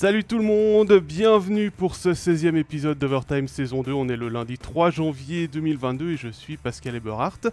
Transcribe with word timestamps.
Salut 0.00 0.24
tout 0.24 0.38
le 0.38 0.44
monde, 0.44 0.94
bienvenue 0.94 1.70
pour 1.70 1.94
ce 1.94 2.08
16e 2.14 2.56
épisode 2.56 2.98
d'Overtime 2.98 3.46
saison 3.48 3.82
2. 3.82 3.92
On 3.92 4.08
est 4.08 4.16
le 4.16 4.30
lundi 4.30 4.56
3 4.56 4.88
janvier 4.88 5.46
2022 5.46 6.12
et 6.12 6.16
je 6.16 6.28
suis 6.28 6.56
Pascal 6.56 6.94
Eberhardt. 6.96 7.50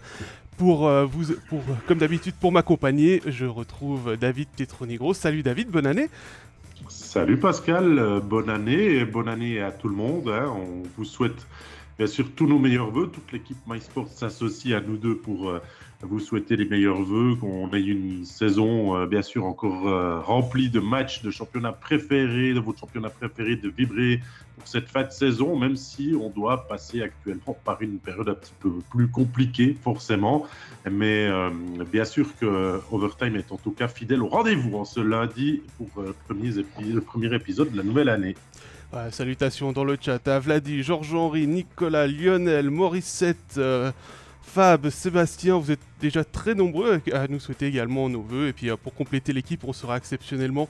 Pour 0.56 0.88
euh, 0.88 1.04
vous, 1.04 1.34
pour, 1.50 1.60
comme 1.86 1.98
d'habitude, 1.98 2.32
pour 2.40 2.50
m'accompagner, 2.50 3.20
je 3.26 3.44
retrouve 3.44 4.16
David 4.16 4.48
Tetronigro. 4.56 5.12
Salut 5.12 5.42
David, 5.42 5.68
bonne 5.68 5.86
année. 5.86 6.08
Salut 6.88 7.36
Pascal, 7.36 7.98
euh, 7.98 8.18
bonne 8.18 8.48
année 8.48 8.94
et 8.94 9.04
bonne 9.04 9.28
année 9.28 9.60
à 9.60 9.70
tout 9.70 9.90
le 9.90 9.96
monde. 9.96 10.30
hein. 10.30 10.50
On 10.50 10.84
vous 10.96 11.04
souhaite 11.04 11.46
bien 11.98 12.06
sûr 12.06 12.30
tous 12.34 12.46
nos 12.46 12.58
meilleurs 12.58 12.90
voeux. 12.90 13.08
Toute 13.08 13.30
l'équipe 13.30 13.58
MySports 13.66 14.08
s'associe 14.08 14.74
à 14.74 14.80
nous 14.80 14.96
deux 14.96 15.18
pour 15.18 15.50
euh, 15.50 15.60
vous 16.02 16.20
souhaiter 16.20 16.56
les 16.56 16.64
meilleurs 16.64 17.02
voeux, 17.02 17.34
qu'on 17.34 17.68
ait 17.72 17.82
une 17.82 18.24
saison 18.24 18.96
euh, 18.96 19.06
bien 19.06 19.22
sûr 19.22 19.44
encore 19.44 19.88
euh, 19.88 20.20
remplie 20.20 20.70
de 20.70 20.78
matchs 20.78 21.22
de 21.22 21.30
championnat 21.30 21.72
préféré, 21.72 22.54
de 22.54 22.60
votre 22.60 22.78
championnat 22.78 23.10
préféré, 23.10 23.56
de 23.56 23.68
vibrer 23.68 24.20
pour 24.56 24.68
cette 24.68 24.88
fin 24.88 25.02
de 25.02 25.10
saison, 25.10 25.58
même 25.58 25.74
si 25.74 26.14
on 26.20 26.30
doit 26.30 26.68
passer 26.68 27.02
actuellement 27.02 27.56
par 27.64 27.82
une 27.82 27.98
période 27.98 28.28
un 28.28 28.34
petit 28.34 28.52
peu 28.60 28.70
plus 28.90 29.08
compliquée 29.08 29.76
forcément. 29.82 30.46
Mais 30.88 31.26
euh, 31.26 31.50
bien 31.90 32.04
sûr 32.04 32.28
que 32.38 32.80
Overtime 32.92 33.34
est 33.34 33.50
en 33.50 33.56
tout 33.56 33.72
cas 33.72 33.88
fidèle 33.88 34.22
au 34.22 34.28
rendez-vous 34.28 34.76
en 34.76 34.84
ce 34.84 35.00
lundi 35.00 35.62
pour 35.76 35.88
le 35.96 37.00
premier 37.00 37.34
épisode 37.34 37.72
de 37.72 37.76
la 37.76 37.82
nouvelle 37.82 38.08
année. 38.08 38.36
Salutations 39.10 39.72
dans 39.72 39.84
le 39.84 39.98
chat 40.00 40.26
à 40.28 40.38
Vladi, 40.38 40.82
Georges-Henri, 40.82 41.46
Nicolas, 41.46 42.06
Lionel, 42.06 42.70
Morissette, 42.70 43.60
Fab, 44.48 44.88
Sébastien. 44.88 45.58
Vous 45.58 45.70
êtes 45.70 45.78
déjà 46.00 46.24
très 46.24 46.54
nombreux 46.54 47.02
à 47.12 47.28
nous 47.28 47.38
souhaiter 47.38 47.66
également 47.66 48.08
nos 48.08 48.22
voeux. 48.22 48.48
Et 48.48 48.52
puis 48.54 48.70
euh, 48.70 48.76
pour 48.76 48.94
compléter 48.94 49.34
l'équipe, 49.34 49.62
on 49.64 49.74
sera 49.74 49.98
exceptionnellement 49.98 50.68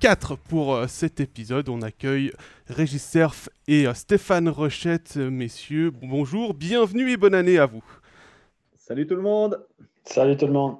4 0.00 0.36
pour 0.36 0.74
euh, 0.74 0.86
cet 0.86 1.20
épisode. 1.20 1.68
On 1.68 1.82
accueille 1.82 2.32
Régis 2.68 3.02
Cerf 3.02 3.50
et 3.68 3.86
euh, 3.86 3.92
Stéphane 3.92 4.48
Rochette. 4.48 5.14
Euh, 5.18 5.30
Messieurs, 5.30 5.90
bonjour, 5.90 6.54
bienvenue 6.54 7.10
et 7.10 7.18
bonne 7.18 7.34
année 7.34 7.58
à 7.58 7.66
vous. 7.66 7.84
Salut 8.74 9.06
tout 9.06 9.16
le 9.16 9.22
monde. 9.22 9.64
Salut 10.04 10.36
tout 10.36 10.46
le 10.46 10.52
monde. 10.54 10.76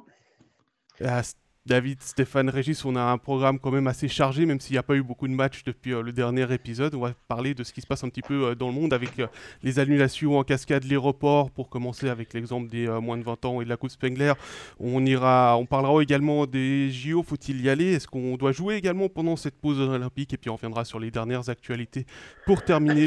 David, 1.70 2.02
Stéphane, 2.02 2.50
Régis, 2.50 2.84
on 2.84 2.96
a 2.96 3.00
un 3.00 3.16
programme 3.16 3.60
quand 3.60 3.70
même 3.70 3.86
assez 3.86 4.08
chargé, 4.08 4.44
même 4.44 4.58
s'il 4.58 4.72
n'y 4.72 4.78
a 4.78 4.82
pas 4.82 4.96
eu 4.96 5.04
beaucoup 5.04 5.28
de 5.28 5.32
matchs 5.32 5.62
depuis 5.62 5.92
euh, 5.92 6.02
le 6.02 6.10
dernier 6.10 6.52
épisode. 6.52 6.96
On 6.96 7.02
va 7.02 7.12
parler 7.28 7.54
de 7.54 7.62
ce 7.62 7.72
qui 7.72 7.80
se 7.80 7.86
passe 7.86 8.02
un 8.02 8.08
petit 8.08 8.22
peu 8.22 8.44
euh, 8.48 8.54
dans 8.56 8.66
le 8.66 8.72
monde 8.72 8.92
avec 8.92 9.20
euh, 9.20 9.28
les 9.62 9.78
annulations 9.78 10.36
en 10.36 10.42
cascade, 10.42 10.82
les 10.82 10.96
reports, 10.96 11.48
pour 11.52 11.68
commencer 11.68 12.08
avec 12.08 12.34
l'exemple 12.34 12.68
des 12.68 12.88
moins 13.00 13.16
de 13.18 13.22
20 13.22 13.44
ans 13.44 13.60
et 13.60 13.64
de 13.64 13.68
la 13.68 13.76
Coupe 13.76 13.92
Spengler. 13.92 14.32
On, 14.80 15.00
on 15.00 15.66
parlera 15.66 16.02
également 16.02 16.44
des 16.44 16.90
JO, 16.90 17.22
faut-il 17.22 17.60
y 17.62 17.70
aller? 17.70 17.92
Est-ce 17.92 18.08
qu'on 18.08 18.36
doit 18.36 18.50
jouer 18.50 18.74
également 18.74 19.08
pendant 19.08 19.36
cette 19.36 19.54
pause 19.54 19.78
olympique? 19.78 20.34
Et 20.34 20.38
puis 20.38 20.50
on 20.50 20.56
reviendra 20.56 20.84
sur 20.84 20.98
les 20.98 21.12
dernières 21.12 21.50
actualités 21.50 22.04
pour 22.46 22.64
terminer 22.64 23.06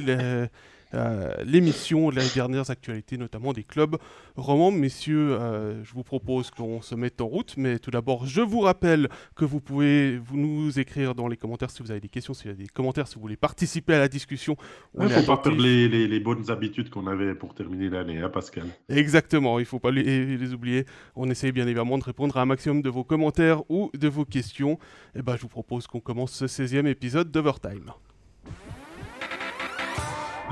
euh, 0.94 1.34
l'émission, 1.46 2.10
les 2.10 2.22
dernières 2.36 2.70
actualités, 2.70 3.18
notamment 3.18 3.54
des 3.54 3.64
clubs 3.64 3.98
romans. 4.36 4.72
Messieurs, 4.72 5.34
euh, 5.40 5.84
je 5.84 5.94
vous 5.94 6.04
propose 6.04 6.52
qu'on 6.52 6.82
se 6.82 6.96
mette 6.96 7.20
en 7.22 7.28
route, 7.28 7.56
mais 7.58 7.80
tout 7.80 7.92
d'abord, 7.92 8.26
je 8.26 8.42
vous 8.42 8.60
rappelle 8.62 9.10
que 9.36 9.46
vous 9.46 9.60
pouvez 9.60 10.18
vous 10.18 10.38
nous 10.38 10.80
écrire 10.80 11.16
dans 11.16 11.28
les 11.28 11.38
commentaires 11.38 11.70
si 11.72 11.82
vous 11.82 11.92
avez 11.92 12.00
des 12.00 12.10
questions, 12.10 12.34
si 12.34 12.44
vous 12.44 12.50
avez 12.54 12.64
des 12.64 12.70
commentaires, 12.70 13.08
si 13.08 13.16
vous 13.16 13.22
voulez 13.22 13.38
participer 13.38 13.94
à 13.96 14.00
la 14.00 14.08
discussion. 14.08 14.56
Il 15.00 15.04
ne 15.06 15.10
faut 15.10 15.24
pas 15.26 15.38
perdre 15.38 15.62
les, 15.62 15.88
les- 15.90 16.08
les 16.08 16.20
bonnes 16.20 16.50
habitudes 16.52 16.90
qu'on 16.90 17.08
avait 17.08 17.34
pour 17.36 17.54
terminer 17.56 17.90
l'année, 17.90 18.20
hein, 18.20 18.30
Pascal. 18.30 18.66
Exactement, 18.90 19.60
il 19.60 19.64
ne 19.64 19.68
faut 19.68 19.80
pas 19.80 19.92
les, 19.92 20.38
les 20.38 20.54
oublier. 20.54 20.86
On 21.16 21.30
essaie 21.30 21.52
bien 21.52 21.66
évidemment 21.66 21.98
de 21.98 22.04
répondre 22.04 22.38
à 22.38 22.42
un 22.42 22.46
maximum 22.46 22.82
de 22.82 22.90
vos 22.90 23.04
commentaires 23.04 23.64
ou 23.70 23.90
de 23.94 24.08
vos 24.08 24.26
questions. 24.26 24.78
Et 25.16 25.22
ben, 25.22 25.36
je 25.36 25.42
vous 25.42 25.48
propose 25.48 25.88
qu'on 25.88 26.00
commence 26.00 26.32
ce 26.34 26.46
16e 26.46 26.86
épisode 26.88 27.32
d'Overtime. 27.32 27.92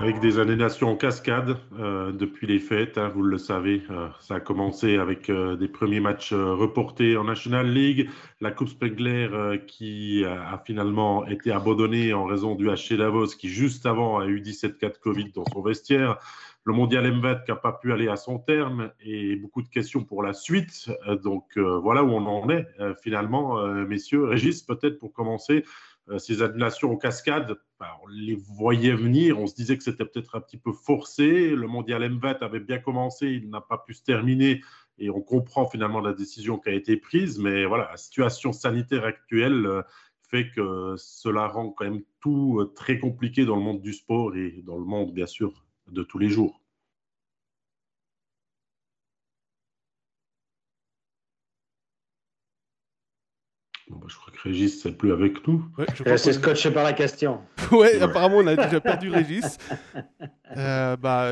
Avec 0.01 0.19
des 0.19 0.39
annulations 0.39 0.89
en 0.89 0.95
cascade 0.95 1.57
euh, 1.79 2.11
depuis 2.11 2.47
les 2.47 2.57
fêtes, 2.57 2.97
hein, 2.97 3.09
vous 3.13 3.21
le 3.21 3.37
savez, 3.37 3.83
euh, 3.91 4.07
ça 4.19 4.35
a 4.35 4.39
commencé 4.39 4.97
avec 4.97 5.29
euh, 5.29 5.55
des 5.55 5.67
premiers 5.67 5.99
matchs 5.99 6.33
reportés 6.33 7.15
en 7.17 7.25
National 7.25 7.71
League, 7.71 8.09
la 8.39 8.49
Coupe 8.49 8.69
Spengler 8.69 9.61
qui 9.67 10.25
a, 10.25 10.57
finalement 10.65 11.27
été 11.27 11.51
abandonnée 11.51 12.13
en 12.13 12.25
raison 12.25 12.55
du 12.55 12.67
HC 12.67 12.97
Davos 12.97 13.27
qui 13.27 13.47
juste 13.47 13.85
avant 13.85 14.17
a 14.17 14.25
eu 14.25 14.41
17 14.41 14.79
cas 14.79 14.89
de 14.89 14.97
Covid 14.97 15.33
dans 15.35 15.45
son 15.53 15.61
vestiaire, 15.61 16.17
le 16.63 16.73
Mondial 16.73 17.05
M20 17.05 17.45
qui 17.45 17.51
n'a 17.51 17.57
pas 17.57 17.73
pu 17.73 17.93
aller 17.93 18.07
à 18.07 18.15
son 18.15 18.39
terme 18.39 18.89
et 19.05 19.35
beaucoup 19.35 19.61
de 19.61 19.69
questions 19.69 20.03
pour 20.03 20.23
la 20.23 20.33
suite. 20.33 20.89
Donc 21.23 21.57
voilà 21.57 22.03
où 22.03 22.09
on 22.09 22.25
en 22.25 22.49
est 22.49 22.67
finalement, 23.03 23.63
messieurs. 23.85 24.25
Régis, 24.25 24.63
peut-être 24.63 24.97
pour 24.97 25.13
commencer, 25.13 25.63
ces 26.17 26.41
annulations 26.41 26.91
en 26.91 26.97
cascade, 26.97 27.57
on 28.03 28.07
les 28.07 28.35
voyait 28.35 28.93
venir, 28.93 29.39
on 29.39 29.47
se 29.47 29.55
disait 29.55 29.77
que 29.77 29.83
c'était 29.83 30.05
peut-être 30.05 30.35
un 30.35 30.41
petit 30.41 30.57
peu 30.57 30.71
forcé. 30.71 31.49
Le 31.49 31.67
mondial 31.67 32.03
M20 32.03 32.39
avait 32.39 32.59
bien 32.59 32.79
commencé, 32.79 33.27
il 33.27 33.49
n'a 33.49 33.61
pas 33.61 33.77
pu 33.77 33.93
se 33.93 34.03
terminer 34.03 34.61
et 34.97 35.09
on 35.09 35.21
comprend 35.21 35.65
finalement 35.65 35.99
la 35.99 36.13
décision 36.13 36.57
qui 36.59 36.69
a 36.69 36.73
été 36.73 36.97
prise. 36.97 37.39
Mais 37.39 37.65
voilà, 37.65 37.89
la 37.91 37.97
situation 37.97 38.51
sanitaire 38.53 39.03
actuelle 39.03 39.65
euh, 39.65 39.81
fait 40.29 40.49
que 40.51 40.95
cela 40.97 41.47
rend 41.47 41.71
quand 41.71 41.85
même 41.85 42.03
tout 42.19 42.59
euh, 42.59 42.71
très 42.75 42.99
compliqué 42.99 43.45
dans 43.45 43.55
le 43.55 43.61
monde 43.61 43.81
du 43.81 43.93
sport 43.93 44.35
et 44.35 44.61
dans 44.65 44.77
le 44.77 44.85
monde, 44.85 45.13
bien 45.13 45.25
sûr, 45.25 45.65
de 45.91 46.03
tous 46.03 46.19
les 46.19 46.29
jours. 46.29 46.61
Bah, 54.01 54.07
je 54.09 54.15
crois 54.15 54.33
que 54.33 54.41
Régis 54.41 54.83
n'est 54.85 54.91
plus 54.91 55.11
avec 55.13 55.47
nous. 55.47 55.63
Ouais, 55.77 55.85
qu'on- 55.85 56.17
scotché 56.17 56.71
par 56.71 56.83
la 56.83 56.93
question. 56.93 57.39
Ouais, 57.71 58.01
apparemment 58.01 58.37
on 58.37 58.47
a 58.47 58.55
déjà 58.55 58.81
perdu 58.81 59.09
Régis. 59.09 59.57
Euh, 60.57 60.97
bah, 60.97 61.31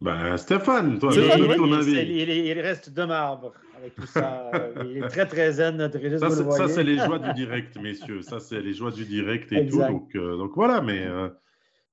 Bah, 0.00 0.36
Stéphane, 0.36 0.98
toi, 0.98 1.12
Stéphane, 1.12 1.42
ouais. 1.42 1.56
ton 1.56 1.66
il, 1.68 1.74
avis. 1.74 1.92
il- 1.92 2.60
reste 2.60 2.90
de 2.90 3.04
marbre 3.04 3.52
avec 3.78 3.94
tout 3.94 4.06
ça. 4.06 4.50
il 4.84 4.96
est 4.98 5.08
très 5.08 5.26
très 5.26 5.52
zen, 5.52 5.76
notre 5.76 5.98
Régis, 5.98 6.18
Ça, 6.18 6.28
le 6.28 6.34
c'est- 6.34 6.68
c'est 6.74 6.82
les 6.82 6.98
joies 6.98 7.20
du 7.20 7.32
direct, 7.34 7.78
messieurs. 7.80 8.22
Ça, 8.22 8.40
c'est 8.40 8.60
les 8.60 8.74
joies 8.74 8.90
du 8.90 9.04
direct 9.04 9.52
et 9.52 9.58
Exact. 9.58 9.86
tout. 9.86 9.92
Donc, 9.92 10.16
euh, 10.16 10.36
donc 10.36 10.52
voilà, 10.56 10.80
mais 10.80 11.06
euh, 11.06 11.28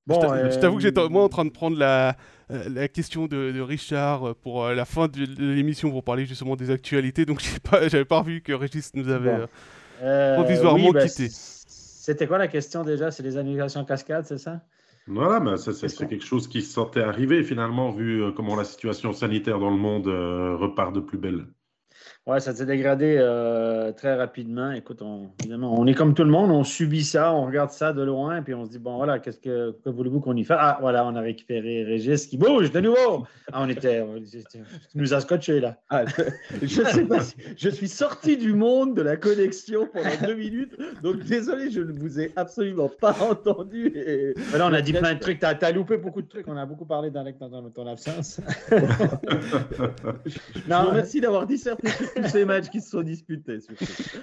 Bon, 0.06 0.14
je 0.14 0.20
t'a- 0.20 0.50
je 0.50 0.58
t'avoue 0.58 0.76
que 0.76 0.82
j'étais 0.82 1.00
euh, 1.00 1.08
moi 1.08 1.24
en 1.24 1.28
train 1.28 1.44
de 1.44 1.50
prendre 1.50 1.78
la, 1.78 2.16
euh, 2.50 2.68
la 2.68 2.88
question 2.88 3.26
de, 3.26 3.52
de 3.52 3.60
Richard 3.60 4.28
euh, 4.30 4.34
pour 4.34 4.68
la 4.68 4.84
fin 4.84 5.08
de, 5.08 5.24
l'émission 5.38 5.90
pour 5.90 6.04
parler 6.04 6.26
justement 6.26 6.56
des 6.56 6.70
actualités. 6.70 7.24
Donc 7.24 7.40
j'ai 7.40 7.58
pas, 7.60 7.88
j'avais 7.88 8.04
pas 8.04 8.22
vu 8.22 8.42
que 8.42 8.52
Régis 8.52 8.92
nous 8.94 9.08
avait. 9.08 9.38
Bon. 9.38 9.48
euh, 10.02 10.34
provisoirement 10.34 10.74
oui, 10.74 10.90
ben, 10.90 11.08
quitté. 11.08 11.28
C'était 11.66 12.26
quoi 12.26 12.38
la 12.38 12.48
question 12.48 12.84
déjà? 12.84 13.10
C'est 13.10 13.22
les 13.22 13.36
annulations 13.38 13.80
en 13.80 13.84
cascade, 13.84 14.26
c'est 14.26 14.38
ça? 14.38 14.62
Voilà, 15.06 15.40
mais 15.40 15.56
ça, 15.56 15.72
c'est 15.72 15.88
C'est 15.88 15.88
c'est 15.88 15.96
ça. 15.98 16.06
quelque 16.06 16.24
chose 16.24 16.48
qui 16.48 16.60
se 16.62 16.72
sentait 16.72 17.00
arriver 17.02 17.42
finalement, 17.44 17.90
vu 17.90 18.22
comment 18.34 18.54
la 18.56 18.64
situation 18.64 19.12
sanitaire 19.14 19.58
dans 19.58 19.70
le 19.70 19.76
monde 19.76 20.08
euh, 20.08 20.56
repart 20.56 20.94
de 20.94 21.00
plus 21.00 21.18
belle. 21.18 21.46
Ouais, 22.26 22.40
ça 22.40 22.54
s'est 22.54 22.64
dégradé 22.64 23.16
euh, 23.18 23.92
très 23.92 24.14
rapidement. 24.14 24.72
Écoute, 24.72 25.02
on, 25.02 25.28
évidemment, 25.40 25.78
on 25.78 25.86
est 25.86 25.92
comme 25.92 26.14
tout 26.14 26.24
le 26.24 26.30
monde, 26.30 26.50
on 26.50 26.64
subit 26.64 27.04
ça, 27.04 27.34
on 27.34 27.44
regarde 27.44 27.68
ça 27.68 27.92
de 27.92 28.02
loin, 28.02 28.40
puis 28.40 28.54
on 28.54 28.64
se 28.64 28.70
dit, 28.70 28.78
bon, 28.78 28.96
voilà, 28.96 29.18
qu'est-ce 29.18 29.40
que, 29.40 29.76
que 29.84 29.90
voulez-vous 29.90 30.20
qu'on 30.20 30.34
y 30.34 30.42
fasse? 30.42 30.56
Ah, 30.58 30.78
voilà, 30.80 31.04
on 31.04 31.14
a 31.16 31.20
récupéré 31.20 31.84
Régis 31.84 32.26
qui 32.26 32.38
bouge 32.38 32.72
de 32.72 32.80
nouveau. 32.80 33.26
Ah, 33.52 33.60
on 33.62 33.68
était, 33.68 34.00
on- 34.00 34.14
tu 34.22 34.58
nous 34.94 35.12
as 35.12 35.20
scotché 35.20 35.60
là. 35.60 35.76
Ah, 35.90 36.04
je 36.62 36.66
sais 36.66 37.04
pas 37.04 37.20
si- 37.20 37.36
je 37.58 37.68
suis 37.68 37.88
sorti 37.88 38.38
du 38.38 38.54
monde 38.54 38.96
de 38.96 39.02
la 39.02 39.18
connexion 39.18 39.86
pendant 39.92 40.26
deux 40.26 40.34
minutes, 40.34 40.74
donc 41.02 41.18
désolé, 41.24 41.70
je 41.70 41.82
ne 41.82 41.92
vous 41.92 42.20
ai 42.20 42.32
absolument 42.36 42.88
pas 42.88 43.14
entendu. 43.20 43.92
et- 43.94 44.32
Mais 44.50 44.58
là, 44.58 44.66
on 44.70 44.72
a 44.72 44.80
dit 44.80 44.94
plein 44.94 45.12
de 45.12 45.18
trucs. 45.18 45.40
Tu 45.40 45.44
as, 45.46 45.72
loupé 45.72 45.98
beaucoup 45.98 46.22
de 46.22 46.28
trucs. 46.28 46.48
On 46.48 46.56
a 46.56 46.64
beaucoup 46.64 46.86
parlé 46.86 47.10
dans, 47.10 47.22
ton 47.74 47.86
absence. 47.86 48.40
Vous 50.66 50.90
remercie 50.90 51.20
d'avoir 51.20 51.46
disserté 51.46 51.88
sur 51.88 52.13
tous 52.22 52.28
ces 52.28 52.44
matchs 52.44 52.68
qui 52.68 52.80
se 52.80 52.90
sont 52.90 53.02
disputés. 53.02 53.58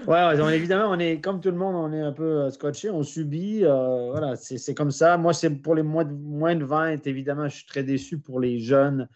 Ouais, 0.08 0.56
évidemment, 0.56 0.92
on 0.92 1.00
est 1.00 1.20
comme 1.20 1.40
tout 1.40 1.52
le 1.52 1.58
monde, 1.58 1.76
on 1.76 1.94
est 1.94 2.02
un 2.02 2.12
peu 2.12 2.24
euh, 2.24 2.50
scotché, 2.50 2.90
on 2.90 3.04
subit. 3.04 3.64
euh, 3.64 4.12
voilà, 4.12 4.36
c'est 4.36 4.58
c'est 4.58 4.74
comme 4.74 4.92
ça. 4.92 5.18
Moi, 5.18 5.34
c'est 5.34 5.50
pour 5.50 5.76
les 5.76 5.84
moins 5.84 6.06
de, 6.06 6.14
moins 6.14 6.56
de 6.56 6.64
20, 6.64 7.06
évidemment, 7.08 7.48
je 7.48 7.58
suis 7.58 7.66
très 7.66 7.84
déçu 7.84 8.20
pour 8.20 8.40
les 8.40 8.60
jeunes 8.60 9.08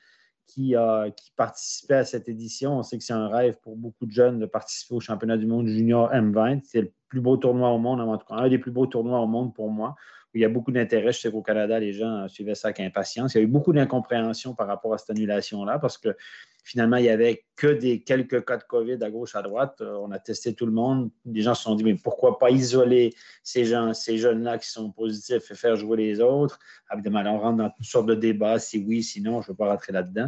qui, 0.48 0.75
euh, 0.75 1.10
qui 1.10 1.31
participaient 1.36 1.95
à 1.95 2.06
cette 2.06 2.30
édition. 2.30 2.77
On 2.77 2.83
sait 2.83 2.98
que 2.98 3.04
c'est 3.04 3.13
un 3.13 3.27
rêve 3.27 3.57
pour 3.62 3.75
beaucoup 3.75 4.06
de 4.06 4.12
jeunes 4.12 4.39
de 4.39 4.45
participer 4.45 4.95
au 4.95 5.00
championnat 5.00 5.38
du 5.38 5.48
monde 5.48 5.68
junior 5.68 6.12
M20. 6.12 6.62
C'est 6.63 6.81
le 6.81 6.92
plus 7.07 7.22
beau 7.22 7.38
tournoi 7.38 7.69
au 7.72 7.77
monde, 7.77 8.01
en 8.01 8.18
tout 8.18 8.25
cas, 8.27 8.36
un 8.36 8.50
des 8.50 8.60
plus 8.60 8.72
beaux 8.72 8.86
tournois 8.86 9.19
au 9.19 9.27
monde 9.27 9.54
pour 9.54 9.69
moi. 9.69 9.95
Il 10.36 10.42
y 10.42 10.46
a 10.46 10.50
beaucoup 10.50 10.72
d'intérêt. 10.72 11.14
Je 11.14 11.20
sais 11.20 11.32
qu'au 11.32 11.42
Canada, 11.42 11.80
les 11.80 11.94
gens 11.94 12.28
suivaient 12.28 12.56
ça 12.56 12.68
avec 12.68 12.82
impatience. 12.82 13.34
Il 13.34 13.38
y 13.38 13.42
a 13.42 13.44
eu 13.44 13.48
beaucoup 13.48 13.72
d'incompréhension 13.72 14.54
par 14.54 14.68
rapport 14.68 14.94
à 14.94 14.98
cette 14.98 15.12
annulation-là 15.12 15.80
parce 15.80 15.98
que 15.98 16.16
finalement, 16.66 16.98
il 16.98 17.04
n'y 17.04 17.10
avait 17.10 17.46
que 17.56 17.68
des 17.68 18.02
quelques 18.02 18.44
cas 18.44 18.58
de 18.58 18.64
COVID 18.64 18.98
à 19.02 19.10
gauche, 19.10 19.36
à 19.36 19.42
droite. 19.42 19.78
Euh, 19.82 19.96
on 20.02 20.12
a 20.12 20.20
testé 20.20 20.54
tout 20.54 20.66
le 20.66 20.72
monde. 20.72 21.12
Les 21.26 21.42
gens 21.42 21.54
se 21.54 21.64
sont 21.64 21.76
dit, 21.76 21.84
mais 21.84 21.96
pourquoi 21.96 22.38
pas 22.38 22.50
isoler 22.50 23.14
ces 23.44 23.66
gens, 23.66 23.94
ces 23.94 24.18
jeunes-là 24.18 24.58
qui 24.58 24.70
sont 24.70 24.92
positifs 24.92 25.52
et 25.52 25.56
faire 25.56 25.76
jouer 25.76 25.98
les 25.98 26.20
autres? 26.20 26.60
Évidemment, 26.92 27.24
on 27.28 27.40
rentre 27.40 27.58
dans 27.58 27.70
toutes 27.70 27.86
sortes 27.86 28.08
de 28.08 28.16
débats, 28.16 28.60
si 28.60 28.80
oui, 28.80 29.04
sinon, 29.04 29.42
je 29.42 29.48
ne 29.48 29.54
veux 29.54 29.58
pas 29.58 29.70
rentrer 29.70 29.94
là-dedans. 29.94 30.28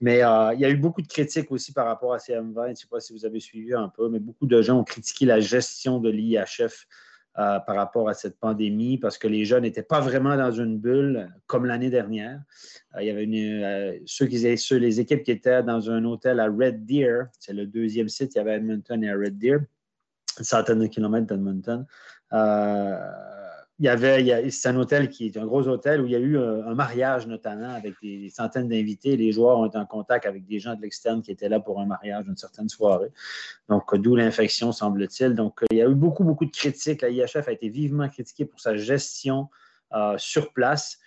Mais 0.00 0.22
euh, 0.22 0.52
il 0.54 0.60
y 0.60 0.66
a 0.66 0.70
eu 0.70 0.76
beaucoup 0.76 1.00
de 1.00 1.08
critiques 1.08 1.50
aussi 1.50 1.72
par 1.72 1.86
rapport 1.86 2.12
à 2.12 2.18
ces 2.18 2.34
M20. 2.34 2.66
Je 2.66 2.70
ne 2.70 2.74
sais 2.74 2.86
pas 2.88 3.00
si 3.00 3.14
vous 3.14 3.24
avez 3.24 3.40
suivi 3.40 3.72
un 3.72 3.88
peu, 3.88 4.08
mais 4.10 4.20
beaucoup 4.20 4.46
de 4.46 4.60
gens 4.60 4.78
ont 4.78 4.84
critiqué 4.84 5.24
la 5.24 5.40
gestion 5.40 5.98
de 5.98 6.10
l'IHF 6.10 6.86
euh, 7.38 7.58
par 7.60 7.76
rapport 7.76 8.08
à 8.08 8.14
cette 8.14 8.38
pandémie 8.38 8.98
parce 8.98 9.18
que 9.18 9.26
les 9.26 9.44
jeunes 9.44 9.62
n'étaient 9.62 9.82
pas 9.82 10.00
vraiment 10.00 10.36
dans 10.36 10.52
une 10.52 10.78
bulle 10.78 11.28
comme 11.46 11.66
l'année 11.66 11.90
dernière. 11.90 12.40
Euh, 12.94 13.02
il 13.02 13.06
y 13.06 13.10
avait 13.10 13.24
une, 13.24 14.00
ceux 14.06 14.26
qui, 14.26 14.56
ceux, 14.56 14.76
les 14.76 15.00
équipes 15.00 15.22
qui 15.22 15.32
étaient 15.32 15.62
dans 15.62 15.90
un 15.90 16.04
hôtel 16.04 16.40
à 16.40 16.46
Red 16.46 16.86
Deer, 16.86 17.24
c'est 17.38 17.52
le 17.52 17.66
deuxième 17.66 18.08
site, 18.08 18.34
il 18.34 18.38
y 18.38 18.40
avait 18.40 18.56
Edmonton 18.56 19.02
et 19.02 19.12
Red 19.12 19.38
Deer, 19.38 19.58
une 20.38 20.44
centaine 20.44 20.80
de 20.80 20.86
kilomètres 20.86 21.26
d'Edmonton 21.26 21.86
il 23.80 23.86
y 23.86 23.88
avait, 23.88 24.50
c'est 24.50 24.68
un 24.68 24.76
hôtel 24.76 25.08
qui 25.08 25.26
est 25.26 25.36
un 25.36 25.46
gros 25.46 25.66
hôtel 25.66 26.00
où 26.00 26.06
il 26.06 26.12
y 26.12 26.14
a 26.14 26.20
eu 26.20 26.36
euh, 26.38 26.64
un, 26.64 26.74
mariage 26.74 27.26
notamment 27.26 27.74
avec 27.74 27.94
des, 28.00 28.30
centaines 28.30 28.68
d'invités. 28.68 29.16
Les 29.16 29.32
joueurs 29.32 29.58
ont 29.58 29.66
été 29.66 29.76
en 29.76 29.86
contact 29.86 30.26
avec 30.26 30.46
des 30.46 30.60
gens 30.60 30.76
de 30.76 30.82
l'externe 30.82 31.22
qui 31.22 31.32
étaient 31.32 31.48
là 31.48 31.58
pour 31.58 31.80
un 31.80 31.86
mariage 31.86 32.26
une 32.28 32.36
certaine 32.36 32.68
soirée. 32.68 33.10
Donc, 33.68 33.92
d'où 33.96 34.14
l'infection, 34.14 34.70
semble-t-il. 34.70 35.34
Donc, 35.34 35.60
il 35.72 35.78
y 35.78 35.82
a 35.82 35.88
eu 35.88 35.94
beaucoup, 35.94 36.22
beaucoup 36.22 36.44
de 36.44 36.52
critiques. 36.52 37.02
La 37.02 37.08
IHF 37.08 37.48
a 37.48 37.52
été 37.52 37.68
vivement 37.68 38.08
critiquée 38.08 38.44
pour 38.44 38.60
sa 38.60 38.76
gestion 38.76 39.48
euh, 39.92 40.14
sur 40.18 40.52
place 40.52 40.98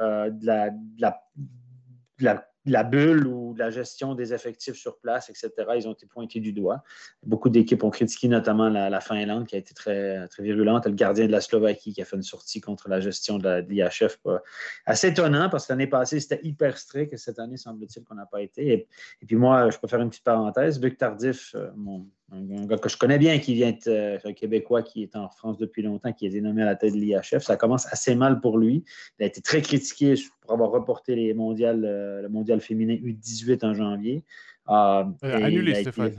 euh, 0.00 0.30
de, 0.30 0.44
la, 0.46 0.70
de 0.70 2.24
la 2.24 2.48
bulle 2.84 3.26
ou 3.26 3.54
la 3.54 3.70
gestion 3.70 4.14
des 4.14 4.32
effectifs 4.32 4.76
sur 4.76 4.98
place, 4.98 5.30
etc., 5.30 5.50
ils 5.76 5.88
ont 5.88 5.92
été 5.92 6.06
pointés 6.06 6.40
du 6.40 6.52
doigt. 6.52 6.82
Beaucoup 7.22 7.48
d'équipes 7.48 7.82
ont 7.84 7.90
critiqué 7.90 8.28
notamment 8.28 8.68
la, 8.68 9.00
Finlande 9.00 9.46
qui 9.46 9.54
a 9.54 9.58
été 9.58 9.74
très, 9.74 10.26
très 10.28 10.42
virulente, 10.42 10.86
le 10.86 10.92
gardien 10.92 11.26
de 11.26 11.32
la 11.32 11.40
Slovaquie 11.40 11.92
qui 11.92 12.02
a 12.02 12.04
fait 12.04 12.16
une 12.16 12.22
sortie 12.22 12.60
contre 12.60 12.88
la 12.88 13.00
gestion 13.00 13.38
de 13.38 13.64
l'IHF. 13.68 14.18
Assez 14.86 15.08
étonnant 15.08 15.48
parce 15.48 15.66
que 15.66 15.72
l'année 15.72 15.86
passée, 15.86 16.20
c'était 16.20 16.40
hyper 16.42 16.78
strict 16.78 17.12
et 17.12 17.16
cette 17.16 17.38
année, 17.38 17.56
semble-t-il 17.56 18.04
qu'on 18.04 18.14
n'a 18.14 18.26
pas 18.26 18.42
été. 18.42 18.72
Et, 18.72 19.26
puis 19.26 19.36
moi, 19.36 19.70
je 19.70 19.78
peux 19.78 19.86
faire 19.86 20.00
une 20.00 20.10
petite 20.10 20.24
parenthèse. 20.24 20.80
Luc 20.80 20.98
Tardif, 20.98 21.54
euh, 21.54 21.70
mon, 21.76 22.06
un, 22.32 22.66
gars 22.66 22.76
que 22.76 22.88
je 22.88 22.96
connais 22.96 23.18
bien, 23.18 23.38
qui 23.38 23.54
vient 23.54 23.68
être 23.68 23.88
euh, 23.88 24.18
un 24.24 24.32
Québécois 24.32 24.82
qui 24.82 25.02
est 25.02 25.16
en 25.16 25.28
France 25.28 25.58
depuis 25.58 25.82
longtemps, 25.82 26.12
qui 26.12 26.26
a 26.26 26.28
été 26.28 26.40
nommé 26.40 26.62
à 26.62 26.66
la 26.66 26.76
tête 26.76 26.92
de 26.92 26.98
l'IHF. 26.98 27.38
Ça 27.38 27.56
commence 27.56 27.86
assez 27.92 28.14
mal 28.14 28.40
pour 28.40 28.58
lui. 28.58 28.84
Il 29.18 29.24
a 29.24 29.26
été 29.26 29.40
très 29.40 29.62
critiqué 29.62 30.14
pour 30.42 30.52
avoir 30.52 30.70
reporté 30.70 31.14
les 31.14 31.34
mondiales, 31.34 31.84
euh, 31.84 32.22
le 32.22 32.28
mondial 32.28 32.60
féminin 32.60 32.94
U18 32.94 33.64
en 33.64 33.74
janvier. 33.74 34.24
Euh, 34.68 35.04
annulé, 35.22 35.82
Stéphane. 35.82 36.16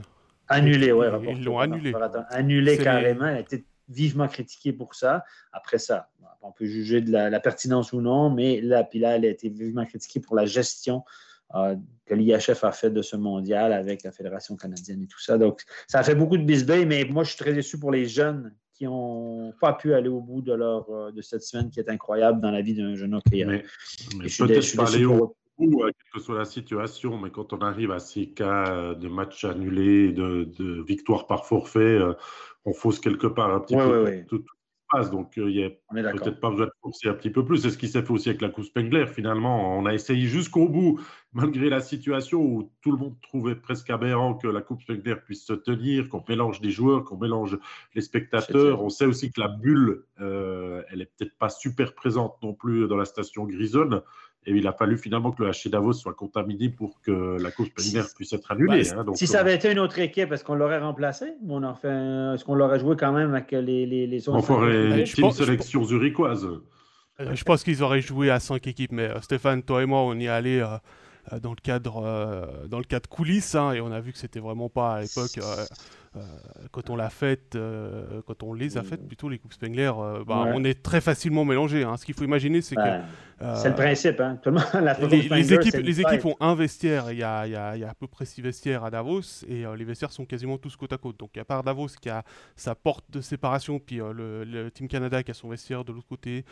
Annulé, 0.48 0.92
oui. 0.92 1.06
Ils 1.28 1.44
l'ont 1.44 1.60
annulé. 1.60 1.92
Annulé 2.30 2.78
carrément. 2.78 3.28
Il 3.28 3.36
a 3.36 3.40
été 3.40 3.64
vivement 3.88 4.26
critiqué 4.26 4.72
pour 4.72 4.94
ça. 4.96 5.24
Après 5.52 5.78
ça, 5.78 6.10
on 6.42 6.50
peut 6.50 6.66
juger 6.66 7.00
de 7.00 7.12
la, 7.12 7.30
la 7.30 7.38
pertinence 7.38 7.92
ou 7.92 8.00
non, 8.00 8.30
mais 8.30 8.60
là, 8.60 8.82
puis 8.82 8.98
là, 8.98 9.16
elle 9.16 9.24
a 9.24 9.28
été 9.28 9.48
vivement 9.48 9.84
critiquée 9.84 10.20
pour 10.20 10.34
la 10.34 10.46
gestion 10.46 11.04
que 11.52 12.14
l'IHF 12.14 12.64
a 12.64 12.72
fait 12.72 12.90
de 12.90 13.02
ce 13.02 13.16
mondial 13.16 13.72
avec 13.72 14.02
la 14.02 14.12
Fédération 14.12 14.56
canadienne 14.56 15.02
et 15.02 15.06
tout 15.06 15.20
ça. 15.20 15.38
Donc, 15.38 15.62
ça 15.86 16.00
a 16.00 16.02
fait 16.02 16.14
beaucoup 16.14 16.36
de 16.36 16.44
bisbille, 16.44 16.86
mais 16.86 17.04
moi, 17.04 17.24
je 17.24 17.30
suis 17.30 17.38
très 17.38 17.52
déçu 17.52 17.78
pour 17.78 17.92
les 17.92 18.06
jeunes 18.06 18.54
qui 18.74 18.84
n'ont 18.84 19.52
pas 19.60 19.74
pu 19.74 19.94
aller 19.94 20.08
au 20.08 20.20
bout 20.20 20.40
de, 20.40 20.54
leur, 20.54 20.88
euh, 20.90 21.12
de 21.12 21.20
cette 21.20 21.42
semaine 21.42 21.70
qui 21.70 21.80
est 21.80 21.90
incroyable 21.90 22.40
dans 22.40 22.50
la 22.50 22.62
vie 22.62 22.74
d'un 22.74 22.94
jeune 22.94 23.14
hockey. 23.14 23.44
Mais, 23.44 23.62
peut-être 24.38 24.76
pas 24.76 24.94
aller 24.94 25.04
au 25.04 25.36
bout, 25.58 25.82
quelle 25.82 25.92
que 26.14 26.20
soit 26.20 26.38
la 26.38 26.46
situation, 26.46 27.18
mais 27.18 27.30
quand 27.30 27.52
on 27.52 27.58
arrive 27.58 27.90
à 27.90 27.98
ces 27.98 28.30
cas 28.30 28.94
de 28.94 29.08
matchs 29.08 29.44
annulés, 29.44 30.12
de, 30.12 30.48
de 30.58 30.82
victoires 30.82 31.26
par 31.26 31.46
forfait, 31.46 31.80
euh, 31.80 32.14
on 32.64 32.72
fausse 32.72 33.00
quelque 33.00 33.26
part 33.26 33.54
un 33.54 33.60
petit 33.60 33.76
peu 33.76 34.24
tout, 34.28 34.44
donc, 35.10 35.38
euh, 35.38 35.48
il 35.50 35.56
n'y 35.56 35.64
a 35.64 36.12
peut-être 36.12 36.40
pas 36.40 36.50
besoin 36.50 36.66
de 36.66 36.72
forcer 36.82 37.08
un 37.08 37.14
petit 37.14 37.30
peu 37.30 37.44
plus. 37.44 37.58
C'est 37.58 37.70
ce 37.70 37.78
qui 37.78 37.88
s'est 37.88 38.02
fait 38.02 38.10
aussi 38.10 38.28
avec 38.28 38.40
la 38.40 38.48
Coupe 38.48 38.64
Spengler. 38.64 39.06
Finalement, 39.06 39.78
on 39.78 39.86
a 39.86 39.94
essayé 39.94 40.26
jusqu'au 40.26 40.68
bout, 40.68 41.00
malgré 41.32 41.70
la 41.70 41.80
situation 41.80 42.42
où 42.42 42.72
tout 42.82 42.90
le 42.90 42.98
monde 42.98 43.14
trouvait 43.22 43.54
presque 43.54 43.88
aberrant 43.90 44.34
que 44.34 44.48
la 44.48 44.60
Coupe 44.60 44.82
Spengler 44.82 45.16
puisse 45.24 45.44
se 45.44 45.52
tenir, 45.52 46.08
qu'on 46.08 46.24
mélange 46.28 46.60
des 46.60 46.70
joueurs, 46.70 47.04
qu'on 47.04 47.18
mélange 47.18 47.58
les 47.94 48.00
spectateurs. 48.00 48.82
On 48.82 48.88
sait 48.88 49.06
aussi 49.06 49.30
que 49.30 49.40
la 49.40 49.48
bulle, 49.48 50.04
euh, 50.20 50.82
elle 50.90 50.98
n'est 50.98 51.06
peut-être 51.06 51.38
pas 51.38 51.50
super 51.50 51.94
présente 51.94 52.36
non 52.42 52.52
plus 52.52 52.88
dans 52.88 52.96
la 52.96 53.04
station 53.04 53.44
Grisonne. 53.44 54.02
Et 54.46 54.52
il 54.52 54.66
a 54.66 54.72
fallu 54.72 54.96
finalement 54.96 55.32
que 55.32 55.42
le 55.42 55.50
HC 55.50 55.68
Davos 55.68 55.92
soit 55.92 56.14
contaminé 56.14 56.70
pour 56.70 57.00
que 57.02 57.36
la 57.40 57.50
course 57.50 57.68
préliminaire 57.70 58.06
puisse 58.14 58.32
être 58.32 58.50
annulée. 58.50 58.90
Hein, 58.90 59.04
si 59.14 59.26
ça 59.26 59.38
euh, 59.38 59.40
avait 59.42 59.54
été 59.54 59.70
une 59.70 59.78
autre 59.78 59.98
équipe, 59.98 60.32
est-ce 60.32 60.44
qu'on 60.44 60.54
l'aurait 60.54 60.78
remplacé? 60.78 61.26
On 61.46 61.62
Est-ce 61.62 62.44
qu'on 62.44 62.54
l'aurait 62.54 62.78
joué 62.78 62.96
quand 62.96 63.12
même 63.12 63.34
avec 63.34 63.52
les, 63.52 63.84
les, 63.84 64.06
les 64.06 64.28
autres 64.28 64.38
On 64.38 64.42
ferait 64.42 65.00
une 65.02 65.30
sélection 65.32 65.84
zurichoise. 65.84 66.48
Euh, 67.20 67.34
je 67.34 67.44
pense 67.44 67.62
qu'ils 67.62 67.82
auraient 67.82 68.00
joué 68.00 68.30
à 68.30 68.40
cinq 68.40 68.66
équipes, 68.66 68.92
mais 68.92 69.10
euh, 69.10 69.20
Stéphane, 69.20 69.62
toi 69.62 69.82
et 69.82 69.86
moi, 69.86 70.00
on 70.02 70.14
y 70.14 70.24
est 70.24 70.28
allé 70.28 70.64
dans 71.42 71.50
le 71.50 71.60
cadre, 71.62 72.66
dans 72.68 72.78
le 72.78 72.84
cadre 72.84 73.08
coulisses, 73.08 73.54
hein, 73.54 73.72
et 73.72 73.80
on 73.80 73.92
a 73.92 74.00
vu 74.00 74.12
que 74.12 74.18
c'était 74.18 74.40
vraiment 74.40 74.68
pas 74.68 74.96
à 74.96 75.00
l'époque 75.02 75.38
euh, 76.16 76.22
quand 76.72 76.90
on 76.90 76.96
l'a 76.96 77.08
euh, 77.54 78.20
quand 78.26 78.42
on 78.42 78.52
les 78.52 78.76
a 78.76 78.82
faites 78.82 79.06
plutôt 79.06 79.28
les 79.28 79.38
coupes 79.38 79.52
Spengler, 79.52 79.92
euh, 79.96 80.24
bah, 80.26 80.42
on 80.48 80.64
est 80.64 80.82
très 80.82 81.00
facilement 81.00 81.44
mélangé. 81.44 81.84
Hein. 81.84 81.96
Ce 81.96 82.04
qu'il 82.04 82.16
faut 82.16 82.24
imaginer, 82.24 82.62
c'est 82.62 82.74
que 82.74 82.80
c'est 83.54 83.68
le 83.68 83.76
principe. 83.76 84.18
Hein. 84.18 84.36
Tout 84.42 84.50
le 84.50 84.56
monde, 84.56 84.84
la 84.84 84.98
les, 85.06 85.28
les, 85.28 85.54
équipes, 85.54 85.76
les 85.76 86.00
équipes 86.00 86.24
ont 86.24 86.36
un 86.40 86.56
vestiaire. 86.56 87.12
Il 87.12 87.18
y, 87.18 87.22
a, 87.22 87.46
il, 87.46 87.52
y 87.52 87.56
a, 87.56 87.76
il 87.76 87.80
y 87.82 87.84
a, 87.84 87.90
à 87.90 87.94
peu 87.94 88.08
près 88.08 88.24
six 88.24 88.42
vestiaires 88.42 88.82
à 88.82 88.90
Davos 88.90 89.44
et 89.46 89.64
les 89.76 89.84
vestiaires 89.84 90.10
sont 90.10 90.26
quasiment 90.26 90.58
tous 90.58 90.74
côte 90.74 90.92
à 90.92 90.98
côte. 90.98 91.16
Donc 91.16 91.36
à 91.36 91.44
part 91.44 91.62
Davos 91.62 91.90
qui 92.00 92.10
a 92.10 92.24
sa 92.56 92.74
porte 92.74 93.04
de 93.10 93.20
séparation, 93.20 93.78
puis 93.78 93.98
le, 93.98 94.42
le, 94.42 94.68
Team 94.72 94.88
Canada 94.88 95.22
qui 95.22 95.30
a 95.30 95.34
son 95.34 95.48
vestiaire 95.48 95.84
de 95.84 95.92
l'autre 95.92 96.08
côté. 96.08 96.44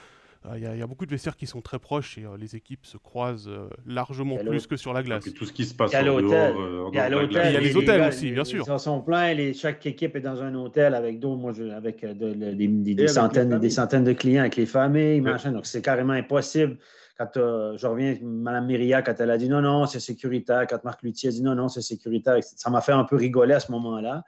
Euh, 0.47 0.57
il 0.57 0.79
y, 0.79 0.83
a 0.83 0.87
beaucoup 0.87 1.05
de 1.05 1.11
vestiaires 1.11 1.37
qui 1.37 1.47
sont 1.47 1.61
très 1.61 1.81
proches 1.81 2.17
et 2.17 2.25
euh, 2.25 2.37
les 2.39 2.55
équipes 2.55 2.87
se 2.87 2.97
croisent 2.97 3.49
euh, 3.49 3.69
largement 3.87 4.37
plus 4.37 4.69
que 4.69 4.77
sur 4.77 4.93
la 4.93 5.03
glace. 5.03 5.27
Et 5.27 5.33
tout 5.33 5.45
ce 5.45 5.53
qui 5.53 5.65
se 5.65 5.75
passe 5.75 5.93
en 5.95 6.03
dehors, 6.03 6.21
il 6.21 6.97
y 6.97 7.01
a, 7.01 7.09
il 7.09 7.33
y 7.33 7.39
a 7.39 7.61
les, 7.61 7.77
hôtels 7.77 8.03
aussi, 8.03 8.31
bien 8.31 8.45
sûr. 8.45 8.65
Ils 8.69 8.79
sont 8.79 9.01
pleins. 9.01 9.53
chaque 9.53 9.85
équipe 9.87 10.15
est 10.15 10.21
dans 10.21 10.41
un 10.41 10.55
hôtel 10.55 10.95
avec 10.95 11.19
d'autres, 11.19 11.41
moi, 11.41 11.53
avec 11.77 12.05
des, 12.05 13.09
centaines, 13.09 13.59
des 13.59 13.71
centaines 13.71 14.05
de 14.05 14.13
clients, 14.13 14.43
avec 14.43 14.57
les 14.57 14.67
familles, 14.67 15.21
machin. 15.21 15.51
Donc, 15.51 15.67
c'est 15.67 15.83
carrément 15.83 16.13
impossible 16.13 16.77
quand 17.19 17.31
je 17.35 17.85
reviens, 17.85 18.17
Mme 18.23 18.67
Myria, 18.67 19.03
quand 19.03 19.15
elle 19.19 19.33
a 19.33 19.39
dit 19.39 19.49
non, 19.49 19.61
non, 19.61 19.87
c'est 19.87 19.99
sécuritaire, 19.99 20.69
quand 20.69 20.85
Marc 20.85 21.03
Luthier 21.03 21.31
a 21.31 21.33
dit 21.33 21.43
non, 21.43 21.57
non, 21.57 21.69
c'est 21.69 21.83
sécuritaire, 21.83 22.37
ça 22.43 22.71
m'a 22.71 22.81
fait 22.81 22.93
un 22.93 23.03
peu 23.03 23.17
rigoler 23.17 23.55
à 23.55 23.61
ce 23.61 23.73
moment-là 23.73 24.23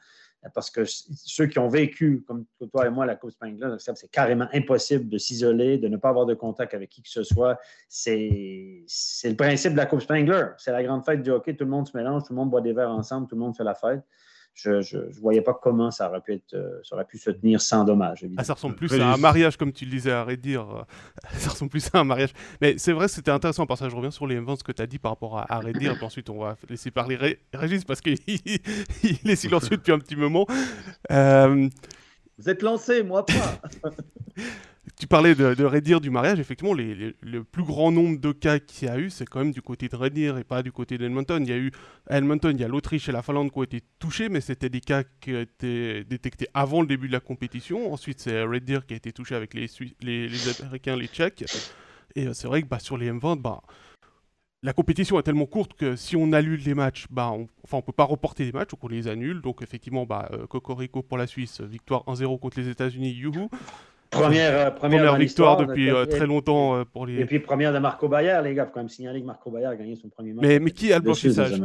parce 0.55 0.71
que 0.71 0.83
ceux 0.87 1.47
qui 1.47 1.59
ont 1.59 1.69
vécu, 1.69 2.25
comme 2.27 2.47
toi 2.73 2.87
et 2.87 2.91
moi, 2.91 3.05
la 3.05 3.17
Coupe 3.17 3.31
Spengler, 3.31 3.77
c'est 3.79 4.11
carrément 4.11 4.49
impossible 4.53 5.09
de 5.09 5.19
s'isoler, 5.19 5.77
de 5.77 5.89
ne 5.89 5.99
pas 5.99 6.09
avoir 6.09 6.25
de 6.25 6.35
contact 6.35 6.73
avec 6.73 6.89
qui 6.89 7.03
que 7.03 7.11
ce 7.11 7.23
soit. 7.23 7.59
C'est 7.89 8.85
le 9.25 9.35
principe 9.35 9.73
de 9.73 9.77
la 9.77 9.87
Coupe 9.87 10.01
Spengler. 10.01 10.47
C'est 10.57 10.73
la 10.73 10.83
grande 10.83 11.05
fête 11.05 11.23
du 11.23 11.31
hockey. 11.31 11.55
Tout 11.55 11.65
le 11.65 11.71
monde 11.71 11.87
se 11.87 11.97
mélange, 11.97 12.25
tout 12.25 12.33
le 12.33 12.37
monde 12.37 12.51
boit 12.51 12.63
des 12.63 12.73
verres 12.73 12.91
ensemble, 12.91 13.29
tout 13.29 13.35
le 13.35 13.41
monde 13.41 13.57
fait 13.57 13.65
la 13.65 13.75
fête 13.75 14.03
je 14.55 14.97
ne 14.97 15.21
voyais 15.21 15.43
pas 15.43 15.55
comment 15.55 15.91
ça 15.91 16.09
aurait, 16.09 16.21
pu 16.21 16.35
être, 16.35 16.55
euh, 16.55 16.81
ça 16.83 16.95
aurait 16.95 17.05
pu 17.05 17.19
se 17.19 17.31
tenir 17.31 17.61
sans 17.61 17.85
dommage. 17.85 18.25
Ah, 18.37 18.45
ça 18.45 18.55
ressemble 18.55 18.75
plus 18.75 18.93
à 19.01 19.13
un 19.13 19.17
mariage, 19.17 19.57
comme 19.57 19.73
tu 19.73 19.85
le 19.85 19.91
disais 19.91 20.13
à 20.13 20.25
Redire. 20.25 20.69
Euh, 20.71 20.83
ça 21.39 21.51
ressemble 21.51 21.71
plus 21.71 21.89
à 21.93 21.99
un 22.01 22.05
mariage. 22.05 22.33
Mais 22.61 22.77
c'est 22.79 22.93
vrai, 22.93 23.09
c'était 23.09 23.31
intéressant. 23.31 23.67
Parce 23.67 23.81
que 23.81 23.89
je 23.89 23.97
reviens 23.97 24.11
sur 24.11 24.27
les 24.27 24.41
ce 24.57 24.65
que 24.65 24.73
tu 24.73 24.83
as 24.83 24.87
dit 24.87 24.99
par 24.99 25.13
rapport 25.13 25.39
à, 25.39 25.53
à 25.53 25.61
Redire. 25.61 25.97
ensuite, 26.03 26.29
on 26.31 26.41
va 26.41 26.57
laisser 26.69 26.91
parler 26.91 27.39
Régis 27.53 27.85
parce 27.85 28.01
qu'il 28.01 28.17
est 28.27 29.37
silencieux 29.37 29.77
depuis 29.77 29.93
un 29.93 29.99
petit 29.99 30.17
moment. 30.17 30.47
Euh, 31.11 31.69
Vous 32.39 32.49
êtes 32.49 32.63
lancé, 32.63 33.03
moi 33.03 33.25
pas. 33.25 33.61
tu 34.99 35.07
parlais 35.07 35.35
de, 35.35 35.55
de 35.55 35.65
Redir 35.65 36.01
du 36.01 36.11
mariage, 36.11 36.41
effectivement, 36.41 36.75
le 36.75 37.45
plus 37.45 37.63
grand 37.63 37.93
nombre 37.93 38.19
de 38.19 38.33
cas 38.33 38.59
qu'il 38.59 38.89
y 38.89 38.91
a 38.91 38.99
eu, 38.99 39.11
c'est 39.11 39.27
quand 39.27 39.41
même 39.41 39.53
du 39.53 39.63
côté 39.63 39.89
de 39.89 39.97
Redir 39.97 40.39
et 40.39 40.45
pas 40.45 40.63
du 40.63 40.73
côté 40.73 40.99
d'Edmonton. 40.99 41.43
Il 41.43 41.51
y 41.51 41.53
a 41.53 41.59
eu 41.59 41.71
à 42.09 42.19
Edmonton, 42.19 42.57
il 42.57 42.61
y 42.61 42.65
a 42.65 42.69
l'Autriche 42.69 43.09
et 43.09 43.13
la 43.13 43.23
Finlande 43.23 43.53
qui 43.53 43.59
ont 43.59 43.63
été 43.63 43.83
touchés, 43.99 44.29
mais 44.29 44.41
c'était 44.41 44.71
des 44.71 44.81
cas 44.81 45.05
qui 45.21 45.33
ont 45.35 45.41
été 45.41 46.05
détectés 46.05 46.49
avant 46.55 46.81
le 46.81 46.87
début 46.87 47.09
de 47.09 47.13
la 47.13 47.21
compétition. 47.21 47.93
Ensuite, 47.93 48.21
c'est 48.21 48.43
Redir 48.43 48.87
qui 48.87 48.95
a 48.95 48.97
été 48.97 49.13
touché 49.13 49.35
avec 49.35 49.55
les, 49.55 49.67
les, 50.01 50.29
les 50.29 50.61
Américains, 50.61 50.97
les 50.97 51.09
Tchèques. 51.09 51.45
Et 52.15 52.27
euh, 52.27 52.35
c'est 52.35 52.49
vrai 52.49 52.63
que 52.63 52.69
bah, 52.69 52.79
sur 52.79 52.97
les 52.97 53.11
M20, 53.11 53.41
bah, 53.41 53.63
la 54.63 54.73
compétition 54.73 55.19
est 55.19 55.23
tellement 55.23 55.47
courte 55.47 55.75
que 55.75 55.97
si 55.97 56.17
on 56.17 56.33
annule 56.33 56.61
les 56.61 56.75
matchs, 56.75 57.07
bah, 57.11 57.31
on, 57.31 57.49
enfin, 57.65 57.81
peut 57.81 57.93
pas 57.93 58.05
reporter 58.05 58.45
les 58.45 58.53
matchs, 58.53 58.71
donc 58.71 58.85
on 58.85 58.89
les 58.89 59.09
annule. 59.09 59.41
Donc 59.41 59.63
effectivement, 59.63 60.05
bah, 60.07 60.29
euh, 60.33 60.47
Cocorico 60.47 61.03
pour 61.03 61.19
la 61.19 61.27
Suisse, 61.27 61.61
victoire 61.61 62.05
1-0 62.05 62.39
contre 62.39 62.61
les 62.61 62.69
États-Unis, 62.69 63.13
youhou. 63.13 63.49
Première, 64.11 64.67
euh, 64.67 64.71
première, 64.71 65.17
victoire 65.17 65.57
depuis 65.57 65.91
euh, 65.91 66.05
très 66.05 66.27
longtemps 66.27 66.77
euh, 66.77 66.85
pour 66.85 67.07
les. 67.07 67.21
Et 67.21 67.27
puis 67.27 67.39
première 67.39 67.73
de 67.73 67.79
Marco 67.79 68.09
Bayer, 68.09 68.41
les 68.43 68.55
gars. 68.55 68.65
Il 68.65 68.67
faut 68.67 68.73
quand 68.73 68.81
même 68.81 68.89
signaler 68.89 69.21
que 69.21 69.27
Marco 69.27 69.51
Bayer 69.51 69.67
a 69.67 69.77
gagné 69.77 69.95
son 69.95 70.09
premier 70.09 70.33
match. 70.33 70.45
Mais, 70.45 70.59
mais 70.59 70.73
qui 70.73 70.93
a 70.93 70.97
le 70.97 71.05
blanchissage 71.05 71.53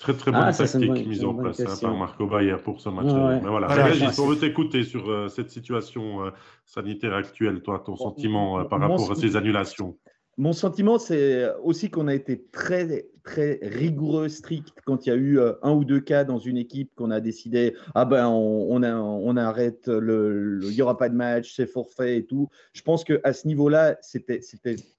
Très 0.00 0.14
très 0.14 0.30
bonne 0.30 0.42
ah, 0.44 0.52
tactique 0.52 1.08
mise 1.08 1.24
en 1.24 1.34
place 1.34 1.58
hein, 1.58 1.74
par 1.80 1.92
Marco 1.92 2.26
Bayer 2.28 2.54
pour 2.62 2.80
ce 2.80 2.88
match. 2.88 3.06
Mais 3.06 3.48
voilà, 3.48 3.66
voilà 3.66 4.12
on 4.18 4.26
veut 4.26 4.36
t'écouter 4.36 4.84
sur 4.84 5.28
cette 5.28 5.50
situation 5.50 6.30
sanitaire 6.64 7.14
actuelle, 7.14 7.62
toi, 7.62 7.82
ton 7.84 7.96
sentiment 7.96 8.64
par 8.66 8.78
rapport 8.78 9.10
à 9.10 9.14
ces 9.16 9.34
annulations. 9.34 9.96
Mon 10.38 10.52
sentiment, 10.52 11.00
c'est 11.00 11.50
aussi 11.64 11.90
qu'on 11.90 12.06
a 12.06 12.14
été 12.14 12.44
très, 12.52 13.08
très 13.24 13.58
rigoureux, 13.60 14.28
strict 14.28 14.72
quand 14.84 15.04
il 15.04 15.08
y 15.08 15.12
a 15.12 15.16
eu 15.16 15.40
euh, 15.40 15.54
un 15.62 15.72
ou 15.72 15.84
deux 15.84 15.98
cas 15.98 16.22
dans 16.22 16.38
une 16.38 16.56
équipe 16.56 16.92
qu'on 16.94 17.10
a 17.10 17.18
décidé 17.18 17.74
ah 17.96 18.04
ben 18.04 18.28
on, 18.28 18.80
on, 18.80 19.36
arrête, 19.36 19.88
le, 19.88 20.60
il 20.62 20.70
n'y 20.70 20.80
aura 20.80 20.96
pas 20.96 21.08
de 21.08 21.16
match, 21.16 21.56
c'est 21.56 21.66
forfait 21.66 22.18
et 22.18 22.24
tout. 22.24 22.48
Je 22.72 22.82
pense 22.82 23.02
qu'à 23.02 23.32
ce 23.32 23.48
niveau-là, 23.48 23.98
c'était 24.00 24.40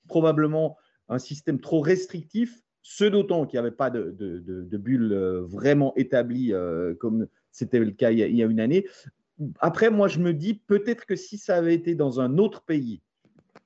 probablement 0.09 0.75
un 1.07 1.19
système 1.19 1.61
trop 1.61 1.79
restrictif, 1.79 2.61
ce 2.81 3.05
d'autant 3.05 3.45
qu'il 3.45 3.61
n'y 3.61 3.65
avait 3.65 3.75
pas 3.75 3.89
de, 3.89 4.11
de, 4.11 4.77
bulle 4.77 5.13
euh, 5.13 5.43
vraiment 5.43 5.93
établie 5.95 6.53
euh, 6.53 6.95
comme 6.95 7.27
c'était 7.53 7.79
le 7.79 7.91
cas 7.91 8.11
il 8.11 8.19
y, 8.19 8.43
a, 8.43 8.45
une 8.45 8.59
année 8.59 8.85
après, 9.61 9.89
moi, 9.89 10.09
je 10.09 10.19
me 10.19 10.33
dis 10.33 10.53
peut-être 10.53 11.05
que 11.05 11.15
si 11.15 11.37
ça 11.37 11.55
avait 11.55 11.73
été 11.73 11.95
dans 11.95 12.19
un 12.19 12.37
autre 12.37 12.61
pays, 12.63 13.01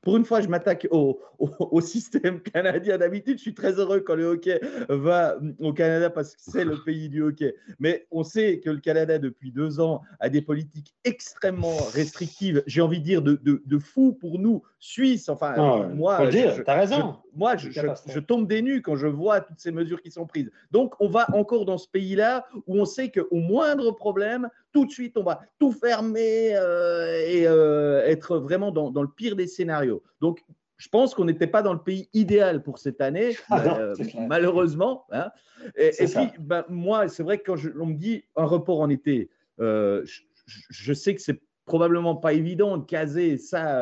pour 0.02 0.18
une 0.18 0.26
fois, 0.26 0.42
je 0.42 0.48
m'attaque 0.48 0.88
au, 0.92 1.20
au, 1.40 1.82
système 1.82 2.42
canadien. 2.54 2.98
D'habitude, 2.98 3.38
je 3.38 3.44
suis 3.44 3.54
très 3.54 3.74
heureux 3.74 4.02
quand 4.02 4.16
le 4.16 4.26
hockey 4.26 4.60
va 4.90 5.38
au 5.60 5.74
Canada 5.74 6.10
parce 6.10 6.36
que 6.36 6.42
c'est 6.42 6.66
le 6.66 6.84
pays 6.84 7.10
du 7.10 7.22
hockey. 7.22 7.56
Mais 7.80 8.06
on 8.12 8.24
sait 8.24 8.60
que 8.60 8.70
le 8.70 8.80
Canada, 8.80 9.18
depuis 9.18 9.52
deux 9.52 9.80
ans, 9.80 10.02
a 10.20 10.30
des 10.30 10.42
politiques 10.42 10.94
extrêmement 11.04 11.78
restrictives. 11.94 12.64
J'ai 12.68 12.82
envie 12.82 13.00
de 13.00 13.06
dire 13.06 13.22
de, 13.22 13.40
de, 13.44 13.62
de 13.66 13.80
fou 13.80 14.14
pour 14.14 14.40
nous, 14.40 14.62
Suisses. 14.80 15.30
Enfin, 15.30 15.88
moi, 15.94 16.28
tu 16.30 16.38
as 16.68 16.76
raison. 16.76 17.16
moi, 17.34 17.56
je, 17.56 17.72
je, 17.72 18.20
tombe 18.20 18.50
des 18.50 18.62
nues 18.62 18.82
quand 18.82 18.98
je 18.98 19.08
vois 19.08 19.40
toutes 19.40 19.60
ces 19.60 19.72
mesures 19.72 20.02
qui 20.02 20.12
sont 20.12 20.26
prises. 20.26 20.52
Donc, 20.72 20.94
on 21.00 21.08
va 21.08 21.26
encore 21.34 21.64
dans 21.64 21.78
ce 21.78 21.88
pays-là 21.88 22.46
où 22.68 22.78
on 22.78 22.84
sait 22.84 23.10
qu'au 23.10 23.38
moindre 23.38 23.92
problème, 23.92 24.50
tout 24.74 24.86
de 24.86 24.92
suite, 24.92 25.18
on 25.18 25.24
va 25.24 25.42
tout 25.60 25.72
fermer 25.72 26.56
euh, 26.56 27.24
et 27.26 27.48
euh, 27.48 28.04
être 28.06 28.38
vraiment 28.40 28.72
dans, 28.72 28.92
dans, 28.92 29.04
le 29.04 29.08
pire 29.08 29.36
des 29.36 29.48
scénarios. 29.48 30.04
Donc, 30.20 30.44
je 30.78 30.90
pense 30.90 31.14
qu'on 31.14 31.26
n'était 31.26 31.48
pas 31.48 31.62
dans 31.62 31.74
le 31.74 31.80
pays 31.80 32.10
idéal 32.14 32.64
pour 32.64 32.80
cette 32.80 33.00
année, 33.00 33.38
ah 33.50 33.78
euh, 33.78 33.96
malheureusement. 34.28 35.06
Hein. 35.12 35.30
Et, 35.78 35.92
puis, 35.92 36.30
ben, 36.40 36.66
moi, 36.68 37.08
c'est 37.08 37.24
vrai 37.24 37.38
que 37.38 37.52
quand 37.52 37.58
on 37.80 37.86
me 37.86 37.94
dit 37.94 38.26
un 38.36 38.46
report 38.46 38.82
en 38.82 38.90
été, 38.90 39.30
je, 39.60 40.04
je, 40.46 40.94
sais 40.94 41.16
que 41.16 41.22
c'est 41.22 41.40
probablement 41.66 42.18
pas 42.18 42.34
évident 42.34 42.78
de 42.78 42.84
caser 42.84 43.38
ça 43.38 43.80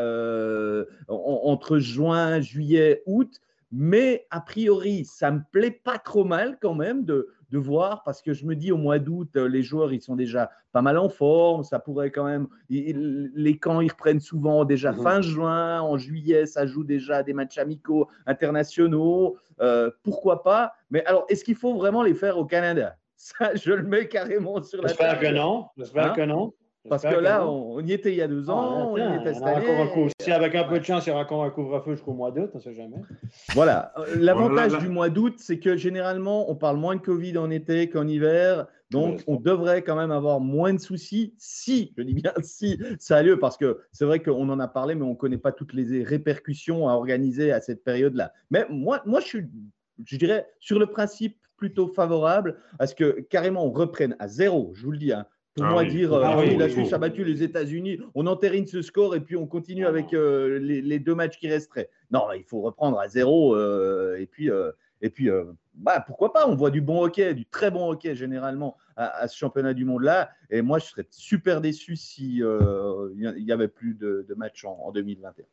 entre 1.08 1.80
juin, 1.80 2.40
juillet, 2.42 3.02
août, 3.08 3.40
mais 3.72 4.28
a 4.30 4.42
priori, 4.42 5.06
ça 5.06 5.32
me 5.32 5.42
plaît 5.52 5.72
pas 5.72 5.98
trop 5.98 6.26
mal 6.26 6.60
quand 6.62 6.76
même 6.76 7.06
de, 7.06 7.30
de 7.52 7.58
voir 7.58 8.04
parce 8.04 8.22
que 8.22 8.34
je 8.34 8.46
me 8.46 8.56
dis 8.56 8.72
au 8.72 8.78
mois 8.78 9.00
d'août, 9.00 9.30
euh, 9.36 9.48
les 9.48 9.62
joueurs 9.62 9.94
ils 9.94 10.02
sont 10.02 10.16
déjà 10.16 10.52
pas 10.72 10.82
mal 10.82 10.98
en 10.98 11.10
forme, 11.10 11.64
ça 11.64 11.80
pourrait 11.80 12.12
quand 12.12 12.24
même. 12.24 12.48
Les 12.70 13.58
camps 13.58 13.82
ils 13.82 13.92
reprennent 13.92 14.20
souvent 14.20 14.66
déjà 14.66 14.92
mhm. 14.92 15.04
fin 15.04 15.22
juin, 15.22 15.82
en 15.82 15.98
juillet 15.98 16.46
ça 16.46 16.66
joue 16.66 16.84
déjà 16.84 17.24
des 17.24 17.34
matchs 17.34 17.58
amicaux 17.58 18.08
internationaux, 18.26 19.38
euh, 19.62 19.92
pourquoi 20.04 20.44
pas 20.44 20.74
Mais 20.90 21.06
alors 21.06 21.26
est-ce 21.30 21.44
qu'il 21.44 21.56
faut 21.56 21.76
vraiment 21.76 22.04
les 22.04 22.14
faire 22.14 22.38
au 22.38 22.46
Canada? 22.46 22.96
Ça, 23.18 23.54
je 23.54 23.72
le 23.72 23.84
mets 23.84 24.08
carrément 24.08 24.64
sur 24.64 24.82
la 24.82 24.90
table. 24.90 24.98
J'espère 24.98 25.20
que 25.20 25.36
non. 25.36 25.68
J'espère 25.78 26.06
hein? 26.12 26.14
que 26.16 26.22
non. 26.22 26.54
Parce 26.90 27.04
que 27.04 27.16
là, 27.16 27.48
on, 27.48 27.80
y 27.80 27.94
était 27.94 28.12
il 28.12 28.18
y 28.18 28.22
a 28.22 28.28
deux 28.28 28.50
ans, 28.50 28.92
on, 28.92 28.98
y 28.98 29.22
était 29.22 29.36
cette 29.36 29.44
année. 29.44 29.66
Si 30.20 30.32
avec 30.32 30.56
un 30.56 30.64
peu 30.64 30.80
de 30.80 30.84
chance, 30.84 31.06
il 31.06 31.10
y 31.10 31.12
aura 31.12 31.22
encore 31.22 31.44
un 31.44 31.52
couvre-feu 31.52 31.92
jusqu'au 31.92 32.14
mois 32.14 32.32
d'août, 32.32 32.50
on 32.54 32.58
ne 32.58 32.64
sait 32.64 32.74
jamais. 32.74 32.98
Voilà. 33.54 33.94
Euh, 33.98 34.16
l'avantage 34.18 34.78
du 34.80 34.90
mois 34.90 35.10
d'août, 35.10 35.36
c'est 35.38 35.60
que 35.60 35.78
généralement, 35.78 36.50
on 36.50 36.56
parle 36.56 36.78
moins 36.78 36.96
de 36.96 37.02
Covid 37.02 37.38
en 37.38 37.52
été 37.52 37.90
qu'en 37.90 38.08
hiver. 38.08 38.68
Donc, 38.90 39.24
on 39.28 39.38
devrait 39.38 39.84
quand 39.84 39.96
même 39.96 40.12
avoir 40.12 40.42
moins 40.42 40.74
de 40.74 40.80
soucis 40.80 41.34
si, 41.38 41.94
je 41.98 42.04
dis 42.04 42.14
bien 42.14 42.34
si, 42.42 42.78
ça 43.00 43.18
a 43.18 43.24
lieu, 43.24 43.40
parce 43.40 43.56
que 43.56 43.80
c'est 43.94 44.04
vrai 44.04 44.22
qu'on 44.22 44.50
en 44.50 44.60
a 44.60 44.68
parlé, 44.68 44.96
mais 44.96 45.06
on 45.06 45.12
ne 45.12 45.16
connaît 45.16 45.38
pas 45.38 45.54
toutes 45.54 45.74
les 45.74 46.04
répercussions 46.04 46.90
à 46.90 46.94
organiser 46.94 47.54
à 47.54 47.62
cette 47.62 47.86
période-là. 47.86 48.34
Mais 48.50 48.66
moi, 48.70 49.02
moi 49.06 49.22
je 49.22 49.26
suis, 49.28 49.50
je 50.04 50.18
dirais, 50.18 50.46
sur 50.60 50.78
le 50.78 50.88
principe, 50.88 51.38
plutôt 51.62 51.88
favorable 51.88 52.58
à 52.80 52.88
ce 52.88 52.96
que 52.96 53.22
carrément 53.30 53.64
on 53.64 53.72
reprenne 53.72 54.16
à 54.18 54.28
zéro, 54.28 54.72
je 54.74 54.84
vous 54.84 54.92
le 54.92 54.98
dis, 54.98 55.14
hein, 55.14 55.28
pour 55.56 55.66
ah 55.66 55.72
moi, 55.72 55.86
dire 55.86 56.14
euh, 56.14 56.24
ah 56.24 56.46
la 56.46 56.70
Suisse 56.70 56.94
a 56.94 56.98
battu 56.98 57.26
les 57.26 57.44
États-Unis, 57.44 58.00
on 58.16 58.26
entérine 58.26 58.66
ce 58.66 58.82
score 58.82 59.16
et 59.16 59.20
puis 59.20 59.36
on 59.36 59.48
continue 59.48 59.86
avec 59.86 60.14
euh, 60.14 60.60
les, 60.60 61.00
deux 61.00 61.16
matchs 61.16 61.38
qui 61.38 61.50
resteraient. 61.50 61.90
Non, 62.10 62.32
il 62.34 62.44
faut 62.44 62.62
reprendre 62.62 63.00
à 63.00 63.10
zéro 63.10 63.56
euh, 63.56 64.16
et 64.18 64.28
puis, 64.28 64.50
et 65.02 65.10
puis 65.10 65.30
bah, 65.74 66.04
pourquoi 66.06 66.32
pas? 66.32 66.48
On 66.48 66.56
voit 66.56 66.72
du 66.72 66.82
bon 66.82 67.04
hockey, 67.04 67.34
du 67.34 67.46
très 67.46 67.70
bon 67.70 67.90
hockey 67.90 68.16
généralement 68.16 68.78
à, 68.96 69.28
ce 69.28 69.38
championnat 69.38 69.74
du 69.74 69.84
monde-là. 69.84 70.32
Et 70.50 70.62
moi, 70.62 70.80
je 70.80 70.86
serais 70.86 71.08
super 71.10 71.60
déçu 71.60 71.96
s'il 71.98 72.46
n'y 73.16 73.52
avait 73.52 73.68
plus 73.68 73.96
de, 73.96 74.34
matchs 74.38 74.64
en, 74.64 74.80
en 74.82 74.92
2021. 74.92 75.46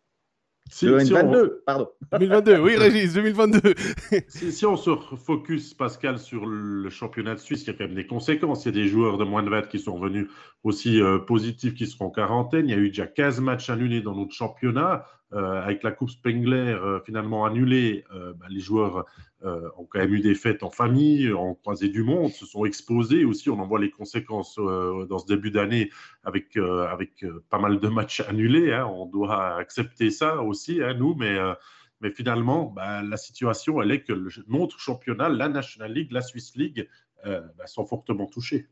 2022, 0.83 1.63
pardon. 1.65 1.89
2022, 2.13 2.61
oui, 2.61 2.77
Régis, 2.77 3.15
2022. 3.15 3.75
si, 4.29 4.67
on 4.67 4.77
se 4.77 4.91
focus, 5.17 5.75
Pascal, 5.75 6.19
sur 6.19 6.47
le 6.47 6.91
championnat 6.91 7.35
de 7.35 7.41
Suisse, 7.41 7.63
il 7.63 7.67
y 7.69 7.71
a 7.71 7.73
quand 7.75 7.85
même 7.85 7.95
des 7.95 8.07
conséquences. 8.07 8.65
Il 8.65 8.77
y 8.77 8.81
a 8.81 8.83
des 8.83 8.89
joueurs 8.89 9.19
de 9.19 9.25
moins 9.25 9.43
de 9.43 9.51
20 9.51 9.69
qui 9.69 9.79
sont 9.79 9.99
venus 9.99 10.29
aussi 10.65 11.01
euh, 11.01 11.19
positifs, 11.19 11.75
qui 11.75 11.87
seront 11.87 12.07
en 12.07 12.11
quarantaine. 12.11 12.69
Il 12.69 12.71
y 12.71 12.75
a 12.75 12.79
eu 12.79 12.89
déjà 12.89 13.07
15 13.07 13.41
matchs 13.41 13.71
annulés 13.71 14.03
dans 14.03 14.15
notre 14.15 14.35
championnat. 14.35 15.05
Euh, 15.35 15.61
avec 15.61 15.83
la 15.83 15.91
Coupe 15.91 16.09
Spengler 16.09 16.57
euh, 16.57 17.01
finalement 17.05 17.45
annulée, 17.45 18.05
bah, 18.11 18.47
les 18.49 18.61
joueurs 18.61 19.05
ont 19.45 19.85
quand 19.85 20.01
même 20.01 20.15
eu 20.15 20.21
des 20.21 20.35
fêtes 20.35 20.63
en 20.63 20.71
famille, 20.71 21.33
ont 21.33 21.55
croisé 21.55 21.89
du 21.89 22.03
monde, 22.03 22.31
se 22.31 22.47
sont 22.47 22.65
exposés 22.65 23.25
aussi. 23.25 23.51
On 23.51 23.61
en 23.61 23.67
voit 23.67 23.79
les 23.79 23.91
conséquences 23.91 24.57
dans 24.57 25.19
ce 25.19 25.27
début 25.27 25.51
d'année 25.51 25.91
avec, 26.25 26.57
avec 26.57 27.25
pas 27.49 27.59
mal 27.59 27.79
de 27.79 27.89
matchs 27.89 28.21
annulés. 28.21 28.73
Hein. 28.73 28.87
On 28.87 29.07
doit 29.07 29.57
accepter 29.57 30.11
ça 30.11 30.43
aussi, 30.43 30.83
hein, 30.83 30.95
nous, 30.95 31.15
mais 31.15 31.39
mais 32.01 32.11
finalement, 32.11 32.65
bah, 32.65 33.03
la 33.03 33.17
situation, 33.17 33.83
elle 33.83 33.91
est 33.91 34.03
que 34.03 34.29
notre 34.49 34.79
championnat, 34.79 35.29
la 35.29 35.49
National 35.49 35.93
League, 35.93 36.13
la 36.13 36.23
Swiss 36.23 36.57
League, 36.57 36.89
bah, 37.25 37.67
sont 37.67 37.87
fortement 37.87 38.27
touchés. 38.27 38.67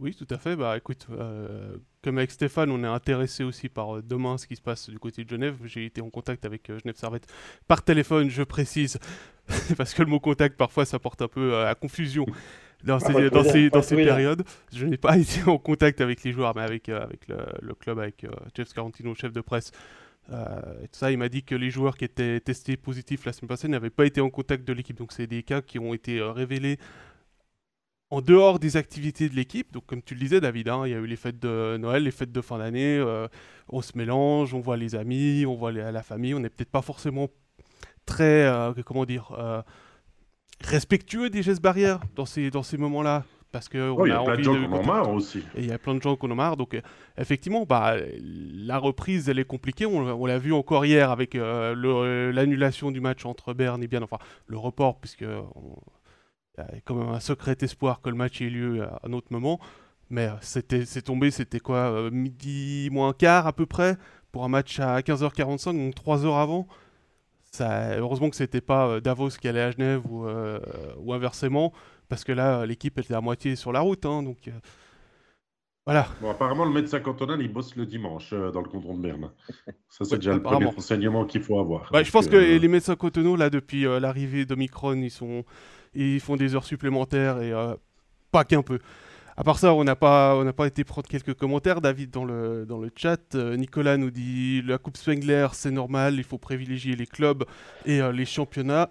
Oui, 0.00 0.14
tout 0.14 0.26
à 0.30 0.38
fait. 0.38 0.56
Bah, 0.56 0.76
écoute, 0.76 1.06
euh, 1.10 1.76
comme 2.02 2.18
avec 2.18 2.32
Stéphane, 2.32 2.70
on 2.70 2.82
est 2.82 2.88
intéressé 2.88 3.44
aussi 3.44 3.68
par 3.68 3.96
euh, 3.96 4.02
demain 4.02 4.38
ce 4.38 4.46
qui 4.46 4.56
se 4.56 4.60
passe 4.60 4.90
du 4.90 4.98
côté 4.98 5.24
de 5.24 5.30
Genève. 5.30 5.56
J'ai 5.64 5.84
été 5.84 6.00
en 6.00 6.10
contact 6.10 6.44
avec 6.44 6.68
euh, 6.68 6.78
Genève 6.80 6.96
Servette 6.96 7.26
par 7.68 7.82
téléphone, 7.82 8.28
je 8.28 8.42
précise, 8.42 8.98
parce 9.76 9.94
que 9.94 10.02
le 10.02 10.08
mot 10.08 10.18
contact 10.18 10.56
parfois 10.56 10.84
ça 10.84 10.98
porte 10.98 11.22
un 11.22 11.28
peu 11.28 11.56
à 11.58 11.74
confusion 11.76 12.26
dans 12.82 12.96
ah, 12.96 13.00
ces, 13.00 13.30
dans 13.30 13.44
ces, 13.44 13.70
dans 13.70 13.82
ces 13.82 13.96
périodes. 13.96 14.42
Je 14.72 14.84
n'ai 14.84 14.96
pas 14.96 15.16
été 15.18 15.48
en 15.48 15.58
contact 15.58 16.00
avec 16.00 16.24
les 16.24 16.32
joueurs, 16.32 16.54
mais 16.56 16.62
avec, 16.62 16.88
avec 16.88 17.28
le, 17.28 17.74
club, 17.74 18.00
avec 18.00 18.26
Jeff 18.56 18.68
Scarantino, 18.68 19.14
chef 19.14 19.32
de 19.32 19.40
presse. 19.40 19.70
et 20.28 20.88
tout 20.88 20.98
ça, 20.98 21.12
il 21.12 21.18
m'a 21.18 21.28
dit 21.28 21.44
que 21.44 21.54
les 21.54 21.70
joueurs 21.70 21.96
qui 21.96 22.04
étaient 22.04 22.40
testés 22.40 22.76
positifs 22.76 23.24
la 23.24 23.32
semaine 23.32 23.48
passée 23.48 23.68
n'avaient 23.68 23.90
pas 23.90 24.06
été 24.06 24.20
en 24.20 24.28
contact 24.28 24.66
de 24.66 24.72
l'équipe. 24.72 24.98
Donc 24.98 25.12
c'est 25.12 25.28
des 25.28 25.44
cas 25.44 25.62
qui 25.62 25.78
ont 25.78 25.94
été 25.94 26.20
révélés 26.20 26.78
en 28.14 28.20
dehors 28.20 28.60
des 28.60 28.76
activités 28.76 29.28
de 29.28 29.34
l'équipe, 29.34 29.72
donc 29.72 29.86
comme 29.86 30.00
tu 30.00 30.14
le 30.14 30.20
disais 30.20 30.40
David, 30.40 30.68
hein, 30.68 30.82
il 30.86 30.92
y 30.92 30.94
a 30.94 30.98
eu 30.98 31.06
les 31.06 31.16
fêtes 31.16 31.40
de 31.40 31.76
Noël, 31.78 32.04
les 32.04 32.12
fêtes 32.12 32.30
de 32.30 32.40
fin 32.40 32.58
d'année, 32.58 32.96
euh, 32.96 33.26
on 33.68 33.82
se 33.82 33.98
mélange, 33.98 34.54
on 34.54 34.60
voit 34.60 34.76
les 34.76 34.94
amis, 34.94 35.44
on 35.46 35.56
voit 35.56 35.72
la 35.72 36.02
famille, 36.04 36.32
on 36.32 36.38
n'est 36.38 36.48
peut-être 36.48 36.70
pas 36.70 36.82
forcément 36.82 37.26
très, 38.06 38.46
euh, 38.46 38.72
comment 38.86 39.04
dire, 39.04 39.32
euh, 39.36 39.62
respectueux 40.60 41.28
des 41.28 41.42
gestes 41.42 41.60
barrières 41.60 41.98
dans 42.14 42.24
ces, 42.24 42.52
dans 42.52 42.62
ces 42.62 42.76
moments-là. 42.76 43.24
Parce 43.50 43.68
que 43.68 43.92
il 44.04 44.08
y 44.08 44.12
a, 44.12 44.22
plein 44.22 44.36
de 44.36 44.42
gens 44.42 44.54
qui 44.54 44.66
en 44.66 44.72
ont 44.72 44.84
marre 44.84 45.10
aussi. 45.12 45.38
Et 45.56 45.60
il 45.60 45.66
y 45.66 45.72
a 45.72 45.78
plein 45.78 45.94
de 45.94 46.02
gens 46.02 46.16
qui 46.16 46.26
en 46.26 46.30
ont 46.32 46.34
marre. 46.34 46.56
Donc, 46.56 46.80
effectivement, 47.16 47.64
bah, 47.64 47.94
la 48.20 48.78
reprise, 48.78 49.28
elle 49.28 49.38
est 49.38 49.44
compliquée. 49.44 49.86
On, 49.86 50.26
l'a 50.26 50.38
vu 50.38 50.52
encore 50.52 50.84
hier 50.84 51.12
avec 51.12 51.34
l'annulation 51.34 52.90
du 52.90 53.00
match 53.00 53.24
entre 53.24 53.54
Berne 53.54 53.80
et 53.84 53.86
Bien. 53.86 54.02
Enfin, 54.02 54.18
le 54.48 54.58
report, 54.58 54.98
puisque 54.98 55.24
y 56.58 56.60
a 56.60 56.80
quand 56.84 56.94
même 56.94 57.08
un 57.08 57.20
secret 57.20 57.56
espoir 57.60 58.00
que 58.00 58.10
le 58.10 58.16
match 58.16 58.40
ait 58.40 58.50
lieu 58.50 58.82
à 58.82 59.00
un 59.04 59.12
autre 59.12 59.28
moment. 59.30 59.60
Mais 60.10 60.26
euh, 60.26 60.34
c'était, 60.40 60.84
c'est 60.84 61.02
tombé, 61.02 61.30
c'était 61.30 61.60
quoi 61.60 61.90
euh, 61.90 62.10
Midi 62.10 62.88
moins 62.92 63.12
quart 63.12 63.46
à 63.46 63.52
peu 63.52 63.66
près 63.66 63.96
pour 64.32 64.44
un 64.44 64.48
match 64.48 64.80
à 64.80 65.00
15h45, 65.00 65.76
donc 65.76 65.94
3 65.94 66.26
heures 66.26 66.36
avant. 66.36 66.66
Ça, 67.50 67.96
heureusement 67.96 68.30
que 68.30 68.36
c'était 68.36 68.60
pas 68.60 68.88
euh, 68.88 69.00
Davos 69.00 69.30
qui 69.30 69.48
allait 69.48 69.62
à 69.62 69.70
Genève 69.70 70.02
ou, 70.10 70.26
ou 70.98 71.12
inversement, 71.12 71.72
parce 72.08 72.24
que 72.24 72.32
là, 72.32 72.66
l'équipe 72.66 72.98
était 72.98 73.14
à 73.14 73.20
moitié 73.20 73.56
sur 73.56 73.72
la 73.72 73.80
route. 73.80 74.04
Hein, 74.06 74.22
donc 74.22 74.50
voilà. 75.86 76.08
Bon, 76.20 76.30
apparemment, 76.30 76.64
le 76.64 76.72
médecin 76.72 76.98
cantonal, 76.98 77.40
il 77.42 77.52
bosse 77.52 77.76
le 77.76 77.86
dimanche 77.86 78.32
dans 78.32 78.60
le 78.60 78.68
canton 78.68 78.96
de 78.96 79.02
Berne. 79.02 79.30
Ça, 79.88 80.04
c'est 80.04 80.16
déjà 80.16 80.34
le 80.34 80.42
premier 80.42 80.66
renseignement 80.66 81.24
qu'il 81.26 81.42
faut 81.42 81.60
avoir. 81.60 81.90
Bah, 81.92 82.02
je 82.02 82.10
pense 82.10 82.26
que 82.26 82.36
les 82.36 82.68
médecins 82.68 82.96
cantonaux, 82.96 83.36
là, 83.36 83.50
depuis 83.50 83.82
l'arrivée 83.82 84.46
d'Omicron, 84.46 84.94
ils 84.94 85.10
sont 85.10 85.44
ils 85.94 86.20
font 86.20 86.36
des 86.36 86.54
heures 86.54 86.64
supplémentaires 86.64 87.40
et 87.40 87.52
euh, 87.52 87.74
pas 88.30 88.44
qu'un 88.44 88.62
peu. 88.62 88.78
À 89.36 89.42
part 89.42 89.58
ça, 89.58 89.74
on 89.74 89.82
n'a 89.82 89.96
pas, 89.96 90.52
pas 90.52 90.66
été 90.66 90.84
prendre 90.84 91.08
quelques 91.08 91.34
commentaires. 91.34 91.80
David 91.80 92.10
dans 92.10 92.24
le, 92.24 92.64
dans 92.66 92.78
le 92.78 92.90
chat, 92.94 93.34
euh, 93.34 93.56
Nicolas 93.56 93.96
nous 93.96 94.10
dit 94.10 94.62
la 94.62 94.78
Coupe 94.78 94.96
Spengler, 94.96 95.48
c'est 95.52 95.72
normal, 95.72 96.14
il 96.14 96.24
faut 96.24 96.38
privilégier 96.38 96.94
les 96.94 97.06
clubs 97.06 97.44
et 97.84 98.00
euh, 98.00 98.12
les 98.12 98.26
championnats. 98.26 98.90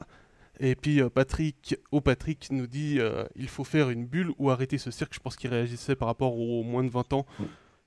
Et 0.59 0.75
puis 0.75 1.01
Patrick, 1.09 1.77
au 1.91 1.99
Patrick 1.99 2.49
nous 2.51 2.67
dit 2.67 2.99
il 3.35 3.47
faut 3.47 3.63
faire 3.63 3.89
une 3.89 4.05
bulle 4.05 4.31
ou 4.37 4.51
arrêter 4.51 4.77
ce 4.77 4.91
cirque. 4.91 5.13
Je 5.15 5.19
pense 5.19 5.35
qu'il 5.35 5.49
réagissait 5.49 5.95
par 5.95 6.07
rapport 6.07 6.37
aux 6.37 6.61
moins 6.61 6.83
de 6.83 6.91
20 6.91 7.13
ans. 7.13 7.25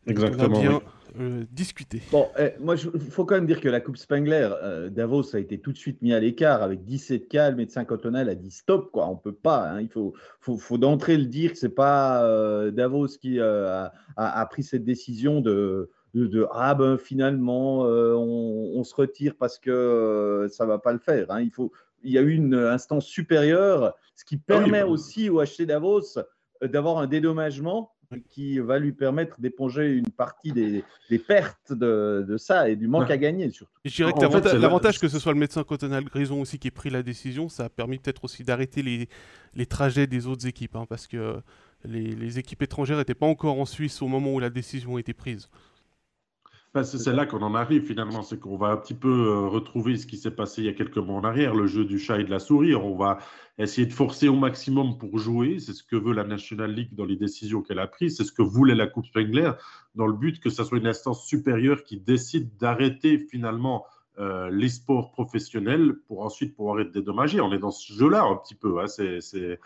Exactement. 0.06 0.60
bien 0.60 0.80
euh, 1.18 1.44
discuter. 1.50 2.02
Bon, 2.12 2.28
eh, 2.38 2.50
moi, 2.60 2.74
il 2.76 3.10
faut 3.10 3.24
quand 3.24 3.36
même 3.36 3.46
dire 3.46 3.60
que 3.60 3.70
la 3.70 3.80
Coupe 3.80 3.96
Spengler, 3.96 4.50
euh, 4.62 4.90
Davos 4.90 5.34
a 5.34 5.38
été 5.38 5.58
tout 5.58 5.72
de 5.72 5.78
suite 5.78 6.02
mis 6.02 6.12
à 6.12 6.20
l'écart 6.20 6.62
avec 6.62 6.84
17 6.84 7.28
cas. 7.28 7.50
Le 7.50 7.56
médecin 7.56 7.84
cantonal 7.86 8.28
a 8.28 8.34
dit 8.34 8.50
stop, 8.50 8.90
quoi. 8.92 9.06
On 9.06 9.16
peut 9.16 9.32
pas. 9.32 9.70
Hein. 9.70 9.80
il 9.80 9.88
faut, 9.88 10.12
faut, 10.40 10.58
faut 10.58 10.76
d'entrée 10.76 11.16
le 11.16 11.24
dire 11.24 11.52
que 11.52 11.58
c'est 11.58 11.74
pas 11.74 12.22
euh, 12.24 12.70
Davos 12.70 13.08
qui 13.18 13.40
a, 13.40 13.92
a, 14.16 14.46
pris 14.46 14.62
cette 14.62 14.84
décision 14.84 15.40
de, 15.40 15.90
de, 16.14 16.46
ah 16.52 16.74
ben 16.74 16.98
finalement 16.98 17.82
on, 17.82 18.72
on, 18.74 18.84
se 18.84 18.94
retire 18.94 19.36
parce 19.38 19.58
que 19.58 20.48
ça 20.50 20.66
va 20.66 20.78
pas 20.78 20.92
le 20.92 20.98
faire. 20.98 21.30
Hein. 21.30 21.40
Il 21.40 21.50
faut, 21.50 21.72
il 22.02 22.12
y 22.12 22.18
a 22.18 22.22
eu 22.22 22.34
une 22.34 22.54
instance 22.54 23.06
supérieure, 23.06 23.94
ce 24.16 24.24
qui 24.26 24.36
permet 24.36 24.82
aussi 24.82 25.30
au 25.30 25.42
HC 25.42 25.62
Davos 25.62 26.18
d'avoir 26.62 26.98
un 26.98 27.06
dédommagement 27.06 27.95
qui 28.30 28.58
va 28.58 28.78
lui 28.78 28.92
permettre 28.92 29.40
d'éponger 29.40 29.92
une 29.92 30.10
partie 30.10 30.52
des, 30.52 30.84
pertes 31.18 31.72
de, 31.72 32.36
ça 32.38 32.68
et 32.68 32.76
du 32.76 32.88
manque 32.88 33.10
à 33.10 33.16
gagner 33.16 33.50
surtout. 33.50 33.72
je 33.84 33.94
dirais 33.94 34.12
que 34.12 34.56
l'avantage 34.56 34.98
que 34.98 35.08
ce 35.08 35.18
soit 35.18 35.32
le 35.32 35.38
médecin 35.38 35.64
Cotonal 35.64 36.04
Grison 36.04 36.40
aussi 36.40 36.58
qui 36.58 36.68
ait 36.68 36.70
pris 36.72 36.90
la 36.90 37.02
décision, 37.02 37.48
ça 37.48 37.64
a 37.64 37.68
permis 37.68 37.98
peut-être 37.98 38.24
aussi 38.24 38.44
d'arrêter 38.44 38.82
les, 38.82 39.08
les, 39.54 39.66
trajets 39.66 40.06
des 40.06 40.26
autres 40.26 40.46
équipes, 40.46 40.76
hein, 40.76 40.86
parce 40.88 41.06
que 41.06 41.36
les, 41.84 42.14
les 42.14 42.38
équipes 42.38 42.62
étrangères 42.62 42.98
n'étaient 42.98 43.14
pas 43.14 43.26
encore 43.26 43.58
en 43.58 43.66
Suisse 43.66 44.02
au 44.02 44.08
moment 44.08 44.32
où 44.34 44.40
la 44.40 44.50
décision 44.50 44.96
a 44.96 45.00
été 45.00 45.14
prise 45.14 45.48
c'est 46.84 47.12
là 47.12 47.26
qu'on 47.26 47.42
en 47.42 47.54
arrive 47.54 47.84
finalement, 47.84 48.22
c'est 48.22 48.38
qu'on 48.38 48.56
va 48.56 48.68
un 48.68 48.76
petit 48.76 48.94
peu 48.94 49.08
euh, 49.08 49.48
retrouver 49.48 49.96
ce 49.96 50.06
qui 50.06 50.16
s'est 50.16 50.30
passé 50.30 50.62
il 50.62 50.66
y 50.66 50.68
a 50.68 50.72
quelques 50.72 50.98
mois 50.98 51.16
en 51.16 51.24
arrière, 51.24 51.54
le 51.54 51.66
jeu 51.66 51.84
du 51.84 51.98
chat 51.98 52.18
et 52.18 52.24
de 52.24 52.30
la 52.30 52.38
souris. 52.38 52.74
On 52.74 52.96
va 52.96 53.18
essayer 53.58 53.86
de 53.86 53.92
forcer 53.92 54.28
au 54.28 54.36
maximum 54.36 54.98
pour 54.98 55.18
jouer. 55.18 55.58
C'est 55.58 55.72
ce 55.72 55.82
que 55.82 55.96
veut 55.96 56.12
la 56.12 56.24
National 56.24 56.72
League 56.72 56.94
dans 56.94 57.04
les 57.04 57.16
décisions 57.16 57.62
qu'elle 57.62 57.78
a 57.78 57.86
prises. 57.86 58.16
C'est 58.16 58.24
ce 58.24 58.32
que 58.32 58.42
voulait 58.42 58.74
la 58.74 58.86
Coupe 58.86 59.06
Spengler 59.06 59.52
dans 59.94 60.06
le 60.06 60.12
but 60.12 60.40
que 60.40 60.50
ce 60.50 60.64
soit 60.64 60.78
une 60.78 60.86
instance 60.86 61.26
supérieure 61.26 61.82
qui 61.84 61.98
décide 61.98 62.56
d'arrêter 62.56 63.18
finalement 63.18 63.84
euh, 64.18 64.48
les 64.50 64.70
sports 64.70 65.10
professionnels 65.10 65.94
pour 66.08 66.22
ensuite 66.22 66.56
pouvoir 66.56 66.80
être 66.80 66.90
dédommagés. 66.90 67.42
On 67.42 67.52
est 67.52 67.58
dans 67.58 67.70
ce 67.70 67.92
jeu-là 67.92 68.24
un 68.24 68.36
petit 68.36 68.54
peu. 68.54 68.80
Hein. 68.80 68.86
C'est 68.86 69.58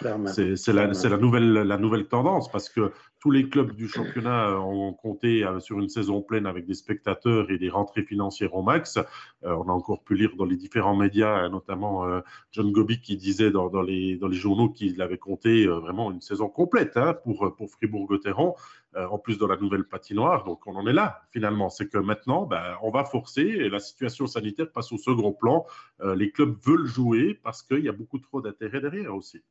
la, 0.72 0.86
la, 0.86 1.16
nouvelle, 1.18 1.52
la 1.52 1.76
nouvelle 1.76 2.08
tendance 2.08 2.50
parce 2.50 2.68
que 2.68 2.90
tous 3.20 3.30
les 3.30 3.48
clubs 3.48 3.72
du 3.74 3.88
championnat 3.88 4.58
ont 4.60 4.92
compté 4.92 5.44
euh, 5.44 5.60
sur 5.60 5.78
une 5.78 5.88
saison 5.88 6.22
pleine 6.22 6.46
avec 6.46 6.66
des 6.66 6.74
spectateurs 6.74 7.50
et 7.50 7.58
des 7.58 7.68
rentrées 7.68 8.02
financières 8.02 8.54
au 8.54 8.62
max. 8.62 8.96
Euh, 8.96 9.02
on 9.42 9.68
a 9.68 9.72
encore 9.72 10.02
pu 10.02 10.14
lire 10.14 10.30
dans 10.36 10.44
les 10.44 10.56
différents 10.56 10.96
médias, 10.96 11.48
notamment 11.48 12.06
John 12.52 12.72
Gobi 12.72 13.00
qui 13.00 13.16
disait 13.16 13.50
dans, 13.50 13.68
dans, 13.68 13.82
les, 13.82 14.16
dans 14.16 14.28
les 14.28 14.36
journaux 14.36 14.68
qu'il 14.70 15.00
avait 15.02 15.18
compté 15.18 15.66
vraiment 15.66 16.10
une 16.10 16.20
saison 16.20 16.48
complète 16.48 16.96
hein, 16.96 17.14
pour, 17.24 17.54
pour 17.56 17.70
Fribourg-Gotteron. 17.70 18.54
Euh, 18.96 19.06
en 19.06 19.18
plus 19.18 19.38
de 19.38 19.46
la 19.46 19.56
nouvelle 19.56 19.84
patinoire. 19.84 20.42
Donc 20.42 20.66
on 20.66 20.74
en 20.74 20.84
est 20.84 20.92
là 20.92 21.22
finalement. 21.30 21.70
C'est 21.70 21.86
que 21.86 21.98
maintenant, 21.98 22.44
ben, 22.44 22.76
on 22.82 22.90
va 22.90 23.04
forcer 23.04 23.42
et 23.42 23.68
la 23.68 23.78
situation 23.78 24.26
sanitaire 24.26 24.72
passe 24.72 24.90
au 24.90 24.98
second 24.98 25.32
plan. 25.32 25.64
Euh, 26.00 26.16
les 26.16 26.32
clubs 26.32 26.56
veulent 26.60 26.88
jouer 26.88 27.38
parce 27.40 27.62
qu'il 27.62 27.84
y 27.84 27.88
a 27.88 27.92
beaucoup 27.92 28.18
trop 28.18 28.40
d'intérêt 28.40 28.80
derrière 28.80 29.14
aussi. 29.14 29.44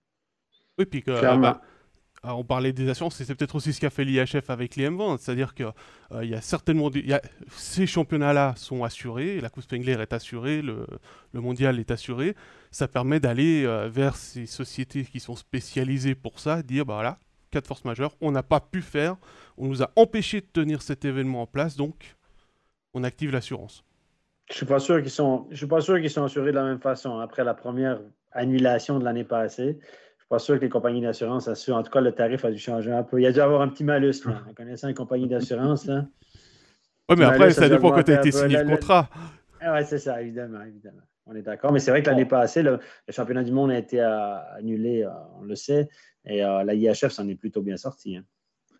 Oui, 0.77 0.85
puis 0.85 1.01
que, 1.01 1.11
euh, 1.11 1.37
bah, 1.37 1.61
on 2.23 2.43
parlait 2.43 2.73
des 2.73 2.89
assurances, 2.89 3.15
c'est 3.15 3.35
peut-être 3.35 3.55
aussi 3.55 3.73
ce 3.73 3.79
qu'a 3.79 3.89
fait 3.89 4.03
l'IHF 4.03 4.49
avec 4.49 4.75
les 4.75 4.89
M20, 4.89 5.17
c'est-à-dire 5.17 5.53
qu'il 5.53 5.71
il 6.21 6.29
y 6.29 6.35
a 6.35 6.41
certainement 6.41 6.89
ces 7.51 7.87
championnats-là 7.87 8.53
sont 8.57 8.83
assurés, 8.83 9.39
la 9.39 9.49
Coupe 9.49 9.63
Spengler 9.63 9.97
est 10.01 10.13
assurée, 10.13 10.61
le, 10.61 10.85
mondial 11.33 11.79
est 11.79 11.91
assuré, 11.91 12.35
ça 12.71 12.87
permet 12.87 13.19
d'aller 13.19 13.65
vers 13.89 14.15
ces 14.15 14.45
sociétés 14.45 15.03
qui 15.03 15.19
sont 15.19 15.35
spécialisées 15.35 16.15
pour 16.15 16.39
ça, 16.39 16.61
dire 16.61 16.85
bah 16.85 16.95
voilà, 16.95 17.19
cas 17.51 17.61
de 17.61 17.67
force 17.67 17.85
majeure, 17.85 18.15
on 18.21 18.31
n'a 18.31 18.43
pas 18.43 18.59
pu 18.59 18.81
faire, 18.81 19.15
on 19.57 19.67
nous 19.67 19.83
a 19.83 19.91
empêché 19.95 20.41
de 20.41 20.47
tenir 20.51 20.81
cet 20.81 21.05
événement 21.05 21.43
en 21.43 21.47
place, 21.47 21.75
donc 21.75 22.15
on 22.93 23.03
active 23.03 23.31
l'assurance. 23.31 23.83
Je 24.49 24.55
suis 24.55 24.65
pas 24.65 24.79
sûr 24.79 25.01
qu'ils 25.01 25.11
sont, 25.11 25.47
je 25.51 25.57
suis 25.57 25.67
pas 25.67 25.81
sûr 25.81 25.99
qu'ils 25.99 26.09
sont 26.09 26.23
assurés 26.23 26.51
de 26.51 26.57
la 26.57 26.63
même 26.63 26.79
façon 26.79 27.19
après 27.19 27.43
la 27.43 27.53
première 27.53 27.99
annulation 28.31 28.99
de 28.99 29.05
l'année 29.05 29.23
passée. 29.23 29.79
Pas 30.29 30.37
sûr 30.37 30.57
que 30.57 30.61
les 30.61 30.69
compagnies 30.69 31.01
d'assurance 31.01 31.47
assurent. 31.47 31.77
En 31.77 31.83
tout 31.83 31.91
cas, 31.91 32.01
le 32.01 32.11
tarif 32.11 32.45
a 32.45 32.51
dû 32.51 32.59
changer 32.59 32.91
un 32.91 33.01
peu. 33.01 33.19
Il 33.19 33.23
y 33.23 33.27
a 33.27 33.31
dû 33.31 33.41
avoir 33.41 33.61
un 33.61 33.67
petit 33.67 33.83
malus 33.83 34.25
là. 34.25 34.43
En 34.47 34.53
connaissant 34.53 34.87
les 34.87 34.93
compagnies 34.93 35.27
d'assurance 35.27 35.87
Oui, 35.87 37.15
mais 37.17 37.25
après, 37.25 37.51
ça 37.51 37.67
dépend 37.67 37.91
quand 37.91 38.03
tu 38.03 38.13
as 38.13 38.19
été 38.19 38.31
signé 38.31 38.63
le 38.63 38.69
contrat. 38.69 39.09
Ah 39.59 39.73
oui, 39.73 39.85
c'est 39.85 39.97
ça, 39.97 40.21
évidemment, 40.21 40.61
évidemment. 40.61 41.01
On 41.25 41.35
est 41.35 41.41
d'accord. 41.41 41.71
Mais 41.71 41.79
c'est 41.79 41.91
vrai 41.91 42.01
que 42.01 42.09
l'année 42.09 42.25
passée, 42.25 42.63
le, 42.63 42.79
championnat 43.09 43.43
du 43.43 43.51
monde 43.51 43.71
a 43.71 43.77
été 43.77 43.99
euh, 43.99 44.37
annulé, 44.55 45.03
euh, 45.03 45.09
on 45.39 45.43
le 45.43 45.55
sait. 45.55 45.89
Et 46.25 46.43
euh, 46.43 46.63
la 46.63 46.73
IHF 46.75 47.09
s'en 47.09 47.27
est 47.27 47.35
plutôt 47.35 47.61
bien 47.61 47.77
sortie. 47.77 48.17
Hein. 48.17 48.23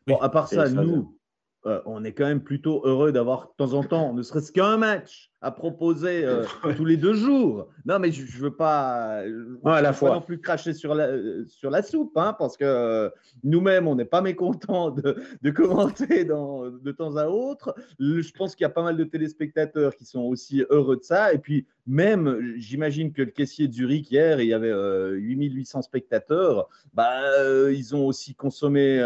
Bon, 0.08 0.18
à 0.18 0.30
part 0.30 0.48
ça, 0.48 0.70
nous, 0.70 1.18
on 1.64 2.04
est 2.04 2.14
quand 2.14 2.26
même 2.26 2.42
plutôt 2.42 2.82
heureux 2.86 3.12
d'avoir 3.12 3.50
de 3.50 3.54
temps 3.58 3.74
en 3.74 3.84
temps, 3.84 4.14
ne 4.14 4.22
serait-ce 4.22 4.52
qu'un 4.52 4.78
match 4.78 5.32
à 5.42 5.52
proposer 5.52 6.26
euh, 6.26 6.44
tous 6.76 6.86
les 6.86 6.98
deux 6.98 7.14
jours. 7.14 7.68
Non, 7.86 8.00
mais 8.00 8.12
je 8.12 8.24
ne 8.24 8.42
veux 8.42 8.54
pas, 8.54 9.24
à 9.66 9.82
la 9.82 9.94
fois. 9.94 10.16
non 10.16 10.22
plus 10.22 10.40
cracher 10.40 10.74
sur 10.74 10.94
la, 10.94 11.12
sur 11.48 11.70
la 11.70 11.82
soupe, 11.82 12.18
hein, 12.18 12.36
parce 12.38 12.58
que 12.58 12.66
euh, 12.66 13.10
nous-mêmes, 13.44 13.88
on 13.88 13.96
n'est 13.96 14.06
pas 14.06 14.22
mécontents 14.22 14.92
de, 14.92 15.16
de 15.42 15.50
commenter 15.52 16.26
dans, 16.26 16.70
de 16.70 16.92
temps 16.92 17.16
à 17.16 17.28
autre. 17.28 17.74
je 18.00 18.32
pense 18.34 18.56
qu'il 18.56 18.64
y 18.64 18.68
a 18.68 18.70
pas 18.70 18.84
mal 18.84 18.98
de 18.98 19.04
téléspectateurs 19.06 19.96
qui 19.96 20.06
sont 20.06 20.22
aussi 20.22 20.66
heureux 20.70 20.98
de 20.98 21.04
ça. 21.04 21.34
Et 21.34 21.38
puis, 21.38 21.66
même, 21.88 22.54
j'imagine 22.58 23.14
que 23.14 23.22
le 23.22 23.32
caissier 23.32 23.68
de 23.68 23.74
Zurich, 23.74 24.12
hier, 24.12 24.42
il 24.42 24.48
y 24.48 24.54
avait 24.54 24.74
8800 25.14 25.80
euh, 25.80 25.82
spectateurs. 25.82 26.68
Bah, 26.94 27.14
ils 27.72 27.96
ont 27.96 28.06
aussi 28.06 28.36
consommé 28.36 28.98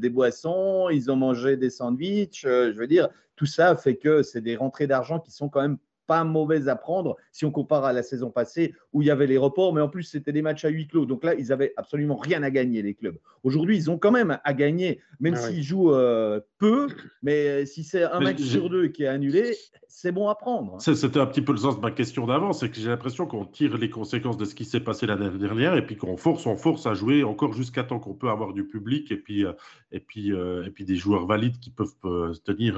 des 0.00 0.10
boissons, 0.10 0.88
ils 0.90 1.10
ont 1.10 1.16
mangé 1.16 1.56
des 1.56 1.70
sandwichs. 1.70 2.42
je 2.42 2.76
veux 2.76 2.88
dire, 2.88 3.08
tout 3.36 3.46
ça 3.46 3.76
fait 3.76 3.96
que 3.96 4.22
c'est 4.22 4.40
des 4.40 4.56
rentrées 4.56 4.86
d'argent 4.86 5.18
qui 5.18 5.30
sont 5.30 5.48
quand 5.48 5.62
même 5.62 5.78
pas 6.12 6.24
mauvaises 6.24 6.68
à 6.68 6.76
prendre 6.76 7.16
si 7.30 7.46
on 7.46 7.50
compare 7.50 7.86
à 7.86 7.94
la 7.94 8.02
saison 8.02 8.30
passée 8.30 8.74
où 8.92 9.00
il 9.00 9.08
y 9.08 9.10
avait 9.10 9.26
les 9.26 9.38
reports, 9.38 9.72
mais 9.72 9.80
en 9.80 9.88
plus 9.88 10.02
c'était 10.02 10.32
des 10.32 10.42
matchs 10.42 10.66
à 10.66 10.68
huis 10.68 10.86
clos. 10.86 11.06
Donc 11.06 11.24
là, 11.24 11.34
ils 11.34 11.52
avaient 11.52 11.72
absolument 11.78 12.16
rien 12.16 12.42
à 12.42 12.50
gagner, 12.50 12.82
les 12.82 12.92
clubs. 12.92 13.16
Aujourd'hui, 13.44 13.78
ils 13.78 13.90
ont 13.90 13.96
quand 13.96 14.10
même 14.10 14.38
à 14.44 14.52
gagner, 14.52 15.00
même 15.20 15.34
ah 15.38 15.40
s'ils 15.40 15.62
jouent 15.62 15.94
euh, 15.94 16.38
peu, 16.58 16.88
mais 17.22 17.64
si 17.64 17.82
c'est 17.82 18.04
un 18.04 18.20
match 18.20 18.42
sur 18.42 18.68
deux 18.68 18.88
qui 18.88 19.04
est 19.04 19.06
annulé, 19.06 19.56
c'est 19.88 20.12
bon 20.12 20.28
à 20.28 20.34
prendre. 20.34 20.82
C'était 20.82 21.18
un 21.18 21.24
petit 21.24 21.40
peu 21.40 21.52
le 21.52 21.58
sens 21.58 21.76
de 21.76 21.80
ma 21.80 21.90
question 21.90 22.26
d'avant, 22.26 22.52
c'est 22.52 22.68
que 22.68 22.76
j'ai 22.76 22.90
l'impression 22.90 23.24
qu'on 23.24 23.46
tire 23.46 23.78
les 23.78 23.88
conséquences 23.88 24.36
de 24.36 24.44
ce 24.44 24.54
qui 24.54 24.66
s'est 24.66 24.80
passé 24.80 25.06
l'année 25.06 25.30
dernière 25.38 25.76
et 25.76 25.86
puis 25.86 25.96
qu'on 25.96 26.18
force, 26.18 26.44
on 26.44 26.58
force 26.58 26.86
à 26.86 26.92
jouer 26.92 27.24
encore 27.24 27.54
jusqu'à 27.54 27.84
temps 27.84 28.00
qu'on 28.00 28.14
peut 28.14 28.28
avoir 28.28 28.52
du 28.52 28.66
public 28.66 29.10
et 29.10 29.16
puis, 29.16 29.46
euh, 29.46 29.52
et 29.92 30.00
puis, 30.00 30.30
euh, 30.30 30.66
et 30.66 30.70
puis 30.70 30.84
des 30.84 30.96
joueurs 30.96 31.26
valides 31.26 31.58
qui 31.58 31.70
peuvent 31.70 31.96
tenir, 32.44 32.74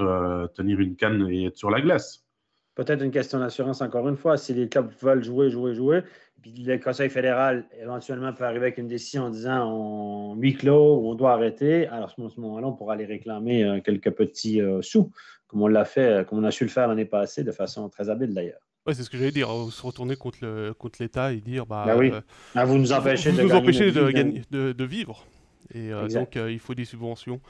tenir 0.53 0.79
une 0.79 0.95
canne 0.95 1.27
et 1.29 1.47
être 1.47 1.57
sur 1.57 1.69
la 1.69 1.81
glace 1.81 2.24
peut-être 2.75 3.03
une 3.03 3.11
question 3.11 3.39
d'assurance 3.39 3.81
encore 3.81 4.07
une 4.07 4.17
fois. 4.17 4.37
Si 4.37 4.53
les 4.53 4.69
clubs 4.69 4.91
veulent 5.01 5.23
jouer, 5.23 5.49
jouer, 5.49 5.73
jouer, 5.73 6.03
puis 6.41 6.63
le 6.63 6.77
Conseil 6.77 7.09
fédéral 7.09 7.65
éventuellement 7.81 8.31
peut 8.33 8.43
arriver 8.43 8.67
avec 8.67 8.77
une 8.77 8.87
décision 8.87 9.23
en 9.23 9.29
disant 9.29 9.67
on 9.67 10.35
huis 10.35 10.53
clos 10.53 10.99
ou 10.99 11.09
on 11.09 11.15
doit 11.15 11.33
arrêter, 11.33 11.87
alors 11.87 12.09
à 12.09 12.29
ce 12.29 12.39
moment-là, 12.39 12.67
on 12.67 12.73
pourra 12.73 12.93
aller 12.93 13.05
réclamer 13.05 13.63
euh, 13.63 13.79
quelques 13.81 14.11
petits 14.11 14.61
euh, 14.61 14.81
sous, 14.81 15.11
comme 15.47 15.63
on 15.63 15.67
l'a 15.67 15.85
fait, 15.85 16.19
euh, 16.19 16.23
comme 16.23 16.37
on 16.39 16.43
a 16.43 16.51
su 16.51 16.63
le 16.63 16.69
faire 16.69 16.87
l'année 16.87 17.05
passée, 17.05 17.43
de 17.43 17.51
façon 17.51 17.89
très 17.89 18.09
habile 18.09 18.33
d'ailleurs. 18.33 18.59
Oui, 18.85 18.93
c'est 18.93 19.01
ce 19.01 19.09
que 19.09 19.17
j'allais 19.17 19.31
dire. 19.31 19.49
Se 19.71 19.81
retourner 19.81 20.15
contre, 20.15 20.37
le, 20.43 20.73
contre 20.73 21.01
l'État 21.01 21.33
et 21.33 21.37
dire 21.37 21.65
bah, 21.65 21.85
ben 21.87 21.97
oui. 21.97 22.11
Ah, 22.53 22.65
vous 22.65 22.77
nous 22.77 22.93
empêchez, 22.93 23.31
de, 23.31 23.41
nous 23.41 23.51
empêchez 23.51 23.91
de, 23.91 24.71
de, 24.71 24.83
vivre. 24.83 25.25
Et 25.73 25.89
donc, 26.13 26.35
il 26.35 26.59
faut 26.59 26.75
des 26.75 26.85
subventions. 26.85 27.41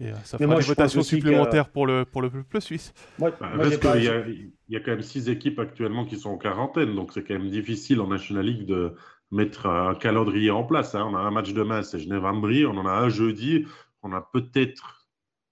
Et 0.00 0.10
euh, 0.10 0.14
ça 0.24 0.38
fera 0.38 0.54
des 0.54 0.64
votations 0.64 1.02
supplémentaires 1.02 1.68
pour, 1.68 1.86
le, 1.86 2.04
pour 2.04 2.22
le 2.22 2.30
peuple 2.30 2.60
suisse. 2.60 2.92
Moi, 3.18 3.32
bah, 3.40 3.50
il, 3.96 4.04
y 4.04 4.08
a, 4.08 4.26
il 4.28 4.52
y 4.68 4.76
a 4.76 4.80
quand 4.80 4.92
même 4.92 5.02
six 5.02 5.28
équipes 5.28 5.58
actuellement 5.58 6.04
qui 6.04 6.16
sont 6.16 6.30
en 6.30 6.38
quarantaine, 6.38 6.94
donc 6.94 7.12
c'est 7.12 7.24
quand 7.24 7.34
même 7.34 7.50
difficile 7.50 8.00
en 8.00 8.06
National 8.06 8.44
League 8.44 8.66
de 8.66 8.94
mettre 9.30 9.66
un 9.66 9.94
calendrier 9.94 10.50
en 10.50 10.62
place. 10.62 10.94
Hein. 10.94 11.06
On 11.10 11.16
a 11.16 11.20
un 11.20 11.30
match 11.30 11.52
demain, 11.52 11.82
c'est 11.82 11.98
Genève-Ambry, 11.98 12.64
on 12.64 12.76
en 12.78 12.86
a 12.86 12.92
un 12.92 13.08
jeudi, 13.08 13.66
on 14.02 14.12
a 14.12 14.20
peut-être, 14.32 15.08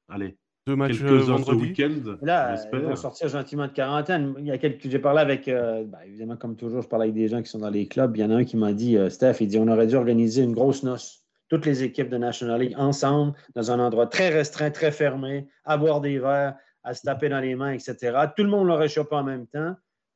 allez, 0.09 0.37
deux 0.67 0.77
matchs 0.77 0.99
quelques 0.99 1.29
heures 1.29 1.45
ce 1.45 1.53
week-end. 1.53 2.17
Là, 2.23 2.57
ils 2.73 2.79
vont 2.81 2.97
sortir 2.97 3.29
gentiment 3.29 3.67
de 3.67 3.73
quarantaine. 3.73 4.35
Il 4.39 4.47
y 4.47 4.51
a 4.51 4.59
quelques... 4.59 4.89
J'ai 4.89 4.99
parlé 4.99 5.21
avec, 5.21 5.47
euh, 5.49 5.85
bah, 5.85 5.99
évidemment, 6.07 6.37
comme 6.37 6.57
toujours, 6.57 6.83
je 6.83 6.89
parle 6.89 7.03
avec 7.03 7.15
des 7.15 7.29
gens 7.29 7.43
qui 7.43 7.49
sont 7.49 7.59
dans 7.61 7.71
les 7.71 7.87
clubs. 7.87 8.17
Il 8.17 8.21
y 8.21 8.25
en 8.25 8.31
a 8.31 8.37
un 8.37 8.45
qui 8.45 8.57
m'a 8.57 8.73
dit, 8.73 8.97
euh, 8.97 9.11
Steph, 9.11 9.37
il 9.41 9.49
dit, 9.49 9.59
on 9.59 9.69
aurait 9.69 9.87
dû 9.87 9.97
organiser 9.97 10.43
une 10.43 10.55
grosse 10.55 10.83
noce 10.83 11.26
toutes 11.49 11.67
les 11.67 11.83
équipes 11.83 12.09
de 12.09 12.19
National 12.19 12.61
League 12.61 12.75
ensemble 12.77 13.35
dans 13.55 13.71
un 13.71 13.79
endroit 13.79 14.07
très 14.07 14.29
restreint, 14.29 14.71
très 14.71 14.91
fermé, 14.91 15.47
à 15.65 15.77
boire 15.77 16.01
des 16.01 16.19
verres, 16.19 16.57
à 16.83 16.95
se 16.95 17.03
taper 17.03 17.29
dans 17.29 17.41
les 17.41 17.55
mains, 17.55 17.73
etc. 17.73 18.17
Tout 18.37 18.45
le 18.45 18.49
monde 18.49 18.69
l'aurait 18.69 18.89
chopé 18.89 19.15
en 19.17 19.25
même 19.25 19.47
temps. 19.47 19.75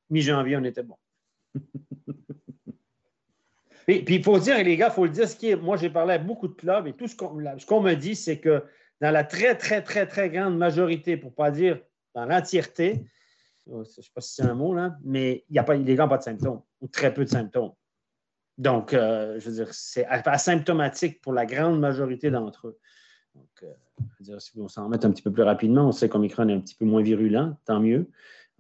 Mi-janvier, 0.09 0.57
on 0.57 0.65
était 0.65 0.83
bon. 0.83 0.97
puis, 3.87 4.05
il 4.09 4.23
faut 4.23 4.39
dire, 4.39 4.63
les 4.63 4.77
gars, 4.77 4.89
il 4.89 4.95
faut 4.95 5.05
le 5.05 5.11
dire, 5.11 5.29
ce 5.29 5.37
qui 5.37 5.51
est, 5.51 5.57
moi 5.57 5.77
j'ai 5.77 5.91
parlé 5.91 6.15
à 6.15 6.19
beaucoup 6.19 6.49
de 6.49 6.55
clubs 6.55 6.87
et 6.87 6.93
tout 6.93 7.09
ce 7.09 7.17
qu'on 7.17 7.81
me 7.81 7.95
dit, 7.95 8.17
c'est 8.17 8.39
que 8.39 8.65
dans 9.01 9.11
la 9.11 9.25
très, 9.25 9.57
très, 9.57 9.83
très, 9.83 10.07
très 10.07 10.31
grande 10.31 10.57
majorité, 10.59 11.17
pour 11.17 11.31
ne 11.31 11.35
pas 11.37 11.51
dire 11.51 11.81
dans 12.15 12.27
l'entièreté, 12.27 13.05
je 13.67 13.77
ne 13.77 13.85
sais 13.85 14.03
pas 14.15 14.21
si 14.21 14.35
c'est 14.35 14.43
un 14.43 14.55
mot, 14.55 14.75
là, 14.75 14.97
mais 15.05 15.45
y 15.49 15.59
a 15.59 15.65
pas, 15.65 15.75
les 15.75 15.95
gars 15.95 16.05
n'ont 16.05 16.09
pas 16.09 16.19
de 16.19 16.23
symptômes 16.23 16.63
ou 16.81 16.89
très 16.89 17.13
peu 17.15 17.25
de 17.25 17.31
symptômes. 17.31 17.73
Donc, 18.61 18.93
euh, 18.93 19.41
je 19.41 19.49
veux 19.49 19.65
dire, 19.65 19.73
c'est 19.73 20.05
asymptomatique 20.05 21.23
pour 21.23 21.33
la 21.33 21.47
grande 21.47 21.81
majorité 21.81 22.31
d'entre 22.31 22.69
eux. 22.69 22.79
Donc, 23.35 23.49
euh, 23.63 23.73
je 23.99 24.05
veux 24.19 24.25
dire, 24.25 24.43
si 24.43 24.53
on 24.59 24.69
s'en 24.69 24.85
remet 24.85 25.03
un 25.03 25.11
petit 25.11 25.23
peu 25.23 25.33
plus 25.33 25.45
rapidement, 25.45 25.89
on 25.89 25.93
sait 25.93 26.11
qu'Omicron 26.11 26.47
est 26.49 26.55
un 26.55 26.61
petit 26.61 26.75
peu 26.75 26.85
moins 26.85 27.03
virulent, 27.03 27.57
tant 27.65 27.81
mieux. 27.81 28.11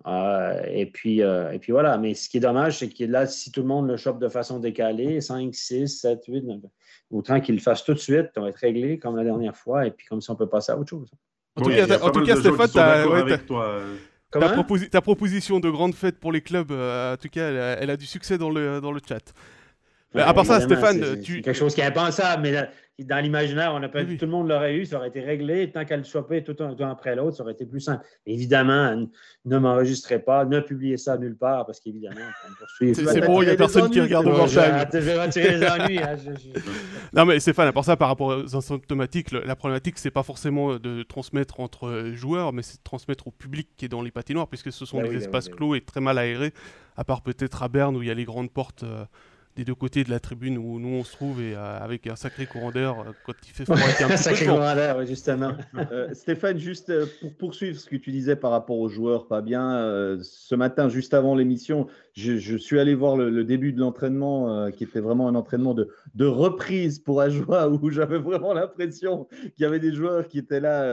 Euh, 0.07 0.62
et, 0.68 0.87
puis, 0.87 1.18
et 1.20 1.59
puis 1.61 1.72
voilà. 1.72 1.98
Mais 1.98 2.14
ce 2.14 2.31
qui 2.31 2.38
est 2.38 2.40
dommage, 2.40 2.79
c'est 2.79 2.88
que 2.88 3.05
là, 3.05 3.26
si 3.26 3.53
tout 3.53 3.61
le 3.61 3.66
monde 3.66 3.88
le 3.88 3.98
chope 3.98 4.18
de 4.18 4.29
façon 4.29 4.59
décalée, 4.59 5.20
5, 5.20 5.55
6, 5.55 5.88
7, 5.88 6.24
8, 6.26 6.44
9, 6.44 6.59
autant 7.11 7.40
qu'il 7.40 7.57
le 7.57 7.61
fasse 7.61 7.85
tout 7.85 7.92
de 7.92 7.98
suite, 7.98 8.31
on 8.37 8.42
va 8.42 8.48
être 8.48 8.57
réglé 8.57 8.98
comme 8.98 9.16
la 9.16 9.24
dernière 9.24 9.57
fois, 9.57 9.87
et 9.87 9.90
puis 9.90 10.07
comme 10.07 10.22
ça, 10.22 10.33
on 10.33 10.37
peut 10.37 10.48
passer 10.48 10.72
à 10.72 10.79
autre 10.79 10.88
chose. 10.88 11.11
En 11.57 11.62
tout 11.62 12.24
cas, 12.24 12.37
Stéphane, 12.37 12.70
ta, 14.90 15.00
proposition 15.03 15.61
de 15.61 15.68
grande 15.68 15.94
fête 15.94 16.18
pour 16.18 16.33
les 16.33 16.40
clubs, 16.40 16.70
en 16.70 17.16
tout 17.20 17.29
cas, 17.29 17.76
elle, 17.79 17.90
a 17.90 17.98
du 17.98 18.07
succès 18.07 18.38
dans 18.38 18.48
le, 18.48 18.81
dans 18.81 18.92
le 18.92 19.00
chat. 19.07 19.35
À 20.14 20.35
part 20.35 20.46
ça, 20.46 20.61
Stéphane, 20.61 21.20
tu... 21.20 21.40
quelque 21.40 21.57
chose 21.57 21.75
qui 21.75 21.81
est 21.81 21.85
impensable, 21.85 22.42
mais 22.42 22.68
dans 23.05 23.23
l'imaginaire, 23.23 23.73
on 23.75 23.83
a 23.83 23.88
pas, 23.88 24.05
tout 24.05 24.16
le 24.20 24.27
monde 24.27 24.49
l'aurait 24.49 24.77
eu, 24.77 24.85
ça 24.85 24.96
aurait 24.96 25.09
été 25.09 25.20
réglé. 25.20 25.70
Tant 25.70 25.85
qu'elle 25.85 26.05
chopait 26.05 26.42
tout 26.42 26.57
un, 26.61 26.90
après 26.90 27.16
l'autre, 27.16 27.37
ça 27.37 27.42
aurait 27.42 27.53
été 27.53 27.64
plus 27.64 27.81
simple. 27.81 28.05
Évidemment, 28.27 29.07
ne 29.44 29.59
m'enregistrez 29.59 30.18
pas, 30.18 30.44
ne 30.44 30.61
publiez 30.61 30.96
ça 30.96 31.16
nulle 31.16 31.37
part, 31.37 31.66
parce 31.66 31.81
qu'évidemment, 31.81 32.20
C'est 32.79 33.27
bon, 33.27 33.42
il 33.42 33.46
n'y 33.46 33.53
a 33.53 33.57
personne 33.57 33.90
qui 33.90 34.01
regarde 34.01 34.27
Overtime. 34.27 34.87
Je 34.92 34.99
vais 34.99 35.23
retirer 35.23 35.59
les 35.59 35.66
ennuis. 35.66 35.99
Hein, 35.99 36.16
non, 37.12 37.25
mais 37.25 37.40
Stéphane, 37.40 37.68
à 37.68 37.73
part 37.73 37.85
ça, 37.85 37.96
par 37.96 38.09
rapport 38.09 38.29
aux 38.29 38.57
asymptomatiques, 38.57 39.33
la 39.33 39.57
problématique, 39.57 39.99
c'est 39.99 40.11
pas 40.11 40.23
forcément 40.23 40.77
de 40.77 41.03
transmettre 41.03 41.61
entre 41.61 42.11
joueurs, 42.14 42.53
mais 42.53 42.62
c'est 42.62 42.79
de 42.79 42.83
transmettre 42.85 43.29
au 43.29 43.31
public 43.31 43.68
qui 43.77 43.87
est 43.87 43.88
dans 43.88 44.03
les 44.03 44.11
patinoires, 44.11 44.49
puisque 44.49 44.73
ce 44.73 44.85
sont 44.85 44.99
bah 44.99 45.09
des 45.09 45.14
bah 45.14 45.20
espaces 45.20 45.49
bah 45.49 45.57
clos 45.57 45.75
et 45.75 45.81
très 45.81 46.01
mal 46.01 46.18
aérés, 46.18 46.53
à 46.96 47.05
part 47.05 47.23
peut-être 47.23 47.62
à 47.62 47.68
Berne 47.68 47.96
où 47.96 48.03
il 48.03 48.09
y 48.09 48.11
a 48.11 48.14
les 48.14 48.25
grandes 48.25 48.51
portes. 48.51 48.83
Euh, 48.83 49.05
des 49.56 49.64
deux 49.64 49.74
côtés 49.74 50.04
de 50.04 50.10
la 50.10 50.20
tribune 50.20 50.58
où 50.58 50.78
nous 50.78 50.88
on 50.88 51.04
se 51.04 51.12
trouve 51.12 51.42
et 51.42 51.54
euh, 51.54 51.78
avec 51.78 52.06
un 52.06 52.14
sacré 52.14 52.46
courant 52.46 52.70
d'air 52.70 53.00
euh, 53.00 53.12
quand 53.26 53.32
il 53.42 53.50
fait 53.52 53.64
froid. 53.64 53.76
un 53.76 54.16
sacré 54.16 54.46
courant 54.46 54.74
d'air, 54.74 55.04
justement. 55.04 55.52
Euh, 55.90 56.14
Stéphane, 56.14 56.58
juste 56.58 56.92
pour 57.20 57.34
poursuivre 57.34 57.78
ce 57.78 57.88
que 57.88 57.96
tu 57.96 58.12
disais 58.12 58.36
par 58.36 58.52
rapport 58.52 58.78
aux 58.78 58.88
joueurs, 58.88 59.26
pas 59.26 59.40
bien. 59.42 60.18
ce 60.22 60.54
matin, 60.54 60.88
juste 60.88 61.14
avant 61.14 61.34
l'émission, 61.34 61.88
je, 62.14 62.56
suis 62.56 62.78
allé 62.78 62.94
voir 62.94 63.16
le, 63.16 63.44
début 63.44 63.72
de 63.72 63.80
l'entraînement 63.80 64.70
qui 64.70 64.84
était 64.84 65.00
vraiment 65.00 65.28
un 65.28 65.34
entraînement 65.34 65.74
de, 65.74 65.88
de 66.14 66.26
reprise 66.26 66.98
pour 66.98 67.20
Ajoie 67.20 67.68
où 67.82 67.90
j'avais 67.90 68.18
vraiment 68.18 68.54
l'impression 68.54 69.26
qu'il 69.56 69.62
y 69.62 69.64
avait 69.64 69.80
des 69.80 69.92
joueurs 69.92 70.28
qui 70.28 70.38
étaient 70.38 70.60
là 70.60 70.84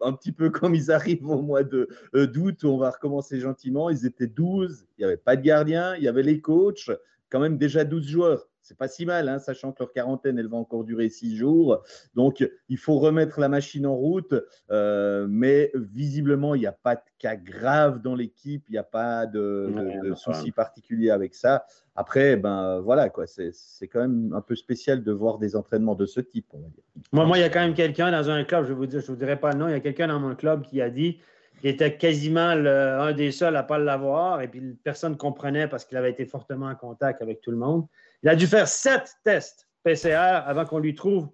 un 0.00 0.12
petit 0.12 0.32
peu 0.32 0.50
comme 0.50 0.74
ils 0.74 0.90
arrivent 0.90 1.28
au 1.28 1.42
mois 1.42 1.62
d'août 1.62 2.62
où 2.64 2.68
on 2.68 2.78
va 2.78 2.90
recommencer 2.90 3.38
gentiment. 3.38 3.88
Ils 3.88 4.04
étaient 4.04 4.26
12, 4.26 4.86
il 4.98 5.02
n'y 5.02 5.04
avait 5.04 5.16
pas 5.16 5.36
de 5.36 5.42
gardien, 5.42 5.94
il 5.96 6.02
y 6.02 6.08
avait 6.08 6.22
les 6.22 6.40
coachs 6.40 6.90
quand 7.30 7.40
même 7.40 7.58
déjà 7.58 7.84
12 7.84 8.06
joueurs. 8.06 8.48
C'est 8.68 8.76
pas 8.76 8.88
si 8.88 9.06
mal, 9.06 9.30
hein, 9.30 9.38
sachant 9.38 9.72
que 9.72 9.78
leur 9.78 9.92
quarantaine, 9.92 10.38
elle 10.38 10.48
va 10.48 10.58
encore 10.58 10.84
durer 10.84 11.08
6 11.08 11.36
jours. 11.36 11.82
Donc, 12.14 12.46
il 12.68 12.76
faut 12.76 12.98
remettre 12.98 13.40
la 13.40 13.48
machine 13.48 13.86
en 13.86 13.94
route. 13.94 14.34
Euh, 14.70 15.26
mais 15.26 15.72
visiblement, 15.74 16.54
il 16.54 16.60
n'y 16.60 16.66
a 16.66 16.72
pas 16.72 16.96
de 16.96 17.00
cas 17.18 17.36
grave 17.36 18.02
dans 18.02 18.14
l'équipe. 18.14 18.64
Il 18.68 18.72
n'y 18.72 18.78
a 18.78 18.82
pas 18.82 19.24
de, 19.24 20.12
soucis 20.16 20.52
particuliers 20.52 21.08
avec 21.08 21.34
ça. 21.34 21.64
Après, 21.96 22.36
ben 22.36 22.80
voilà, 22.80 23.08
quoi. 23.08 23.24
C'est 23.26 23.88
quand 23.88 24.00
même 24.00 24.34
un 24.34 24.42
peu 24.42 24.54
spécial 24.54 25.02
de 25.02 25.12
voir 25.12 25.38
des 25.38 25.56
entraînements 25.56 25.94
de 25.94 26.04
ce 26.04 26.20
type, 26.20 26.48
on 26.52 26.60
va 26.60 26.68
dire. 26.68 26.84
Moi, 27.12 27.24
moi, 27.24 27.38
il 27.38 27.40
y 27.40 27.44
a 27.44 27.48
quand 27.48 27.60
même 27.60 27.74
quelqu'un 27.74 28.10
dans 28.10 28.28
un 28.28 28.44
club, 28.44 28.66
je 28.66 28.74
vous 28.74 28.88
je 28.90 28.98
vous 28.98 29.16
dirai 29.16 29.40
pas 29.40 29.52
le 29.52 29.58
nom, 29.58 29.68
il 29.68 29.72
y 29.72 29.74
a 29.74 29.80
quelqu'un 29.80 30.08
dans 30.08 30.20
mon 30.20 30.34
club 30.34 30.62
qui 30.62 30.82
a 30.82 30.90
dit 30.90 31.20
il 31.62 31.70
était 31.70 31.96
quasiment 31.96 32.48
un 32.50 33.12
des 33.12 33.32
seuls 33.32 33.56
à 33.56 33.62
ne 33.62 33.66
pas 33.66 33.78
l'avoir, 33.78 34.40
et 34.40 34.48
puis 34.48 34.60
personne 34.84 35.12
ne 35.12 35.16
comprenait 35.16 35.68
parce 35.68 35.84
qu'il 35.84 35.96
avait 35.96 36.10
été 36.10 36.24
fortement 36.24 36.66
en 36.66 36.74
contact 36.74 37.22
avec 37.22 37.40
tout 37.40 37.50
le 37.50 37.56
monde. 37.56 37.86
Il 38.22 38.28
a 38.28 38.36
dû 38.36 38.46
faire 38.46 38.68
sept 38.68 39.12
tests 39.24 39.68
PCR 39.82 40.42
avant 40.46 40.64
qu'on 40.64 40.78
lui 40.78 40.94
trouve 40.94 41.28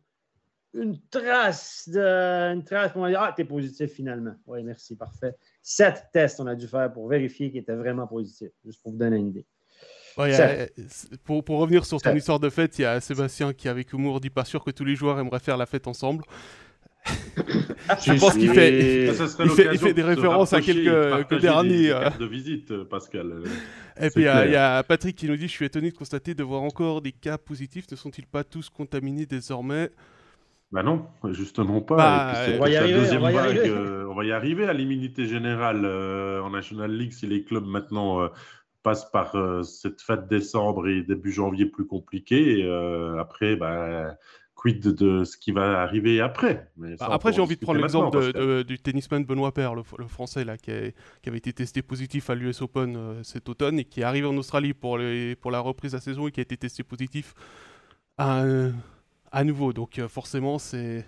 une 0.74 0.98
trace 1.08 1.88
de 1.88 2.00
une 2.52 2.64
trace 2.64 2.92
pour 2.92 3.06
dire 3.06 3.20
Ah, 3.20 3.32
t'es 3.36 3.44
positif 3.44 3.92
finalement. 3.92 4.34
Oui, 4.46 4.62
merci, 4.62 4.96
parfait. 4.96 5.34
Sept 5.62 6.08
tests 6.12 6.40
on 6.40 6.46
a 6.46 6.54
dû 6.54 6.66
faire 6.66 6.92
pour 6.92 7.08
vérifier 7.08 7.50
qu'il 7.50 7.60
était 7.60 7.74
vraiment 7.74 8.06
positif, 8.06 8.50
juste 8.64 8.82
pour 8.82 8.92
vous 8.92 8.98
donner 8.98 9.16
une 9.16 9.28
idée. 9.28 9.46
pour, 11.24 11.44
pour, 11.44 11.58
revenir 11.58 11.84
sur 11.84 12.00
ton 12.00 12.14
histoire 12.14 12.38
de 12.38 12.48
fête, 12.48 12.78
il 12.78 12.82
y 12.82 12.84
a 12.84 13.00
Sébastien 13.00 13.52
qui, 13.52 13.68
avec 13.68 13.92
humour, 13.92 14.20
dit 14.20 14.30
pas 14.30 14.44
sûr 14.44 14.62
que 14.62 14.70
tous 14.70 14.84
les 14.84 14.94
joueurs 14.94 15.18
aimeraient 15.18 15.40
faire 15.40 15.56
la 15.56 15.66
fête 15.66 15.86
ensemble. 15.86 16.24
Je 17.06 18.18
pense 18.18 18.34
qu'il 18.34 18.50
fait, 18.50 19.08
il 19.72 19.78
fait, 19.78 19.94
des 19.94 20.02
références 20.02 20.52
à 20.52 20.60
quelques, 20.60 21.40
derniers. 21.40 21.90
Euh. 21.90 22.10
de 22.18 22.24
visite, 22.24 22.84
Pascal. 22.84 23.42
Et 24.00 24.10
puis 24.10 24.22
il 24.22 24.52
y, 24.52 24.56
a 24.56 24.82
Patrick 24.82 25.16
qui 25.16 25.28
nous 25.28 25.36
dit 25.36 25.48
Je 25.48 25.52
suis 25.52 25.66
étonné 25.66 25.90
de 25.90 25.96
constater 25.96 26.34
de 26.34 26.42
voir 26.42 26.62
encore 26.62 27.02
des 27.02 27.12
cas 27.12 27.38
positifs. 27.38 27.84
Ne 27.90 27.96
sont-ils 27.96 28.26
pas 28.26 28.44
tous 28.44 28.70
contaminés 28.70 29.26
désormais? 29.26 29.90
Bah 30.72 30.82
non, 30.82 31.06
justement 31.30 31.80
pas. 31.80 31.96
Bah, 31.96 32.34
on, 32.56 32.58
va 32.58 32.70
y 32.70 32.76
arriver, 32.76 32.96
euh, 32.96 34.08
on, 34.08 34.14
va 34.14 34.24
y 34.24 34.32
arriver, 34.32 34.64
à 34.64 34.72
l'immunité 34.72 35.26
générale 35.26 35.84
euh, 35.84 36.40
en 36.40 36.50
National 36.50 36.90
League 36.90 37.12
si 37.12 37.26
les 37.26 37.44
clubs 37.44 37.66
maintenant 37.66 38.28
passent 38.82 39.10
par 39.10 39.36
cette 39.64 40.00
fête 40.02 40.26
décembre 40.26 40.88
et 40.88 41.02
début 41.02 41.32
janvier 41.32 41.66
plus 41.66 41.86
compliqué. 41.86 42.68
après, 43.18 43.56
bah, 43.56 44.16
de, 44.72 45.24
ce 45.24 45.36
qui 45.36 45.52
va 45.52 45.82
arriver 45.82 46.20
après. 46.20 46.70
Mais 46.76 46.96
bah, 46.96 47.08
après, 47.10 47.32
j'ai 47.32 47.40
envie 47.40 47.56
de 47.56 47.60
prendre 47.60 47.80
l'exemple 47.80 48.64
du 48.64 48.78
tennisman 48.78 49.24
Benoît 49.24 49.52
Père, 49.52 49.74
le, 49.74 49.82
français, 50.08 50.44
là, 50.44 50.56
qui, 50.56 50.70
avait 50.70 51.38
été 51.38 51.52
testé 51.52 51.82
positif 51.82 52.30
à 52.30 52.34
l'US 52.34 52.62
Open 52.62 52.96
euh, 52.96 53.22
cet 53.22 53.48
automne 53.48 53.78
et 53.78 53.84
qui 53.84 54.00
est 54.00 54.04
arrivé 54.04 54.26
en 54.26 54.36
Australie 54.36 54.72
pour, 54.72 54.98
pour 55.40 55.50
la 55.50 55.60
reprise 55.60 55.92
de 55.92 55.96
la 55.98 56.00
saison 56.00 56.28
et 56.28 56.32
qui 56.32 56.40
a 56.40 56.42
été 56.42 56.56
testé 56.56 56.82
positif 56.82 57.34
à, 58.16 58.44
à 59.32 59.44
nouveau. 59.44 59.72
Donc, 59.72 59.98
euh, 59.98 60.08
forcément, 60.08 60.58
c'est 60.58 61.04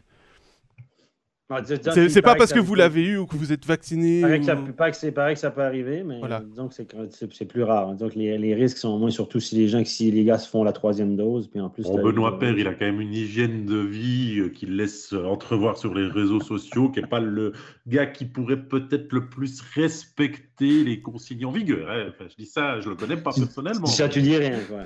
c'est 1.49 2.23
pas 2.23 2.35
parce 2.35 2.53
que, 2.53 2.59
vous 2.59 2.75
l'avez 2.75 3.05
eu 3.05 3.19
ou 3.19 3.27
que 3.27 3.37
vous 3.37 3.53
êtes 3.53 3.65
vacciné. 3.65 4.21
Pareil 4.21 4.41
que 4.41 4.47
ça, 4.47 4.57
pas 4.57 4.91
que 4.91 4.97
c'est 4.97 5.13
pareil 5.13 5.35
que 5.35 5.41
ça 5.41 5.51
peut 5.51 5.63
arriver, 5.63 6.03
mais 6.03 6.21
disons 6.45 6.69
que 6.69 6.75
c'est 6.75 7.45
plus 7.45 7.63
rare. 7.63 7.95
Donc 7.95 8.15
les, 8.15 8.37
les, 8.39 8.55
risques 8.55 8.79
sont 8.79 8.99
moins, 8.99 9.11
surtout 9.11 9.39
si 9.39 9.55
les 9.57 9.69
gens, 9.69 9.85
si 9.85 10.11
les 10.11 10.25
gars 10.25 10.39
se 10.39 10.49
font 10.49 10.65
la 10.65 10.73
troisième 10.73 11.17
dose, 11.17 11.49
puis 11.49 11.61
en 11.61 11.71
plus. 11.71 11.85
Benoît 11.85 12.39
Père, 12.39 12.57
il 12.59 12.67
a 12.67 12.75
quand 12.75 12.87
même 12.87 13.01
une 13.01 13.15
hygiène 13.15 13.65
de 13.65 13.79
vie 13.79 14.41
euh, 14.41 14.49
qu'il 14.49 14.77
laisse 14.77 15.13
entrevoir 15.13 15.77
sur 15.77 15.95
les 15.95 16.07
réseaux 16.07 16.41
sociaux, 16.41 16.89
qui 16.89 17.01
n'est 17.01 17.07
pas 17.07 17.21
le 17.21 17.53
gars 17.87 18.07
qui 18.07 18.25
pourrait 18.25 18.63
peut-être 18.63 19.13
le 19.13 19.29
plus 19.29 19.61
respecter 19.75 20.85
les 20.85 21.01
consignes 21.01 21.47
en 21.47 21.53
vigueur. 21.53 21.89
Hein. 21.91 22.13
je 22.21 22.37
dis 22.37 22.47
ça, 22.47 22.81
je 22.81 22.89
le 22.89 22.97
connais 22.97 23.17
pas 23.17 23.33
personnellement. 23.33 23.87
Ça, 23.87 24.09
tu 24.09 24.21
dis 24.21 24.37
rien. 24.37 24.59
Quoi. 24.69 24.85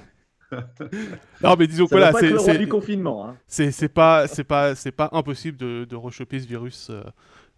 non, 1.42 1.56
mais 1.58 1.66
disons 1.66 1.86
que 1.86 1.96
là, 1.96 2.12
c'est 2.12 2.58
du 2.58 2.68
confinement. 2.68 3.26
Hein. 3.26 3.36
C'est 3.46 3.92
pas, 3.92 4.26
c'est 4.26 4.44
pas, 4.44 4.74
c'est 4.74 4.92
pas 4.92 5.08
impossible 5.12 5.56
de, 5.56 5.84
de 5.84 5.96
rechoper 5.96 6.40
ce 6.40 6.46
virus, 6.46 6.90
euh, 6.90 7.02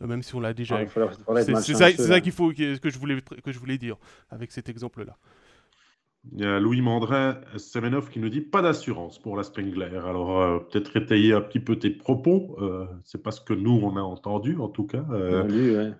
même 0.00 0.22
si 0.22 0.34
on 0.34 0.40
l'a 0.40 0.54
déjà. 0.54 0.78
Ah, 0.78 1.42
c'est 1.42 1.74
ça, 1.74 1.90
ça 1.90 2.20
qu'il 2.20 2.32
faut 2.32 2.52
que 2.52 2.90
je 2.90 2.98
voulais 2.98 3.20
que 3.20 3.52
je 3.52 3.58
voulais 3.58 3.78
dire 3.78 3.96
avec 4.30 4.52
cet 4.52 4.68
exemple-là. 4.68 5.16
Il 6.32 6.40
y 6.40 6.44
a 6.44 6.60
Louis 6.60 6.80
Mandrin 6.82 7.40
Semenov 7.56 8.08
qui 8.08 8.20
nous 8.20 8.28
dit 8.28 8.42
pas 8.42 8.62
d'assurance 8.62 9.18
pour 9.18 9.36
la 9.36 9.42
Spengler. 9.42 9.98
Alors 10.04 10.40
euh, 10.40 10.58
peut-être 10.60 10.96
étayer 10.96 11.32
un 11.32 11.40
petit 11.40 11.58
peu 11.58 11.76
tes 11.76 11.90
propos. 11.90 12.56
Euh, 12.60 12.86
c'est 13.04 13.22
pas 13.22 13.32
ce 13.32 13.40
que 13.40 13.54
nous 13.54 13.80
on 13.82 13.96
a 13.96 14.02
entendu 14.02 14.56
en 14.58 14.68
tout 14.68 14.86
cas. 14.86 15.02
ouais 15.02 15.92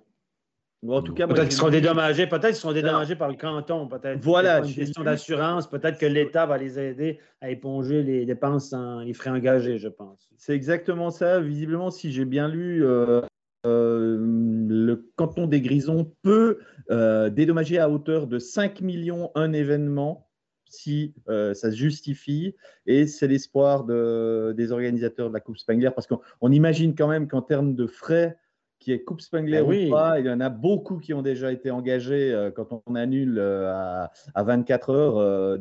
en 0.89 1.03
tout 1.03 1.15
cas, 1.15 1.27
peut-être 1.27 1.45
qu'ils 1.45 1.57
seront 1.57 1.71
dédommagés, 1.71 2.27
peut-être 2.27 2.49
qu'ils 2.49 2.57
seront 2.57 2.73
dédommagés 2.73 3.15
par 3.15 3.29
le 3.29 3.37
canton, 3.37 3.87
peut-être. 3.87 4.21
Voilà, 4.21 4.59
une 4.59 4.75
question 4.75 5.05
d'assurance, 5.05 5.69
peut-être 5.69 5.99
que 5.99 6.07
l'État 6.07 6.45
va 6.47 6.59
les 6.59 6.79
aider 6.79 7.21
à 7.41 7.51
éponger 7.51 8.03
les 8.03 8.27
dépenses, 8.27 8.75
les 9.05 9.15
frais 9.15 9.31
engagés, 9.31 9.79
je 9.79 9.89
pense. 9.89 10.29
C'est 10.37 10.55
exactement 10.55 11.11
ça. 11.11 11.41
Visiblement, 11.41 11.91
si 11.91 12.13
j'ai 12.13 12.25
bien 12.25 12.49
lu, 12.49 12.85
euh, 12.85 13.21
euh, 13.65 14.19
le 14.21 15.09
canton 15.15 15.47
des 15.47 15.61
Grisons 15.61 16.13
peut 16.23 16.59
euh, 16.91 17.31
dédommager 17.31 17.79
à 17.79 17.89
hauteur 17.89 18.27
de 18.27 18.41
5 18.41 18.81
millions 18.81 19.31
un 19.37 19.53
événement 19.53 20.29
si 20.69 21.15
ça 21.29 21.55
se 21.55 21.77
justifie. 21.77 22.57
Et 22.87 23.07
c'est 23.07 23.29
l'espoir 23.29 23.85
de, 23.85 24.55
des 24.57 24.73
organisateurs 24.73 25.29
de 25.29 25.35
la 25.35 25.41
Coupe 25.41 25.59
Spengler, 25.59 25.91
parce 25.95 26.07
qu'on 26.07 26.51
imagine 26.51 26.95
quand 26.95 27.09
même 27.09 27.29
qu'en 27.29 27.43
termes 27.43 27.75
de 27.75 27.87
frais 27.87 28.39
qui 28.83 28.93
est 28.93 29.05
Coupe 29.05 29.21
Spengler 29.21 29.59
ah 29.59 29.65
ou 29.65 29.91
pas. 29.91 30.19
Il 30.19 30.27
y 30.27 30.31
en 30.31 30.41
a 30.41 30.49
beaucoup 30.49 30.99
qui 30.99 31.15
ont 31.15 31.23
déjà 31.23 31.53
été 31.53 31.71
engagés 31.71 32.33
euh, 32.33 32.51
quand 32.51 32.83
on 32.87 32.95
annule 32.97 33.39
euh, 33.39 33.73
à, 33.73 34.11
à, 34.35 34.43
24 34.43 34.91
heures. 34.91 35.59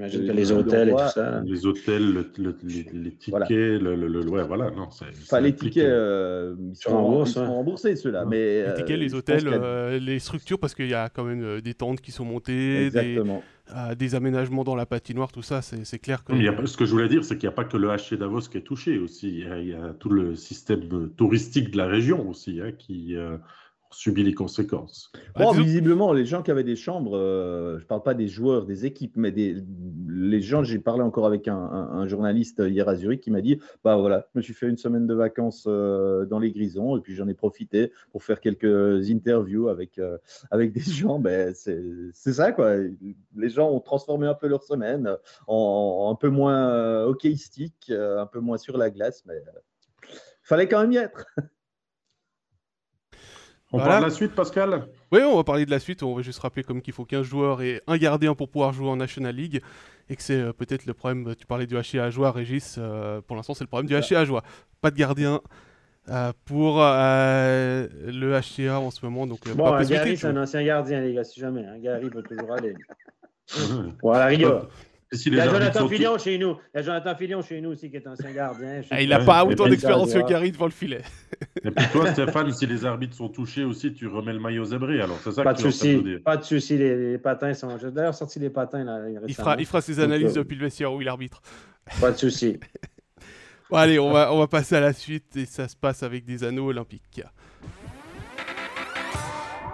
Euh, 0.00 0.08
J'imagine 0.08 0.26
que 0.26 0.32
les 0.32 0.52
hôtels 0.52 0.88
et 0.88 0.92
tout 0.92 1.08
ça. 1.14 1.42
Les 1.44 1.66
hôtels, 1.66 2.24
les, 2.38 3.12
tickets, 3.12 3.30
voilà. 3.30 3.46
le, 3.50 3.94
le, 3.94 4.28
ouais, 4.28 4.44
voilà, 4.44 4.70
non. 4.70 4.88
Enfin, 4.88 5.40
les 5.40 5.54
tickets, 5.54 5.84
ils, 5.84 6.76
sont, 6.76 7.24
remboursés, 7.36 7.96
ceux-là. 7.96 8.24
Mais, 8.24 8.66
les 8.66 8.74
tickets, 8.74 8.98
les 8.98 9.14
hôtels, 9.14 10.00
les 10.00 10.18
structures, 10.18 10.58
parce 10.58 10.74
qu'il 10.74 10.88
y 10.88 10.94
a 10.94 11.08
quand 11.08 11.24
même 11.24 11.60
des 11.60 11.74
tentes 11.74 12.00
qui 12.00 12.12
sont 12.12 12.24
montées, 12.24 12.86
Exactement 12.86 13.42
des 13.96 14.14
aménagements 14.14 14.64
dans 14.64 14.74
la 14.74 14.86
patinoire, 14.86 15.32
tout 15.32 15.42
ça, 15.42 15.62
c'est 15.62 15.98
clair 15.98 16.24
que. 16.24 16.32
Il 16.32 16.42
y 16.42 16.48
a, 16.48 16.66
ce 16.66 16.76
que 16.76 16.84
je 16.84 16.90
voulais 16.90 17.08
dire, 17.08 17.24
c'est 17.24 17.36
qu'il 17.36 17.48
n'y 17.48 17.52
a 17.52 17.56
pas 17.56 17.64
que 17.64 17.76
le 17.76 17.88
HC 17.88 18.14
Davos 18.18 18.40
qui 18.40 18.58
est 18.58 18.62
touché 18.62 18.98
aussi. 18.98 19.28
Il 19.28 19.68
y 19.68 19.74
a, 19.74 19.92
tout 19.98 20.10
le 20.10 20.34
système 20.34 21.10
touristique 21.16 21.70
de 21.70 21.76
la 21.78 21.86
région 21.86 22.28
aussi 22.28 22.60
hein, 22.60 22.72
qui, 22.76 23.16
euh, 23.16 23.36
subit 23.92 24.22
les 24.22 24.34
conséquences. 24.34 25.10
Bon, 25.36 25.50
visiblement, 25.50 26.12
les 26.12 26.24
gens 26.24 26.42
qui 26.42 26.50
avaient 26.50 26.64
des 26.64 26.76
chambres, 26.76 27.16
euh, 27.16 27.78
je 27.78 27.82
ne 27.82 27.88
parle 27.88 28.02
pas 28.02 28.14
des 28.14 28.28
joueurs, 28.28 28.64
des 28.64 28.86
équipes, 28.86 29.16
mais 29.16 29.32
des, 29.32 29.56
les 30.08 30.40
gens, 30.40 30.62
j'ai 30.62 30.78
parlé 30.78 31.02
encore 31.02 31.26
avec 31.26 31.48
un, 31.48 32.06
journaliste 32.06 32.62
hier 32.64 32.88
à 32.88 32.94
Zurich 32.94 33.20
qui 33.20 33.30
m'a 33.30 33.40
dit, 33.40 33.60
bah 33.84 33.96
voilà, 33.96 34.26
je 34.32 34.38
me 34.38 34.42
suis 34.42 34.54
fait 34.54 34.68
une 34.68 34.76
semaine 34.76 35.06
de 35.06 35.14
vacances 35.14 35.64
euh, 35.66 36.24
dans 36.24 36.38
les 36.38 36.52
Grisons 36.52 36.96
et 36.96 37.00
puis 37.00 37.14
j'en 37.14 37.28
ai 37.28 37.34
profité 37.34 37.92
pour 38.12 38.22
faire 38.22 38.40
quelques 38.40 39.10
interviews 39.10 39.68
avec, 39.68 39.98
euh, 39.98 40.18
avec 40.50 40.72
des 40.72 40.80
gens. 40.80 41.18
Ben, 41.18 41.52
c'est 41.54 42.32
ça, 42.32 42.52
quoi. 42.52 42.76
Les 43.36 43.48
gens 43.48 43.70
ont 43.70 43.80
transformé 43.80 44.26
un 44.26 44.34
peu 44.34 44.46
leur 44.46 44.62
semaine 44.62 45.16
en, 45.46 46.10
un 46.12 46.14
peu 46.14 46.28
moins 46.28 47.04
hockeystique, 47.04 47.90
un 47.90 48.26
peu 48.26 48.40
moins 48.40 48.56
sur 48.56 48.78
la 48.78 48.90
glace, 48.90 49.24
mais 49.26 49.42
il 50.04 50.08
fallait 50.42 50.68
quand 50.68 50.80
même 50.80 50.92
y 50.92 50.96
être. 50.96 51.26
On 53.72 53.78
parle 53.78 54.00
de 54.00 54.04
la 54.06 54.10
suite, 54.10 54.34
Pascal? 54.34 54.86
Oui, 55.12 55.20
on 55.22 55.36
va 55.36 55.44
parler 55.44 55.64
de 55.64 55.70
la 55.70 55.78
suite. 55.78 56.02
On 56.02 56.14
va 56.14 56.22
juste 56.22 56.40
rappeler 56.40 56.64
comme 56.64 56.82
qu'il 56.82 56.92
faut 56.92 57.04
15 57.04 57.24
joueurs 57.24 57.62
et 57.62 57.80
un 57.86 57.96
gardien 57.98 58.34
pour 58.34 58.48
pouvoir 58.48 58.72
jouer 58.72 58.88
en 58.88 58.96
National 58.96 59.34
League. 59.34 59.62
Et 60.08 60.16
que 60.16 60.22
c'est 60.22 60.40
euh, 60.40 60.52
peut-être 60.52 60.86
le 60.86 60.94
problème, 60.94 61.34
tu 61.38 61.46
parlais 61.46 61.66
du 61.66 61.76
à 61.76 62.10
joie, 62.10 62.32
Régis. 62.32 62.76
Euh, 62.78 63.20
pour 63.20 63.36
l'instant, 63.36 63.54
c'est 63.54 63.62
le 63.62 63.68
problème 63.68 63.86
du 63.86 63.94
à 63.94 64.24
joie. 64.24 64.42
Pas 64.80 64.90
de 64.90 64.96
gardien. 64.96 65.40
Euh, 66.08 66.32
pour 66.46 66.78
le 66.78 68.40
HCA 68.40 68.80
en 68.80 68.90
ce 68.90 69.04
moment. 69.04 69.26
Donc, 69.26 69.48
bon, 69.54 69.80
Gary, 69.84 70.16
c'est 70.16 70.26
un 70.26 70.36
ancien 70.36 70.64
gardien, 70.64 71.00
les 71.00 71.14
gars, 71.14 71.22
si 71.22 71.38
jamais. 71.38 71.64
Hein. 71.64 71.78
Gary 71.78 72.10
peut 72.10 72.22
toujours 72.22 72.52
aller. 72.52 72.74
voilà, 74.02 74.32
rigueur 75.12 75.24
il 75.26 75.34
y 75.34 75.40
a 75.40 75.48
Jonathan 75.48 75.88
Filion 75.88 76.18
chez 76.18 76.38
nous. 76.38 76.56
Il 76.74 76.76
y 76.76 76.80
a 76.80 76.82
Jonathan 76.82 77.14
Filion 77.16 77.42
chez 77.42 77.60
nous 77.60 77.70
aussi 77.70 77.90
qui 77.90 77.96
est 77.96 78.06
ancien 78.06 78.30
gardien. 78.30 78.82
Ah, 78.90 79.02
il 79.02 79.08
n'a 79.08 79.18
pas 79.20 79.44
autant 79.44 79.68
d'expérience 79.68 80.12
que 80.12 80.26
Gary 80.28 80.52
devant 80.52 80.66
le 80.66 80.70
filet. 80.70 81.02
Et 81.64 81.70
puis 81.70 81.86
toi, 81.92 82.12
Stéphane, 82.12 82.52
si 82.52 82.66
les 82.66 82.84
arbitres 82.84 83.16
sont 83.16 83.28
touchés 83.28 83.64
aussi, 83.64 83.92
tu 83.92 84.06
remets 84.06 84.32
le 84.32 84.40
maillot 84.40 84.64
zébré. 84.64 85.00
Alors, 85.00 85.18
c'est 85.22 85.32
ça 85.32 85.42
pas 85.42 85.54
que 85.54 85.62
de 85.62 85.70
souci. 85.70 86.02
Pas 86.24 86.36
de 86.36 86.44
souci. 86.44 86.78
Les, 86.78 87.18
patins 87.18 87.54
sont. 87.54 87.76
J'ai 87.78 87.90
d'ailleurs 87.90 88.14
sorti 88.14 88.38
les 88.38 88.50
patins. 88.50 88.84
Là, 88.84 89.00
il, 89.26 89.34
fera, 89.34 89.56
il 89.58 89.66
fera 89.66 89.80
ses 89.80 90.00
analyses 90.00 90.34
depuis 90.34 90.56
le 90.56 90.62
vestiaire 90.62 90.92
où 90.92 91.00
il 91.00 91.08
arbitre. 91.08 91.42
Pas 92.00 92.12
de 92.12 92.16
souci. 92.16 92.58
bon, 93.70 93.76
allez, 93.76 93.98
on 93.98 94.12
va, 94.12 94.32
on 94.32 94.38
va 94.38 94.46
passer 94.46 94.76
à 94.76 94.80
la 94.80 94.92
suite 94.92 95.36
et 95.36 95.46
ça 95.46 95.66
se 95.66 95.76
passe 95.76 96.02
avec 96.02 96.24
des 96.24 96.44
anneaux 96.44 96.68
olympiques. 96.68 97.22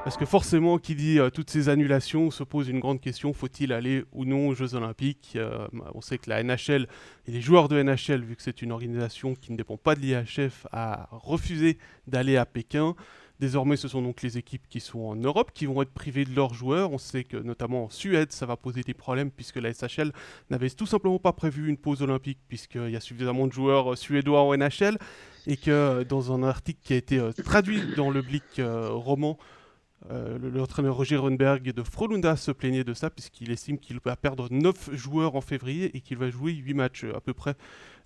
Parce 0.06 0.16
que 0.16 0.24
forcément, 0.24 0.78
qui 0.78 0.94
dit 0.94 1.18
euh, 1.18 1.30
toutes 1.30 1.50
ces 1.50 1.68
annulations, 1.68 2.30
se 2.30 2.44
pose 2.44 2.68
une 2.68 2.78
grande 2.78 3.00
question 3.00 3.32
faut-il 3.32 3.72
aller 3.72 4.04
ou 4.12 4.24
non 4.24 4.46
aux 4.46 4.54
Jeux 4.54 4.76
Olympiques 4.76 5.32
euh, 5.34 5.66
bah, 5.72 5.90
On 5.96 6.00
sait 6.00 6.16
que 6.16 6.30
la 6.30 6.44
NHL 6.44 6.86
et 7.26 7.32
les 7.32 7.40
joueurs 7.40 7.66
de 7.66 7.82
NHL, 7.82 8.22
vu 8.22 8.36
que 8.36 8.42
c'est 8.42 8.62
une 8.62 8.70
organisation 8.70 9.34
qui 9.34 9.50
ne 9.50 9.56
dépend 9.56 9.76
pas 9.76 9.96
de 9.96 10.00
l'IHF, 10.02 10.68
a 10.70 11.08
refusé 11.10 11.78
d'aller 12.06 12.36
à 12.36 12.46
Pékin. 12.46 12.94
Désormais, 13.40 13.76
ce 13.76 13.88
sont 13.88 14.00
donc 14.00 14.22
les 14.22 14.38
équipes 14.38 14.68
qui 14.68 14.78
sont 14.78 15.00
en 15.00 15.16
Europe 15.16 15.50
qui 15.52 15.66
vont 15.66 15.82
être 15.82 15.92
privées 15.92 16.24
de 16.24 16.36
leurs 16.36 16.54
joueurs. 16.54 16.92
On 16.92 16.98
sait 16.98 17.24
que 17.24 17.36
notamment 17.36 17.86
en 17.86 17.90
Suède, 17.90 18.30
ça 18.30 18.46
va 18.46 18.56
poser 18.56 18.82
des 18.82 18.94
problèmes 18.94 19.32
puisque 19.32 19.56
la 19.56 19.72
SHL 19.72 20.12
n'avait 20.50 20.70
tout 20.70 20.86
simplement 20.86 21.18
pas 21.18 21.32
prévu 21.32 21.68
une 21.68 21.78
pause 21.78 22.02
olympique 22.02 22.38
puisqu'il 22.46 22.90
y 22.90 22.96
a 22.96 23.00
suffisamment 23.00 23.48
de 23.48 23.52
joueurs 23.52 23.94
euh, 23.94 23.96
suédois 23.96 24.42
en 24.42 24.56
NHL 24.56 24.98
et 25.48 25.56
que 25.56 26.04
dans 26.04 26.32
un 26.32 26.44
article 26.44 26.78
qui 26.84 26.92
a 26.92 26.96
été 26.96 27.20
traduit 27.44 27.82
dans 27.96 28.10
le 28.10 28.22
Blick 28.22 28.60
roman, 28.60 29.36
euh, 30.10 30.38
L'entraîneur 30.38 30.96
Roger 30.96 31.16
Runberg 31.16 31.72
de 31.72 31.82
Frolunda 31.82 32.36
se 32.36 32.50
plaignait 32.50 32.84
de 32.84 32.94
ça 32.94 33.10
puisqu'il 33.10 33.50
estime 33.50 33.78
qu'il 33.78 33.98
va 34.00 34.16
perdre 34.16 34.48
9 34.50 34.94
joueurs 34.94 35.34
en 35.36 35.40
février 35.40 35.96
et 35.96 36.00
qu'il 36.00 36.18
va 36.18 36.30
jouer 36.30 36.52
8 36.52 36.74
matchs 36.74 37.04
à 37.14 37.20
peu 37.20 37.34
près 37.34 37.54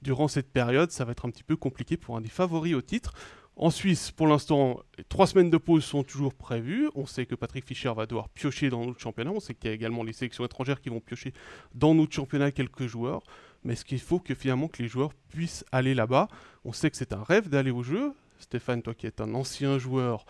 durant 0.02 0.28
cette 0.28 0.50
période. 0.50 0.90
Ça 0.90 1.04
va 1.04 1.12
être 1.12 1.26
un 1.26 1.30
petit 1.30 1.42
peu 1.42 1.56
compliqué 1.56 1.96
pour 1.96 2.16
un 2.16 2.20
des 2.20 2.28
favoris 2.28 2.74
au 2.74 2.82
titre. 2.82 3.12
En 3.56 3.68
Suisse, 3.68 4.10
pour 4.10 4.26
l'instant, 4.26 4.80
trois 5.10 5.26
semaines 5.26 5.50
de 5.50 5.58
pause 5.58 5.84
sont 5.84 6.02
toujours 6.02 6.32
prévues. 6.32 6.88
On 6.94 7.04
sait 7.04 7.26
que 7.26 7.34
Patrick 7.34 7.66
Fischer 7.66 7.92
va 7.94 8.06
devoir 8.06 8.30
piocher 8.30 8.70
dans 8.70 8.86
notre 8.86 9.00
championnat. 9.00 9.32
On 9.32 9.40
sait 9.40 9.54
qu'il 9.54 9.68
y 9.68 9.70
a 9.70 9.74
également 9.74 10.02
les 10.02 10.14
sélections 10.14 10.46
étrangères 10.46 10.80
qui 10.80 10.88
vont 10.88 11.00
piocher 11.00 11.34
dans 11.74 11.94
notre 11.94 12.14
championnat 12.14 12.52
quelques 12.52 12.86
joueurs. 12.86 13.22
Mais 13.62 13.74
est-ce 13.74 13.84
qu'il 13.84 14.00
faut 14.00 14.18
que 14.18 14.34
finalement 14.34 14.68
que 14.68 14.82
les 14.82 14.88
joueurs 14.88 15.12
puissent 15.28 15.66
aller 15.72 15.94
là-bas 15.94 16.28
On 16.64 16.72
sait 16.72 16.90
que 16.90 16.96
c'est 16.96 17.12
un 17.12 17.22
rêve 17.22 17.50
d'aller 17.50 17.70
au 17.70 17.82
jeu. 17.82 18.14
Stéphane, 18.38 18.80
toi 18.80 18.94
qui 18.94 19.06
es 19.06 19.20
un 19.20 19.34
ancien 19.34 19.78
joueur, 19.78 20.24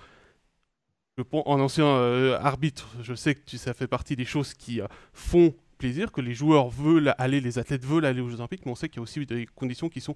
en 1.32 1.60
ancien 1.60 1.86
euh, 1.86 2.38
arbitre, 2.40 2.88
je 3.02 3.14
sais 3.14 3.34
que 3.34 3.56
ça 3.56 3.74
fait 3.74 3.86
partie 3.86 4.16
des 4.16 4.24
choses 4.24 4.54
qui 4.54 4.80
euh, 4.80 4.86
font 5.12 5.54
plaisir, 5.78 6.12
que 6.12 6.20
les 6.20 6.34
joueurs 6.34 6.68
veulent 6.68 7.14
aller, 7.18 7.40
les 7.40 7.58
athlètes 7.58 7.84
veulent 7.84 8.04
aller 8.04 8.20
aux 8.20 8.28
Jeux 8.28 8.36
Olympiques, 8.36 8.64
mais 8.66 8.72
on 8.72 8.76
sait 8.76 8.88
qu'il 8.88 8.98
y 8.98 9.00
a 9.00 9.02
aussi 9.02 9.24
des 9.24 9.46
conditions 9.46 9.88
qui 9.88 10.00
sont 10.00 10.14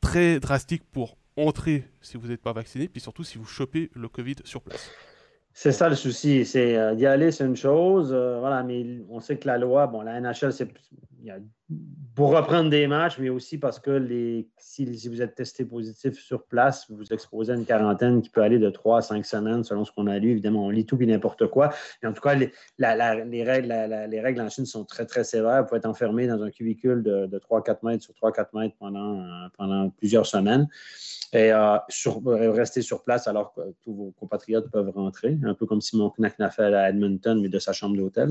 très 0.00 0.40
drastiques 0.40 0.84
pour 0.90 1.16
entrer 1.36 1.84
si 2.00 2.16
vous 2.16 2.28
n'êtes 2.28 2.42
pas 2.42 2.52
vacciné, 2.52 2.88
puis 2.88 3.00
surtout 3.00 3.24
si 3.24 3.38
vous 3.38 3.44
chopez 3.44 3.90
le 3.94 4.08
Covid 4.08 4.36
sur 4.44 4.60
place. 4.60 4.90
C'est 5.52 5.72
ça 5.72 5.88
le 5.88 5.94
souci, 5.94 6.44
c'est 6.44 6.76
euh, 6.76 6.94
d'y 6.94 7.06
aller, 7.06 7.30
c'est 7.30 7.44
une 7.44 7.56
chose, 7.56 8.12
voilà, 8.12 8.64
mais 8.64 8.84
on 9.08 9.20
sait 9.20 9.38
que 9.38 9.46
la 9.46 9.56
loi, 9.56 9.86
bon, 9.86 10.02
la 10.02 10.20
NHL, 10.20 10.52
il 11.20 11.26
y 11.26 11.30
a 11.30 11.38
pour 12.14 12.30
reprendre 12.30 12.70
des 12.70 12.86
matchs, 12.86 13.18
mais 13.18 13.28
aussi 13.28 13.58
parce 13.58 13.80
que 13.80 13.90
les, 13.90 14.48
si, 14.58 14.84
vous 15.08 15.22
êtes 15.22 15.34
testé 15.34 15.64
positif 15.64 16.18
sur 16.18 16.44
place, 16.44 16.86
vous 16.88 16.96
vous 16.96 17.12
exposez 17.12 17.52
à 17.52 17.56
une 17.56 17.64
quarantaine 17.64 18.22
qui 18.22 18.28
peut 18.28 18.42
aller 18.42 18.58
de 18.58 18.70
3 18.70 18.98
à 18.98 19.02
5 19.02 19.24
semaines 19.24 19.64
selon 19.64 19.84
ce 19.84 19.90
qu'on 19.90 20.06
a 20.06 20.18
lu. 20.18 20.30
Évidemment, 20.30 20.66
on 20.66 20.70
lit 20.70 20.86
tout 20.86 21.00
et 21.02 21.06
n'importe 21.06 21.46
quoi. 21.48 21.70
Mais 22.02 22.08
en 22.08 22.12
tout 22.12 22.20
cas, 22.20 22.34
les, 22.34 22.52
les, 22.78 23.42
règles, 23.42 23.74
les 24.08 24.20
règles 24.20 24.42
en 24.42 24.48
Chine 24.48 24.66
sont 24.66 24.84
très, 24.84 25.06
très 25.06 25.24
sévères. 25.24 25.62
Vous 25.62 25.68
pouvez 25.68 25.78
être 25.78 25.86
enfermé 25.86 26.26
dans 26.26 26.42
un 26.42 26.50
cubicule 26.50 27.02
de, 27.02 27.26
de 27.26 27.38
3-4 27.38 27.78
mètres 27.82 28.04
sur 28.04 28.14
3-4 28.14 28.46
mètres 28.54 28.76
pendant, 28.78 29.26
pendant 29.56 29.90
plusieurs 29.90 30.26
semaines 30.26 30.68
et 31.34 31.50
euh, 31.52 31.78
rester 32.52 32.80
sur 32.80 33.02
place 33.02 33.26
alors 33.26 33.52
que 33.54 33.60
tous 33.82 33.92
vos 33.92 34.12
compatriotes 34.12 34.70
peuvent 34.70 34.90
rentrer, 34.90 35.36
un 35.44 35.54
peu 35.54 35.66
comme 35.66 35.80
Simon 35.80 36.12
Knack 36.16 36.34
l'a 36.38 36.50
fait 36.50 36.72
à 36.72 36.90
Edmonton, 36.90 37.40
mais 37.42 37.48
de 37.48 37.58
sa 37.58 37.72
chambre 37.72 37.96
d'hôtel. 37.96 38.30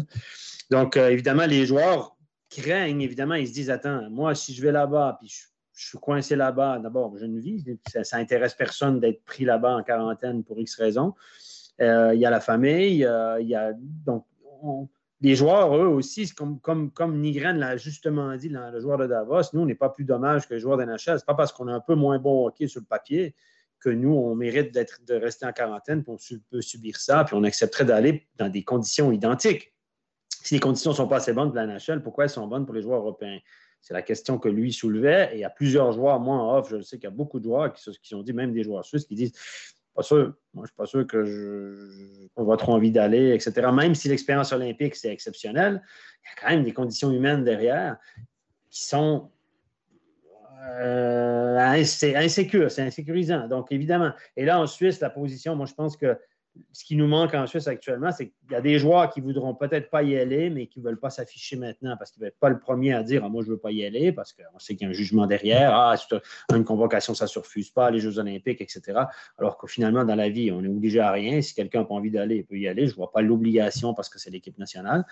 Donc, 0.71 0.95
euh, 0.95 1.09
évidemment, 1.09 1.45
les 1.45 1.65
joueurs 1.65 2.15
craignent, 2.61 3.01
évidemment, 3.01 3.35
ils 3.35 3.47
se 3.47 3.53
disent 3.53 3.69
Attends, 3.69 4.09
moi, 4.09 4.35
si 4.35 4.53
je 4.53 4.61
vais 4.61 4.71
là-bas, 4.71 5.17
puis 5.19 5.29
je, 5.29 5.87
suis 5.87 5.97
coincé 5.97 6.35
là-bas, 6.35 6.79
d'abord, 6.79 7.17
je 7.17 7.25
ne 7.25 7.39
vis, 7.39 7.65
ça, 7.91 8.03
ça 8.03 8.17
intéresse 8.17 8.53
personne 8.53 8.99
d'être 8.99 9.23
pris 9.25 9.45
là-bas 9.45 9.77
en 9.77 9.83
quarantaine 9.83 10.43
pour 10.43 10.59
X 10.59 10.75
raisons. 10.75 11.15
Euh, 11.81 12.13
il 12.13 12.19
y 12.19 12.25
a 12.25 12.29
la 12.29 12.39
famille, 12.39 13.07
il 13.39 13.47
y 13.47 13.55
a. 13.55 13.73
Donc, 14.05 14.25
les 15.23 15.35
joueurs, 15.35 15.73
eux 15.75 15.87
aussi, 15.87 16.29
comme, 16.31 16.59
comme, 16.59 16.91
comme 16.91 17.19
Nigren 17.19 17.57
l'a 17.57 17.77
justement 17.77 18.35
dit, 18.35 18.49
le 18.49 18.79
joueur 18.81 18.97
de 18.97 19.07
Davos, 19.07 19.41
nous, 19.53 19.61
on 19.61 19.65
n'est 19.65 19.73
pas 19.73 19.89
plus 19.89 20.03
dommage 20.03 20.47
que 20.47 20.53
les 20.53 20.59
joueurs 20.59 20.77
d'NHL. 20.77 20.97
Ce 20.97 21.11
n'est 21.11 21.19
pas 21.25 21.33
parce 21.33 21.53
qu'on 21.53 21.69
est 21.69 21.71
un 21.73 21.79
peu 21.79 21.95
moins 21.95 22.19
bon 22.19 22.45
hockey 22.45 22.67
sur 22.67 22.81
le 22.81 22.85
papier 22.85 23.33
que 23.79 23.89
nous, 23.89 24.13
on 24.13 24.35
mérite 24.35 24.73
de 24.73 25.13
rester 25.15 25.45
en 25.45 25.51
quarantaine, 25.51 26.03
puis 26.03 26.13
on 26.13 26.17
peut 26.49 26.61
subir 26.61 26.97
ça, 26.97 27.23
puis 27.23 27.35
on 27.35 27.43
accepterait 27.43 27.85
d'aller 27.85 28.27
dans 28.35 28.49
des 28.49 28.63
conditions 28.63 29.11
identiques 29.11 29.72
si 30.43 30.55
les 30.55 30.59
conditions 30.59 30.91
ne 30.91 30.95
sont 30.95 31.07
pas 31.07 31.17
assez 31.17 31.33
bonnes 31.33 31.49
pour 31.49 31.55
la 31.55 31.67
NHL, 31.67 32.03
pourquoi 32.03 32.25
elles 32.25 32.29
sont 32.29 32.45
bonnes 32.47 32.65
pour 32.65 32.75
les 32.75 32.81
joueurs 32.81 32.99
européens? 32.99 33.39
C'est 33.79 33.93
la 33.93 34.01
question 34.01 34.37
que 34.37 34.49
lui 34.49 34.73
soulevait. 34.73 35.29
Et 35.31 35.37
il 35.37 35.39
y 35.39 35.45
a 35.45 35.49
plusieurs 35.49 35.91
joueurs, 35.93 36.19
moi 36.19 36.35
en 36.35 36.57
off, 36.57 36.69
je 36.69 36.81
sais 36.81 36.97
qu'il 36.97 37.05
y 37.05 37.07
a 37.07 37.15
beaucoup 37.15 37.39
de 37.39 37.45
joueurs 37.45 37.73
qui, 37.73 37.89
qui 38.01 38.13
ont 38.13 38.23
dit, 38.23 38.33
même 38.33 38.53
des 38.53 38.63
joueurs 38.63 38.83
suisses, 38.83 39.05
qui 39.05 39.15
disent 39.15 39.33
pas 39.95 40.03
sûr, 40.03 40.33
moi 40.53 40.55
je 40.55 40.61
ne 40.61 40.65
suis 40.67 40.75
pas 40.75 40.85
sûr 40.85 41.07
que 41.07 41.23
je, 41.23 42.41
va 42.43 42.57
trop 42.57 42.73
envie 42.73 42.91
d'aller, 42.91 43.33
etc. 43.33 43.69
Même 43.71 43.95
si 43.95 44.09
l'expérience 44.09 44.51
olympique, 44.51 44.95
c'est 44.95 45.11
exceptionnel, 45.11 45.81
il 46.23 46.27
y 46.27 46.31
a 46.31 46.41
quand 46.41 46.55
même 46.55 46.63
des 46.63 46.73
conditions 46.73 47.11
humaines 47.11 47.43
derrière 47.43 47.97
qui 48.69 48.83
sont 48.83 49.29
euh, 50.65 51.83
c'est 51.83 52.15
c'est 52.29 52.81
insécurisant. 52.81 53.47
Donc, 53.47 53.71
évidemment. 53.71 54.11
Et 54.35 54.45
là, 54.45 54.59
en 54.59 54.67
Suisse, 54.67 54.99
la 54.99 55.09
position, 55.09 55.55
moi, 55.55 55.65
je 55.65 55.73
pense 55.73 55.97
que 55.97 56.17
ce 56.71 56.83
qui 56.83 56.95
nous 56.95 57.07
manque 57.07 57.33
en 57.33 57.47
Suisse 57.47 57.67
actuellement, 57.67 58.11
c'est 58.11 58.29
qu'il 58.29 58.51
y 58.51 58.55
a 58.55 58.61
des 58.61 58.77
joueurs 58.77 59.09
qui 59.09 59.21
voudront 59.21 59.55
peut-être 59.55 59.89
pas 59.89 60.03
y 60.03 60.17
aller, 60.17 60.49
mais 60.49 60.67
qui 60.67 60.79
ne 60.79 60.85
veulent 60.85 60.99
pas 60.99 61.09
s'afficher 61.09 61.55
maintenant 61.55 61.95
parce 61.97 62.11
qu'ils 62.11 62.21
ne 62.21 62.27
veulent 62.27 62.37
pas 62.39 62.49
le 62.49 62.59
premier 62.59 62.93
à 62.93 63.03
dire 63.03 63.23
ah, 63.25 63.29
Moi, 63.29 63.43
je 63.43 63.49
ne 63.49 63.53
veux 63.53 63.59
pas 63.59 63.71
y 63.71 63.85
aller 63.85 64.11
parce 64.11 64.33
qu'on 64.33 64.59
sait 64.59 64.75
qu'il 64.75 64.85
y 64.85 64.87
a 64.87 64.89
un 64.89 64.93
jugement 64.93 65.25
derrière. 65.25 65.73
Ah, 65.73 65.95
une 66.53 66.63
convocation, 66.63 67.13
ça 67.13 67.25
ne 67.25 67.29
se 67.29 67.39
refuse 67.39 67.71
pas, 67.71 67.89
les 67.91 67.99
Jeux 67.99 68.19
Olympiques, 68.19 68.61
etc. 68.61 69.01
Alors 69.37 69.57
que 69.57 69.67
finalement, 69.67 70.03
dans 70.03 70.15
la 70.15 70.29
vie, 70.29 70.51
on 70.51 70.63
est 70.63 70.67
obligé 70.67 70.99
à 70.99 71.11
rien. 71.11 71.41
Si 71.41 71.53
quelqu'un 71.55 71.79
n'a 71.79 71.85
pas 71.85 71.95
envie 71.95 72.11
d'aller, 72.11 72.37
il 72.37 72.45
peut 72.45 72.57
y 72.57 72.67
aller. 72.67 72.85
Je 72.87 72.91
ne 72.91 72.97
vois 72.97 73.11
pas 73.11 73.21
l'obligation 73.21 73.93
parce 73.93 74.09
que 74.09 74.19
c'est 74.19 74.29
l'équipe 74.29 74.57
nationale. 74.57 75.05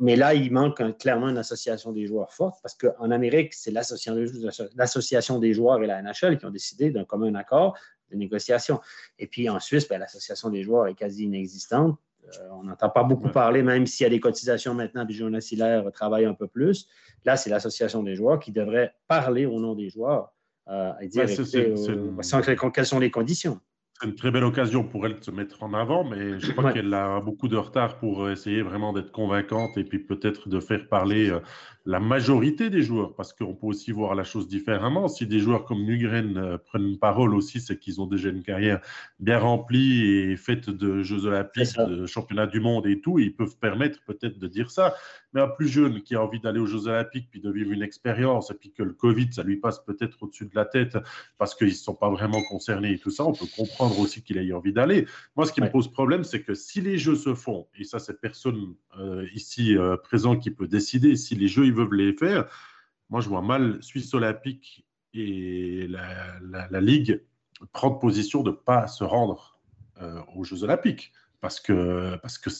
Mais 0.00 0.16
là, 0.16 0.34
il 0.34 0.52
manque 0.52 0.82
clairement 0.98 1.28
une 1.28 1.38
association 1.38 1.92
des 1.92 2.06
joueurs 2.06 2.32
forte 2.32 2.60
parce 2.62 2.74
qu'en 2.74 3.10
Amérique, 3.10 3.54
c'est 3.54 3.70
l'association 3.70 5.38
des 5.38 5.54
joueurs 5.54 5.82
et 5.82 5.86
la 5.86 6.02
NHL 6.02 6.38
qui 6.38 6.46
ont 6.46 6.50
décidé 6.50 6.90
d'un 6.90 7.04
commun 7.04 7.34
accord 7.34 7.76
de 8.12 8.16
négociation. 8.16 8.80
Et 9.18 9.26
puis 9.26 9.48
en 9.48 9.58
Suisse, 9.60 9.88
ben, 9.88 9.98
l'association 9.98 10.50
des 10.50 10.62
joueurs 10.62 10.86
est 10.86 10.94
quasi 10.94 11.24
inexistante. 11.24 11.98
Euh, 12.24 12.48
on 12.52 12.62
n'entend 12.62 12.88
pas 12.88 13.02
beaucoup 13.02 13.30
parler, 13.30 13.62
même 13.62 13.86
s'il 13.86 14.04
y 14.04 14.06
a 14.06 14.10
des 14.10 14.20
cotisations 14.20 14.74
maintenant, 14.74 15.04
puis 15.04 15.14
Jonas 15.14 15.48
Hiller 15.50 15.82
travaille 15.92 16.24
un 16.24 16.34
peu 16.34 16.46
plus. 16.46 16.86
Là, 17.24 17.36
c'est 17.36 17.50
l'association 17.50 18.02
des 18.02 18.14
joueurs 18.14 18.38
qui 18.38 18.52
devrait 18.52 18.94
parler 19.08 19.44
au 19.44 19.58
nom 19.58 19.74
des 19.74 19.90
joueurs 19.90 20.32
euh, 20.68 20.92
et 21.00 21.08
dire 21.08 21.26
quelles 21.26 22.86
sont 22.86 23.00
les 23.00 23.10
conditions 23.10 23.60
c'est 24.02 24.08
une 24.08 24.14
très 24.16 24.30
belle 24.32 24.44
occasion 24.44 24.82
pour 24.82 25.06
elle 25.06 25.18
de 25.18 25.24
se 25.24 25.30
mettre 25.30 25.62
en 25.62 25.74
avant, 25.74 26.02
mais 26.02 26.40
je 26.40 26.50
crois 26.52 26.72
qu'elle 26.72 26.92
a 26.92 27.20
beaucoup 27.20 27.46
de 27.46 27.56
retard 27.56 27.98
pour 27.98 28.28
essayer 28.30 28.62
vraiment 28.62 28.92
d'être 28.92 29.12
convaincante 29.12 29.76
et 29.76 29.84
puis 29.84 30.00
peut-être 30.00 30.48
de 30.48 30.58
faire 30.58 30.88
parler 30.88 31.30
euh, 31.30 31.38
la 31.84 32.00
majorité 32.00 32.70
des 32.70 32.82
joueurs, 32.82 33.14
parce 33.14 33.32
qu'on 33.32 33.54
peut 33.54 33.66
aussi 33.66 33.90
voir 33.92 34.14
la 34.14 34.24
chose 34.24 34.46
différemment. 34.46 35.08
Si 35.08 35.26
des 35.26 35.40
joueurs 35.40 35.64
comme 35.64 35.84
Nugren 35.84 36.36
euh, 36.36 36.58
prennent 36.58 36.98
parole 36.98 37.34
aussi, 37.34 37.60
c'est 37.60 37.78
qu'ils 37.78 38.00
ont 38.00 38.06
déjà 38.06 38.28
une 38.28 38.42
carrière 38.42 38.80
bien 39.18 39.38
remplie 39.38 40.06
et 40.06 40.36
faite 40.36 40.70
de 40.70 41.02
Jeux 41.02 41.26
olympiques, 41.26 41.76
de 41.76 42.06
championnats 42.06 42.46
du 42.46 42.60
monde 42.60 42.86
et 42.86 43.00
tout, 43.00 43.18
et 43.18 43.22
ils 43.22 43.34
peuvent 43.34 43.56
permettre 43.58 44.00
peut-être 44.04 44.38
de 44.38 44.46
dire 44.46 44.70
ça. 44.70 44.94
Mais 45.32 45.40
un 45.40 45.48
plus 45.48 45.68
jeune 45.68 46.02
qui 46.02 46.14
a 46.14 46.22
envie 46.22 46.40
d'aller 46.40 46.60
aux 46.60 46.66
Jeux 46.66 46.86
olympiques, 46.86 47.28
puis 47.30 47.40
de 47.40 47.50
vivre 47.50 47.72
une 47.72 47.82
expérience, 47.82 48.50
et 48.50 48.54
puis 48.54 48.70
que 48.70 48.82
le 48.82 48.92
Covid, 48.92 49.32
ça 49.32 49.42
lui 49.42 49.56
passe 49.56 49.82
peut-être 49.84 50.22
au-dessus 50.22 50.46
de 50.46 50.54
la 50.54 50.66
tête 50.66 50.98
parce 51.38 51.54
qu'ils 51.54 51.68
ne 51.68 51.72
sont 51.72 51.94
pas 51.94 52.10
vraiment 52.10 52.42
concernés 52.48 52.92
et 52.92 52.98
tout 52.98 53.10
ça, 53.10 53.24
on 53.24 53.32
peut 53.32 53.46
comprendre 53.56 53.91
aussi 53.98 54.22
qu'il 54.22 54.38
ait 54.38 54.52
envie 54.52 54.72
d'aller. 54.72 55.06
Moi, 55.36 55.46
ce 55.46 55.52
qui 55.52 55.60
me 55.60 55.70
pose 55.70 55.90
problème, 55.90 56.24
c'est 56.24 56.42
que 56.42 56.54
si 56.54 56.80
les 56.80 56.98
Jeux 56.98 57.16
se 57.16 57.34
font, 57.34 57.66
et 57.76 57.84
ça, 57.84 57.98
c'est 57.98 58.20
personne 58.20 58.74
euh, 58.98 59.26
ici 59.34 59.76
euh, 59.76 59.96
présent 59.96 60.36
qui 60.36 60.50
peut 60.50 60.68
décider, 60.68 61.16
si 61.16 61.34
les 61.34 61.48
Jeux 61.48 61.70
veulent 61.70 61.94
les 61.94 62.12
faire. 62.12 62.46
Moi, 63.10 63.20
je 63.20 63.28
vois 63.28 63.42
mal 63.42 63.82
Suisse 63.82 64.12
Olympique 64.14 64.86
et 65.14 65.86
la, 65.88 66.80
Ligue 66.80 67.22
prendre 67.72 67.98
position 67.98 68.42
de 68.42 68.50
ne 68.50 68.56
pas 68.56 68.86
se 68.86 69.04
rendre 69.04 69.60
aux 70.34 70.42
Jeux 70.42 70.64
Olympiques. 70.64 71.12
Parce 71.40 71.60
que, 71.60 72.16
parce 72.22 72.38
que 72.38 72.50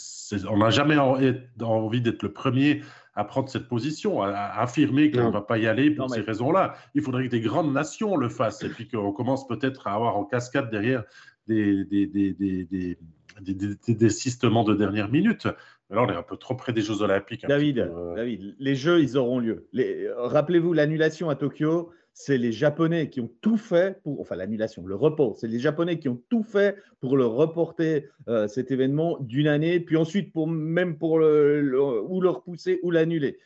on 0.48 0.58
n'a 0.58 0.70
jamais 0.70 0.98
envie 0.98 2.00
d'être 2.00 2.22
le 2.22 2.32
premier 2.32 2.82
à 3.14 3.24
prendre 3.24 3.48
cette 3.48 3.68
position, 3.68 4.22
à, 4.22 4.30
affirmer 4.30 5.10
qu'on 5.10 5.28
ne 5.28 5.32
va 5.32 5.42
pas 5.42 5.58
y 5.58 5.66
aller 5.66 5.90
pour 5.90 6.10
ces 6.10 6.20
raisons-là. 6.20 6.74
Il 6.94 7.02
faudrait 7.02 7.24
que 7.24 7.30
des 7.30 7.40
grandes 7.40 7.72
nations 7.72 8.16
le 8.16 8.28
fassent 8.28 8.62
et 8.62 8.68
puis 8.68 8.88
qu'on 8.88 9.12
commence 9.12 9.46
peut-être 9.46 9.86
à 9.86 9.94
avoir 9.94 10.16
en 10.16 10.24
cascade 10.24 10.70
derrière 10.70 11.04
des, 11.46 11.84
des, 11.84 12.06
des, 12.06 12.32
des, 12.32 12.98
des 13.40 13.94
désistements 13.94 14.64
de 14.64 14.74
dernière 14.74 15.10
minute. 15.10 15.46
Mais 15.90 15.96
là, 15.96 16.02
on 16.02 16.08
est 16.08 16.16
un 16.16 16.22
peu 16.22 16.36
trop 16.36 16.54
près 16.54 16.72
des 16.72 16.80
Jeux 16.80 17.02
Olympiques. 17.02 17.46
David, 17.46 17.80
euh. 17.80 18.14
David, 18.14 18.54
les 18.58 18.74
Jeux, 18.74 19.00
ils 19.02 19.16
auront 19.18 19.40
lieu. 19.40 19.68
Rappelez-vous 20.16 20.72
l'annulation 20.72 21.28
à 21.28 21.34
Tokyo 21.34 21.90
c'est 22.14 22.38
les 22.38 22.52
Japonais 22.52 23.08
qui 23.08 23.20
ont 23.20 23.30
tout 23.40 23.56
fait 23.56 24.00
pour, 24.02 24.20
enfin 24.20 24.36
l'annulation, 24.36 24.86
le 24.86 24.94
report, 24.94 25.36
c'est 25.36 25.48
les 25.48 25.58
Japonais 25.58 25.98
qui 25.98 26.08
ont 26.08 26.20
tout 26.28 26.42
fait 26.42 26.76
pour 27.00 27.16
le 27.16 27.26
reporter 27.26 28.08
euh, 28.28 28.48
cet 28.48 28.70
événement 28.70 29.18
d'une 29.20 29.48
année, 29.48 29.80
puis 29.80 29.96
ensuite 29.96 30.32
pour 30.32 30.46
même 30.46 30.98
pour 30.98 31.18
le, 31.18 31.80
ou 31.80 32.20
le 32.20 32.28
repousser 32.28 32.80
ou 32.82 32.90
l'annuler. 32.90 33.38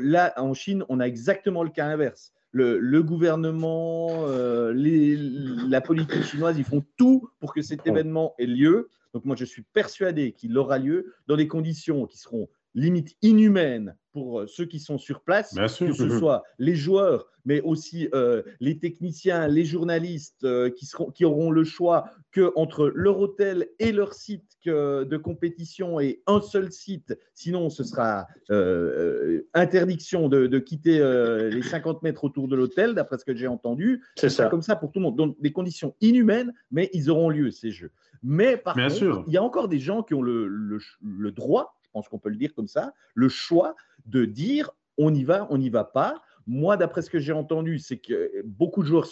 Là, 0.00 0.32
en 0.36 0.54
Chine, 0.54 0.84
on 0.88 1.00
a 1.00 1.06
exactement 1.06 1.62
le 1.62 1.70
cas 1.70 1.86
inverse. 1.86 2.32
Le, 2.54 3.00
gouvernement, 3.00 4.26
euh, 4.28 4.74
la 5.68 5.80
politique 5.80 6.22
chinoise, 6.22 6.58
ils 6.58 6.64
font 6.64 6.84
tout 6.98 7.30
pour 7.40 7.54
que 7.54 7.62
cet 7.62 7.86
événement 7.86 8.34
ait 8.38 8.46
lieu. 8.46 8.90
Donc 9.14 9.24
moi, 9.24 9.36
je 9.36 9.46
suis 9.46 9.62
persuadé 9.62 10.32
qu'il 10.32 10.56
aura 10.58 10.78
lieu 10.78 11.14
dans 11.26 11.36
des 11.36 11.48
conditions 11.48 12.06
qui 12.06 12.18
seront 12.18 12.48
limite 12.74 13.16
inhumaine 13.22 13.96
pour 14.12 14.40
euh, 14.40 14.46
ceux 14.46 14.66
qui 14.66 14.78
sont 14.78 14.98
sur 14.98 15.20
place, 15.20 15.54
que 15.54 15.92
ce 15.92 16.18
soit 16.18 16.42
les 16.58 16.74
joueurs, 16.74 17.26
mais 17.44 17.60
aussi 17.62 18.08
euh, 18.14 18.42
les 18.60 18.78
techniciens, 18.78 19.48
les 19.48 19.64
journalistes 19.64 20.44
euh, 20.44 20.70
qui, 20.70 20.86
seront, 20.86 21.10
qui 21.10 21.24
auront 21.24 21.50
le 21.50 21.64
choix 21.64 22.10
que 22.30 22.52
entre 22.56 22.88
leur 22.94 23.18
hôtel 23.18 23.68
et 23.78 23.90
leur 23.92 24.14
site 24.14 24.44
de 24.64 25.16
compétition 25.16 25.98
et 25.98 26.22
un 26.28 26.40
seul 26.40 26.70
site, 26.70 27.18
sinon 27.34 27.68
ce 27.68 27.82
sera 27.82 28.28
interdiction 29.54 30.28
de, 30.28 30.58
quitter 30.60 30.98
les 31.50 31.62
50 31.62 32.02
mètres 32.04 32.22
autour 32.22 32.46
de 32.46 32.54
l'hôtel, 32.54 32.94
d'après 32.94 33.18
ce 33.18 33.24
que 33.24 33.34
j'ai 33.34 33.48
entendu. 33.48 34.04
C'est 34.14 34.28
ça. 34.28 34.46
Comme 34.46 34.62
ça 34.62 34.76
pour 34.76 34.92
tout 34.92 35.00
le 35.00 35.06
monde. 35.06 35.16
Donc 35.16 35.36
des 35.40 35.50
conditions 35.50 35.96
inhumaines, 36.00 36.52
mais 36.70 36.90
ils 36.92 37.10
auront 37.10 37.28
lieu 37.28 37.50
ces 37.50 37.72
jeux. 37.72 37.90
Mais 38.22 38.56
par 38.56 38.76
contre, 38.76 39.24
il 39.26 39.32
y 39.32 39.36
a 39.36 39.42
encore 39.42 39.66
des 39.66 39.80
gens 39.80 40.04
qui 40.04 40.14
ont 40.14 40.22
le, 40.22 40.46
le 40.48 41.32
droit 41.32 41.74
pense 41.92 42.08
qu'on 42.08 42.18
peut 42.18 42.30
le 42.30 42.36
dire 42.36 42.54
comme 42.54 42.68
ça, 42.68 42.92
le 43.14 43.28
choix 43.28 43.74
de 44.06 44.24
dire 44.24 44.70
on 44.98 45.14
y 45.14 45.24
va, 45.24 45.46
on 45.50 45.58
n'y 45.58 45.70
va 45.70 45.84
pas. 45.84 46.22
Moi, 46.46 46.76
d'après 46.76 47.02
ce 47.02 47.10
que 47.10 47.18
j'ai 47.18 47.32
entendu, 47.32 47.78
c'est 47.78 47.98
que 47.98 48.42
beaucoup 48.44 48.82
de 48.82 48.88
joueurs 48.88 49.06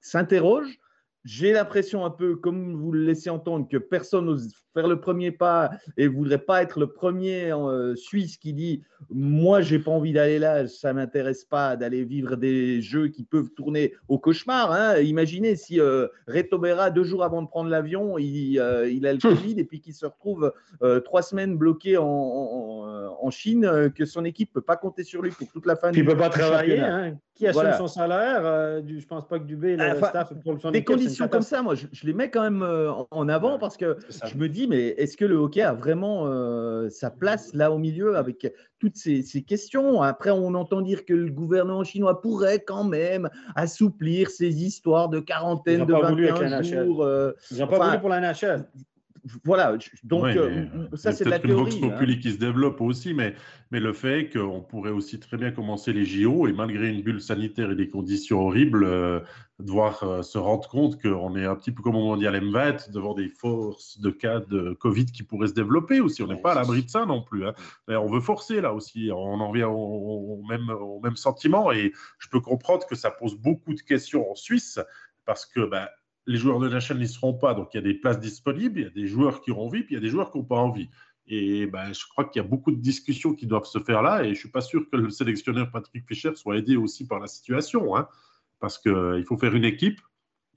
s'interrogent 0.00 0.78
j'ai 1.24 1.52
l'impression 1.52 2.04
un 2.04 2.10
peu, 2.10 2.36
comme 2.36 2.74
vous 2.74 2.92
le 2.92 3.04
laissez 3.04 3.30
entendre, 3.30 3.66
que 3.68 3.78
personne 3.78 4.26
n'ose 4.26 4.54
faire 4.74 4.88
le 4.88 5.00
premier 5.00 5.30
pas 5.30 5.70
et 5.96 6.08
voudrait 6.08 6.38
pas 6.38 6.62
être 6.62 6.80
le 6.80 6.88
premier 6.88 7.52
euh, 7.52 7.94
Suisse 7.94 8.36
qui 8.36 8.52
dit 8.52 8.82
moi 9.08 9.60
j'ai 9.60 9.78
pas 9.78 9.92
envie 9.92 10.12
d'aller 10.12 10.38
là, 10.38 10.66
ça 10.66 10.92
m'intéresse 10.92 11.44
pas 11.44 11.76
d'aller 11.76 12.04
vivre 12.04 12.36
des 12.36 12.82
jeux 12.82 13.08
qui 13.08 13.22
peuvent 13.24 13.50
tourner 13.56 13.94
au 14.08 14.18
cauchemar. 14.18 14.72
Hein. 14.72 14.98
Imaginez 14.98 15.56
si 15.56 15.80
euh, 15.80 16.08
Reto 16.26 16.58
Berra 16.58 16.90
deux 16.90 17.04
jours 17.04 17.22
avant 17.24 17.42
de 17.42 17.48
prendre 17.48 17.70
l'avion, 17.70 18.18
il, 18.18 18.58
euh, 18.58 18.90
il, 18.90 19.06
a 19.06 19.12
le 19.12 19.18
Covid 19.18 19.54
et 19.58 19.64
puis 19.64 19.80
qu'il 19.80 19.94
se 19.94 20.06
retrouve 20.06 20.52
euh, 20.82 21.00
trois 21.00 21.22
semaines 21.22 21.56
bloqué 21.56 21.96
en, 21.96 22.04
en, 22.04 23.16
en 23.20 23.30
Chine, 23.30 23.92
que 23.94 24.04
son 24.04 24.24
équipe 24.24 24.52
peut 24.52 24.60
pas 24.60 24.76
compter 24.76 25.04
sur 25.04 25.22
lui 25.22 25.30
pour 25.30 25.48
toute 25.48 25.66
la 25.66 25.76
fin. 25.76 25.92
Il 25.92 26.04
peut 26.04 26.16
pas 26.16 26.30
travailler. 26.30 26.80
Hein. 26.80 27.16
Qui 27.34 27.48
assume 27.48 27.72
son 27.76 27.88
salaire 27.88 28.82
du, 28.82 29.00
Je 29.00 29.06
pense 29.06 29.26
pas 29.26 29.38
que 29.38 29.44
Dubé, 29.44 29.76
le 29.76 29.96
staff 29.96 30.32
pour 30.42 30.60
son 30.60 30.70
Des 30.70 30.84
conditions 30.84 31.28
comme 31.28 31.42
ça, 31.42 31.62
moi 31.62 31.74
je, 31.74 31.86
je, 31.92 32.06
les 32.06 32.12
mets 32.12 32.30
quand 32.30 32.42
même 32.42 32.64
en 33.10 33.28
avant 33.28 33.58
parce 33.58 33.76
que 33.76 33.98
je 34.24 34.36
me 34.36 34.48
dis 34.48 34.66
mais 34.66 34.88
est-ce 34.98 35.16
que 35.16 35.24
le 35.24 35.36
hockey 35.36 35.62
a 35.62 35.72
vraiment 35.72 36.26
euh, 36.26 36.88
sa 36.90 37.10
place 37.10 37.52
là 37.54 37.70
au 37.70 37.78
milieu 37.78 38.16
avec 38.16 38.52
toutes 38.78 38.96
ces, 38.96 39.24
questions? 39.42 40.02
Après, 40.02 40.30
on 40.30 40.54
entend 40.54 40.80
dire 40.80 41.04
que 41.04 41.14
le 41.14 41.30
gouvernement 41.30 41.84
chinois 41.84 42.20
pourrait 42.20 42.60
quand 42.60 42.84
même 42.84 43.28
assouplir 43.54 44.30
ces 44.30 44.64
histoires 44.64 45.08
de 45.08 45.20
quarantaine 45.20 45.86
de 45.86 45.92
21 45.92 46.62
jours. 46.62 47.02
Euh, 47.02 47.32
Ils 47.50 47.58
n'ont 47.58 47.66
pas 47.66 47.88
voulu 47.88 48.00
pour 48.00 48.08
la 48.08 48.20
NHL 48.20 48.66
voilà, 49.42 49.76
donc 50.02 50.24
euh, 50.24 50.66
ça 50.94 51.12
c'est 51.12 51.24
de 51.24 51.30
la 51.30 51.38
théorie. 51.38 51.72
C'est 51.72 51.78
une 51.78 51.84
vox 51.84 51.94
populi 51.94 52.20
qui 52.20 52.32
se 52.32 52.38
développe 52.38 52.80
aussi, 52.82 53.14
mais, 53.14 53.34
mais 53.70 53.80
le 53.80 53.94
fait 53.94 54.28
qu'on 54.30 54.60
pourrait 54.60 54.90
aussi 54.90 55.18
très 55.18 55.38
bien 55.38 55.50
commencer 55.50 55.92
les 55.94 56.04
JO 56.04 56.46
et 56.46 56.52
malgré 56.52 56.90
une 56.90 57.00
bulle 57.00 57.22
sanitaire 57.22 57.70
et 57.70 57.74
des 57.74 57.88
conditions 57.88 58.40
horribles, 58.40 58.84
euh, 58.84 59.20
devoir 59.60 60.02
euh, 60.02 60.22
se 60.22 60.36
rendre 60.36 60.68
compte 60.68 61.00
qu'on 61.00 61.36
est 61.36 61.46
un 61.46 61.56
petit 61.56 61.72
peu 61.72 61.82
comme 61.82 61.96
au 61.96 62.04
Mondial 62.04 62.34
M20 62.34 62.90
devant 62.90 63.14
des 63.14 63.28
forces 63.28 63.98
de 63.98 64.10
cas 64.10 64.40
de 64.40 64.74
Covid 64.74 65.06
qui 65.06 65.22
pourraient 65.22 65.48
se 65.48 65.54
développer 65.54 66.00
aussi. 66.00 66.22
On 66.22 66.26
n'est 66.26 66.36
pas 66.36 66.52
à 66.52 66.56
l'abri 66.56 66.84
de 66.84 66.90
ça 66.90 67.06
non 67.06 67.22
plus. 67.22 67.46
Hein. 67.46 67.54
on 67.88 68.06
veut 68.06 68.20
forcer 68.20 68.60
là 68.60 68.74
aussi. 68.74 69.10
On 69.10 69.40
en 69.40 69.52
vient 69.52 69.68
au, 69.68 70.42
même, 70.46 70.68
au 70.68 71.00
même 71.00 71.16
sentiment 71.16 71.72
et 71.72 71.92
je 72.18 72.28
peux 72.28 72.40
comprendre 72.40 72.86
que 72.86 72.94
ça 72.94 73.10
pose 73.10 73.36
beaucoup 73.36 73.72
de 73.72 73.80
questions 73.80 74.30
en 74.30 74.34
Suisse 74.34 74.78
parce 75.24 75.46
que 75.46 75.66
ben, 75.66 75.88
les 76.26 76.38
joueurs 76.38 76.58
de 76.58 76.68
la 76.68 76.80
chaîne 76.80 76.98
n'y 76.98 77.08
seront 77.08 77.34
pas. 77.34 77.54
Donc, 77.54 77.74
il 77.74 77.76
y 77.76 77.80
a 77.80 77.82
des 77.82 77.94
places 77.94 78.20
disponibles, 78.20 78.80
il 78.80 78.82
y 78.84 78.86
a 78.86 78.90
des 78.90 79.06
joueurs 79.06 79.40
qui 79.40 79.50
auront 79.50 79.66
envie, 79.66 79.82
puis 79.82 79.94
il 79.94 79.98
y 79.98 79.98
a 79.98 80.02
des 80.02 80.08
joueurs 80.08 80.30
qui 80.30 80.38
n'ont 80.38 80.44
pas 80.44 80.56
envie. 80.56 80.88
Et 81.26 81.66
ben, 81.66 81.92
je 81.92 82.06
crois 82.06 82.24
qu'il 82.24 82.42
y 82.42 82.44
a 82.44 82.48
beaucoup 82.48 82.70
de 82.70 82.80
discussions 82.80 83.34
qui 83.34 83.46
doivent 83.46 83.64
se 83.64 83.78
faire 83.78 84.02
là. 84.02 84.22
Et 84.22 84.26
je 84.26 84.30
ne 84.30 84.34
suis 84.34 84.50
pas 84.50 84.60
sûr 84.60 84.88
que 84.90 84.96
le 84.96 85.10
sélectionneur 85.10 85.70
Patrick 85.70 86.06
Fischer 86.06 86.34
soit 86.34 86.56
aidé 86.56 86.76
aussi 86.76 87.06
par 87.06 87.18
la 87.18 87.26
situation. 87.26 87.96
Hein, 87.96 88.08
parce 88.60 88.78
qu'il 88.78 88.92
euh, 88.92 89.22
faut 89.24 89.36
faire 89.36 89.54
une 89.54 89.64
équipe, 89.64 90.00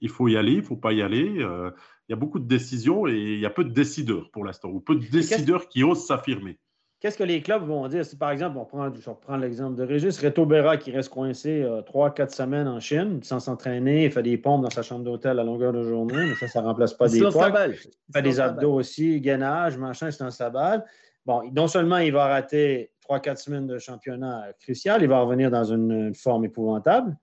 il 0.00 0.08
faut 0.08 0.28
y 0.28 0.36
aller, 0.36 0.52
il 0.52 0.58
ne 0.58 0.62
faut 0.62 0.76
pas 0.76 0.92
y 0.92 1.02
aller. 1.02 1.38
Euh, 1.38 1.70
il 2.08 2.12
y 2.12 2.14
a 2.14 2.16
beaucoup 2.16 2.38
de 2.38 2.46
décisions 2.46 3.06
et 3.06 3.34
il 3.34 3.40
y 3.40 3.46
a 3.46 3.50
peu 3.50 3.64
de 3.64 3.72
décideurs 3.72 4.30
pour 4.30 4.44
l'instant, 4.44 4.68
ou 4.68 4.80
peu 4.80 4.94
de 4.94 5.06
décideurs 5.06 5.68
qui 5.68 5.84
osent 5.84 6.06
s'affirmer. 6.06 6.58
Qu'est-ce 7.00 7.16
que 7.16 7.22
les 7.22 7.40
clubs 7.40 7.62
vont 7.62 7.86
dire? 7.86 8.04
Si 8.04 8.16
par 8.16 8.32
exemple, 8.32 8.58
on 8.58 8.64
prend, 8.64 8.92
je 8.92 9.08
reprends 9.08 9.36
l'exemple 9.36 9.76
de 9.76 9.84
Régis, 9.84 10.18
Reto 10.20 10.44
Berra 10.46 10.76
qui 10.76 10.90
reste 10.90 11.10
coincé 11.10 11.62
euh, 11.62 11.80
trois, 11.82 12.12
quatre 12.12 12.32
semaines 12.32 12.66
en 12.66 12.80
Chine 12.80 13.22
sans 13.22 13.38
s'entraîner, 13.38 14.06
il 14.06 14.10
fait 14.10 14.22
des 14.24 14.36
pompes 14.36 14.62
dans 14.62 14.70
sa 14.70 14.82
chambre 14.82 15.04
d'hôtel 15.04 15.38
à 15.38 15.44
longueur 15.44 15.72
de 15.72 15.82
journée, 15.84 16.26
mais 16.28 16.34
ça, 16.34 16.48
ça 16.48 16.60
ne 16.60 16.66
remplace 16.66 16.94
pas 16.94 17.08
des 17.08 17.20
poids. 17.20 17.52
Il 17.68 18.12
fait 18.12 18.22
des 18.22 18.40
abdos 18.40 18.74
aussi, 18.74 19.20
gainage, 19.20 19.78
machin, 19.78 20.10
c'est 20.10 20.24
un 20.24 20.32
sabal. 20.32 20.84
Bon, 21.24 21.42
non 21.54 21.68
seulement 21.68 21.98
il 21.98 22.12
va 22.12 22.26
rater 22.26 22.90
trois, 23.00 23.20
quatre 23.20 23.38
semaines 23.38 23.68
de 23.68 23.78
championnat 23.78 24.46
crucial, 24.60 25.00
il 25.00 25.08
va 25.08 25.20
revenir 25.20 25.52
dans 25.52 25.64
une 25.64 26.12
forme 26.14 26.46
épouvantable. 26.46 27.16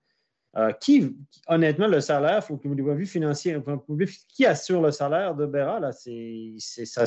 Euh, 0.56 0.72
qui, 0.72 1.14
honnêtement, 1.48 1.86
le 1.86 2.00
salaire, 2.00 2.42
faut 2.42 2.56
que 2.56 2.66
vous 2.66 2.94
vu 2.94 3.04
financier, 3.04 3.58
qui 4.28 4.46
assure 4.46 4.80
le 4.80 4.90
salaire 4.90 5.34
de 5.34 5.44
Béra? 5.44 5.80
C'est 5.92 6.54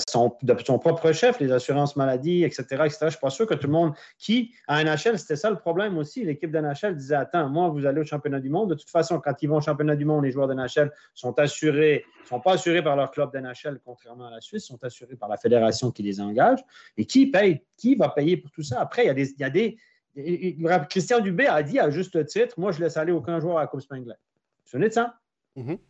son, 0.08 0.36
de 0.44 0.56
son 0.64 0.78
propre 0.78 1.12
chef, 1.14 1.40
les 1.40 1.52
assurances 1.52 1.96
maladie, 1.96 2.44
etc. 2.44 2.62
etc. 2.62 2.98
Je 3.00 3.06
ne 3.06 3.10
suis 3.10 3.20
pas 3.20 3.32
sûr 3.32 3.48
que 3.48 3.56
tout 3.56 3.66
le 3.66 3.74
monde 3.74 3.94
qui, 4.20 4.54
à 4.68 4.84
NHL, 4.84 5.18
c'était 5.18 5.36
ça 5.36 5.50
le 5.50 5.58
problème 5.58 5.98
aussi. 5.98 6.24
L'équipe 6.24 6.52
de 6.52 6.60
NHL 6.60 6.96
disait 6.96 7.16
Attends, 7.16 7.50
moi, 7.50 7.70
vous 7.70 7.88
allez 7.88 8.02
au 8.02 8.06
championnat 8.06 8.40
du 8.40 8.50
monde. 8.50 8.70
De 8.70 8.76
toute 8.76 8.90
façon, 8.90 9.20
quand 9.20 9.34
ils 9.42 9.48
vont 9.48 9.58
au 9.58 9.62
championnat 9.62 9.96
du 9.96 10.06
monde, 10.06 10.26
les 10.26 10.32
joueurs 10.32 10.48
de 10.48 10.54
NHL 10.54 10.92
sont 11.16 11.38
assurés, 11.40 12.06
ne 12.22 12.28
sont 12.28 12.42
pas 12.42 12.54
assurés 12.54 12.84
par 12.84 12.96
leur 12.96 13.10
club 13.10 13.34
de 13.34 13.40
NHL, 13.40 13.80
contrairement 13.84 14.28
à 14.28 14.32
la 14.32 14.42
Suisse, 14.42 14.66
sont 14.66 14.84
assurés 14.84 15.16
par 15.16 15.28
la 15.28 15.38
fédération 15.38 15.90
qui 15.90 16.04
les 16.04 16.22
engage. 16.22 16.60
Et 16.98 17.06
qui 17.06 17.26
paye, 17.26 17.64
qui 17.78 17.96
va 17.96 18.10
payer 18.10 18.38
pour 18.38 18.52
tout 18.52 18.64
ça? 18.64 18.80
Après, 18.80 19.06
il 19.06 19.08
y 19.08 19.10
a 19.10 19.16
des, 19.16 19.32
il 19.32 19.40
y 19.40 19.44
a 19.44 19.50
des 19.50 19.78
Christian 20.90 21.20
Dubé 21.20 21.48
a 21.48 21.64
dit 21.64 21.80
à 21.80 21.90
juste 21.90 22.26
titre 22.26 22.60
Moi, 22.60 22.72
je 22.72 22.80
laisse 22.80 22.98
aller 22.98 23.12
aucun 23.12 23.40
joueur 23.40 23.58
à 23.58 23.62
la 23.62 23.68
Coupe 23.68 23.82
Spengler. 23.82 24.16
Vous 24.72 24.80
vous 24.80 24.86
de 24.86 24.90
ça. 24.90 25.16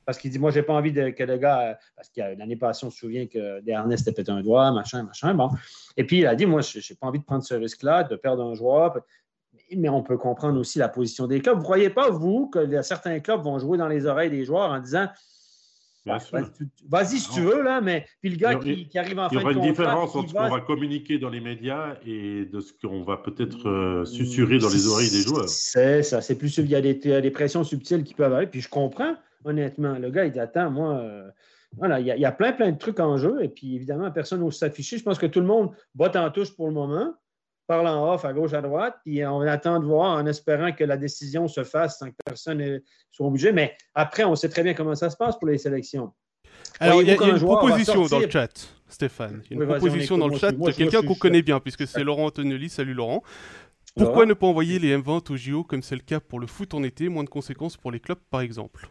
Parce 0.06 0.18
qu'il 0.18 0.32
dit 0.32 0.39
Moi, 0.39 0.52
j'ai 0.52 0.63
pas 0.63 0.74
envie 0.74 0.92
de, 0.92 1.10
que 1.10 1.24
le 1.24 1.38
gars. 1.38 1.78
Parce 1.96 2.10
que 2.10 2.22
l'année 2.38 2.56
passée, 2.56 2.86
on 2.86 2.89
se 2.89 2.98
souvient 2.98 3.28
que 3.28 3.62
Desharnais 3.62 3.98
s'était 3.98 4.13
pété 4.13 4.32
un 4.32 4.42
doigt, 4.42 4.72
machin, 4.72 5.04
machin. 5.04 5.34
Bon. 5.34 5.50
Et 5.98 6.04
puis, 6.04 6.20
il 6.20 6.28
a 6.28 6.36
dit 6.36 6.46
Moi, 6.46 6.62
je 6.62 6.78
n'ai 6.78 6.98
pas 7.00 7.08
envie 7.08 7.20
de 7.20 7.26
prendre 7.26 7.44
ce 7.44 7.54
risque-là, 7.54 8.04
de 8.04 8.15
perdre 8.15 8.44
un 8.44 8.56
joueur. 8.56 9.00
Mais 9.76 9.89
on 9.89 10.02
peut 10.02 10.18
comprendre 10.18 10.60
aussi 10.60 10.80
la 10.80 10.89
position 10.89 11.28
des 11.28 11.42
clubs. 11.42 11.56
Vous 11.56 11.62
ne 11.62 11.65
croyez 11.65 11.89
pas, 11.89 12.10
vous, 12.10 12.50
que 12.50 12.82
certains 12.82 13.20
clubs 13.20 13.42
vont 13.42 13.60
jouer 13.60 13.78
dans 13.78 13.88
les 13.88 14.06
oreilles 14.06 14.32
des 14.32 14.44
joueurs 14.44 14.72
en 14.72 14.80
disant 14.80 15.08
Vas-y 16.90 17.19
si 17.19 17.29
tu 17.31 17.42
veux, 17.42 17.62
là, 17.62 17.81
mais 17.81 18.06
puis 18.21 18.31
le 18.31 18.38
gars 18.38 18.56
qui, 18.56 18.90
arrive 18.98 19.19
en 19.19 19.29
fin 19.29 19.36
de 19.36 19.40
Il 19.40 19.42
y 19.42 19.44
aura 19.44 19.54
une 19.54 19.62
différence 19.62 20.15
entre 20.15 20.29
ce 20.29 20.33
qu'on 20.33 20.50
va 20.50 20.62
communiquer 20.62 21.19
dans 21.19 21.29
les 21.29 21.42
médias 21.42 21.96
et 22.06 22.46
de 22.46 22.60
ce 22.60 22.73
qu'on 22.73 23.04
va 23.04 23.17
peut-être 23.17 23.67
euh, 23.67 24.06
susurrer 24.06 24.60
dans 24.60 24.69
les 24.69 24.88
oreilles 24.88 25.12
des 25.12 25.21
joueurs. 25.21 25.48
C'est 25.48 26.04
ça, 26.04 26.21
c'est 26.21 26.36
plus. 26.36 26.58
Il 26.58 26.69
y 26.69 26.75
a 26.75 26.81
des, 26.81 26.96
des, 26.96 27.31
pressions 27.31 27.63
subtiles 27.63 28.04
qui 28.04 28.13
peuvent 28.13 28.33
arriver. 28.33 28.50
Puis 28.52 28.62
je 28.62 28.69
comprends, 28.69 29.15
honnêtement. 29.46 29.98
Le 29.98 30.10
gars, 30.10 30.25
il 30.25 30.31
dit 30.31 30.40
Attends, 30.40 30.71
moi. 30.71 30.98
Euh, 30.98 31.29
voilà, 31.77 32.00
il 32.00 32.08
y, 32.08 32.25
a, 32.25 32.31
plein, 32.31 32.52
plein 32.52 32.71
de 32.71 32.79
trucs 32.79 33.00
en 33.00 33.17
jeu. 33.17 33.44
Et 33.44 33.48
puis, 33.48 33.75
évidemment, 33.75 34.10
personne 34.10 34.40
n'ose 34.40 34.58
s'afficher. 34.58 34.98
Je 34.98 35.04
pense 35.04 35.19
que 35.19 35.27
tout 35.27 35.40
le 35.40 35.46
monde 35.46 35.69
botte 35.94 36.15
en 36.15 36.31
touche 36.31 36.56
pour 36.56 36.67
le 36.67 36.73
moment 36.73 37.13
parle 37.70 37.88
en 37.88 38.12
off 38.12 38.26
à 38.26 38.34
gauche, 38.34 38.54
à 38.54 38.62
droite, 38.62 38.96
puis 39.06 39.24
on 39.24 39.42
attend 39.42 39.80
de 39.80 39.86
voir 39.86 40.17
en 40.17 40.26
espérant 40.26 40.72
que 40.72 40.84
la 40.84 40.98
décision 40.98 41.48
se 41.48 41.63
fasse 41.63 42.00
sans 42.00 42.10
que 42.10 42.15
personne 42.26 42.58
ne 42.58 42.80
soit 43.12 43.28
obligé. 43.28 43.52
Mais 43.52 43.78
après, 43.94 44.24
on 44.24 44.36
sait 44.36 44.50
très 44.50 44.63
bien 44.63 44.74
comment 44.74 44.96
ça 44.96 45.12
se 45.12 45.15
passe 45.15 45.38
pour 45.38 45.48
les 45.48 45.60
sélections. 45.60 46.12
Alors, 46.80 47.04
il 47.04 47.08
y 47.08 47.12
a, 47.12 47.13
une 47.13 47.38
proposition 47.38 48.08
dans 48.08 48.20
le 48.20 48.30
chat, 48.30 48.50
Stéphane. 48.88 49.44
Il 49.46 49.58
y 49.58 49.60
a 49.60 49.63
une 49.63 49.70
proposition 49.70 50.17
dans 50.17 50.28
le 50.28 50.36
chat 50.36 50.52
de 50.52 50.72
quelqu'un 50.72 51.04
qu'on 51.04 51.13
connaît 51.13 51.44
bien, 51.44 51.60
puisque 51.60 51.86
c'est 51.86 52.04
Laurent 52.04 52.26
Antonelli. 52.26 52.70
Salut 52.70 52.96
Laurent. 52.96 53.22
Pourquoi 53.96 54.26
ne 54.26 54.34
pas 54.34 54.48
envoyer 54.48 54.80
les 54.80 54.98
M20 54.98 55.32
au 55.32 55.38
JO 55.38 55.63
comme 55.63 55.84
c'est 55.84 55.96
le 55.96 56.02
cas 56.02 56.20
pour 56.20 56.40
le 56.40 56.48
foot 56.48 56.74
en 56.74 56.82
été, 56.82 57.08
moins 57.08 57.24
de 57.24 57.30
conséquences 57.30 57.78
pour 57.78 57.92
les 57.92 58.00
clubs 58.00 58.20
par 58.32 58.42
exemple? 58.42 58.90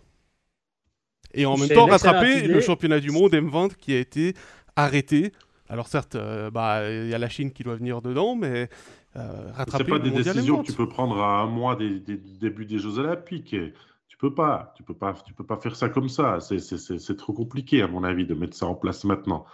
Et 1.35 1.47
en 1.47 1.57
même 1.57 1.69
temps, 1.69 1.87
rattraper 1.87 2.39
idée. 2.39 2.47
le 2.47 2.61
championnat 2.61 3.01
du 3.01 3.11
monde 3.11 3.33
M20 3.33 3.75
qui 3.75 3.93
a 3.93 3.99
été 3.99 4.35
arrêté. 4.77 5.33
Alors 5.69 5.87
certes, 5.89 6.15
euh, 6.15 6.51
bah, 6.51 6.89
il 6.91 7.09
y 7.09 7.15
a 7.15 7.19
la 7.19 7.29
Chine 7.29 7.53
qui 7.53 7.63
doit 7.63 7.77
venir 7.77 8.01
dedans, 8.03 8.35
mais 8.37 8.69
euh, 9.17 9.47
C'est 9.49 9.53
rattraper 9.53 9.85
pas 9.85 9.99
le 9.99 10.05
des 10.05 10.11
décisions 10.23 10.57
M20. 10.63 10.63
que 10.63 10.67
tu 10.71 10.77
peux 10.77 10.89
prendre 10.89 11.19
à 11.23 11.41
un 11.41 11.47
mois 11.47 11.77
des, 11.77 12.01
des- 12.01 12.17
du 12.17 12.39
début 12.39 12.65
des 12.67 12.79
Jeux 12.79 12.99
Olympiques. 12.99 13.53
Et 13.55 13.73
tu 14.09 14.17
peux 14.17 14.35
pas, 14.35 14.73
tu 14.77 14.83
peux 14.83 14.95
pas, 14.95 15.15
tu 15.27 15.35
peux 15.35 15.45
pas 15.45 15.57
faire 15.59 15.77
ça 15.77 15.89
comme 15.89 16.09
ça. 16.09 16.41
C'est- 16.41 16.59
C'est 16.59 16.79
c'est- 16.79 16.99
c'est 16.99 17.17
trop 17.17 17.33
compliqué, 17.33 17.83
à 17.83 17.89
mon 17.89 18.05
avis, 18.05 18.27
de 18.27 18.35
mettre 18.35 18.57
ça 18.57 18.67
en 18.67 18.75
place 18.75 19.05
maintenant. 19.05 19.45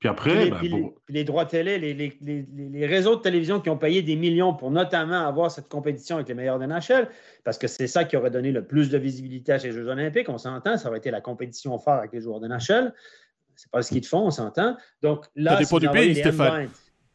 Puis 0.00 0.08
après, 0.08 0.30
Puis 0.34 0.44
les, 0.44 0.50
bah, 0.50 0.56
puis 0.60 0.68
les- 0.70 0.94
les 1.10 1.24
droits 1.24 1.44
télé, 1.44 1.78
les, 1.78 1.92
les- 1.92 2.16
les- 2.22 2.46
les- 2.56 2.68
les 2.70 2.86
réseaux 2.86 3.16
de 3.16 3.20
télévision 3.20 3.60
qui 3.60 3.68
ont 3.68 3.76
payé 3.76 4.00
des 4.00 4.16
millions 4.16 4.54
pour 4.54 4.70
notamment 4.70 5.26
avoir 5.26 5.50
cette 5.50 5.68
compétition 5.68 6.16
avec 6.16 6.28
les 6.28 6.34
meilleurs 6.34 6.58
de 6.58 6.64
NHL, 6.64 7.10
parce 7.44 7.58
que 7.58 7.66
c'est 7.68 7.86
ça 7.86 8.04
qui 8.04 8.16
aurait 8.16 8.30
donné 8.30 8.50
le 8.50 8.64
plus 8.64 8.88
de 8.88 8.96
visibilité 8.96 9.52
à 9.52 9.58
ces 9.58 9.72
Jeux 9.72 9.86
olympiques, 9.88 10.30
on 10.30 10.38
s'entend, 10.38 10.78
ça 10.78 10.88
aurait 10.88 10.98
été 10.98 11.10
la 11.10 11.20
compétition 11.20 11.78
phare 11.78 11.98
avec 11.98 12.12
les 12.14 12.22
joueurs 12.22 12.40
de 12.40 12.48
NHL. 12.48 12.94
C'est 13.60 13.70
pas 13.70 13.82
ce 13.82 13.90
qu'ils 13.90 14.00
te 14.00 14.06
font, 14.06 14.20
on 14.26 14.30
s'entend. 14.30 14.74
Donc 15.02 15.26
là, 15.36 15.52
Ça 15.58 15.62
dépend 15.62 15.78
du 15.78 15.88
pays, 15.90 16.14
Stéphane. 16.14 16.64
M20, 16.64 16.68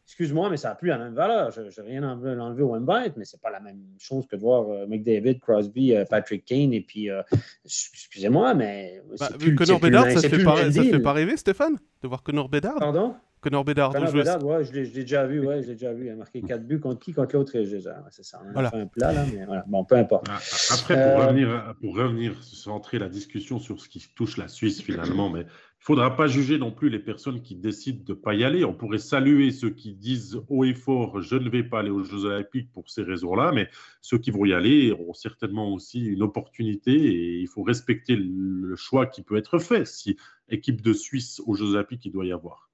Excuse-moi, 0.06 0.52
mais 0.52 0.58
ça 0.58 0.70
n'a 0.70 0.76
plus 0.76 0.90
la 0.90 1.00
même 1.00 1.16
valeur. 1.16 1.50
Je 1.50 1.62
n'ai 1.62 1.88
rien 1.88 2.04
enlevé 2.04 2.36
l'enlever 2.36 2.62
au 2.62 2.78
M20, 2.78 3.14
mais 3.18 3.26
ce 3.26 3.36
n'est 3.36 3.40
pas 3.42 3.50
la 3.50 3.60
même 3.60 3.82
chose 3.98 4.28
que 4.28 4.36
de 4.36 4.42
voir 4.42 4.70
euh, 4.70 4.86
McDavid, 4.86 5.40
Crosby, 5.40 5.96
euh, 5.96 6.06
Patrick 6.06 6.46
Kane, 6.46 6.74
et 6.74 6.82
puis, 6.82 7.10
euh, 7.10 7.24
excusez-moi, 7.66 8.54
mais. 8.54 9.02
Bah, 9.20 9.30
c'est 9.32 9.42
vu 9.42 9.56
plus- 9.56 9.56
Connor 9.56 9.80
c'est 9.82 9.90
plus 9.90 9.94
ça 9.98 10.10
c'est 10.22 10.30
te 10.30 10.36
fait 10.36 10.92
fait 10.92 11.00
pas 11.00 11.14
rêver, 11.14 11.36
Stéphane, 11.38 11.78
de 12.04 12.08
voir 12.08 12.22
Connor 12.22 12.50
Bedard? 12.50 12.78
Pardon? 12.78 13.16
Connor 13.46 13.64
Bedard, 13.64 13.92
Connor 13.94 14.08
jouer- 14.10 14.20
Bedard, 14.22 14.44
ouais, 14.44 14.64
je 14.64 14.72
l'ai 14.74 14.88
déjà 14.88 15.28
vu, 15.28 15.40
ouais, 15.46 15.62
je 15.62 15.68
l'ai 15.68 15.74
déjà 15.76 15.94
vu. 15.94 16.06
Il 16.08 16.10
a 16.10 16.16
marqué 16.16 16.42
4 16.42 16.66
buts 16.66 16.80
contre 16.80 17.00
qui? 17.00 17.14
Contre 17.14 17.36
l'autre 17.36 17.56
ouais, 17.56 17.66
c'est 18.10 18.24
ça. 18.26 18.42
On 18.44 18.50
a 18.50 18.54
Voilà. 18.54 18.72
fait 18.72 18.78
un 18.78 18.88
plat, 18.88 19.14
là, 19.14 19.24
mais 19.32 19.46
voilà. 19.46 19.64
Bon, 19.68 19.86
peu 19.86 19.94
importe. 19.98 20.26
Ah, 20.32 20.40
Après, 20.74 20.96
pour, 20.96 21.22
Euh, 21.22 21.28
revenir, 21.28 21.76
pour 21.80 21.96
revenir, 21.96 22.42
centrer 22.44 22.98
la 22.98 23.08
discussion 23.08 23.60
sur 23.60 23.80
ce 23.80 23.88
qui 23.88 24.04
touche 24.16 24.38
la 24.38 24.48
Suisse 24.48 24.82
finalement, 24.82 25.30
mais 25.30 25.42
il 25.42 25.44
ne 25.44 25.50
faudra 25.80 26.16
pas 26.16 26.26
juger 26.26 26.58
non 26.58 26.72
plus 26.72 26.90
les 26.90 26.98
personnes 26.98 27.44
qui 27.44 27.56
décident 27.56 28.04
de 28.04 28.14
ne 28.14 28.18
pas 28.18 28.34
y 28.34 28.44
aller. 28.44 28.66
On 28.66 28.74
pourrait 28.74 28.98
saluer 28.98 29.52
ceux 29.52 29.70
qui 29.70 29.94
disent 29.94 30.40
haut 30.50 30.64
et 30.64 30.74
fort 30.74 31.22
je 31.22 31.36
ne 31.36 31.48
vais 31.48 31.62
pas 31.62 31.82
aller 31.82 31.92
aux 31.92 32.02
Jeux 32.04 32.26
Olympiques 32.26 32.72
pour 32.72 32.90
ces 32.90 33.04
raisons-là, 33.04 33.52
mais 33.54 33.70
ceux 34.02 34.18
qui 34.18 34.32
vont 34.32 34.46
y 34.46 34.54
aller 34.54 34.92
auront 34.92 35.14
certainement 35.14 35.72
aussi 35.72 36.04
une 36.04 36.24
opportunité 36.24 36.92
et 36.94 37.40
il 37.42 37.48
faut 37.48 37.62
respecter 37.62 38.16
le 38.16 38.76
choix 38.76 39.06
qui 39.06 39.22
peut 39.22 39.38
être 39.38 39.60
fait. 39.60 39.86
Si 39.86 40.18
équipe 40.50 40.82
de 40.82 40.94
Suisse 40.94 41.44
aux 41.46 41.54
Jeux 41.54 41.76
Olympiques, 41.76 42.04
il 42.06 42.12
doit 42.12 42.26
y 42.26 42.32
avoir. 42.32 42.72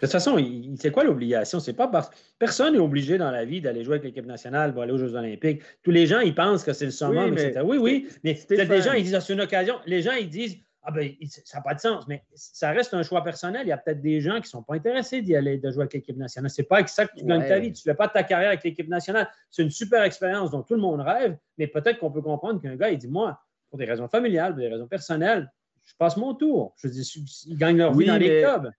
De 0.00 0.06
toute 0.06 0.12
façon, 0.12 0.36
c'est 0.76 0.90
quoi 0.90 1.04
l'obligation? 1.04 1.60
C'est 1.60 1.72
pas 1.72 1.88
parce 1.88 2.10
personne 2.38 2.74
n'est 2.74 2.80
obligé 2.80 3.16
dans 3.16 3.30
la 3.30 3.44
vie 3.44 3.60
d'aller 3.60 3.84
jouer 3.84 3.94
avec 3.94 4.04
l'équipe 4.04 4.26
nationale 4.26 4.74
ou 4.76 4.80
aller 4.80 4.92
aux 4.92 4.98
Jeux 4.98 5.14
Olympiques. 5.14 5.62
Tous 5.82 5.90
les 5.90 6.06
gens, 6.06 6.20
ils 6.20 6.34
pensent 6.34 6.64
que 6.64 6.72
c'est 6.72 6.84
le 6.84 6.90
summum, 6.90 7.24
Oui, 7.24 7.30
mais 7.30 7.42
etc. 7.42 7.64
Oui, 7.64 7.78
oui, 7.78 8.08
mais 8.22 8.38
des 8.48 8.82
gens, 8.82 8.92
ils 8.92 9.04
disent, 9.04 9.14
Ah, 9.14 9.20
c'est 9.20 9.32
une 9.32 9.40
occasion. 9.40 9.76
Les 9.86 10.02
gens, 10.02 10.12
ils 10.12 10.28
disent, 10.28 10.58
ah 10.86 10.90
ben, 10.90 11.10
ça 11.26 11.58
n'a 11.58 11.62
pas 11.62 11.74
de 11.74 11.80
sens. 11.80 12.06
Mais 12.08 12.22
ça 12.34 12.70
reste 12.70 12.92
un 12.92 13.02
choix 13.02 13.24
personnel. 13.24 13.62
Il 13.64 13.68
y 13.68 13.72
a 13.72 13.78
peut-être 13.78 14.02
des 14.02 14.20
gens 14.20 14.34
qui 14.34 14.42
ne 14.42 14.46
sont 14.48 14.62
pas 14.62 14.74
intéressés 14.74 15.22
d'y 15.22 15.34
aller, 15.34 15.56
de 15.56 15.70
jouer 15.70 15.82
avec 15.82 15.94
l'équipe 15.94 16.16
nationale. 16.16 16.50
C'est 16.50 16.64
pas 16.64 16.76
avec 16.76 16.90
ça 16.90 17.06
que 17.06 17.16
tu 17.16 17.24
gagnes 17.24 17.48
ta 17.48 17.58
vie. 17.58 17.72
Tu 17.72 17.88
ne 17.88 17.92
fais 17.92 17.96
pas 17.96 18.08
ta 18.08 18.22
carrière 18.22 18.50
avec 18.50 18.64
l'équipe 18.64 18.88
nationale. 18.88 19.28
C'est 19.50 19.62
une 19.62 19.70
super 19.70 20.02
expérience 20.02 20.50
dont 20.50 20.62
tout 20.62 20.74
le 20.74 20.80
monde 20.80 21.00
rêve, 21.00 21.38
mais 21.56 21.66
peut-être 21.66 21.98
qu'on 21.98 22.10
peut 22.10 22.20
comprendre 22.20 22.60
qu'un 22.60 22.76
gars, 22.76 22.90
il 22.90 22.98
dit, 22.98 23.08
moi, 23.08 23.40
pour 23.70 23.78
des 23.78 23.86
raisons 23.86 24.08
familiales, 24.08 24.52
pour 24.52 24.60
des 24.60 24.68
raisons 24.68 24.86
personnelles, 24.86 25.50
je 25.84 25.94
passe 25.98 26.18
mon 26.18 26.34
tour. 26.34 26.74
Je 26.82 26.88
dis, 26.88 27.44
ils 27.46 27.56
gagnent 27.56 27.78
leur 27.78 27.94
vie 27.94 28.06
dans 28.06 28.16
les 28.16 28.42
clubs. 28.42 28.70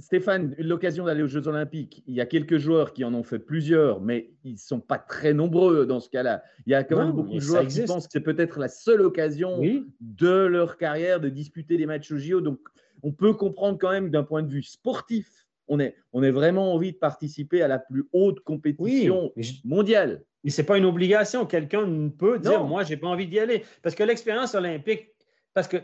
Stéphane, 0.00 0.54
l'occasion 0.58 1.04
d'aller 1.06 1.22
aux 1.22 1.28
Jeux 1.28 1.48
Olympiques, 1.48 2.04
il 2.06 2.14
y 2.14 2.20
a 2.20 2.26
quelques 2.26 2.58
joueurs 2.58 2.92
qui 2.92 3.04
en 3.04 3.12
ont 3.14 3.24
fait 3.24 3.40
plusieurs, 3.40 4.00
mais 4.00 4.30
ils 4.44 4.52
ne 4.52 4.58
sont 4.58 4.78
pas 4.80 4.98
très 4.98 5.34
nombreux 5.34 5.86
dans 5.86 5.98
ce 5.98 6.08
cas-là. 6.08 6.42
Il 6.66 6.70
y 6.70 6.74
a 6.74 6.84
quand 6.84 6.96
Non, 6.96 7.06
même 7.06 7.12
beaucoup 7.16 7.34
de 7.34 7.40
joueurs 7.40 7.66
qui 7.66 7.82
pensent 7.82 8.06
que 8.06 8.12
c'est 8.12 8.20
peut-être 8.20 8.60
la 8.60 8.68
seule 8.68 9.00
occasion 9.00 9.58
Oui. 9.58 9.86
de 10.00 10.28
leur 10.46 10.76
carrière 10.76 11.20
de 11.20 11.28
disputer 11.28 11.76
des 11.76 11.86
matchs 11.86 12.12
au 12.12 12.18
JO. 12.18 12.40
Donc, 12.40 12.60
on 13.02 13.12
peut 13.12 13.34
comprendre 13.34 13.76
quand 13.78 13.90
même 13.90 14.10
d'un 14.10 14.22
point 14.22 14.42
de 14.44 14.50
vue 14.50 14.62
sportif, 14.62 15.46
on 15.66 15.80
est, 15.80 15.96
on 16.12 16.22
est 16.22 16.30
vraiment 16.30 16.72
envie 16.72 16.92
de 16.92 16.96
participer 16.96 17.60
à 17.62 17.68
la 17.68 17.78
plus 17.80 18.04
haute 18.12 18.40
compétition 18.40 19.32
Oui, 19.36 19.60
mondiale. 19.64 20.22
Mais 20.44 20.50
ce 20.50 20.62
n'est 20.62 20.66
pas 20.66 20.78
une 20.78 20.84
obligation. 20.84 21.44
Quelqu'un 21.44 22.08
peut 22.16 22.38
dire 22.38 22.60
Non. 22.60 22.66
Moi, 22.68 22.84
je 22.84 22.90
n'ai 22.90 22.96
pas 22.96 23.08
envie 23.08 23.26
d'y 23.26 23.38
aller. 23.40 23.64
Parce 23.82 23.94
que 23.96 24.04
l'expérience 24.04 24.54
olympique, 24.54 25.08
parce 25.54 25.66
que 25.68 25.76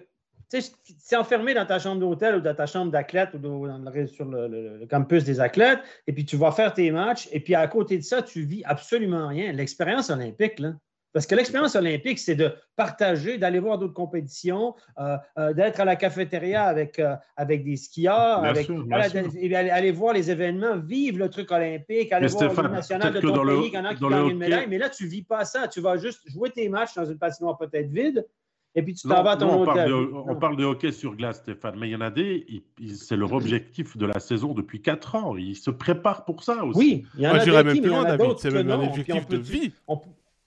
tu 0.50 0.60
sais, 0.60 0.72
c'est 0.98 1.16
enfermé 1.16 1.54
dans 1.54 1.66
ta 1.66 1.78
chambre 1.78 2.00
d'hôtel 2.00 2.36
ou 2.36 2.40
dans 2.40 2.54
ta 2.54 2.66
chambre 2.66 2.90
d'athlète 2.92 3.30
ou 3.34 3.38
dans- 3.38 3.64
le- 3.64 4.06
sur 4.06 4.24
le, 4.26 4.48
le- 4.48 4.78
le 4.78 4.86
campus 4.86 5.24
des 5.24 5.40
athlètes, 5.40 5.80
et 6.06 6.12
puis 6.12 6.24
tu 6.24 6.36
vas 6.36 6.52
faire 6.52 6.72
tes 6.74 6.90
matchs, 6.90 7.28
et 7.32 7.40
puis 7.40 7.54
à 7.54 7.66
côté 7.68 7.98
de 7.98 8.02
ça, 8.02 8.22
tu 8.22 8.42
vis 8.42 8.62
absolument 8.64 9.28
rien. 9.28 9.52
L'expérience 9.52 10.10
olympique, 10.10 10.58
là. 10.58 10.74
Parce 11.12 11.26
que 11.28 11.36
l'expérience 11.36 11.76
olympique, 11.76 12.18
c'est 12.18 12.34
de 12.34 12.52
partager, 12.74 13.38
d'aller 13.38 13.60
voir 13.60 13.78
d'autres 13.78 13.94
compétitions, 13.94 14.74
euh, 14.98 15.16
euh, 15.38 15.52
d'être 15.52 15.78
à 15.78 15.84
la 15.84 15.94
cafétéria 15.94 16.64
avec, 16.64 16.98
euh, 16.98 17.14
avec 17.36 17.62
des 17.62 17.76
skieurs, 17.76 18.40
Bien 18.40 18.50
avec, 18.50 18.66
sûr, 18.66 18.84
voilà, 18.88 19.04
aller, 19.04 19.70
aller 19.70 19.92
voir 19.92 20.12
les 20.12 20.28
événements, 20.32 20.76
vivre 20.76 21.18
le 21.18 21.30
truc 21.30 21.52
olympique, 21.52 22.10
aller 22.12 22.26
Mais 22.26 22.32
voir 22.32 22.44
Stéphane, 22.50 22.66
le 22.66 22.72
national 22.72 23.12
de 23.14 23.20
ton 23.20 23.46
pays, 23.46 23.70
qu'il 23.70 23.74
y 23.74 23.78
en 23.78 23.84
a 23.84 23.94
qui 23.94 24.00
gagnent 24.08 24.30
une 24.30 24.38
médaille, 24.38 24.66
mais 24.68 24.78
là, 24.78 24.88
tu 24.90 25.04
ne 25.04 25.08
vis 25.08 25.22
pas 25.22 25.44
ça. 25.44 25.68
Tu 25.68 25.80
vas 25.80 25.96
juste 25.98 26.20
jouer 26.28 26.50
tes 26.50 26.68
matchs 26.68 26.94
dans 26.96 27.04
une 27.04 27.16
patinoire 27.18 27.56
peut-être 27.58 27.90
vide, 27.90 28.26
et 28.74 28.82
puis 28.82 28.94
tu 28.94 29.06
t'en 29.08 29.22
vas 29.22 29.32
à 29.32 29.36
ton 29.36 29.46
non, 29.46 29.62
on, 29.62 29.64
parle 29.64 29.88
de, 29.88 29.92
Non. 29.94 30.24
on 30.28 30.36
parle 30.36 30.56
de 30.56 30.64
hockey 30.64 30.90
sur 30.92 31.14
glace, 31.16 31.38
Stéphane, 31.38 31.76
mais 31.78 31.88
il 31.88 31.92
y 31.92 31.96
en 31.96 32.00
a 32.00 32.10
des, 32.10 32.64
c'est 32.94 33.16
leur 33.16 33.32
objectif 33.32 33.96
de 33.96 34.06
la 34.06 34.18
saison 34.20 34.52
depuis 34.54 34.82
4 34.82 35.14
ans. 35.14 35.36
Ils 35.36 35.56
se 35.56 35.70
préparent 35.70 36.24
pour 36.24 36.42
ça 36.42 36.64
aussi. 36.64 36.78
Oui, 36.78 37.06
il 37.16 37.20
y 37.22 37.26
en 37.26 37.30
Moi, 37.30 37.40
a 37.40 37.44
j'irais 37.44 37.64
même 37.64 37.74
qui, 37.74 37.80
plus 37.80 37.90
loin, 37.90 38.02
David. 38.04 38.38
C'est 38.38 38.50
même 38.50 38.70
un 38.70 38.76
non. 38.78 38.88
Objectif 38.88 39.14
on 39.14 39.18
de 39.32 39.36
peut- 39.36 39.42
vie. 39.42 39.72
On, 39.86 40.00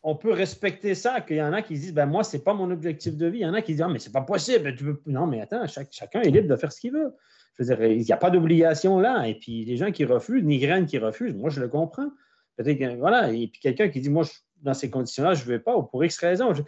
on 0.04 0.16
peut 0.16 0.32
respecter 0.34 0.94
ça, 0.96 1.22
qu'il 1.22 1.38
y 1.38 1.42
en 1.42 1.54
a 1.54 1.62
qui 1.62 1.76
se 1.78 1.82
disent, 1.82 1.94
ben 1.94 2.06
moi, 2.06 2.24
c'est 2.24 2.44
pas 2.44 2.54
mon 2.54 2.70
objectif 2.72 3.16
de 3.18 3.28
vie. 3.28 3.40
Il 3.40 3.44
y 3.44 3.46
en 3.46 3.54
a 3.54 3.62
qui 3.62 3.72
disent, 3.74 3.82
ah, 3.82 3.88
mais 3.90 4.00
c'est 4.00 4.12
pas 4.14 4.22
possible. 4.22 4.76
Tu 4.76 4.84
peux... 4.84 5.02
Non, 5.06 5.26
mais 5.28 5.42
attends, 5.42 5.66
chaque- 5.68 5.90
chacun 5.92 6.22
est 6.22 6.30
libre 6.32 6.48
de 6.50 6.56
faire 6.56 6.72
ce 6.72 6.80
qu'il 6.82 6.92
veut. 6.94 7.14
Je 7.60 7.64
veux 7.64 7.76
dire, 7.76 7.86
il 7.92 8.02
n'y 8.04 8.12
a 8.12 8.18
pas 8.18 8.30
d'obligation 8.30 9.00
là. 9.00 9.28
Et 9.28 9.36
puis, 9.36 9.66
les 9.66 9.78
gens 9.78 9.92
qui 9.92 10.06
refusent, 10.06 10.44
ni 10.44 10.60
graines 10.60 10.86
qui 10.86 10.98
refusent, 10.98 11.34
moi, 11.36 11.50
je 11.50 11.60
le 11.60 11.68
comprends. 11.68 12.10
Peut-être 12.56 12.78
que, 12.78 12.96
voilà. 12.98 13.32
Et 13.32 13.48
puis, 13.48 13.60
quelqu'un 13.60 13.90
qui 13.90 14.00
dit, 14.00 14.10
moi, 14.10 14.24
je- 14.24 14.32
dans 14.62 14.74
ces 14.74 14.90
conditions-là, 14.90 15.34
je 15.34 15.44
ne 15.44 15.48
vais 15.50 15.60
pas, 15.60 15.76
ou 15.76 15.84
pour 15.84 16.04
X 16.06 16.18
raisons. 16.20 16.54
Je- 16.54 16.62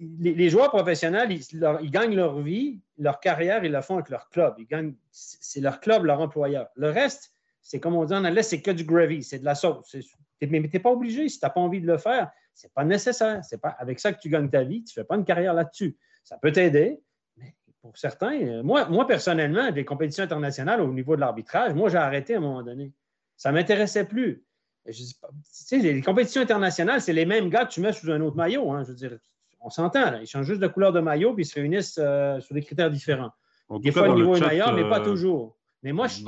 Les, 0.00 0.50
joueurs 0.50 0.70
professionnels, 0.70 1.30
ils, 1.30 1.90
gagnent 1.90 2.16
leur 2.16 2.40
vie, 2.40 2.80
leur 2.98 3.20
carrière, 3.20 3.64
ils 3.64 3.70
la 3.70 3.82
font 3.82 3.94
avec 3.94 4.08
leur 4.08 4.28
club. 4.28 4.54
Ils 4.58 4.66
gagnent, 4.66 4.94
c'est 5.10 5.60
leur 5.60 5.80
club, 5.80 6.04
leur 6.04 6.20
employeur. 6.20 6.68
Le 6.74 6.90
reste, 6.90 7.32
c'est 7.62 7.80
comme 7.80 7.94
on 7.94 8.04
dit 8.04 8.12
en 8.12 8.24
anglais, 8.24 8.42
c'est 8.42 8.60
que 8.60 8.70
du 8.70 8.84
gravy, 8.84 9.22
c'est 9.22 9.38
de 9.38 9.44
la 9.44 9.54
sauce. 9.54 9.96
Mais 10.40 10.48
tu 10.48 10.70
n'es 10.70 10.78
pas 10.80 10.90
obligé, 10.90 11.28
si 11.28 11.38
tu 11.38 11.44
n'as 11.44 11.50
pas 11.50 11.60
envie 11.60 11.80
de 11.80 11.86
le 11.86 11.98
faire, 11.98 12.30
c'est 12.54 12.72
pas 12.72 12.84
nécessaire. 12.84 13.44
C'est 13.44 13.60
pas 13.60 13.70
avec 13.78 14.00
ça 14.00 14.12
que 14.12 14.20
tu 14.20 14.28
gagnes 14.28 14.50
ta 14.50 14.62
vie, 14.62 14.84
tu 14.84 14.98
ne 14.98 15.02
fais 15.02 15.06
pas 15.06 15.16
une 15.16 15.24
carrière 15.24 15.54
là-dessus. 15.54 15.96
Ça 16.22 16.38
peut 16.38 16.52
t'aider, 16.52 17.00
mais 17.36 17.54
pour 17.80 17.96
certains, 17.96 18.40
euh, 18.40 18.62
moi, 18.62 19.06
personnellement, 19.06 19.70
des 19.70 19.84
compétitions 19.84 20.24
internationales 20.24 20.80
au 20.80 20.92
niveau 20.92 21.16
de 21.16 21.20
l'arbitrage, 21.20 21.74
moi 21.74 21.88
j'ai 21.88 21.98
arrêté 21.98 22.34
à 22.34 22.38
un 22.38 22.40
moment 22.40 22.62
donné. 22.62 22.92
Ça 23.36 23.50
ne 23.50 23.56
m'intéressait 23.56 24.04
plus. 24.06 24.44
Je 24.86 24.92
dis 24.92 25.14
tu 25.14 25.20
sais, 25.44 25.78
les 25.78 26.02
compétitions 26.02 26.42
internationales, 26.42 27.00
c'est 27.00 27.12
les 27.12 27.24
mêmes 27.24 27.48
gars 27.48 27.64
que 27.64 27.72
tu 27.72 27.80
mets 27.80 27.92
sous 27.92 28.10
un 28.10 28.20
autre 28.20 28.36
maillot. 28.36 28.70
hein. 28.70 28.84
Je 28.84 28.88
veux 28.88 28.94
dire, 28.94 29.18
on 29.64 29.70
s'entend, 29.70 30.10
là. 30.10 30.20
ils 30.22 30.26
changent 30.26 30.46
juste 30.46 30.60
de 30.60 30.66
couleur 30.68 30.92
de 30.92 31.00
maillot 31.00 31.34
puis 31.34 31.42
ils 31.44 31.46
se 31.46 31.54
réunissent 31.54 31.98
euh, 32.02 32.40
sur 32.40 32.54
des 32.54 32.62
critères 32.62 32.90
différents. 32.90 33.30
En 33.68 33.78
Des 33.78 33.90
fois, 33.92 34.08
le 34.08 34.14
niveau 34.14 34.36
est 34.36 34.40
chat, 34.40 34.48
meilleur, 34.48 34.74
mais 34.74 34.88
pas 34.88 35.00
euh, 35.00 35.04
toujours. 35.04 35.56
Mais 35.82 35.92
moi, 35.92 36.06
je, 36.06 36.22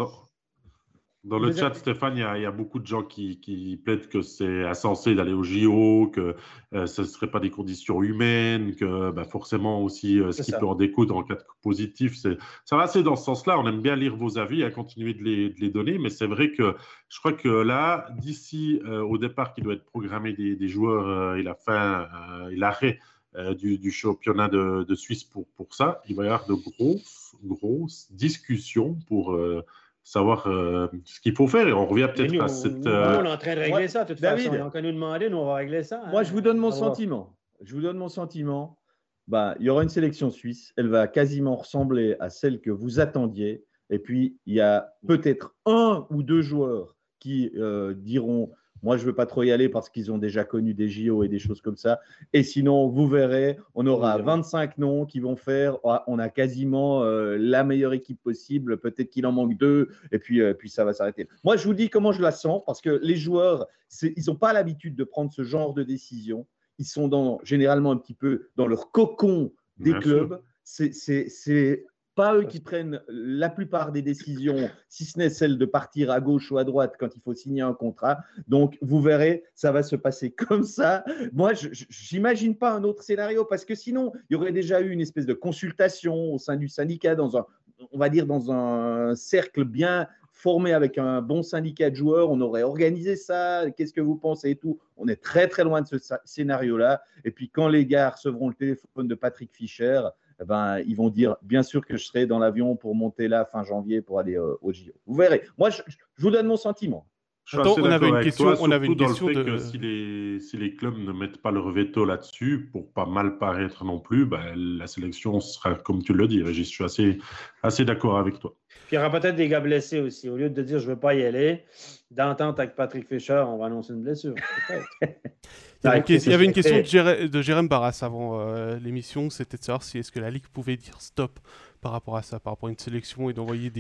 Dans, 1.24 1.39
le 1.41 1.51
chat, 1.53 1.70
dire- 1.70 1.76
Stéphane, 1.76 2.16
il 2.16 2.20
y, 2.20 2.22
a, 2.22 2.39
il 2.39 2.43
y 2.43 2.47
a 2.47 2.51
beaucoup 2.53 2.78
de 2.78 2.87
gens 2.87 3.03
qui, 3.03 3.41
qui 3.41 3.76
plaident 3.84 4.07
que 4.09 4.22
c'est 4.22 4.64
insensé 4.64 5.14
d'aller 5.16 5.32
au 5.32 5.43
JO, 5.43 6.09
que 6.14 6.37
euh, 6.72 6.87
ce 6.87 7.03
ne 7.03 7.07
serait 7.07 7.30
pas 7.30 7.41
des 7.41 7.51
conditions 7.51 8.03
humaines, 8.03 8.74
que 8.76 9.11
bah, 9.11 9.24
forcément 9.24 9.82
aussi 9.82 10.20
euh, 10.20 10.30
ce 10.32 10.43
qui 10.43 10.53
ça. 10.53 10.59
peut 10.61 10.66
en 10.66 10.76
découdre 10.76 11.16
en 11.16 11.24
cas 11.24 11.34
de 11.34 11.43
positif. 11.62 12.16
c'est- 12.16 12.39
Ça 12.64 12.76
va, 12.76 12.87
c'est 12.87 13.03
dans 13.03 13.16
ce 13.16 13.24
sens-là. 13.24 13.59
On 13.59 13.66
aime 13.66 13.82
bien 13.82 13.97
lire 13.97 14.14
vos 14.16 14.39
avis, 14.39 14.62
à 14.62 14.70
continuer 14.70 15.14
de 15.14 15.22
les, 15.24 15.51
de 15.51 15.61
les 15.61 15.68
donner, 15.70 15.99
mais 15.99 16.11
c'est 16.11 16.26
vrai 16.28 16.53
que 16.53 16.74
je 17.09 17.18
crois 17.18 17.32
que 17.32 17.49
là, 17.49 18.07
d'ici 18.18 18.80
euh, 18.87 19.03
au 19.03 19.18
départ 19.18 19.53
qui 19.53 19.61
doit 19.62 19.74
être 19.74 19.84
programmé 19.84 20.32
des, 20.32 20.55
des 20.55 20.68
joueurs 20.68 21.34
et 21.37 21.43
la 21.43 21.55
fin 21.55 22.09
et 22.51 22.57
l'arrêt 22.57 22.99
euh, 23.37 23.55
du, 23.55 23.78
du 23.78 23.91
championnat 23.91 24.49
de, 24.49 24.84
de 24.84 24.95
Suisse 24.95 25.24
pour, 25.24 25.47
pour 25.57 25.74
ça, 25.74 26.01
il 26.09 26.16
va 26.16 26.24
y 26.24 26.26
avoir 26.26 26.47
de 26.47 26.55
grosses, 26.55 27.34
grosses 27.45 28.09
discussions 28.11 28.99
pour 29.09 29.34
euh, 29.34 29.64
savoir 30.07 30.47
euh, 30.47 30.87
ce 31.05 31.20
qu'il 31.20 31.34
faut 31.34 31.49
faire. 31.49 31.66
Et 31.66 31.72
on 31.72 31.84
revient 31.87 32.09
peut-être 32.14 32.41
à 32.41 32.49
cette. 32.49 32.76
nous, 32.76 32.87
euh, 32.91 33.20
on 33.20 33.24
est 33.24 33.28
en 33.32 33.37
train 33.37 33.55
de 33.57 33.61
régler 33.61 33.74
Ouais, 33.74 33.89
ça, 33.89 34.05
de 34.05 34.14
toute 34.14 34.22
David. 34.22 34.47
façon. 34.47 34.64
Donc, 34.64 34.76
à 34.76 34.80
nous 34.80 34.93
demander, 34.93 35.28
nous, 35.28 35.39
on 35.39 35.47
va 35.47 35.57
régler 35.57 35.82
ça. 35.82 36.03
Moi, 36.09 36.20
hein. 36.20 36.22
je 36.22 36.32
vous 36.32 36.41
donne 36.41 36.59
mon 36.59 36.70
sentiment. 36.70 37.37
Je 37.62 37.74
vous 37.74 37.80
donne 37.80 37.99
mon 37.99 38.09
sentiment. 38.09 38.78
Bah, 39.26 39.57
il 39.59 39.66
y 39.66 39.70
aura 39.70 39.82
une 39.82 39.89
sélection 39.89 40.30
suisse. 40.30 40.72
Elle 40.76 40.89
va 40.89 41.09
quasiment 41.09 41.57
ressembler 41.57 42.16
à 42.20 42.30
celle 42.30 42.61
que 42.61 42.70
vous 42.70 43.01
attendiez. 43.01 43.64
Et 43.91 43.99
puis, 43.99 44.39
il 44.47 44.55
y 44.55 44.61
a 44.61 44.93
peut-être 45.07 45.55
un 45.66 46.07
ou 46.11 46.22
deux 46.22 46.43
joueurs 46.43 46.97
qui 47.18 47.51
euh, 47.57 47.93
diront 47.95 48.53
Moi, 48.87 48.97
je 48.97 49.03
ne 49.03 49.09
veux 49.09 49.14
pas 49.16 49.26
trop 49.26 49.43
y 49.43 49.51
aller 49.51 49.68
parce 49.68 49.91
qu'ils 49.91 50.12
ont 50.12 50.18
déjà 50.18 50.45
connu 50.45 50.72
des 50.72 50.89
JO 50.89 51.24
et 51.24 51.28
des 51.28 51.41
choses 51.41 51.61
comme 51.61 51.76
ça. 51.76 51.99
Et 52.32 52.45
sinon, 52.45 52.87
vous 52.87 53.09
verrez, 53.09 53.59
on 53.74 53.84
aura 53.84 54.14
On 54.14 54.18
verra. 54.18 54.37
25 54.37 54.78
noms 54.78 55.07
qui 55.07 55.18
vont 55.18 55.34
faire 55.34 55.78
Ah, 55.82 56.05
On 56.07 56.20
a 56.20 56.28
quasiment 56.28 57.03
euh, 57.03 57.37
la 57.37 57.64
meilleure 57.64 57.95
équipe 57.95 58.22
possible. 58.22 58.78
Peut-être 58.78 59.11
qu'il 59.11 59.26
en 59.26 59.32
manque 59.32 59.59
deux. 59.59 59.89
Et 60.12 60.20
puis, 60.20 60.41
euh, 60.41 60.55
puis 60.55 60.70
ça 60.70 60.84
va 60.84 60.93
s'arrêter. 60.93 61.26
Moi, 61.43 61.57
je 61.57 61.66
vous 61.66 61.74
dis 61.74 61.91
comment 61.91 62.12
je 62.12 62.22
la 62.22 62.30
sens 62.30 62.62
parce 62.64 62.80
que 62.80 63.01
les 63.03 63.16
joueurs, 63.16 63.66
ils 64.03 64.24
n'ont 64.28 64.37
pas 64.37 64.53
l'habitude 64.53 64.95
de 64.95 65.03
prendre 65.03 65.32
ce 65.32 65.43
genre 65.43 65.74
de 65.74 65.82
décision 65.82 66.47
ils 66.78 66.84
sont 66.84 67.09
dans, 67.09 67.41
généralement 67.43 67.91
un 67.91 67.97
petit 67.97 68.12
peu 68.14 68.49
dans 68.57 68.66
leur 68.66 68.93
cocon 68.93 69.51
des 69.78 69.93
Bien 69.93 70.01
clubs. 70.01 70.43
c'est 70.62 71.87
pas 72.17 72.35
eux 72.35 72.45
qui 72.45 72.61
prennent 72.61 73.01
la 73.09 73.51
plupart 73.51 73.93
des 73.93 74.03
décisions, 74.03 74.71
si 74.89 75.05
ce 75.05 75.19
n'est 75.19 75.29
celle 75.29 75.59
de 75.59 75.67
partir 75.67 76.11
à 76.11 76.19
gauche 76.21 76.51
ou 76.51 76.57
à 76.59 76.64
droite 76.64 76.95
quand 76.99 77.14
il 77.14 77.21
faut 77.21 77.35
signer 77.35 77.61
un 77.61 77.75
contrat. 77.75 78.19
Donc, 78.49 78.79
vous 78.81 79.01
verrez, 79.01 79.45
ça 79.55 79.71
va 79.71 79.83
se 79.83 79.95
passer 79.95 80.31
comme 80.49 80.64
ça. 80.64 81.05
Moi, 81.33 81.53
je 81.53 81.69
n'imagine 82.12 82.57
pas 82.57 82.73
un 82.73 82.83
autre 82.85 83.03
scénario 83.03 83.45
parce 83.45 83.64
que 83.64 83.75
sinon, 83.75 84.12
il 84.29 84.35
y 84.35 84.37
aurait 84.37 84.53
déjà 84.53 84.81
eu 84.81 84.91
une 84.91 85.03
espèce 85.03 85.27
de 85.27 85.35
consultation 85.35 86.33
au 86.33 86.39
sein 86.39 86.57
du 86.57 86.69
syndicat 86.69 87.14
dans 87.14 87.37
un, 87.37 87.45
on 87.93 87.99
va 87.99 88.09
dire, 88.09 88.27
dans 88.27 88.51
un 88.51 89.14
cercle 89.14 89.64
bien 89.64 90.09
formé 90.33 90.73
avec 90.73 90.97
un 90.99 91.21
bon 91.21 91.43
syndicat 91.43 91.91
de 91.91 91.97
joueurs, 91.97 92.31
on 92.31 92.41
aurait 92.41 92.62
organisé 92.62 93.17
ça, 93.17 93.64
qu'est-ce 93.77 93.93
que 93.93 94.01
vous 94.01 94.17
pensez 94.17 94.51
et 94.51 94.57
tout. 94.57 94.79
On 94.97 95.09
est 95.09 95.23
très 95.23 95.49
très 95.49 95.64
loin 95.64 95.83
de 95.83 95.87
ce 95.87 95.97
scénario-là. 96.25 97.03
Et 97.25 97.31
puis 97.31 97.51
quand 97.51 97.69
les 97.69 97.87
gars 97.87 98.11
recevront 98.11 98.49
le 98.49 98.55
téléphone 98.55 99.09
de 99.09 99.14
Patrick 99.14 99.51
Fischer, 99.55 100.03
ben, 100.45 100.80
ils 100.80 100.97
vont 100.97 101.09
dire 101.09 101.37
bien 101.43 101.62
sûr 101.62 101.84
que 101.87 101.97
je 101.97 102.05
serai 102.05 102.26
dans 102.26 102.39
l'avion 102.39 102.76
pour 102.76 102.95
monter 102.95 103.28
là 103.28 103.45
fin 103.45 103.64
janvier 103.64 104.03
pour 104.03 104.18
aller 104.18 104.37
euh, 104.37 104.57
au 104.61 104.72
JO. 104.72 104.93
Vous 105.07 105.14
verrez. 105.14 105.43
Moi, 105.57 105.70
je, 105.70 105.82
vous 106.18 106.30
donne 106.30 106.47
mon 106.47 106.57
sentiment. 106.57 107.07
Attends, 107.53 107.76
on 107.78 107.84
avait 107.84 108.09
une 108.09 108.20
question, 108.22 108.55
on 108.61 108.70
avait 108.72 108.86
une 108.86 108.97
question 108.97 109.26
de... 109.28 109.59
si, 109.59 109.78
les, 109.78 110.40
si 110.40 110.57
les 110.57 110.74
clubs 110.74 110.99
ne 110.99 111.12
mettent 111.12 111.40
pas 111.40 111.53
leur 111.53 111.70
veto 111.70 112.05
là-dessus, 112.05 112.68
pour 112.72 112.90
pas 112.92 113.07
mal 113.07 113.38
paraître 113.38 113.84
non 113.84 114.01
plus, 114.01 114.26
ben, 114.26 114.55
la 114.55 114.88
sélection 114.88 115.38
sera 115.38 115.74
comme 115.76 116.03
tu 116.03 116.12
le 116.12 116.26
dis, 116.26 116.42
Je 116.44 116.62
suis 116.62 116.82
assez, 116.82 117.18
assez 117.62 117.84
d'accord 117.84 118.18
avec 118.18 118.40
toi. 118.40 118.55
Puis 118.88 118.94
il 118.94 118.94
y 118.97 118.99
aura 118.99 119.11
peut-être 119.11 119.36
des 119.36 119.49
gars 119.49 119.61
blessés 119.61 120.01
aussi. 120.01 120.28
Au 120.28 120.36
lieu 120.36 120.51
de 120.51 120.62
dire 120.62 120.80
je 120.80 120.84
ne 120.86 120.94
veux 120.94 120.99
pas 120.99 121.14
y 121.14 121.24
aller, 121.24 121.64
d'entente 122.11 122.59
avec 122.59 122.74
Patrick 122.74 123.09
Fischer, 123.09 123.44
on 123.47 123.59
va 123.59 123.66
annoncer 123.66 123.92
une 123.92 124.03
blessure. 124.03 124.34
il, 125.84 126.28
y 126.28 126.34
avait 126.34 126.44
une 126.44 126.53
question 126.53 126.76
de, 126.76 127.42
Jérém 127.42 127.68
Barras 127.68 128.01
avant 128.03 128.40
euh, 128.40 128.76
l'émission, 128.78 129.30
c'était 129.30 129.57
de 129.57 129.62
savoir 129.62 129.84
si 129.84 129.99
est-ce 129.99 130.11
que 130.11 130.20
la 130.20 130.30
Ligue 130.30 130.47
pouvait 130.53 130.76
dire 130.76 131.01
stop 131.01 131.38
par 131.80 131.92
rapport 131.92 132.16
à 132.16 132.22
ça, 132.22 132.40
par 132.40 132.55
rapport 132.55 132.68
à 132.68 132.72
une 132.72 132.78
sélection 132.78 133.30
et 133.30 133.32
d'envoyer 133.32 133.70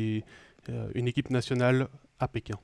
euh, 0.68 0.88
une 0.94 1.08
équipe 1.08 1.30
nationale 1.30 1.88
à 2.20 2.28
Pékin. 2.28 2.58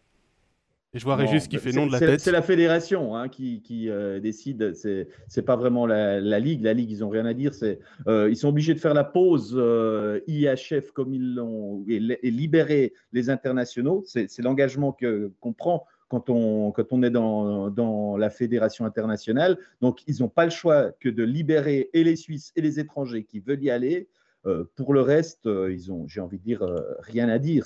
Et 0.94 0.98
je 0.98 1.04
vois 1.04 1.16
Régis 1.16 1.48
qui 1.48 1.56
fait 1.56 1.72
non 1.72 1.86
de 1.86 1.92
la 1.92 1.98
tête. 1.98 2.20
C'est 2.20 2.32
la 2.32 2.42
fédération 2.42 3.16
hein, 3.16 3.28
qui, 3.28 3.62
qui 3.62 3.88
euh, 3.88 4.20
décide. 4.20 4.74
C'est 4.74 5.08
n'est 5.34 5.42
pas 5.42 5.56
vraiment 5.56 5.86
la, 5.86 6.20
ligue. 6.38 6.62
La 6.62 6.74
ligue, 6.74 6.90
ils 6.90 6.98
n'ont 6.98 7.08
rien 7.08 7.24
à 7.24 7.32
dire. 7.32 7.54
C'est 7.54 7.78
euh, 8.08 8.28
ils 8.28 8.36
sont 8.36 8.48
obligés 8.48 8.74
de 8.74 8.78
faire 8.78 8.92
la 8.92 9.04
pause 9.04 9.54
euh, 9.56 10.20
IHF 10.26 10.92
comme 10.92 11.14
ils 11.14 11.34
l'ont 11.34 11.82
et, 11.88 11.98
libérer 12.30 12.92
les 13.12 13.30
internationaux. 13.30 14.02
C'est 14.04 14.38
l'engagement 14.40 14.92
que 14.92 15.32
qu'on 15.40 15.54
prend 15.54 15.86
quand 16.08 16.28
on, 16.28 16.72
quand 16.72 16.92
on 16.92 17.02
est 17.02 17.10
dans, 17.10 17.70
dans 17.70 18.18
la 18.18 18.28
fédération 18.28 18.84
internationale. 18.84 19.56
Donc, 19.80 20.02
ils 20.06 20.20
n'ont 20.20 20.28
pas 20.28 20.44
le 20.44 20.50
choix 20.50 20.92
que 21.00 21.08
de 21.08 21.22
libérer 21.24 21.88
et 21.94 22.04
les 22.04 22.16
Suisses 22.16 22.52
et 22.54 22.60
les 22.60 22.78
étrangers 22.78 23.24
qui 23.24 23.40
veulent 23.40 23.62
y 23.62 23.70
aller. 23.70 24.08
Euh, 24.46 24.64
pour 24.74 24.92
le 24.92 25.00
reste, 25.00 25.46
euh, 25.46 25.72
ils 25.72 25.92
ont, 25.92 26.06
j'ai 26.08 26.20
envie 26.20 26.38
de 26.38 26.42
dire, 26.42 26.62
euh, 26.62 26.80
rien 27.00 27.28
à 27.28 27.38
dire. 27.38 27.64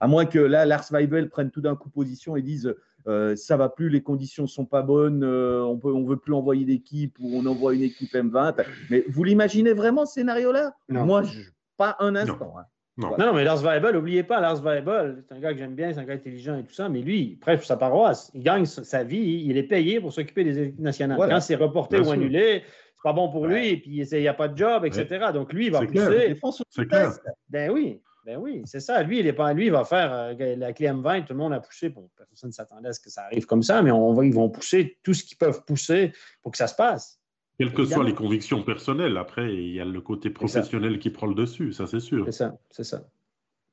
à 0.00 0.08
moins 0.08 0.24
que 0.24 0.38
là, 0.38 0.64
Lars 0.64 0.86
Weibel 0.90 1.28
prenne 1.28 1.50
tout 1.50 1.60
d'un 1.60 1.76
coup 1.76 1.90
position 1.90 2.36
et 2.36 2.42
dise 2.42 2.74
ça 3.36 3.58
va 3.58 3.68
plus, 3.68 3.90
les 3.90 4.02
conditions 4.02 4.46
sont 4.46 4.64
pas 4.64 4.80
bonnes, 4.80 5.24
on 5.24 5.76
peut, 5.76 5.92
on 5.92 6.04
veut 6.04 6.16
plus 6.16 6.32
envoyer 6.32 6.64
d'équipe 6.64 7.18
ou 7.20 7.32
on 7.34 7.44
envoie 7.44 7.74
une 7.74 7.82
équipe 7.82 8.14
M20. 8.14 8.64
Mais 8.88 9.04
vous 9.08 9.24
l'imaginez 9.24 9.74
vraiment 9.74 10.06
ce 10.06 10.14
scénario-là? 10.14 10.74
Moi, 10.88 11.22
pas 11.76 11.96
un 12.00 12.16
instant. 12.16 12.54
Hein. 12.58 12.64
Non. 12.96 13.34
mais 13.34 13.44
Lars 13.44 13.62
Weibel, 13.62 13.94
n'oubliez 13.94 14.22
pas, 14.22 14.40
Lars 14.40 14.62
Weibel, 14.62 15.22
c'est 15.28 15.34
un 15.34 15.40
gars 15.40 15.52
que 15.52 15.58
j'aime 15.58 15.74
bien, 15.74 15.92
c'est 15.92 16.00
un 16.00 16.04
gars 16.04 16.14
intelligent 16.14 16.56
et 16.56 16.62
tout 16.62 16.72
ça, 16.72 16.88
mais 16.88 17.00
lui, 17.00 17.20
il 17.20 17.38
prêche 17.38 17.66
sa 17.66 17.76
paroisse. 17.76 18.30
Il 18.34 18.42
gagne 18.42 18.64
sa 18.66 19.02
vie, 19.02 19.44
il 19.46 19.56
est 19.56 19.64
payé 19.64 20.00
pour 20.00 20.12
s'occuper 20.12 20.44
des 20.44 20.58
équipes 20.60 20.80
nationales. 20.80 21.18
Quand 21.18 21.40
c'est 21.40 21.56
reporté 21.56 21.98
ou 21.98 22.10
annulé, 22.10 22.62
pas 23.04 23.12
bon 23.12 23.28
pour 23.28 23.46
lui, 23.46 23.68
et 23.68 23.76
puis 23.76 23.98
il 23.98 24.18
n'y 24.18 24.28
a 24.28 24.32
pas 24.32 24.48
de 24.48 24.56
job, 24.56 24.86
etc. 24.86 25.26
Donc 25.32 25.52
lui, 25.52 25.66
il 25.66 25.72
va 25.72 25.80
pousser. 25.80 26.64
C'est 26.70 26.88
clair. 26.88 27.12
Ben 27.50 27.70
oui, 27.70 28.00
ben 28.24 28.38
oui, 28.38 28.62
c'est 28.64 28.80
ça. 28.80 29.02
Lui, 29.02 29.20
il 29.20 29.26
est 29.26 29.34
pas, 29.34 29.52
lui, 29.52 29.66
il 29.66 29.72
va 29.72 29.84
faire 29.84 30.10
euh, 30.10 30.56
la 30.56 30.72
clé 30.72 30.88
M20, 30.88 31.26
tout 31.26 31.34
le 31.34 31.38
monde 31.38 31.52
a 31.52 31.60
poussé. 31.60 31.90
Bon, 31.90 32.08
personne 32.16 32.48
ne 32.48 32.54
s'attendait 32.54 32.88
à 32.88 32.92
ce 32.94 33.00
que 33.00 33.10
ça 33.10 33.24
arrive 33.24 33.44
comme 33.44 33.62
ça, 33.62 33.82
mais 33.82 33.90
on 33.90 34.14
va, 34.14 34.24
ils 34.24 34.32
vont 34.32 34.48
pousser 34.48 34.96
tout 35.02 35.12
ce 35.12 35.22
qu'ils 35.22 35.36
peuvent 35.36 35.62
pousser 35.66 36.12
pour 36.42 36.52
que 36.52 36.56
ça 36.56 36.66
se 36.66 36.74
passe. 36.74 37.20
Quelles 37.58 37.74
que 37.74 37.84
soient 37.84 38.04
les 38.04 38.14
convictions 38.14 38.62
personnelles, 38.62 39.18
après, 39.18 39.54
il 39.54 39.74
y 39.74 39.80
a 39.80 39.84
le 39.84 40.00
côté 40.00 40.30
professionnel 40.30 40.98
qui 40.98 41.10
prend 41.10 41.26
le 41.26 41.34
dessus, 41.34 41.74
ça 41.74 41.86
c'est 41.86 42.00
sûr. 42.00 42.24
C'est 42.24 42.32
ça, 42.32 42.56
c'est 42.70 42.84
ça. 42.84 43.02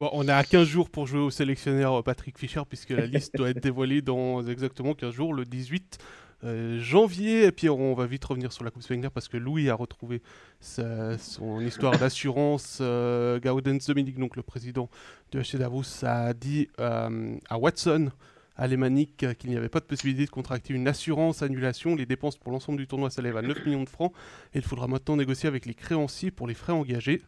Bon, 0.02 0.10
on 0.12 0.28
a 0.28 0.44
15 0.44 0.68
jours 0.68 0.90
pour 0.90 1.08
jouer 1.08 1.22
au 1.22 1.30
sélectionneur 1.30 2.04
Patrick 2.04 2.38
Fischer, 2.38 2.64
puisque 2.68 2.90
la 2.90 3.06
liste 3.06 3.36
doit 3.36 3.52
être 3.52 3.64
dévoilée 3.64 4.02
dans 4.02 4.46
exactement 4.46 4.94
15 4.94 5.14
jours, 5.14 5.34
le 5.34 5.46
18 5.46 6.00
euh, 6.44 6.80
janvier. 6.80 7.46
Et 7.46 7.52
puis 7.52 7.70
on 7.70 7.94
va 7.94 8.06
vite 8.06 8.24
revenir 8.26 8.52
sur 8.52 8.64
la 8.64 8.72
Coupe 8.72 8.84
Spengler 8.84 9.10
parce 9.14 9.28
que 9.28 9.38
Louis 9.38 9.70
a 9.70 9.76
retrouvé 9.76 10.22
son 10.60 11.60
histoire 11.60 11.98
d'assurance. 12.00 12.80
Euh, 12.82 13.40
Gaudens 13.40 13.80
Dominique, 13.88 14.20
donc 14.20 14.36
le 14.36 14.44
président 14.44 14.90
de 15.32 15.42
HC 15.42 15.58
Davos, 15.58 16.04
a 16.04 16.34
dit 16.34 16.68
euh, 16.80 17.36
à 17.50 17.58
Watson 17.58 18.12
alémanique 18.56 19.26
qu'il 19.38 19.50
n'y 19.50 19.58
avait 19.58 19.70
pas 19.70 19.80
de 19.80 19.86
possibilité 19.86 20.26
de 20.26 20.30
contracter 20.30 20.74
une 20.74 20.88
assurance 20.88 21.42
annulation. 21.42 21.96
Les 21.96 22.06
dépenses 22.06 22.38
pour 22.38 22.52
l'ensemble 22.52 22.78
du 22.78 22.88
tournoi 22.88 23.10
s'élèvent 23.10 23.38
à 23.38 23.42
9 23.42 23.66
millions 23.66 23.84
de 23.84 23.90
francs 23.90 24.14
et 24.54 24.60
il 24.60 24.64
faudra 24.64 24.88
maintenant 24.88 25.16
négocier 25.16 25.48
avec 25.48 25.66
les 25.66 25.74
créanciers 25.74 26.32
pour 26.32 26.48
les 26.48 26.54
frais 26.54 26.74
engagés. 26.74 27.22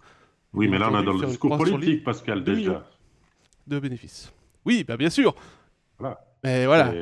Oui, 0.53 0.67
mais 0.67 0.77
là 0.77 0.89
on 0.91 0.95
a 0.95 1.01
dans 1.01 1.13
le 1.13 1.25
discours 1.25 1.57
politique, 1.57 2.03
Pascal, 2.03 2.43
déjà. 2.43 2.87
De 3.65 3.79
bénéfices. 3.79 4.31
Oui, 4.65 4.83
bah 4.83 4.97
bien 4.97 5.09
sûr. 5.09 5.35
Voilà. 5.97 6.19
Mais 6.43 6.65
voilà. 6.65 6.93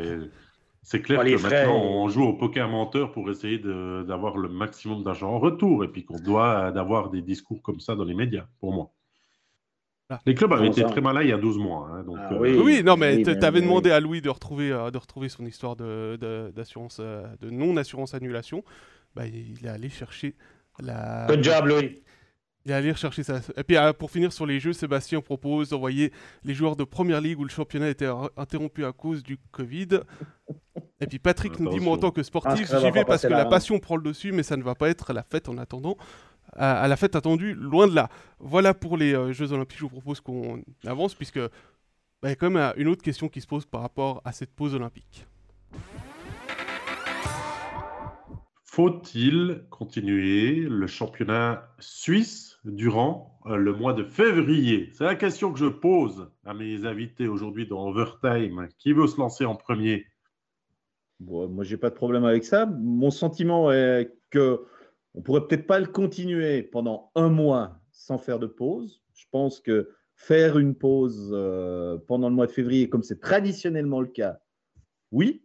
C'est 0.83 1.01
clair 1.01 1.23
que 1.23 1.41
maintenant, 1.41 1.79
on 1.79 2.09
joue 2.09 2.23
au 2.23 2.33
poker 2.33 2.67
menteur 2.67 3.11
pour 3.11 3.29
essayer 3.29 3.59
d'avoir 3.59 4.37
le 4.37 4.49
maximum 4.49 5.03
d'argent 5.03 5.31
en 5.31 5.39
retour 5.39 5.83
et 5.83 5.87
puis 5.87 6.05
qu'on 6.05 6.19
doit 6.19 6.67
avoir 6.67 7.09
des 7.09 7.21
discours 7.21 7.61
comme 7.61 7.79
ça 7.79 7.95
dans 7.95 8.03
les 8.03 8.15
médias, 8.15 8.47
pour 8.59 8.73
moi. 8.73 8.91
Ah. 10.11 10.19
Les 10.25 10.35
clubs 10.35 10.51
avaient 10.51 10.67
été 10.67 10.83
très 10.83 10.99
malins 10.99 11.21
il 11.21 11.29
y 11.29 11.31
a 11.31 11.37
12 11.37 11.57
mois. 11.57 11.89
Hein, 11.89 12.03
donc, 12.03 12.17
ah 12.19 12.33
euh, 12.33 12.61
oui. 12.61 12.83
non, 12.83 12.97
mais 12.97 13.23
tu 13.23 13.29
avais 13.29 13.61
demandé 13.61 13.91
à 13.91 14.01
Louis 14.01 14.21
de 14.21 14.29
retrouver, 14.29 14.69
euh, 14.69 14.91
de 14.91 14.97
retrouver 14.97 15.29
son 15.29 15.45
histoire 15.45 15.77
d'assurance, 15.77 16.99
de, 16.99 17.03
euh, 17.03 17.27
de 17.39 17.49
non-assurance 17.49 18.13
annulation. 18.13 18.61
Bah, 19.15 19.25
il 19.25 19.65
est 19.65 19.69
allé 19.69 19.87
chercher 19.87 20.35
la. 20.79 21.27
Good 21.29 21.43
job, 21.43 21.65
Louis. 21.65 22.01
Il 22.65 22.71
est 22.71 22.75
allé 22.75 22.93
chercher 22.93 23.23
ça. 23.23 23.41
Et 23.57 23.63
puis 23.63 23.75
pour 23.97 24.11
finir 24.11 24.31
sur 24.31 24.45
les 24.45 24.59
jeux, 24.59 24.73
Sébastien 24.73 25.21
propose 25.21 25.69
d'envoyer 25.69 26.11
les 26.43 26.53
joueurs 26.53 26.75
de 26.75 26.83
première 26.83 27.19
ligue 27.19 27.39
où 27.39 27.43
le 27.43 27.49
championnat 27.49 27.89
était 27.89 28.09
interrompu 28.37 28.85
à 28.85 28.91
cause 28.91 29.23
du 29.23 29.37
Covid 29.51 30.01
et 30.99 31.07
puis 31.07 31.19
Patrick 31.19 31.59
nous 31.59 31.69
dit, 31.69 31.79
moi 31.79 31.93
en 31.93 31.97
tant 31.97 32.11
que 32.11 32.23
sportif, 32.23 32.69
ah, 32.71 32.79
j'y 32.79 32.91
vais 32.91 33.03
parce 33.03 33.23
que 33.23 33.27
la, 33.27 33.45
passion 33.45 33.79
prend 33.79 33.95
le 33.95 34.03
dessus, 34.03 34.31
mais 34.31 34.43
ça 34.43 34.55
ne 34.55 34.63
va 34.63 34.75
pas 34.75 34.89
être 34.89 35.13
la 35.13 35.23
fête 35.23 35.49
en 35.49 35.57
attendant. 35.57 35.97
À, 36.53 36.87
la 36.87 36.95
fête 36.95 37.15
attendue, 37.15 37.53
loin 37.53 37.87
de 37.87 37.95
là. 37.95 38.09
Voilà 38.39 38.73
pour 38.73 38.97
les 38.97 39.13
euh, 39.13 39.31
Jeux 39.31 39.51
Olympiques, 39.53 39.79
je 39.79 39.83
vous 39.83 39.89
propose 39.89 40.19
qu'on 40.19 40.61
avance, 40.85 41.15
puisque 41.15 41.39
bah, 41.39 41.49
il 42.23 42.29
y 42.29 42.31
a 42.33 42.35
quand 42.35 42.49
même 42.49 42.73
une 42.77 42.87
autre 42.87 43.01
question 43.01 43.29
qui 43.29 43.41
se 43.41 43.47
pose 43.47 43.65
par 43.65 43.81
rapport 43.81 44.21
à 44.25 44.31
cette 44.31 44.53
pause 44.53 44.75
olympique. 44.75 45.25
Faut-il 48.63 49.65
continuer 49.69 50.55
le 50.69 50.87
championnat 50.87 51.73
suisse 51.79 52.50
durant 52.63 53.39
euh, 53.45 53.55
le 53.55 53.73
mois 53.73 53.93
de 53.93 54.03
février 54.03 54.89
C'est 54.93 55.03
la 55.03 55.15
question 55.15 55.51
que 55.51 55.59
je 55.59 55.65
pose 55.65 56.31
à 56.45 56.53
mes 56.53 56.85
invités 56.85 57.27
aujourd'hui 57.27 57.67
dans 57.67 57.87
Overtime. 57.87 58.67
Qui 58.77 58.93
veut 58.93 59.07
se 59.07 59.17
lancer 59.17 59.45
en 59.45 59.55
premier? 59.55 60.05
Bon, 61.19 61.47
moi, 61.49 61.63
j'ai 61.63 61.77
pas 61.77 61.89
de 61.89 61.95
problème 61.95 62.25
avec 62.25 62.43
ça. 62.43 62.65
Mon 62.65 63.11
sentiment 63.11 63.71
est 63.71 64.11
que 64.29 64.65
on 65.13 65.21
pourrait 65.21 65.45
peut-être 65.47 65.67
pas 65.67 65.79
le 65.79 65.87
continuer 65.87 66.63
pendant 66.63 67.11
un 67.15 67.29
mois 67.29 67.79
sans 67.91 68.17
faire 68.17 68.39
de 68.39 68.47
pause. 68.47 69.01
Je 69.13 69.25
pense 69.31 69.59
que 69.59 69.89
faire 70.15 70.57
une 70.57 70.75
pause 70.75 71.31
euh, 71.33 71.97
pendant 72.07 72.29
le 72.29 72.35
mois 72.35 72.47
de 72.47 72.51
février, 72.51 72.89
comme 72.89 73.03
c'est 73.03 73.19
traditionnellement 73.19 74.01
le 74.01 74.07
cas, 74.07 74.39
oui, 75.11 75.43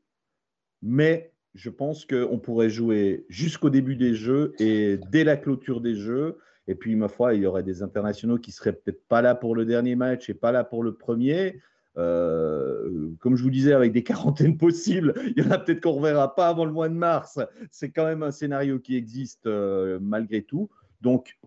mais 0.82 1.32
je 1.54 1.70
pense 1.70 2.04
qu'on 2.04 2.38
pourrait 2.38 2.70
jouer 2.70 3.24
jusqu'au 3.28 3.70
début 3.70 3.96
des 3.96 4.14
Jeux 4.14 4.52
et 4.58 4.98
dès 5.10 5.24
la 5.24 5.36
clôture 5.36 5.80
des 5.80 5.94
Jeux. 5.94 6.38
Et 6.68 6.74
puis, 6.74 6.96
ma 6.96 7.08
foi, 7.08 7.34
il 7.34 7.42
y 7.42 7.46
aurait 7.46 7.62
des 7.62 7.82
internationaux 7.82 8.38
qui 8.38 8.52
seraient 8.52 8.72
peut-être 8.72 9.06
pas 9.06 9.22
là 9.22 9.34
pour 9.34 9.54
le 9.54 9.64
dernier 9.64 9.94
match 9.94 10.28
et 10.28 10.34
pas 10.34 10.52
là 10.52 10.64
pour 10.64 10.82
le 10.82 10.94
premier. 10.94 11.60
Euh, 11.98 13.10
comme 13.20 13.36
je 13.36 13.42
vous 13.42 13.50
disais, 13.50 13.72
avec 13.72 13.92
des 13.92 14.02
quarantaines 14.02 14.58
possibles, 14.58 15.14
il 15.36 15.42
y 15.42 15.46
en 15.46 15.50
a 15.50 15.58
peut-être 15.58 15.80
qu'on 15.82 15.92
ne 15.92 15.96
reverra 15.96 16.34
pas 16.34 16.48
avant 16.48 16.64
le 16.64 16.72
mois 16.72 16.88
de 16.88 16.94
mars. 16.94 17.38
C'est 17.70 17.90
quand 17.90 18.04
même 18.04 18.22
un 18.22 18.30
scénario 18.30 18.78
qui 18.78 18.96
existe 18.96 19.46
euh, 19.46 19.98
malgré 20.00 20.42
tout. 20.42 20.68
Donc, 21.00 21.38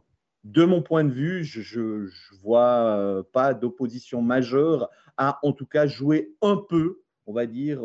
de 0.46 0.64
mon 0.64 0.82
point 0.82 1.04
de 1.04 1.12
vue, 1.12 1.44
je 1.44 1.80
ne 1.80 2.10
vois 2.42 2.98
euh, 2.98 3.24
pas 3.34 3.54
d'opposition 3.54 4.22
majeure 4.22 4.90
à, 5.18 5.40
en 5.44 5.52
tout 5.52 5.66
cas, 5.66 5.86
jouer 5.86 6.34
un 6.42 6.56
peu, 6.56 7.02
on 7.28 7.34
va 7.34 7.46
dire, 7.46 7.82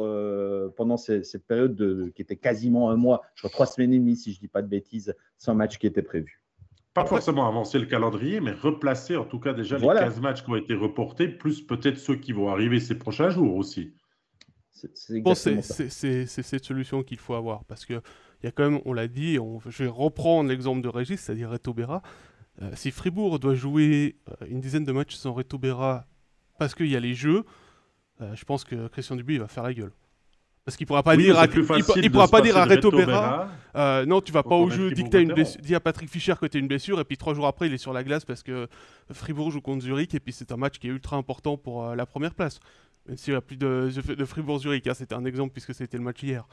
pendant 0.76 0.96
cette, 0.96 1.44
période 1.46 2.12
qui 2.14 2.22
était 2.22 2.36
quasiment 2.36 2.90
un 2.90 2.96
mois, 2.96 3.22
je 3.34 3.40
crois 3.42 3.50
trois 3.50 3.66
semaines 3.66 3.92
et 3.92 3.98
demie, 3.98 4.16
si 4.16 4.32
je 4.32 4.38
ne 4.38 4.40
dis 4.40 4.48
pas 4.48 4.62
de 4.62 4.68
bêtises, 4.68 5.14
sans 5.36 5.54
match 5.54 5.78
qui 5.78 5.88
était 5.88 6.00
prévu. 6.00 6.43
Pas 6.94 7.04
forcément 7.04 7.48
avancer 7.48 7.78
le 7.80 7.86
calendrier, 7.86 8.40
mais 8.40 8.52
replacer 8.52 9.16
en 9.16 9.24
tout 9.24 9.40
cas 9.40 9.52
déjà 9.52 9.78
les 9.78 9.86
15 9.86 10.20
matchs 10.20 10.44
qui 10.44 10.50
ont 10.50 10.56
été 10.56 10.74
reportés, 10.74 11.26
plus 11.28 11.60
peut-être 11.60 11.98
ceux 11.98 12.16
qui 12.16 12.32
vont 12.32 12.48
arriver 12.48 12.78
ces 12.78 12.96
prochains 12.96 13.30
jours 13.30 13.56
aussi. 13.56 13.94
C'est 14.72 16.26
cette 16.26 16.64
solution 16.64 17.02
qu'il 17.02 17.18
faut 17.18 17.34
avoir 17.34 17.64
parce 17.64 17.84
qu'il 17.84 18.00
y 18.42 18.46
a 18.46 18.50
quand 18.52 18.70
même, 18.70 18.80
on 18.84 18.92
l'a 18.92 19.08
dit, 19.08 19.38
on, 19.40 19.60
je 19.60 19.84
vais 19.84 19.88
reprendre 19.88 20.48
l'exemple 20.48 20.82
de 20.82 20.88
Régis, 20.88 21.20
c'est-à-dire 21.20 21.52
Etobera. 21.52 22.02
Euh, 22.62 22.70
si 22.74 22.90
Fribourg 22.90 23.38
doit 23.40 23.54
jouer 23.54 24.16
euh, 24.28 24.46
une 24.48 24.60
dizaine 24.60 24.84
de 24.84 24.92
matchs 24.92 25.16
sans 25.16 25.32
Reto 25.32 25.58
Berra 25.58 26.06
parce 26.58 26.74
qu'il 26.74 26.86
y 26.86 26.94
a 26.94 27.00
les 27.00 27.14
jeux, 27.14 27.44
euh, 28.20 28.34
je 28.36 28.44
pense 28.44 28.62
que 28.62 28.86
Christian 28.88 29.16
Dubuis 29.16 29.38
va 29.38 29.48
faire 29.48 29.64
la 29.64 29.74
gueule. 29.74 29.92
Parce 30.64 30.76
qu'il 30.76 30.86
pourra 30.86 31.02
pas 31.02 31.14
Oui, 31.14 31.24
dire 31.24 31.38
à, 31.38 31.44
il, 31.46 32.10
pourra 32.10 32.28
pas 32.28 32.40
dire 32.40 32.56
à 32.56 32.64
Reto 32.64 32.90
Berra. 32.90 33.48
Euh, 33.76 34.06
non 34.06 34.20
tu 34.20 34.32
vas 34.32 34.42
pas 34.42 34.54
au 34.54 34.70
jeu 34.70 34.92
dis 34.92 35.02
une 35.02 35.32
blessure 35.32 35.60
à 35.76 35.80
Patrick 35.80 36.08
Fischer 36.08 36.34
que 36.40 36.46
t'as 36.46 36.58
une 36.58 36.68
blessure 36.68 37.00
et 37.00 37.04
puis 37.04 37.16
trois 37.16 37.34
jours 37.34 37.46
après 37.46 37.66
il 37.66 37.74
est 37.74 37.78
sur 37.78 37.92
la 37.92 38.04
glace 38.04 38.24
parce 38.24 38.42
que 38.44 38.68
Fribourg 39.12 39.50
joue 39.50 39.60
contre 39.60 39.82
Zurich 39.82 40.14
et 40.14 40.20
puis 40.20 40.32
c'est 40.32 40.52
un 40.52 40.56
match 40.56 40.78
qui 40.78 40.86
est 40.86 40.90
ultra 40.90 41.16
important 41.16 41.56
pour 41.56 41.84
euh, 41.84 41.94
la 41.96 42.06
première 42.06 42.34
place. 42.34 42.60
Même 43.06 43.16
s'il 43.18 43.34
n'y 43.34 43.36
a 43.36 43.40
plus 43.42 43.56
de, 43.56 43.90
de 44.16 44.24
Fribourg-Zurich 44.24 44.86
hein, 44.86 44.94
c'était 44.94 45.14
un 45.14 45.24
exemple 45.24 45.52
puisque 45.52 45.74
c'était 45.74 45.98
le 45.98 46.04
match 46.04 46.22
hier 46.22 46.46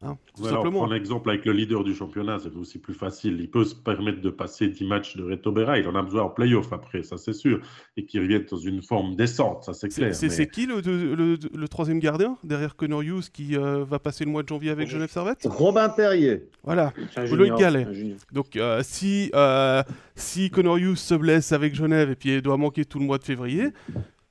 Hein, 0.00 0.16
tout 0.36 0.44
alors, 0.46 0.58
simplement 0.58 0.78
prendre 0.78 0.92
l'exemple 0.94 1.28
avec 1.28 1.44
le 1.44 1.50
leader 1.52 1.82
du 1.82 1.92
championnat, 1.92 2.38
c'est 2.38 2.54
aussi 2.54 2.78
plus 2.78 2.94
facile. 2.94 3.36
Il 3.40 3.50
peut 3.50 3.64
se 3.64 3.74
permettre 3.74 4.20
de 4.20 4.30
passer 4.30 4.68
10 4.68 4.84
matchs 4.86 5.16
de 5.16 5.24
Reto 5.24 5.50
Berra. 5.50 5.76
Il 5.80 5.88
en 5.88 5.94
a 5.96 6.02
besoin 6.02 6.22
en 6.22 6.28
playoff 6.30 6.72
après, 6.72 7.02
ça 7.02 7.16
c'est 7.16 7.32
sûr. 7.32 7.60
Et 7.96 8.06
qu'il 8.06 8.20
revienne 8.20 8.44
dans 8.48 8.58
une 8.58 8.80
forme 8.80 9.16
décente, 9.16 9.64
ça 9.64 9.72
c'est 9.74 9.88
clair. 9.88 10.14
c'est- 10.14 10.28
mais- 10.38 10.46
qui 10.46 10.66
le, 10.66 10.80
le, 10.80 11.14
le- 11.16 11.38
le 11.52 11.68
troisième 11.68 11.98
gardien 11.98 12.38
derrière 12.44 12.76
Connor 12.76 13.02
Hughes 13.02 13.28
qui 13.32 13.56
euh, 13.56 13.84
va 13.84 13.98
passer 13.98 14.24
le 14.24 14.30
mois 14.30 14.44
de 14.44 14.48
janvier 14.48 14.70
avec 14.70 14.86
Oui. 14.86 14.92
Genève 14.92 15.10
Servette? 15.10 15.44
Robin 15.50 15.88
Terrier. 15.88 16.48
Voilà. 16.62 16.92
Un 17.16 17.26
junior. 17.26 18.18
Donc 18.30 18.54
euh, 18.54 18.82
si, 18.84 19.32
euh, 19.34 19.82
si 20.14 20.48
Connor 20.50 20.78
Hughes 20.78 20.94
se 20.96 21.14
blesse 21.16 21.50
avec 21.50 21.74
Genève 21.74 22.08
et 22.10 22.14
puis 22.14 22.34
il 22.36 22.42
doit 22.42 22.56
manquer 22.56 22.84
tout 22.84 23.00
le 23.00 23.04
mois 23.04 23.18
de 23.18 23.24
février, 23.24 23.70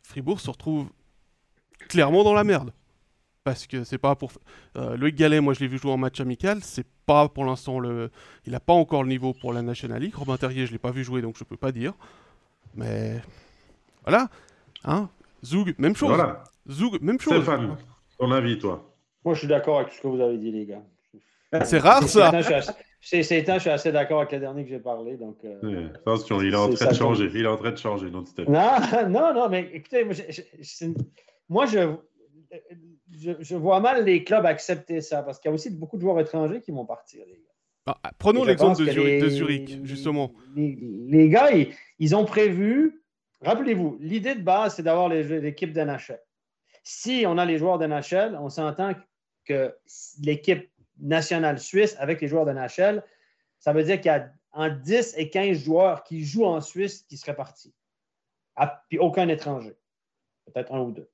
Fribourg 0.01 0.39
se 0.39 0.49
retrouve 0.49 0.87
clairement 1.89 2.23
dans 2.23 2.33
la 2.33 2.45
merde. 2.45 2.71
Parce 3.47 3.65
que 3.65 3.85
c'est 3.85 3.97
pas 3.97 4.13
pour. 4.13 4.33
Euh, 4.75 4.97
Loïc 4.97 5.15
Gallet, 5.15 5.39
moi 5.39 5.53
je 5.53 5.61
l'ai 5.61 5.67
vu 5.69 5.77
jouer 5.77 5.91
en 5.91 5.97
match 5.97 6.19
amical, 6.19 6.57
c'est 6.63 6.85
pas 7.05 7.29
pour 7.29 7.45
l'instant 7.45 7.79
le. 7.79 8.11
Il 8.45 8.53
a 8.53 8.59
pas 8.59 8.73
encore 8.73 9.03
le 9.03 9.07
niveau 9.07 9.33
pour 9.33 9.53
la 9.53 9.61
National 9.61 10.01
League. 10.01 10.13
Robin 10.15 10.35
Terrier, 10.35 10.65
je 10.65 10.73
l'ai 10.73 10.77
pas 10.77 10.91
vu 10.91 11.01
jouer 11.05 11.21
donc 11.21 11.37
je 11.37 11.45
peux 11.45 11.55
pas 11.55 11.71
dire. 11.71 11.93
Mais. 12.75 13.21
Voilà. 14.03 14.27
Hein 14.83 15.07
Zoug, 15.45 15.75
même 15.77 15.95
chose. 15.95 16.09
Voilà. 16.09 16.43
Zoug, 16.69 16.99
même 16.99 17.21
chose. 17.21 17.35
Stéphane, 17.35 17.77
ton 18.19 18.29
avis, 18.33 18.59
toi? 18.59 18.93
Moi, 19.23 19.33
je 19.33 19.39
suis 19.39 19.47
d'accord 19.47 19.79
avec 19.79 19.93
ce 19.93 20.01
que 20.01 20.07
vous 20.07 20.19
avez 20.19 20.37
dit, 20.37 20.51
les 20.51 20.65
gars. 20.65 20.83
C'est 21.63 21.79
rare 21.79 22.03
ça. 22.03 22.33
C'est 22.99 23.23
c'est 23.23 23.37
étonnant, 23.37 23.59
je 23.59 23.61
suis 23.61 23.69
assez 23.69 23.93
d'accord 23.93 24.19
avec 24.19 24.33
le 24.33 24.39
dernier 24.41 24.65
que 24.65 24.69
j'ai 24.71 24.79
parlé. 24.79 25.15
Donc, 25.15 25.37
euh, 25.45 25.87
Attention, 25.95 26.41
il 26.41 26.53
est 26.53 26.57
en 26.57 26.67
train 26.69 26.87
de 26.89 26.93
changer. 26.93 27.31
Il 27.33 27.45
est 27.45 27.47
en 27.47 27.55
train 27.55 27.71
de 27.71 27.77
changer, 27.77 28.11
Steph. 28.25 28.43
Non, 28.49 28.71
non, 29.09 29.33
non, 29.33 29.47
mais 29.47 29.69
écoutez, 29.71 30.03
moi, 30.03 30.13
je, 30.13 30.23
je- 30.29 30.41
c'est- 30.63 30.93
moi, 31.47 31.65
je, 31.65 31.95
je, 33.11 33.31
je 33.39 33.55
vois 33.55 33.79
mal 33.79 34.05
les 34.05 34.23
clubs 34.23 34.45
accepter 34.45 35.01
ça 35.01 35.23
parce 35.23 35.39
qu'il 35.39 35.49
y 35.49 35.51
a 35.51 35.55
aussi 35.55 35.69
beaucoup 35.69 35.97
de 35.97 36.01
joueurs 36.01 36.19
étrangers 36.19 36.61
qui 36.61 36.71
vont 36.71 36.85
partir, 36.85 37.25
les 37.25 37.33
gars. 37.35 37.41
Ah, 38.03 38.11
prenons 38.17 38.41
Et 38.41 38.43
je 38.45 38.49
l'exemple 38.49 38.79
de, 38.85 38.91
Zurich- 38.91 39.05
les- 39.05 39.21
de 39.21 39.29
Zurich, 39.29 39.85
justement. 39.85 40.33
Les, 40.55 40.77
les 41.07 41.29
gars, 41.29 41.51
ils, 41.51 41.73
ils 41.99 42.15
ont 42.15 42.25
prévu. 42.25 43.01
Rappelez-vous, 43.41 43.97
l'idée 44.01 44.35
de 44.35 44.41
base, 44.41 44.75
c'est 44.75 44.83
d'avoir 44.83 45.07
l'équipe 45.09 45.71
d'NHL. 45.71 46.19
Si 46.83 47.23
on 47.27 47.37
a 47.37 47.45
les 47.45 47.57
joueurs 47.57 47.77
d'NHL, 47.79 48.37
on 48.41 48.49
s'entend 48.49 48.93
que 49.45 49.73
l'équipe 50.21 50.69
nationale 50.99 51.59
suisse 51.59 51.95
avec 51.99 52.19
les 52.21 52.27
joueurs 52.27 52.45
d'NHL, 52.45 53.03
ça 53.59 53.71
veut 53.73 53.83
dire 53.83 53.97
qu'il 54.01 54.07
y 54.11 54.15
a 54.15 54.31
en 54.51 54.69
10 54.69 55.13
et 55.17 55.29
15 55.29 55.57
joueurs 55.63 56.03
qui 56.03 56.23
jouent 56.25 56.45
en 56.45 56.59
Suisse 56.61 57.03
qui 57.03 57.15
seraient 57.17 57.35
partis. 57.35 57.73
Ah, 58.55 58.83
puis 58.89 58.97
aucun 58.97 59.27
étranger. 59.29 59.77
Peut-être 60.45 60.73
un 60.73 60.79
ou 60.81 60.91
deux. 60.91 61.09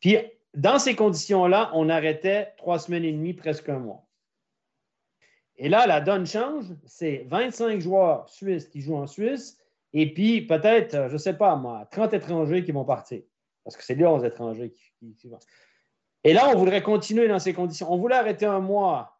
Puis, 0.00 0.16
dans 0.54 0.78
ces 0.78 0.94
conditions-là, 0.96 1.70
on 1.74 1.88
arrêtait 1.88 2.52
trois 2.56 2.78
semaines 2.78 3.04
et 3.04 3.12
demie, 3.12 3.34
presque 3.34 3.68
un 3.68 3.78
mois. 3.78 4.04
Et 5.56 5.68
là, 5.68 5.86
la 5.86 6.00
donne 6.00 6.26
change. 6.26 6.66
C'est 6.86 7.24
25 7.28 7.80
joueurs 7.80 8.28
suisses 8.28 8.68
qui 8.68 8.80
jouent 8.80 8.96
en 8.96 9.06
Suisse 9.06 9.58
et 9.92 10.12
puis 10.12 10.42
peut-être, 10.42 10.94
euh, 10.94 11.08
je 11.08 11.14
ne 11.14 11.18
sais 11.18 11.34
pas 11.34 11.56
moi, 11.56 11.86
30 11.90 12.14
étrangers 12.14 12.62
qui 12.64 12.72
vont 12.72 12.84
partir. 12.84 13.22
Parce 13.64 13.76
que 13.76 13.82
c'est 13.84 13.94
les 13.94 14.06
11 14.06 14.24
étrangers 14.24 14.70
qui, 14.70 14.92
qui- 14.98 15.14
qui 15.16 15.28
vont. 15.28 15.38
Et 16.24 16.32
là, 16.32 16.48
on 16.50 16.58
voudrait 16.58 16.82
continuer 16.82 17.28
dans 17.28 17.38
ces 17.38 17.52
conditions. 17.52 17.90
On 17.92 17.96
voulait 17.96 18.16
arrêter 18.16 18.46
un 18.46 18.60
mois 18.60 19.18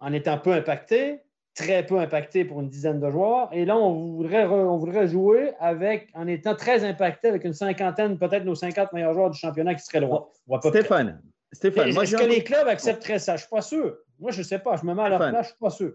en 0.00 0.12
étant 0.12 0.38
peu 0.38 0.52
impacté, 0.52 1.20
très 1.60 1.84
peu 1.84 1.98
impacté 1.98 2.44
pour 2.44 2.60
une 2.60 2.68
dizaine 2.68 3.00
de 3.00 3.10
joueurs. 3.10 3.48
Et 3.52 3.64
là, 3.64 3.76
on 3.76 4.16
voudrait, 4.16 4.46
re- 4.46 4.50
on 4.66 4.76
voudrait 4.76 5.08
jouer 5.08 5.52
avec, 5.60 6.08
en 6.14 6.26
étant 6.26 6.54
très 6.54 6.84
impacté 6.84 7.28
avec 7.28 7.44
une 7.44 7.52
cinquantaine, 7.52 8.18
peut-être 8.18 8.44
nos 8.44 8.54
50 8.54 8.92
meilleurs 8.92 9.12
joueurs 9.14 9.30
du 9.30 9.38
championnat 9.38 9.74
qui 9.74 9.84
seraient 9.84 10.00
loin. 10.00 10.26
Stéphane, 10.62 11.22
Stéphane, 11.52 11.88
Est-ce 11.88 12.16
que 12.16 12.24
les 12.28 12.42
clubs 12.44 12.66
accepteraient 12.68 13.18
ça? 13.18 13.32
Je 13.36 13.42
ne 13.42 13.46
suis 13.46 13.50
pas 13.50 13.62
sûr. 13.62 13.96
Moi, 14.18 14.30
je 14.30 14.38
ne 14.38 14.44
sais 14.44 14.58
pas. 14.58 14.76
Je 14.76 14.84
me 14.86 14.94
mets 14.94 15.02
à 15.02 15.08
leur 15.08 15.18
Stéphane. 15.18 15.32
place, 15.34 15.46
je 15.46 15.50
ne 15.50 15.54
suis 15.54 15.60
pas 15.60 15.70
sûr. 15.70 15.92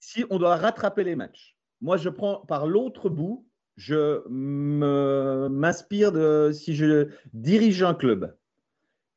si 0.00 0.24
on 0.30 0.38
doit 0.38 0.56
rattraper 0.56 1.02
les 1.04 1.16
matchs, 1.16 1.56
moi 1.80 1.96
je 1.96 2.08
prends 2.08 2.36
par 2.46 2.66
l'autre 2.66 3.08
bout, 3.08 3.44
je 3.76 4.22
me- 4.28 5.48
m'inspire 5.50 6.12
de 6.12 6.50
si 6.52 6.74
je 6.76 7.08
dirige 7.32 7.82
un 7.82 7.94
club. 7.94 8.34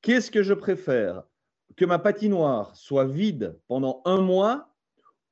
Qu'est-ce 0.01 0.31
que 0.31 0.41
je 0.41 0.53
préfère? 0.53 1.23
Que 1.77 1.85
ma 1.85 1.99
patinoire 1.99 2.75
soit 2.75 3.05
vide 3.05 3.59
pendant 3.67 4.01
un 4.05 4.19
mois 4.21 4.69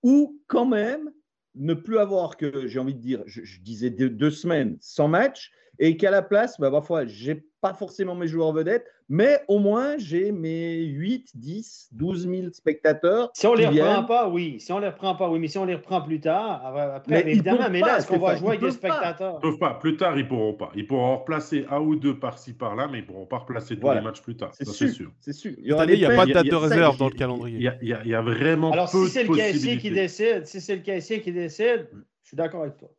ou 0.03 0.41
quand 0.47 0.65
même 0.65 1.11
ne 1.55 1.73
plus 1.73 1.97
avoir 1.97 2.37
que, 2.37 2.67
j'ai 2.67 2.79
envie 2.79 2.93
de 2.93 3.01
dire, 3.01 3.23
je, 3.25 3.59
disais 3.61 3.89
deux, 3.89 4.09
deux 4.09 4.31
semaines 4.31 4.77
sans 4.79 5.07
match 5.07 5.51
et 5.79 5.97
qu'à 5.97 6.11
la 6.11 6.21
place, 6.21 6.59
bah, 6.59 6.71
parfois, 6.71 7.05
j'ai 7.05 7.45
pas 7.61 7.73
forcément 7.73 8.13
mes 8.15 8.27
joueurs 8.27 8.51
vedettes, 8.53 8.85
mais 9.09 9.39
au 9.47 9.57
moins 9.59 9.97
j'ai 9.97 10.31
mes 10.31 10.77
8, 10.83 11.31
10, 11.35 11.89
12 11.91 12.27
000 12.29 12.47
spectateurs. 12.51 13.31
Si 13.33 13.47
on 13.47 13.53
ne 13.53 13.57
les 13.57 13.65
reprend 13.67 13.83
viennent. 13.93 14.05
pas, 14.05 14.29
oui. 14.29 14.59
Si 14.59 14.71
on 14.71 14.75
ne 14.77 14.81
les 14.81 14.87
reprend 14.89 15.15
pas, 15.15 15.29
oui. 15.29 15.39
Mais 15.39 15.47
si 15.47 15.57
on 15.57 15.65
les 15.65 15.75
reprend 15.75 16.01
plus 16.01 16.19
tard, 16.19 16.61
après, 16.65 17.11
Mais 17.15 17.21
ils 17.21 17.27
évidemment, 17.29 17.67
mais 17.71 17.79
là, 17.79 17.97
est-ce 17.97 18.07
qu'on 18.07 18.19
va 18.19 18.35
jouer 18.35 18.49
avec 18.49 18.61
des 18.61 18.71
spectateurs? 18.71 19.39
Ils 19.39 19.49
peuvent 19.49 19.57
pas. 19.59 19.73
Plus 19.75 19.97
tard, 19.97 20.17
ils 20.19 20.27
pourront 20.27 20.53
pas. 20.53 20.71
Ils 20.75 20.85
pourront 20.85 21.05
en 21.05 21.17
replacer 21.19 21.65
un 21.71 21.79
ou 21.79 21.95
deux 21.95 22.19
par-ci 22.19 22.53
par-là, 22.53 22.87
mais 22.91 22.99
ils 22.99 23.05
pourront 23.05 23.25
pas 23.25 23.37
replacer 23.39 23.75
tous 23.75 23.81
Voilà. 23.81 24.01
les 24.01 24.05
matchs 24.05 24.21
plus 24.21 24.37
tard. 24.37 24.51
C'est 24.53 24.65
Ça, 24.65 24.73
sûr. 24.73 24.87
c'est 24.87 24.93
sûr. 24.93 25.11
C'est 25.19 25.33
sûr. 25.33 25.51
Il 25.57 25.63
y 25.63 25.67
n'y 25.97 26.05
a 26.05 26.15
pas 26.15 26.25
de 26.25 26.33
date 26.33 26.45
y 26.45 26.49
de 26.49 26.55
réserve 26.55 26.97
dans 26.97 27.07
le 27.07 27.13
Il 27.13 27.17
calendrier. 27.19 27.59
y 27.59 27.67
a, 27.67 27.75
il 27.81 27.87
y 27.87 27.93
a- 27.93 28.01
il 28.03 28.09
y 28.11 28.15
a 28.15 28.21
vraiment 28.21 28.71
Alors, 28.71 28.91
peu 28.91 29.05
si 29.05 29.11
c'est 29.11 29.23
le 29.23 29.33
caissier 29.35 29.77
qui 29.77 29.89
décide, 29.91 30.45
si 30.45 30.61
c'est 30.61 30.75
le 30.75 30.81
caissier 30.81 31.21
qui 31.21 31.31
décide, 31.31 31.87
je 32.21 32.27
suis 32.27 32.37
d'accord 32.37 32.61
avec 32.61 32.77
toi. 32.77 32.89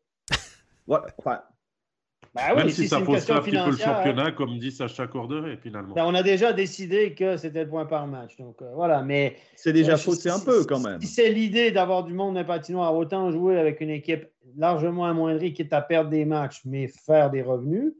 Ouais, 0.86 0.98
enfin, 1.18 1.42
Ben 2.48 2.54
Même 2.56 2.68
si, 2.68 2.74
si, 2.74 2.82
c'est 2.82 2.88
ça 2.88 3.02
question 3.02 3.34
un 3.36 3.40
petit 3.40 3.50
peu 3.50 3.56
le 3.56 3.62
financière. 3.62 3.88
hein. 3.88 3.94
championnat, 3.96 4.32
comme 4.32 4.58
dit 4.58 4.70
Sacha 4.70 5.06
Corderet, 5.06 5.56
finalement. 5.56 5.94
Ben, 5.94 6.04
on 6.06 6.14
a 6.14 6.22
déjà 6.22 6.52
décidé 6.52 7.14
que 7.14 7.36
c'était 7.36 7.64
le 7.64 7.68
point 7.68 7.84
par 7.86 8.06
match. 8.06 8.36
Donc, 8.36 8.62
euh, 8.62 8.70
voilà. 8.74 9.02
Mais 9.02 9.36
c'est 9.56 9.72
déjà 9.72 9.94
Euh, 9.94 9.96
faussé 9.96 10.28
un 10.30 10.38
peu 10.40 10.64
quand 10.64 10.80
même. 10.80 11.00
Si 11.00 11.08
c'est 11.08 11.30
l'idée 11.30 11.70
d'avoir 11.70 12.04
du 12.04 12.14
monde 12.14 12.34
dans 12.34 12.40
le 12.40 12.46
patinoire, 12.46 12.94
autant 12.94 13.30
jouer 13.30 13.58
avec 13.58 13.80
une 13.80 13.90
équipe 13.90 14.26
largement 14.56 15.04
amoindrie, 15.06 15.52
quitte 15.52 15.72
à 15.72 15.82
perdre 15.82 16.10
des 16.10 16.24
matchs, 16.24 16.60
mais 16.64 16.88
faire 16.88 17.30
des 17.30 17.42
revenus, 17.42 17.92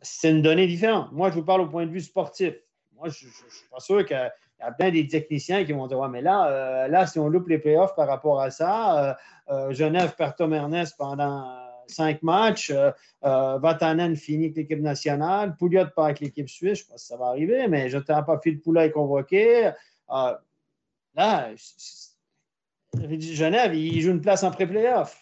c'est 0.00 0.30
une 0.30 0.42
donnée 0.42 0.66
différente. 0.66 1.10
Moi, 1.12 1.30
je 1.30 1.34
vous 1.34 1.44
parle 1.44 1.62
au 1.62 1.66
point 1.66 1.86
de 1.86 1.90
vue 1.90 2.00
sportif. 2.00 2.54
Moi, 2.96 3.08
je 3.08 3.26
ne 3.26 3.30
suis 3.30 3.68
pas 3.70 3.80
sûr 3.80 4.04
qu'il 4.06 4.16
y 4.16 4.62
a 4.62 4.70
plein 4.72 4.90
des 4.90 5.06
techniciens 5.08 5.64
qui 5.64 5.72
vont 5.72 5.86
dire 5.88 5.98
Ouais, 5.98 6.08
mais 6.08 6.22
là, 6.22 6.46
euh, 6.48 6.88
là, 6.88 7.06
si 7.06 7.18
on 7.18 7.28
loupe 7.28 7.48
les 7.48 7.58
playoffs 7.58 7.94
par 7.96 8.06
rapport 8.06 8.40
à 8.40 8.50
ça, 8.50 9.04
euh, 9.10 9.14
euh, 9.50 9.72
Genève 9.72 10.14
perd 10.16 10.36
Tom 10.36 10.52
Ernest 10.54 10.94
pendant 10.96 11.44
cinq 11.88 12.22
matchs, 12.22 12.70
euh, 12.70 12.90
euh, 13.24 13.58
Vatanen 13.58 14.16
finit 14.16 14.46
avec 14.46 14.56
l'équipe 14.56 14.80
nationale, 14.80 15.56
Pouliot 15.56 15.86
part 15.94 16.06
avec 16.06 16.20
l'équipe 16.20 16.48
suisse, 16.48 16.78
je 16.78 16.82
ne 16.84 16.86
sais 16.86 16.92
pas 16.92 16.98
si 16.98 17.06
ça 17.06 17.16
va 17.16 17.26
arriver, 17.26 17.66
mais 17.68 17.88
je 17.88 17.96
ne 17.98 18.02
t'ai 18.02 18.12
pas 18.26 18.40
Phil 18.42 18.60
Poulet 18.60 18.86
est 18.86 18.90
convoqué. 18.90 19.70
Euh, 20.10 20.34
Là, 21.16 21.50
Genève, 23.20 23.74
il 23.74 24.00
joue 24.00 24.10
une 24.10 24.20
place 24.20 24.42
en 24.42 24.50
pré-playoff. 24.50 25.16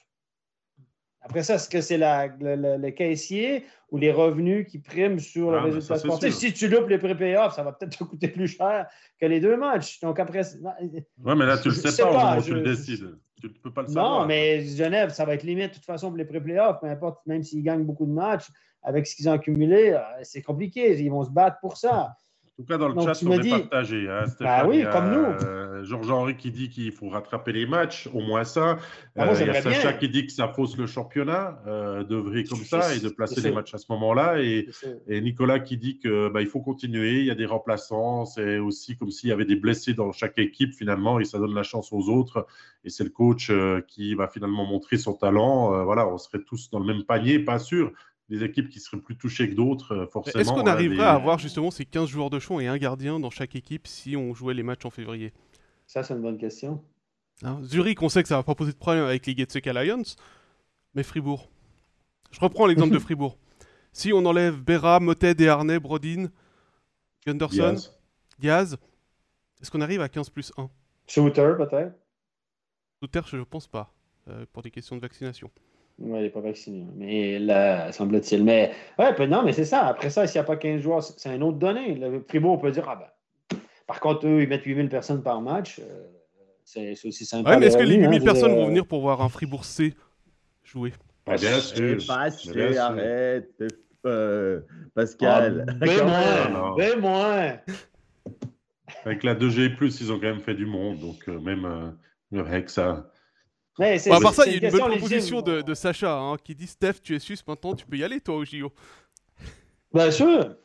Après 1.21 1.43
ça, 1.43 1.55
est-ce 1.55 1.69
que 1.69 1.81
c'est 1.81 1.99
le, 1.99 2.57
le- 2.57 2.77
le 2.79 2.91
caissier 2.91 3.65
ou 3.91 3.99
les 3.99 4.11
revenus 4.11 4.67
qui 4.67 4.79
priment 4.81 5.19
sur 5.21 5.51
le 5.53 5.59
Ah, 5.59 5.63
résultat 5.63 5.95
ça, 5.97 5.99
sportif? 5.99 6.35
Si 6.35 6.53
tu 6.53 6.67
loupes 6.69 6.89
les 6.89 6.99
pré-playoffs, 6.99 7.55
ça 7.55 7.63
va 7.63 7.73
peut-être 7.73 7.97
te 7.99 8.05
coûter 8.05 8.29
plus 8.29 8.49
cher 8.49 8.89
que 9.21 9.27
les 9.27 9.39
deux 9.39 9.57
matchs. 9.57 10.01
Donc 10.01 10.19
après, 10.19 10.43
Ouais, 10.61 11.35
mais 11.37 11.47
là, 11.47 11.59
tu 11.59 11.69
le 11.69 11.75
sais 11.75 12.03
pas 12.03 12.11
au 12.11 12.15
pas, 12.15 12.25
moment 12.25 12.39
où 12.39 12.41
je- 12.41 12.49
tu 12.49 12.55
le 12.55 12.63
décides. 12.63 13.19
Tu 13.43 13.49
ne 13.49 13.61
peux 13.61 13.73
pas 13.73 13.83
le 13.83 13.89
savoir. 13.89 14.21
non, 14.21 14.27
mais 14.27 14.65
Genève, 14.65 15.11
ça 15.11 15.25
va 15.25 15.35
être 15.35 15.43
limite 15.43 15.71
de 15.71 15.75
toute 15.75 15.85
façon 15.85 16.09
pour 16.09 16.17
les 16.17 16.25
pré-playoffs, 16.25 16.79
peu 16.81 16.87
importe, 16.87 17.27
même 17.27 17.43
s'ils 17.43 17.65
gagnent 17.65 17.85
beaucoup 17.85 18.07
de 18.07 18.13
matchs, 18.13 18.49
avec 18.83 19.07
ce 19.07 19.17
qu'ils 19.17 19.29
ont 19.29 19.33
accumulé, 19.33 19.91
euh, 19.91 20.01
c'est 20.23 20.43
compliqué. 20.43 20.97
Ils 21.01 21.11
vont 21.11 21.25
se 21.25 21.31
battre 21.31 21.59
pour 21.61 21.77
ça. 21.77 22.15
En 22.63 22.65
tout 22.65 22.73
cas, 22.73 22.79
dans 22.79 22.89
le 22.89 22.95
Donc, 22.95 23.09
chat, 23.09 23.27
on 23.27 23.33
est 23.33 23.41
dis- 23.41 23.51
partagé. 23.51 24.09
Hein, 24.09 24.25
Bah 24.39 24.65
oui, 24.69 24.85
comme 24.93 25.11
nous. 25.11 25.25
euh, 25.45 25.83
Georges-Henri 25.85 26.37
qui 26.37 26.53
dit 26.53 26.69
qu'il 26.69 26.93
faut 26.93 27.09
rattraper 27.09 27.51
les 27.53 27.67
matchs, 27.67 28.09
au 28.15 28.21
moins 28.21 28.45
ça. 28.45 28.79
Ah, 29.17 29.25
moi, 29.25 29.35
Euh, 29.35 29.39
il 29.41 29.47
y 29.49 29.51
a 29.51 29.61
Sacha 29.61 29.91
bien. 29.91 29.99
qui 29.99 30.09
dit 30.09 30.27
que 30.27 30.33
ça 30.33 30.47
fausse 30.47 30.77
le 30.77 30.87
championnat, 30.87 31.61
euh, 31.67 32.05
d'œuvrer 32.05 32.45
comme 32.45 32.59
ça 32.61 32.95
et 32.95 33.01
de 33.01 33.09
placer 33.09 33.41
les 33.41 33.51
matchs 33.51 33.75
à 33.75 33.79
ce 33.79 33.87
moment-là. 33.91 34.41
Et, 34.41 34.69
Nicolas 35.09 35.59
qui 35.59 35.77
dit 35.77 35.99
que 35.99 36.29
bah, 36.29 36.41
il 36.41 36.47
faut 36.47 36.61
continuer, 36.61 37.19
il 37.19 37.27
y 37.27 37.31
a 37.33 37.35
des 37.35 37.47
remplaçants, 37.47 38.27
c'est 38.27 38.59
aussi 38.59 38.97
comme 38.97 39.11
s'il 39.11 39.31
y 39.31 39.33
avait 39.33 39.45
des 39.45 39.57
blessés 39.57 39.95
dans 39.95 40.13
chaque 40.13 40.39
équipe 40.39 40.73
finalement, 40.75 41.19
et 41.19 41.25
ça 41.25 41.39
donne 41.41 41.55
la 41.55 41.65
chance 41.65 41.93
aux 41.93 42.09
autres. 42.09 42.47
Et 42.85 42.91
c'est 42.91 43.05
le 43.05 43.11
coach 43.11 43.51
euh, 43.51 43.81
qui 43.89 44.15
va 44.15 44.29
finalement 44.29 44.65
montrer 44.65 44.99
son 44.99 45.15
talent. 45.15 45.75
Euh, 45.75 45.83
voilà, 45.83 46.07
on 46.07 46.17
serait 46.19 46.43
tous 46.47 46.71
dans 46.71 46.79
le 46.79 46.87
même 46.87 47.03
panier, 47.03 47.41
pas 47.41 47.59
sûr. 47.59 47.91
Des 48.33 48.43
équipes 48.45 48.71
qui 48.71 48.81
seraient 48.81 49.01
plus 49.03 49.17
touchées 49.19 49.51
que 49.51 49.55
d'autres, 49.55 49.93
euh, 49.95 50.07
forcément. 50.07 50.41
Est-ce 50.41 50.51
qu'on 50.51 50.67
arriverait 50.67 50.97
des- 50.97 51.03
à 51.03 51.13
avoir 51.13 51.39
justement 51.39 51.71
ces 51.71 51.85
15 51.85 52.09
joueurs 52.09 52.31
de 52.31 52.39
champ 52.39 52.59
et 52.61 52.67
un 52.67 52.79
gardien 52.79 53.21
dans 53.21 53.29
chaque 53.29 53.55
équipe 53.57 53.87
si 53.87 54.17
on 54.17 54.33
jouait 54.33 54.55
les 54.55 54.63
matchs 54.63 54.87
en 54.87 54.91
février? 54.91 55.35
Ça, 55.87 56.03
c'est 56.03 56.15
une 56.15 56.23
bonne 56.23 56.39
question. 56.39 56.83
Hein, 57.43 57.61
Zurich, 57.63 58.01
on 58.01 58.09
sait 58.09 58.23
que 58.23 58.29
ça 58.29 58.37
va 58.37 58.43
pas 58.43 58.55
poser 58.55 58.73
de 58.73 58.79
problème 58.79 59.05
avec 59.05 59.27
les 59.27 59.37
Getsek 59.37 59.67
Alliance, 59.67 60.17
mais 60.95 61.03
Fribourg. 61.03 61.51
Je 62.31 62.41
reprends 62.41 62.65
l'exemple 62.67 62.95
de 62.95 62.99
Fribourg. 63.07 63.37
Si 63.93 64.15
on 64.15 64.25
enlève 64.25 64.57
Berra, 64.63 64.99
Motet, 64.99 65.35
Desharnais, 65.35 65.79
Brodin, 65.79 66.29
Gunderson, 67.27 67.77
Diaz. 68.39 68.79
Est-ce 69.61 69.71
qu'on 69.71 69.83
arrive 69.83 70.01
à 70.01 70.09
15 70.09 70.31
plus 70.31 70.53
1 70.57 70.71
Shooter, 71.07 71.53
peut-être? 71.59 71.93
Souter, 73.01 73.21
je 73.27 73.37
ne 73.37 73.45
pense 73.45 73.67
pas, 73.67 73.93
euh, 74.29 74.47
pour 74.55 74.63
des 74.63 74.71
questions 74.71 74.97
de 74.97 75.03
vaccination. 75.03 75.51
Oui, 75.99 76.19
il 76.19 76.23
n'est 76.23 76.31
pas 76.31 76.41
vacciné. 76.41 76.87
Mais 76.97 77.39
là, 77.39 77.93
semble-t-il. 77.93 78.45
Mais 78.45 78.73
ouais, 78.99 79.27
non, 79.27 79.43
mais 79.43 79.53
c'est 79.53 79.65
ça. 79.65 79.87
Après 79.87 80.11
ça, 80.11 80.27
s'il 80.27 80.41
n'y 80.41 80.45
a 80.45 80.47
pas 80.47 80.57
15 80.57 80.81
joueurs, 80.81 81.03
c'est 81.03 81.29
un 81.29 81.41
autre 81.43 81.59
donnée. 81.59 81.95
Le 81.95 82.25
Fribourg, 82.29 82.53
on 82.53 82.59
peut 82.59 82.71
dire, 82.71 82.89
ah 82.89 82.97
ben. 82.97 83.59
Par 83.87 84.01
contre, 84.01 84.27
eux, 84.27 84.43
ils 84.43 84.49
mettent 84.49 84.65
8000 84.65 84.89
personnes 84.89 85.23
par 85.23 85.41
match. 85.41 85.81
euh, 85.81 86.07
c'est 86.65 86.93
aussi 87.05 87.25
sympa. 87.25 87.51
Ouais, 87.51 87.59
mais 87.59 87.67
est-ce 87.67 87.77
que 87.77 87.83
les 87.83 87.97
revenus, 87.97 88.11
8000 88.11 88.21
hein, 88.23 88.25
personnes 88.25 88.55
vont 88.55 88.67
venir 88.69 88.87
pour 88.87 89.01
voir 89.01 89.21
un 89.21 89.29
Fribourg 89.29 89.65
C 89.65 89.95
jouer? 90.65 90.93
Bien 91.27 91.37
sûr. 91.61 91.99
Pas 92.07 92.29
Mais 92.47 92.53
bien 92.53 92.73
sûr. 92.73 92.81
arrête, 92.81 93.65
euh, 94.07 94.61
Pascal. 94.95 95.67
Quand 95.81 96.07
moins, 96.07 96.75
ben 96.77 97.01
moins. 97.01 97.59
Avec 99.05 99.23
la 99.23 99.35
2G+, 99.35 99.77
ils 100.01 100.13
ont 100.13 100.17
quand 100.17 100.27
même 100.27 100.41
fait 100.41 100.55
du 100.55 100.67
monde. 100.67 101.01
Donc, 101.01 101.29
euh, 101.29 101.39
même 101.41 101.65
euh, 101.65 102.41
avec 102.41 102.71
c'est- 103.79 104.11
Bon, 104.11 104.17
à 104.17 104.21
part 104.21 104.35
ça, 104.35 104.47
il 104.47 104.53
y 104.63 104.65
a 104.65 104.69
une 104.69 104.79
bonne 104.79 104.91
proposition 104.91 105.41
de, 105.43 105.63
de 105.63 105.75
Sacha 105.75 106.15
hein, 106.19 106.37
qui 106.43 106.55
dit 106.55 106.67
Steph, 106.67 106.95
tu 107.03 107.15
es 107.15 107.19
sus, 107.19 107.39
maintenant 107.47 107.75
tu 107.75 107.87
peux 107.87 107.97
y 107.97 108.05
aller 108.05 108.21
toi 108.21 108.37
au 108.37 108.45
JO. 108.45 108.73
Bien 109.93 110.11
sûr. 110.11 110.57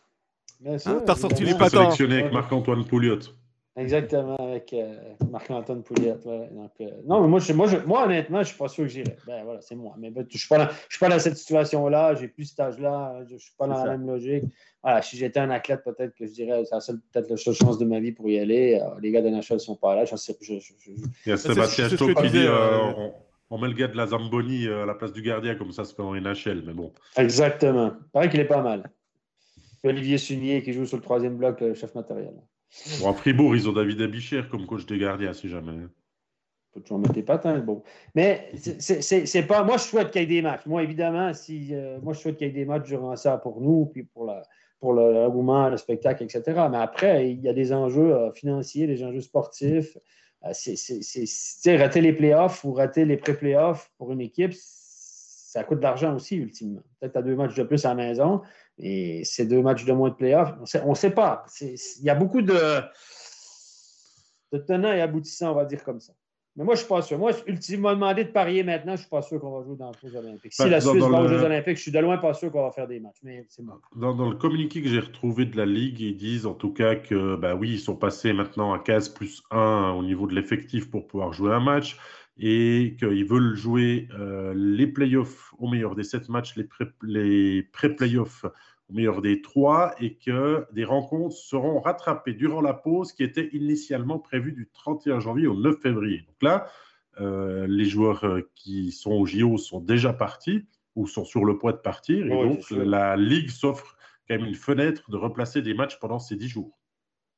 Bien 0.60 0.78
sûr. 0.78 0.92
Hein, 0.92 1.04
t'as 1.06 1.14
ressorti 1.14 1.44
les 1.44 1.54
patins. 1.54 1.82
sélectionné 1.84 2.20
avec 2.22 2.34
Marc-Antoine 2.34 2.86
Pouliot. 2.86 3.20
Exactement, 3.78 4.36
avec 4.38 4.74
euh, 4.74 4.96
Marc-Antoine 5.32 5.84
Pouliot. 5.84 6.18
ouais. 6.26 6.50
Donc, 6.52 6.72
euh, 6.82 6.90
non, 7.06 7.22
mais 7.22 7.28
moi, 7.28 7.40
je, 7.40 7.54
moi, 7.54 7.68
je- 7.68 7.78
moi, 7.86 8.06
honnêtement, 8.06 8.38
je 8.38 8.42
ne 8.42 8.48
suis 8.48 8.58
pas 8.58 8.68
sûr 8.68 8.84
que 8.86 8.90
j'irai. 8.90 9.16
Ben 9.28 9.44
voilà, 9.44 9.62
c'est 9.62 9.76
moi. 9.76 9.94
Mais 10.00 10.10
ben, 10.10 10.26
je 10.28 10.34
ne 10.36 10.40
suis, 10.40 10.48
pas 10.48 10.70
suis 10.90 11.00
pas 11.00 11.10
dans 11.10 11.20
cette 11.20 11.38
situation-là. 11.38 12.16
J'ai 12.16 12.28
plus 12.28 12.46
cet 12.46 12.60
âge-là. 12.60 13.24
Je 13.28 13.36
ne 13.36 13.40
suis 13.40 13.54
pas 13.58 13.68
dans 13.68 13.76
C'est 13.76 13.86
la 13.88 13.98
même 13.98 14.08
logique. 14.08 14.46
Voilà, 14.84 15.02
si 15.04 15.16
j'étais 15.16 15.40
un 15.40 15.52
athlète, 15.52 15.84
peut-être 15.84 16.16
que 16.16 16.26
je 16.26 16.32
dirais 16.32 16.64
c'est 16.66 16.74
la 16.76 16.82
seule- 16.82 17.00
peut-être 17.14 17.30
la 17.30 17.38
seule 17.38 17.54
chance 17.54 17.78
de 17.78 17.86
ma 17.86 18.00
vie 18.00 18.12
pour 18.14 18.28
y 18.30 18.40
aller. 18.40 18.80
Euh, 18.82 19.00
les 19.00 19.12
gars 19.12 19.22
de 19.22 19.28
NHL 19.30 19.54
ne 19.54 19.58
sont 19.60 19.76
pas 19.76 19.96
là. 19.96 20.06
Je 20.06 20.16
sais, 20.16 20.36
je- 20.42 20.56
je- 20.60 20.74
je- 20.80 20.92
Il 20.92 21.30
y 21.30 21.32
a 21.32 21.38
c'est- 21.38 21.50
Sébastien 21.50 21.88
c'est 21.90 21.98
qui 21.98 22.30
dit 22.32 22.38
euh, 22.48 22.50
euh, 22.52 22.80
on, 22.98 23.14
on 23.52 23.58
met 23.60 23.68
le 23.68 23.74
gars 23.76 23.88
de 23.90 23.96
la 23.98 24.08
Zamboni 24.08 24.68
à 24.68 24.86
la 24.88 24.96
place 24.96 25.14
du 25.14 25.22
gardien, 25.22 25.54
comme 25.56 25.72
ça 25.72 25.84
se 25.84 25.94
fait 25.94 26.02
en 26.02 26.16
NHL. 26.16 26.64
Mais 26.66 26.74
bon, 26.74 26.92
Exactement. 27.16 27.92
Il 28.08 28.10
paraît 28.12 28.30
qu'il 28.30 28.40
est 28.40 28.46
pas 28.46 28.62
mal. 28.64 28.90
Olivier 29.84 30.18
Sunier 30.18 30.64
qui 30.64 30.74
joue 30.74 30.86
sur 30.86 30.98
le 30.98 31.04
troisième 31.04 31.38
bloc, 31.38 31.62
le 31.62 31.74
chef 31.76 31.94
matériel. 31.96 32.34
Bon, 33.02 33.10
à 33.10 33.14
Fribourg, 33.14 33.56
ils 33.56 33.68
ont 33.70 33.74
David 33.74 34.02
Abicher 34.02 34.44
comme 34.50 34.66
coach 34.66 34.86
des 34.86 34.98
gardiens, 34.98 35.34
si 35.34 35.50
jamais. 35.50 35.78
faut 36.74 36.80
toujours 36.82 37.00
mettre 37.00 37.14
tes 37.14 37.24
patins. 37.24 37.66
Mais 38.14 38.52
c'est- 38.56 39.48
pas. 39.48 39.64
Moi, 39.64 39.78
je 39.78 39.84
souhaite 39.84 40.12
qu'il 40.12 40.22
y 40.22 40.24
ait 40.26 40.28
des 40.28 40.42
matchs. 40.42 40.66
Moi, 40.66 40.84
évidemment, 40.84 41.34
si 41.34 41.74
euh, 41.74 42.00
moi, 42.02 42.14
je 42.14 42.20
souhaite 42.20 42.38
qu'il 42.38 42.48
y 42.48 42.50
ait 42.50 42.54
des 42.54 42.66
matchs 42.66 42.88
durant 42.88 43.16
ça 43.16 43.38
pour 43.38 43.62
nous, 43.62 43.86
puis 43.88 44.04
pour 44.04 44.26
la 44.26 44.44
pour 44.80 44.94
le 44.94 45.12
l'engouement, 45.12 45.70
le 45.70 45.78
spectacle, 45.78 46.24
etc. 46.24 46.44
Mais 46.70 46.78
après, 46.78 47.32
il 47.32 47.40
y 47.42 47.50
a 47.50 47.54
des 47.54 47.74
enjeux 47.74 48.14
euh, 48.14 48.32
financiers, 48.32 48.86
des 48.86 49.04
enjeux 49.04 49.22
sportifs. 49.22 49.98
Euh, 50.46 50.50
c'est- 50.54 51.78
rater 51.78 52.00
les 52.02 52.14
playoffs 52.14 52.64
ou 52.64 52.74
rater 52.74 53.04
les 53.06 53.18
pré-playoffs 53.18 53.92
pour 53.98 54.12
une 54.12 54.22
équipe, 54.22 54.54
ça 54.54 55.64
coûte 55.64 55.80
de 55.80 55.84
l'argent 55.84 56.14
aussi, 56.16 56.36
ultimement. 56.36 56.84
Peut-être 57.00 57.16
as 57.18 57.22
deux 57.24 57.36
matchs 57.36 57.56
de 57.56 57.64
plus 57.64 57.84
à 57.86 57.90
la 57.90 57.96
maison, 57.96 58.42
et 58.80 59.24
c'est 59.24 59.46
deux 59.46 59.62
matchs 59.62 59.86
de 59.86 59.94
moins 59.94 60.10
de 60.10 60.16
playoffs. 60.16 60.54
On 60.84 60.90
ne 60.90 60.96
sait 60.96 61.12
pas. 61.12 61.46
Il 61.62 62.04
y 62.04 62.10
a 62.10 62.16
beaucoup 62.16 62.42
de, 62.42 62.82
de 64.52 64.58
tenants 64.60 64.94
et 64.94 65.02
aboutissants, 65.02 65.52
on 65.52 65.56
va 65.56 65.66
dire 65.66 65.84
comme 65.84 66.00
ça. 66.00 66.14
Mais 66.56 66.64
moi, 66.64 66.74
je 66.74 66.80
ne 66.80 66.86
suis 66.86 66.90
pas 66.90 67.02
sûr. 67.04 67.20
Moi, 67.20 67.32
ultimement, 67.46 67.94
demandé 67.94 68.24
de 68.24 68.32
parier 68.32 68.64
maintenant, 68.64 68.94
je 68.94 69.02
ne 69.02 69.02
suis 69.02 69.10
pas 69.10 69.22
sûr 69.22 69.40
qu'on 69.40 69.60
va 69.60 69.64
jouer 69.64 69.76
dans 69.78 69.92
les 70.02 70.10
Jeux 70.10 70.18
Olympiques. 70.18 70.54
Si 70.54 70.64
Bah, 70.64 70.70
la 70.70 70.82
Suisse 70.82 71.04
va 71.04 71.22
aux 71.22 71.28
Jeux 71.28 71.44
Olympiques, 71.44 71.78
je 71.78 71.82
suis 71.84 71.92
de 71.92 72.00
loin 72.00 72.18
pas 72.18 72.34
sûr 72.34 72.52
qu'on 72.52 72.64
va 72.64 72.72
faire 72.72 72.88
des 72.88 73.00
matchs. 73.00 73.20
Mais 73.22 73.46
c'est 73.48 73.64
bon. 73.64 73.74
Dans, 73.96 74.16
dans 74.16 74.28
le 74.28 74.36
communiqué 74.36 74.82
que 74.82 74.90
j'ai 74.90 75.00
retrouvé 75.00 75.46
de 75.46 75.56
la 75.56 75.68
Ligue, 75.68 76.00
ils 76.00 76.18
disent 76.18 76.48
en 76.48 76.56
tout 76.56 76.74
cas 76.74 76.96
que, 76.96 77.36
bah 77.36 77.54
oui, 77.54 77.74
ils 77.74 77.80
sont 77.80 77.96
passés 77.96 78.34
maintenant 78.34 78.74
à 78.74 78.80
15 78.80 79.10
plus 79.10 79.44
1 79.52 79.92
au 80.00 80.04
niveau 80.04 80.26
de 80.26 80.34
l'effectif 80.34 80.90
pour 80.90 81.06
pouvoir 81.06 81.32
jouer 81.32 81.54
un 81.54 81.60
match 81.60 81.96
et 82.40 82.96
qu'ils 83.00 83.26
veulent 83.26 83.56
jouer 83.56 84.08
euh, 84.18 84.54
les 84.56 84.88
playoffs 84.88 85.54
au 85.58 85.68
meilleur 85.68 85.96
des 85.96 86.04
7 86.04 86.30
matchs, 86.30 86.56
les 86.56 86.64
pré- 86.64 86.86
les 87.02 87.64
pré-playoffs 87.64 88.46
au 88.90 88.94
meilleur 88.94 89.22
des 89.22 89.42
3 89.42 89.96
et 90.00 90.14
que 90.16 90.66
des 90.72 90.86
rencontres 90.86 91.36
seront 91.36 91.80
rattrapées 91.80 92.34
durant 92.34 92.62
la 92.62 92.74
pause 92.74 93.12
qui 93.12 93.24
était 93.24 93.50
initialement 93.54 94.20
prévue 94.20 94.52
du 94.54 94.70
31 94.74 95.20
janvier 95.20 95.48
au 95.48 95.56
9 95.60 95.76
février. 95.82 96.20
Donc 96.28 96.42
là, 96.42 96.68
euh, 97.20 97.66
les 97.68 97.86
joueurs 97.86 98.24
euh, 98.26 98.50
qui 98.56 98.92
sont 98.92 99.12
au 99.12 99.26
JO 99.26 99.58
sont 99.58 99.80
déjà 99.82 100.14
partis 100.14 100.66
ou 100.96 101.08
sont 101.08 101.26
sur 101.26 101.44
le 101.46 101.58
point 101.58 101.72
de 101.72 101.78
partir. 101.78 102.26
Et 102.26 102.30
donc, 102.44 102.64
la 102.86 103.18
Ligue 103.18 103.50
s'offre 103.50 103.98
quand 104.28 104.36
même 104.38 104.46
une 104.46 104.56
fenêtre 104.56 105.10
de 105.10 105.18
replacer 105.18 105.62
des 105.62 105.74
matchs 105.74 106.00
pendant 106.00 106.20
ces 106.20 106.36
10 106.36 106.48
jours. 106.48 106.78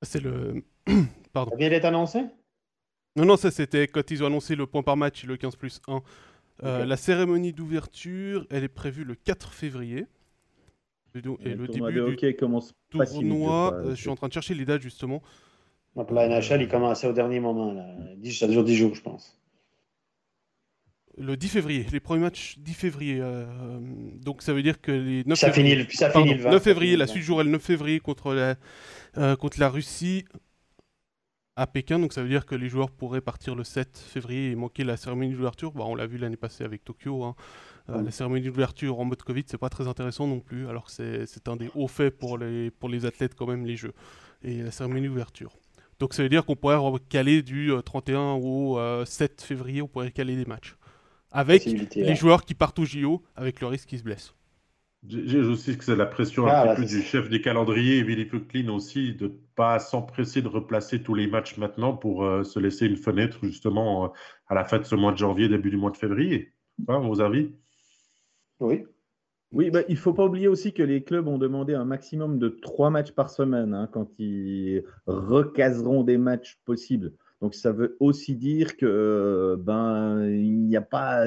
C'est 0.02 0.22
le. 0.22 0.64
Pardon. 1.34 1.52
Ça 1.52 1.58
vient 1.58 1.70
d'être 1.70 1.86
annoncé? 1.86 2.20
Non, 3.20 3.26
non, 3.26 3.38
ça 3.38 3.52
c'était 3.52 3.88
quand 3.88 4.10
ils 4.12 4.24
ont 4.24 4.28
annoncé 4.28 4.56
le 4.56 4.66
point 4.66 4.82
par 4.82 4.96
match 4.98 5.24
et 5.24 5.28
le 5.28 5.36
15 5.38 5.56
plus 5.58 5.82
1. 5.88 6.02
Euh. 6.64 6.86
La 6.86 6.98
cérémonie 6.98 7.54
d'ouverture, 7.54 8.46
elle 8.50 8.64
est 8.64 8.68
prévue 8.70 9.04
le 9.04 9.16
4 9.16 9.52
février. 9.54 10.06
Et, 11.16 11.22
donc- 11.22 11.40
et 11.44 11.54
le 11.56 11.68
tournoi 11.68 11.90
début 11.92 12.00
de 12.02 12.06
du 12.08 12.14
hockey 12.14 12.34
commence 12.36 12.74
pas 12.98 13.06
si 13.06 13.14
tournoi, 13.16 13.74
euh, 13.76 13.90
je 13.92 13.96
suis 13.96 14.10
en 14.10 14.16
train 14.16 14.28
de 14.28 14.34
chercher 14.34 14.54
les 14.54 14.64
dates 14.66 14.82
justement. 14.82 15.22
Pour 15.96 16.14
la 16.14 16.28
NHL, 16.30 16.62
il 16.62 16.68
commençait 16.70 17.08
au 17.08 17.14
dernier 17.14 17.40
moment. 17.40 17.74
Là. 17.74 17.86
Dix- 18.18 18.34
Ça 18.40 18.48
dure 18.48 18.64
10 18.64 18.76
jours, 18.78 18.96
je 18.96 19.02
pense. 19.02 19.36
Le 21.18 21.36
10 21.36 21.50
février, 21.50 21.86
les 21.92 22.00
premiers 22.00 22.22
matchs 22.22 22.58
10 22.60 22.74
février. 22.74 23.18
euh, 23.20 23.46
donc 24.24 24.42
ça 24.42 24.54
veut 24.54 24.64
dire 24.64 24.80
que 24.80 24.92
les 24.92 25.24
9 25.26 25.38
Ça 25.38 25.52
février, 25.52 25.76
finit, 25.76 25.84
le- 25.88 25.92
ça 25.94 26.10
pardon, 26.10 26.28
finit 26.28 26.38
le 26.38 26.44
20. 26.44 26.52
9 26.52 26.60
ça 26.60 26.64
février, 26.64 26.96
la 26.96 27.04
le 27.06 27.10
suite 27.10 27.24
20. 27.24 27.26
jouera 27.28 27.44
le 27.44 27.50
9 27.50 27.62
février 27.62 28.00
contre 28.00 28.34
la, 28.34 28.56
euh, 29.18 29.36
contre 29.36 29.60
la 29.60 29.70
Russie 29.70 30.24
à 31.60 31.68
Pékin. 31.68 32.00
Donc 32.00 32.14
ça 32.14 32.24
veut 32.24 32.30
dire 32.30 32.46
que 32.46 32.56
les 32.56 32.70
joueurs 32.70 32.90
pourraient 32.90 33.22
partir 33.22 33.54
le 33.54 33.64
7 33.64 33.98
février 33.98 34.52
et 34.52 34.56
manquer 34.56 34.84
la 34.84 34.98
cérémonie 34.98 35.34
d'ouverture. 35.34 35.72
Bon, 35.74 35.86
on 35.86 35.96
l'a 35.96 36.08
vu 36.08 36.18
l'année 36.18 36.38
passée 36.38 36.64
avec 36.64 36.84
Tokyo. 36.86 37.24
hein. 37.24 37.36
Euh. 37.90 38.02
La 38.02 38.12
cérémonie 38.12 38.46
d'ouverture 38.46 39.00
en 39.00 39.06
mode 39.06 39.22
Covid, 39.22 39.44
c'est 39.48 39.58
pas 39.58 39.70
très 39.70 39.88
intéressant 39.88 40.26
non 40.28 40.40
plus, 40.40 40.68
alors 40.68 40.86
que 40.86 41.26
c'est 41.26 41.48
un 41.48 41.56
des 41.56 41.70
hauts 41.76 41.88
faits 41.88 42.18
pour 42.18 42.38
les, 42.38 42.72
pour 42.72 42.88
les 42.88 43.06
athlètes 43.06 43.36
quand 43.36 43.48
même, 43.48 43.66
les 43.66 43.76
Jeux. 43.76 43.94
Et 44.42 44.64
la 44.64 44.72
cérémonie 44.72 45.08
d'ouverture. 45.08 45.52
Donc 46.00 46.14
ça 46.14 46.24
veut 46.24 46.30
dire 46.30 46.46
qu'on 46.46 46.56
pourrait 46.56 46.78
recaler 46.78 47.42
du 47.42 47.74
euh, 47.74 47.82
31 47.82 48.36
au 48.36 48.80
euh, 48.80 49.04
7 49.04 49.42
février, 49.42 49.82
on 49.82 49.88
pourrait 49.88 50.12
caler 50.12 50.38
des 50.38 50.46
matchs. 50.46 50.76
Avec 51.32 51.66
les 51.66 52.16
joueurs 52.16 52.44
qui 52.46 52.56
partent 52.56 52.80
au 52.80 52.86
JO, 52.86 53.22
avec 53.36 53.60
le 53.60 53.68
risque 53.68 53.90
qu'ils 53.90 54.00
se 54.00 54.04
blessent. 54.04 54.34
J'ai 55.08 55.40
aussi 55.40 55.78
que 55.78 55.84
c'est 55.86 55.96
la 55.96 56.06
pression 56.06 56.46
Ah, 56.48 56.64
un 56.64 56.66
là, 56.66 56.76
petit 56.76 56.82
peu 56.82 56.86
du 56.86 57.02
ça. 57.02 57.02
chef 57.02 57.30
des 57.30 57.42
calendriers, 57.42 58.04
Willy 58.04 58.26
Pucklin 58.26 58.68
aussi, 58.70 59.14
de 59.16 59.28
ne 59.28 59.32
pas 59.56 59.80
s'empresser 59.80 60.42
de 60.42 60.48
replacer 60.50 61.02
tous 61.02 61.16
les 61.16 61.26
matchs 61.28 61.58
maintenant 61.58 61.96
pour 61.96 62.26
euh, 62.26 62.44
se 62.44 62.60
laisser 62.60 62.86
une 62.86 62.98
fenêtre 62.98 63.40
justement 63.44 64.06
euh, 64.06 64.08
à 64.48 64.56
la 64.56 64.66
fin 64.66 64.78
de 64.78 64.84
ce 64.84 64.96
mois 64.96 65.14
de 65.14 65.18
janvier, 65.18 65.48
début 65.48 65.70
du 65.70 65.78
mois 65.78 65.92
de 65.92 65.98
février. 65.98 66.54
Hein, 66.90 67.00
vos 67.00 67.22
avis 67.22 67.52
Oui. 68.60 68.84
Oui, 69.52 69.72
bah, 69.72 69.82
il 69.88 69.96
ne 69.96 70.00
faut 70.00 70.14
pas 70.14 70.26
oublier 70.26 70.48
aussi 70.48 70.74
que 70.74 70.84
les 70.84 71.04
clubs 71.04 71.28
ont 71.28 71.40
demandé 71.40 71.74
un 71.74 71.86
maximum 71.86 72.38
de 72.38 72.50
trois 72.50 72.90
matchs 72.92 73.12
par 73.14 73.30
semaine 73.32 73.74
hein, 73.74 73.90
quand 73.92 74.08
ils 74.20 74.84
recaseront 75.08 76.04
des 76.04 76.18
matchs 76.18 76.60
possibles. 76.66 77.14
Donc 77.42 77.56
ça 77.56 77.72
veut 77.72 77.96
aussi 78.00 78.36
dire 78.36 78.78
que 78.78 78.86
euh, 78.86 79.56
ben 79.58 80.24
il 80.30 80.60
n'y 80.68 80.76
a 80.76 80.82
pas 80.82 81.26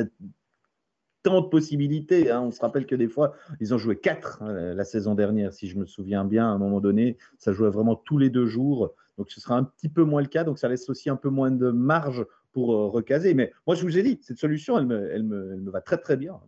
tant 1.23 1.41
de 1.41 1.47
possibilités. 1.47 2.31
hein. 2.31 2.41
On 2.43 2.51
se 2.51 2.61
rappelle 2.61 2.87
que 2.87 2.95
des 2.95 3.09
fois, 3.09 3.35
ils 3.61 3.75
ont 3.75 3.79
joué 3.79 3.97
quatre 3.97 4.43
hein, 4.43 4.75
la 4.75 4.85
saison 4.85 5.15
dernière, 5.15 5.53
si 5.53 5.69
je 5.69 5.79
me 5.79 5.87
souviens 5.87 6.25
bien. 6.25 6.47
À 6.47 6.51
un 6.53 6.59
moment 6.59 6.81
donné, 6.81 7.17
ça 7.39 7.53
jouait 7.53 7.71
vraiment 7.71 7.97
tous 7.97 8.19
les 8.19 8.31
deux 8.31 8.47
jours. 8.47 8.93
Donc 9.19 9.31
ce 9.31 9.41
sera 9.41 9.57
un 9.57 9.65
petit 9.65 9.89
peu 9.89 10.05
moins 10.05 10.23
le 10.23 10.29
cas. 10.29 10.45
Donc 10.45 10.59
ça 10.59 10.69
laisse 10.69 10.89
aussi 10.89 11.11
un 11.11 11.17
peu 11.17 11.29
moins 11.29 11.51
de 11.51 11.71
marge 11.71 12.27
pour 12.53 12.73
euh, 12.73 12.89
recaser. 12.89 13.35
Mais 13.35 13.53
moi, 13.67 13.75
je 13.75 13.83
vous 13.83 13.99
ai 13.99 14.03
dit, 14.03 14.19
cette 14.23 14.39
solution, 14.39 14.79
elle 14.79 14.87
me, 14.87 15.11
elle 15.13 15.23
me, 15.23 15.71
va 15.71 15.81
très 15.81 15.99
très 15.99 16.17
bien. 16.17 16.39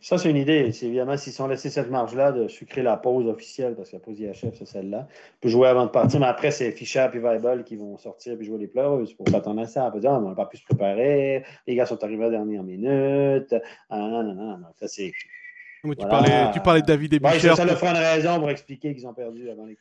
Ça, 0.00 0.18
c'est 0.18 0.30
une 0.30 0.36
idée. 0.36 0.72
C'est 0.72 0.86
évidemment, 0.86 1.16
s'ils 1.16 1.32
sont 1.32 1.46
laissés 1.46 1.70
cette 1.70 1.90
marge-là 1.90 2.32
de 2.32 2.48
sucrer 2.48 2.82
la 2.82 2.96
pause 2.96 3.26
officielle, 3.26 3.74
parce 3.74 3.90
que 3.90 3.96
la 3.96 4.00
pause 4.00 4.18
IHF, 4.18 4.54
c'est 4.54 4.66
celle-là, 4.66 5.08
peut 5.40 5.48
jouer 5.48 5.68
avant 5.68 5.86
de 5.86 5.90
partir, 5.90 6.20
mais 6.20 6.26
après, 6.26 6.50
c'est 6.50 6.72
Fischer 6.72 7.06
et 7.12 7.18
Weibel 7.18 7.64
qui 7.64 7.76
vont 7.76 7.96
sortir 7.98 8.40
et 8.40 8.44
jouer 8.44 8.58
les 8.58 8.68
pleureuses 8.68 9.12
pour 9.14 9.28
s'attendre 9.28 9.60
à 9.60 9.66
ça. 9.66 9.86
On 9.86 9.92
peut 9.92 10.00
dire, 10.00 10.12
ah, 10.12 10.20
on 10.22 10.28
n'a 10.28 10.34
pas 10.34 10.46
pu 10.46 10.56
se 10.56 10.64
préparer, 10.64 11.44
les 11.66 11.74
gars 11.74 11.86
sont 11.86 12.02
arrivés 12.02 12.24
à 12.24 12.28
la 12.28 12.38
dernière 12.38 12.62
minute. 12.62 13.54
Ah. 13.90 14.58
Ça, 14.80 14.88
c'est. 14.88 15.12
Mais 15.84 15.96
tu, 15.96 16.06
Voilà. 16.06 16.22
parlais, 16.28 16.50
tu 16.52 16.60
parlais 16.60 16.80
de 16.80 16.86
David 16.86 17.12
Ouais, 17.14 17.30
Ebicher. 17.32 17.48
ça, 17.48 17.56
ça 17.56 17.64
leur 17.64 17.76
fera 17.76 17.90
une 17.90 17.96
raison 17.96 18.38
pour 18.38 18.50
expliquer 18.50 18.94
qu'ils 18.94 19.04
ont 19.04 19.14
perdu 19.14 19.50
avant 19.50 19.66
les 19.66 19.76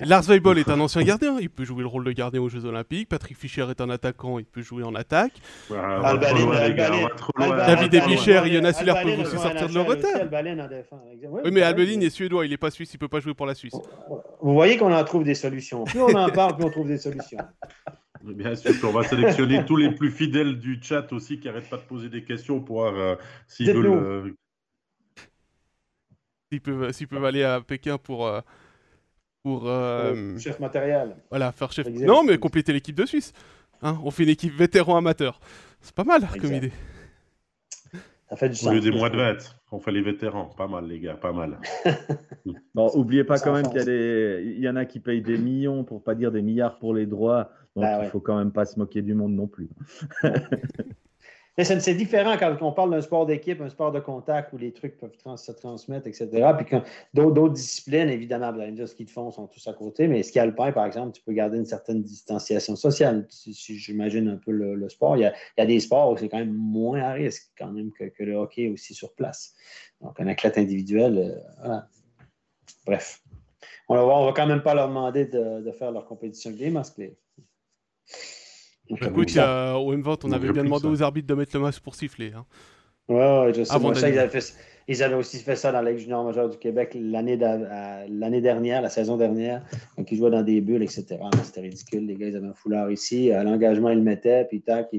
Lars 0.04 0.24
Weibel 0.28 0.58
est 0.58 0.68
un 0.68 0.80
ancien 0.80 1.02
gardien, 1.04 1.38
il 1.40 1.48
peut 1.48 1.64
jouer 1.64 1.82
le 1.82 1.86
rôle 1.86 2.02
de 2.04 2.10
gardien 2.10 2.40
aux 2.40 2.48
Jeux 2.48 2.64
Olympiques. 2.64 3.08
Patrick 3.08 3.36
Fischer 3.38 3.66
est 3.70 3.80
un 3.80 3.88
attaquant, 3.88 4.40
il 4.40 4.44
peut 4.46 4.62
jouer 4.62 4.82
en 4.82 4.96
attaque. 4.96 5.34
Loin, 5.70 6.14
David 6.18 7.94
Albaline, 7.94 7.94
Ebicher, 7.94 8.36
Albaline, 8.38 8.54
Jonas 8.56 8.78
Hiller 8.82 8.90
Albaline 8.90 9.16
peuvent 9.16 9.26
aussi 9.26 9.36
en 9.36 9.42
sortir 9.42 9.68
de 9.68 9.74
leur 9.74 9.86
retard. 9.86 10.10
En. 10.92 11.40
Oui, 11.44 11.50
mais 11.52 11.62
Albelin 11.62 12.00
est 12.00 12.10
suédois, 12.10 12.44
il 12.44 12.50
n'est 12.50 12.56
pas 12.56 12.70
suisse, 12.70 12.92
il 12.94 12.98
peut 12.98 13.06
pas 13.08 13.20
jouer 13.20 13.34
pour 13.34 13.46
la 13.46 13.54
Suisse. 13.54 13.74
Vous 14.40 14.52
voyez 14.54 14.76
qu'on 14.76 14.92
en 14.92 15.04
trouve 15.04 15.22
des 15.22 15.34
solutions. 15.36 15.84
Plus 15.84 16.00
on 16.00 16.14
en 16.14 16.28
parle, 16.30 16.56
plus 16.56 16.64
on 16.64 16.70
trouve 16.70 16.88
des 16.88 16.98
solutions. 16.98 17.38
Bien 18.24 18.56
sûr, 18.56 18.72
on 18.82 18.90
va 18.90 19.04
sélectionner 19.04 19.64
tous 19.64 19.76
les 19.76 19.92
plus 19.92 20.10
fidèles 20.10 20.58
du 20.58 20.80
chat 20.82 21.12
aussi 21.12 21.38
qui 21.38 21.46
n'arrêtent 21.46 21.70
pas 21.70 21.76
de 21.76 21.82
poser 21.82 22.08
des 22.08 22.24
questions 22.24 22.58
pour 22.60 22.78
voir 22.80 22.94
euh, 22.96 23.14
s'ils 23.46 23.72
veulent. 23.72 24.34
Euh, 26.52 26.92
s'ils 26.92 27.08
peuvent, 27.08 27.20
peuvent, 27.20 27.24
aller 27.24 27.42
à 27.42 27.60
Pékin 27.60 27.98
pour. 27.98 28.26
Euh, 28.26 28.40
pour 29.42 29.64
chef 30.38 30.58
matériel. 30.60 31.16
Voilà, 31.30 31.52
faire 31.52 31.72
chef. 31.72 31.88
Non, 31.88 32.24
mais 32.24 32.38
compléter 32.38 32.72
l'équipe 32.72 32.96
de 32.96 33.06
Suisse. 33.06 33.32
Hein, 33.82 33.98
on 34.02 34.10
fait 34.10 34.24
une 34.24 34.30
équipe 34.30 34.52
vétéran 34.54 34.96
amateur. 34.96 35.40
C'est 35.80 35.94
pas 35.94 36.04
mal 36.04 36.26
comme 36.40 36.52
idée. 36.52 36.72
Ça 38.28 38.36
fait 38.36 38.48
du 38.50 38.66
Au 38.66 38.72
lieu 38.72 38.80
des 38.80 38.90
mois 38.90 39.08
de 39.08 39.16
20, 39.16 39.36
on 39.72 39.80
fait 39.80 39.92
les 39.92 40.02
vétérans. 40.02 40.50
Pas 40.56 40.66
mal, 40.66 40.86
les 40.86 41.00
gars, 41.00 41.14
pas 41.14 41.32
mal. 41.32 41.58
bon, 42.74 42.90
oubliez 42.94 43.24
pas 43.24 43.38
quand 43.38 43.54
même 43.54 43.66
qu'il 43.68 43.78
y, 43.78 43.80
a 43.80 43.84
des... 43.84 44.42
il 44.44 44.60
y 44.60 44.68
en 44.68 44.76
a 44.76 44.84
qui 44.84 45.00
payent 45.00 45.22
des 45.22 45.38
millions, 45.38 45.82
pour 45.82 46.02
pas 46.02 46.14
dire 46.14 46.30
des 46.30 46.42
milliards 46.42 46.78
pour 46.78 46.92
les 46.92 47.06
droits. 47.06 47.50
Donc, 47.74 47.84
bah 47.84 48.00
il 48.02 48.04
ne 48.04 48.10
faut 48.10 48.20
quand 48.20 48.36
même 48.36 48.52
pas 48.52 48.66
se 48.66 48.78
moquer 48.78 49.00
du 49.00 49.14
monde 49.14 49.32
non 49.32 49.46
plus. 49.46 49.70
c'est 51.64 51.94
différent 51.94 52.36
quand 52.38 52.56
on 52.60 52.72
parle 52.72 52.90
d'un 52.90 53.00
sport 53.00 53.26
d'équipe, 53.26 53.60
un 53.60 53.68
sport 53.68 53.90
de 53.90 53.98
contact 53.98 54.52
où 54.52 54.58
les 54.58 54.72
trucs 54.72 54.96
peuvent 54.96 55.16
se 55.36 55.52
transmettre, 55.52 56.06
etc. 56.06 56.28
Puis 56.56 56.78
d'autres 57.14 57.52
disciplines, 57.52 58.08
évidemment, 58.08 58.52
dire 58.70 58.88
ce 58.88 58.94
qu'ils 58.94 59.08
font 59.08 59.30
sont 59.30 59.48
tous 59.48 59.66
à 59.66 59.72
côté, 59.72 60.06
mais 60.06 60.22
ski 60.22 60.38
alpin, 60.38 60.70
par 60.70 60.86
exemple, 60.86 61.12
tu 61.12 61.22
peux 61.22 61.32
garder 61.32 61.58
une 61.58 61.66
certaine 61.66 62.02
distanciation 62.02 62.76
sociale. 62.76 63.26
Si, 63.28 63.54
j'imagine 63.54 64.28
un 64.28 64.36
peu 64.36 64.52
le, 64.52 64.88
sport, 64.88 65.16
il 65.16 65.22
y, 65.22 65.60
a, 65.60 65.66
des 65.66 65.80
sports 65.80 66.12
où 66.12 66.16
c'est 66.16 66.28
quand 66.28 66.38
même 66.38 66.54
moins 66.54 67.00
à 67.00 67.12
risque 67.12 67.50
quand 67.58 67.72
même 67.72 67.90
que, 67.90 68.22
le 68.22 68.34
hockey 68.34 68.68
aussi 68.68 68.94
sur 68.94 69.14
place. 69.14 69.54
Donc, 70.00 70.20
un 70.20 70.28
athlète 70.28 70.58
individuel, 70.58 71.18
euh, 71.18 71.40
voilà. 71.58 71.88
Bref. 72.86 73.20
On 73.88 73.94
va, 73.94 74.26
va 74.26 74.32
quand 74.32 74.46
même 74.46 74.62
pas 74.62 74.74
leur 74.74 74.88
demander 74.88 75.24
de, 75.24 75.72
faire 75.72 75.90
leur 75.90 76.04
compétition 76.04 76.50
avec 76.50 76.60
des 76.60 76.70
masques. 76.70 77.00
Écoute, 78.90 79.36
au 79.36 79.94
M20, 79.94 80.18
on 80.24 80.32
avait 80.32 80.52
bien 80.52 80.64
demandé 80.64 80.86
aux 80.86 81.02
arbitres 81.02 81.28
de 81.28 81.34
mettre 81.34 81.54
le 81.54 81.60
masque 81.62 81.82
pour 81.82 81.94
siffler. 81.94 82.32
Hein. 82.34 82.44
Ouais, 83.08 83.52
je 83.54 83.64
sais. 83.64 83.74
ils, 84.86 85.02
avaient 85.02 85.14
aussi 85.14 85.38
fait 85.38 85.56
ça 85.56 85.72
dans 85.72 85.80
la 85.80 85.90
Ligue 85.90 86.00
junior 86.00 86.24
majeure 86.24 86.48
du 86.50 86.58
Québec 86.58 86.94
l'année 86.94 87.36
dernière, 87.36 88.82
la 88.82 88.90
saison 88.90 89.16
dernière, 89.16 89.62
quand 89.96 90.10
ils 90.10 90.18
jouaient 90.18 90.30
dans 90.30 90.42
des 90.42 90.60
bulles, 90.60 90.82
etc. 90.82 91.18
C'était 91.42 91.62
ridicule. 91.62 92.06
Les 92.06 92.16
gars, 92.16 92.28
ils 92.28 92.36
avaient 92.36 92.48
un 92.48 92.54
foulard 92.54 92.90
ici. 92.90 93.32
À 93.32 93.44
l'engagement, 93.44 93.88
ils 93.90 93.98
le 93.98 94.04
mettaient, 94.04 94.44
puis 94.44 94.60
tac, 94.60 94.90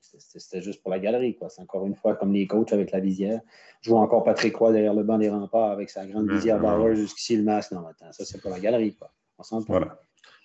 c'était 0.00 0.62
juste 0.62 0.82
pour 0.82 0.90
la 0.90 0.98
galerie. 0.98 1.36
C'est 1.48 1.62
encore 1.62 1.86
une 1.86 1.94
fois 1.94 2.14
comme 2.14 2.32
les 2.32 2.46
coachs 2.46 2.72
avec 2.72 2.90
la 2.90 3.00
visière. 3.00 3.40
Je 3.80 3.90
vois 3.90 4.00
encore 4.00 4.24
Patrick 4.24 4.54
Roy 4.56 4.72
derrière 4.72 4.94
le 4.94 5.02
banc 5.02 5.18
des 5.18 5.30
remparts 5.30 5.70
avec 5.70 5.90
sa 5.90 6.06
grande 6.06 6.30
visière 6.30 6.58
Bauer 6.60 6.94
jusqu'ici, 6.94 7.36
le 7.36 7.42
masque. 7.42 7.72
Non, 7.72 7.86
attends, 7.86 8.12
ça, 8.12 8.24
c'est 8.24 8.40
pour 8.40 8.50
la 8.50 8.60
galerie. 8.60 8.94
Quoi. 8.94 9.10
On 9.50 9.60
voilà. 9.60 9.98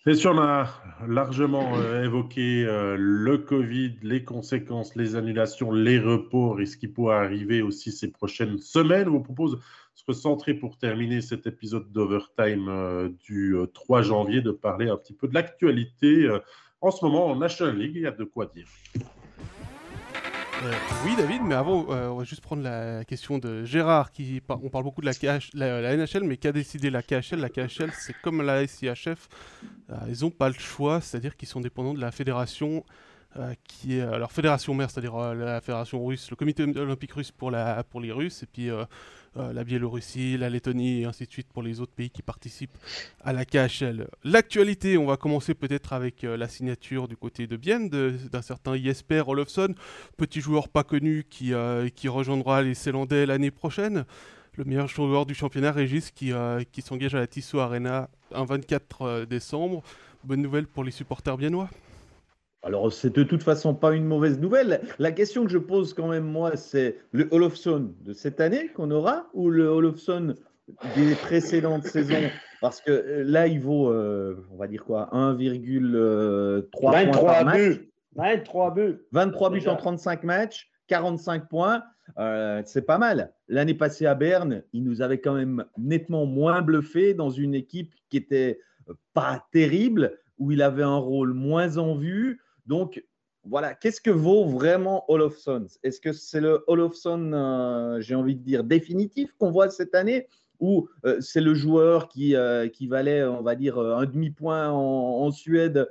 Bien 0.03 0.15
sûr, 0.15 0.31
on 0.31 0.39
a 0.39 0.67
largement 1.07 1.77
euh, 1.77 2.03
évoqué 2.03 2.65
euh, 2.65 2.95
le 2.97 3.37
Covid, 3.37 3.97
les 4.01 4.23
conséquences, 4.23 4.95
les 4.95 5.15
annulations, 5.15 5.71
les 5.71 5.99
reports 5.99 6.59
et 6.59 6.65
ce 6.65 6.75
qui 6.75 6.87
pourrait 6.87 7.17
arriver 7.17 7.61
aussi 7.61 7.91
ces 7.91 8.09
prochaines 8.09 8.57
semaines. 8.57 9.05
Je 9.05 9.09
vous 9.09 9.21
propose 9.21 9.57
de 9.57 9.61
se 9.93 10.03
recentrer 10.07 10.55
pour 10.55 10.79
terminer 10.79 11.21
cet 11.21 11.45
épisode 11.45 11.91
d'Overtime 11.91 12.67
euh, 12.67 13.09
du 13.27 13.55
3 13.75 14.01
janvier, 14.01 14.41
de 14.41 14.49
parler 14.49 14.89
un 14.89 14.97
petit 14.97 15.13
peu 15.13 15.27
de 15.27 15.35
l'actualité 15.35 16.27
en 16.81 16.89
ce 16.89 17.05
moment 17.05 17.27
en 17.27 17.35
National 17.35 17.77
League. 17.77 17.93
Il 17.93 18.01
y 18.01 18.07
a 18.07 18.11
de 18.11 18.23
quoi 18.23 18.47
dire. 18.47 18.65
Euh, 20.63 20.73
oui, 21.03 21.15
David, 21.17 21.41
mais 21.41 21.55
avant, 21.55 21.87
euh, 21.89 22.09
on 22.09 22.17
va 22.17 22.23
juste 22.23 22.41
prendre 22.41 22.61
la 22.61 23.03
question 23.03 23.39
de 23.39 23.65
Gérard. 23.65 24.11
Qui, 24.11 24.43
on 24.47 24.69
parle 24.69 24.83
beaucoup 24.83 25.01
de 25.01 25.07
la, 25.07 25.39
la, 25.81 25.97
NHL, 25.97 26.23
mais 26.23 26.37
qui 26.37 26.47
a 26.47 26.51
décidé 26.51 26.91
la 26.91 27.01
KHL 27.01 27.39
La 27.39 27.49
KHL, 27.49 27.91
c'est 27.97 28.13
comme 28.21 28.43
la 28.43 28.67
SIHF. 28.67 29.27
Euh, 29.89 29.95
ils 30.07 30.21
n'ont 30.21 30.29
pas 30.29 30.49
le 30.49 30.53
choix, 30.53 31.01
c'est-à-dire 31.01 31.35
qu'ils 31.35 31.47
sont 31.47 31.61
dépendants 31.61 31.95
de 31.95 31.99
la 31.99 32.11
fédération. 32.11 32.85
Qui 33.63 33.97
est 33.97 34.05
leur 34.17 34.31
fédération 34.31 34.73
mère, 34.73 34.89
c'est-à-dire 34.89 35.33
la 35.33 35.61
fédération 35.61 36.05
russe, 36.05 36.29
le 36.29 36.35
comité 36.35 36.63
olympique 36.63 37.13
russe 37.13 37.31
pour, 37.31 37.51
les 37.51 38.11
Russes, 38.11 38.43
et 38.43 38.45
puis 38.45 38.69
euh, 39.37 39.53
la 39.53 39.63
Biélorussie, 39.63 40.35
la 40.37 40.49
Lettonie 40.49 41.01
et 41.01 41.05
ainsi 41.05 41.25
de 41.25 41.31
suite 41.31 41.47
pour 41.53 41.63
les 41.63 41.79
autres 41.79 41.93
pays 41.93 42.09
qui 42.09 42.21
participent 42.21 42.77
à 43.23 43.31
la 43.31 43.45
KHL. 43.45 44.09
L'actualité, 44.25 44.97
on 44.97 45.05
va 45.05 45.15
commencer 45.15 45.53
peut-être 45.53 45.93
avec 45.93 46.25
euh, 46.25 46.35
la 46.35 46.49
signature 46.49 47.07
du 47.07 47.15
côté 47.15 47.47
de 47.47 47.55
Bienne 47.55 47.87
d'un 47.89 48.41
certain 48.41 48.75
Jesper 48.75 49.23
Olofsson, 49.25 49.73
petit 50.17 50.41
joueur 50.41 50.67
pas 50.67 50.83
connu 50.83 51.25
qui, 51.29 51.53
euh, 51.53 51.87
rejoindra 52.07 52.61
les 52.61 52.73
Célandais 52.73 53.25
l'année 53.25 53.51
prochaine. 53.51 54.03
Le 54.57 54.65
meilleur 54.65 54.89
joueur 54.89 55.25
du 55.25 55.33
championnat, 55.33 55.71
Régis, 55.71 56.11
qui, 56.11 56.33
qui 56.73 56.81
s'engage 56.81 57.15
à 57.15 57.19
la 57.19 57.27
Tissot 57.27 57.59
Arena 57.59 58.09
un 58.33 58.43
24 58.43 59.23
décembre. 59.23 59.81
Bonne 60.25 60.41
nouvelle 60.41 60.67
pour 60.67 60.83
les 60.83 60.91
supporters 60.91 61.37
biennois 61.37 61.69
alors, 62.63 62.93
c'est 62.93 63.15
de 63.15 63.23
toute 63.23 63.41
façon 63.41 63.73
pas 63.73 63.93
une 63.93 64.05
mauvaise 64.05 64.39
nouvelle. 64.39 64.81
La 64.99 65.11
question 65.11 65.45
que 65.45 65.49
je 65.49 65.57
pose 65.57 65.95
quand 65.95 66.07
même, 66.07 66.25
moi, 66.25 66.55
c'est 66.57 66.97
le 67.11 67.27
Olofsson 67.31 67.93
de 68.01 68.13
cette 68.13 68.39
année 68.39 68.67
qu'on 68.75 68.91
aura 68.91 69.29
ou 69.33 69.49
le 69.49 69.65
Olofsson 69.65 70.35
des 70.95 71.15
précédentes 71.15 71.83
saisons? 71.87 72.29
Parce 72.61 72.79
que 72.79 72.91
euh, 72.91 73.23
là, 73.25 73.47
il 73.47 73.59
vaut, 73.59 73.91
euh, 73.91 74.45
on 74.51 74.57
va 74.57 74.67
dire 74.67 74.83
quoi, 74.83 75.09
1,3 75.11 76.69
points 76.69 77.07
par 77.07 77.45
match. 77.45 77.79
23 78.15 78.73
buts. 78.75 78.99
23 79.11 79.49
buts 79.49 79.67
en 79.67 79.75
35 79.75 80.23
matchs, 80.23 80.69
45 80.87 81.49
points. 81.49 81.83
Euh, 82.19 82.61
c'est 82.65 82.83
pas 82.83 82.97
mal. 82.99 83.33
L'année 83.47 83.73
passée 83.73 84.05
à 84.05 84.13
Berne, 84.13 84.63
il 84.73 84.83
nous 84.83 85.01
avait 85.01 85.19
quand 85.19 85.33
même 85.33 85.65
nettement 85.77 86.25
moins 86.27 86.61
bluffé 86.61 87.15
dans 87.15 87.29
une 87.29 87.55
équipe 87.55 87.95
qui 88.09 88.17
était 88.17 88.59
pas 89.13 89.47
terrible, 89.51 90.19
où 90.37 90.51
il 90.51 90.61
avait 90.61 90.83
un 90.83 90.97
rôle 90.97 91.33
moins 91.33 91.77
en 91.77 91.95
vue. 91.95 92.39
Donc, 92.71 93.03
voilà, 93.43 93.73
qu'est-ce 93.73 93.99
que 93.99 94.09
vaut 94.09 94.45
vraiment 94.45 95.03
Olofsson 95.11 95.67
Est-ce 95.83 95.99
que 95.99 96.13
c'est 96.13 96.39
le 96.39 96.63
Olofsson, 96.67 97.33
euh, 97.33 97.99
j'ai 97.99 98.15
envie 98.15 98.37
de 98.37 98.41
dire, 98.41 98.63
définitif 98.63 99.33
qu'on 99.37 99.51
voit 99.51 99.69
cette 99.69 99.93
année? 99.93 100.29
Ou 100.61 100.87
euh, 101.05 101.19
c'est 101.19 101.41
le 101.41 101.53
joueur 101.53 102.07
qui, 102.07 102.33
euh, 102.33 102.69
qui 102.69 102.87
valait, 102.87 103.25
on 103.25 103.41
va 103.41 103.55
dire, 103.55 103.77
un 103.77 104.05
demi-point 104.05 104.69
en, 104.69 105.29
Suède 105.31 105.89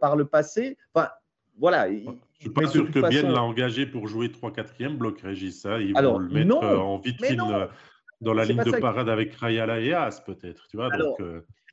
par 0.00 0.16
le 0.16 0.24
passé? 0.24 0.78
Enfin, 0.94 1.10
voilà. 1.58 1.90
Je 1.90 1.98
ne 1.98 2.14
suis 2.40 2.48
pas 2.48 2.66
sûr 2.66 2.90
que 2.90 3.02
façon... 3.02 3.28
l'a 3.28 3.42
engagé 3.42 3.84
pour 3.84 4.08
jouer 4.08 4.28
3-4e 4.28 4.96
bloc, 4.96 5.20
Régis. 5.20 5.66
Hein. 5.66 5.80
Ils 5.80 5.92
vont 5.92 6.16
le 6.16 6.30
mettre 6.30 6.56
en 6.64 6.96
vitrine 6.96 7.68
dans 8.22 8.32
la 8.32 8.46
ligne 8.46 8.64
de 8.64 8.80
parade 8.80 9.10
avec 9.10 9.34
Rayala 9.34 9.80
et 9.80 9.92
As, 9.92 10.22
peut-être. 10.22 10.66
Tu 10.68 10.78
vois, 10.78 10.88
donc, 10.96 11.18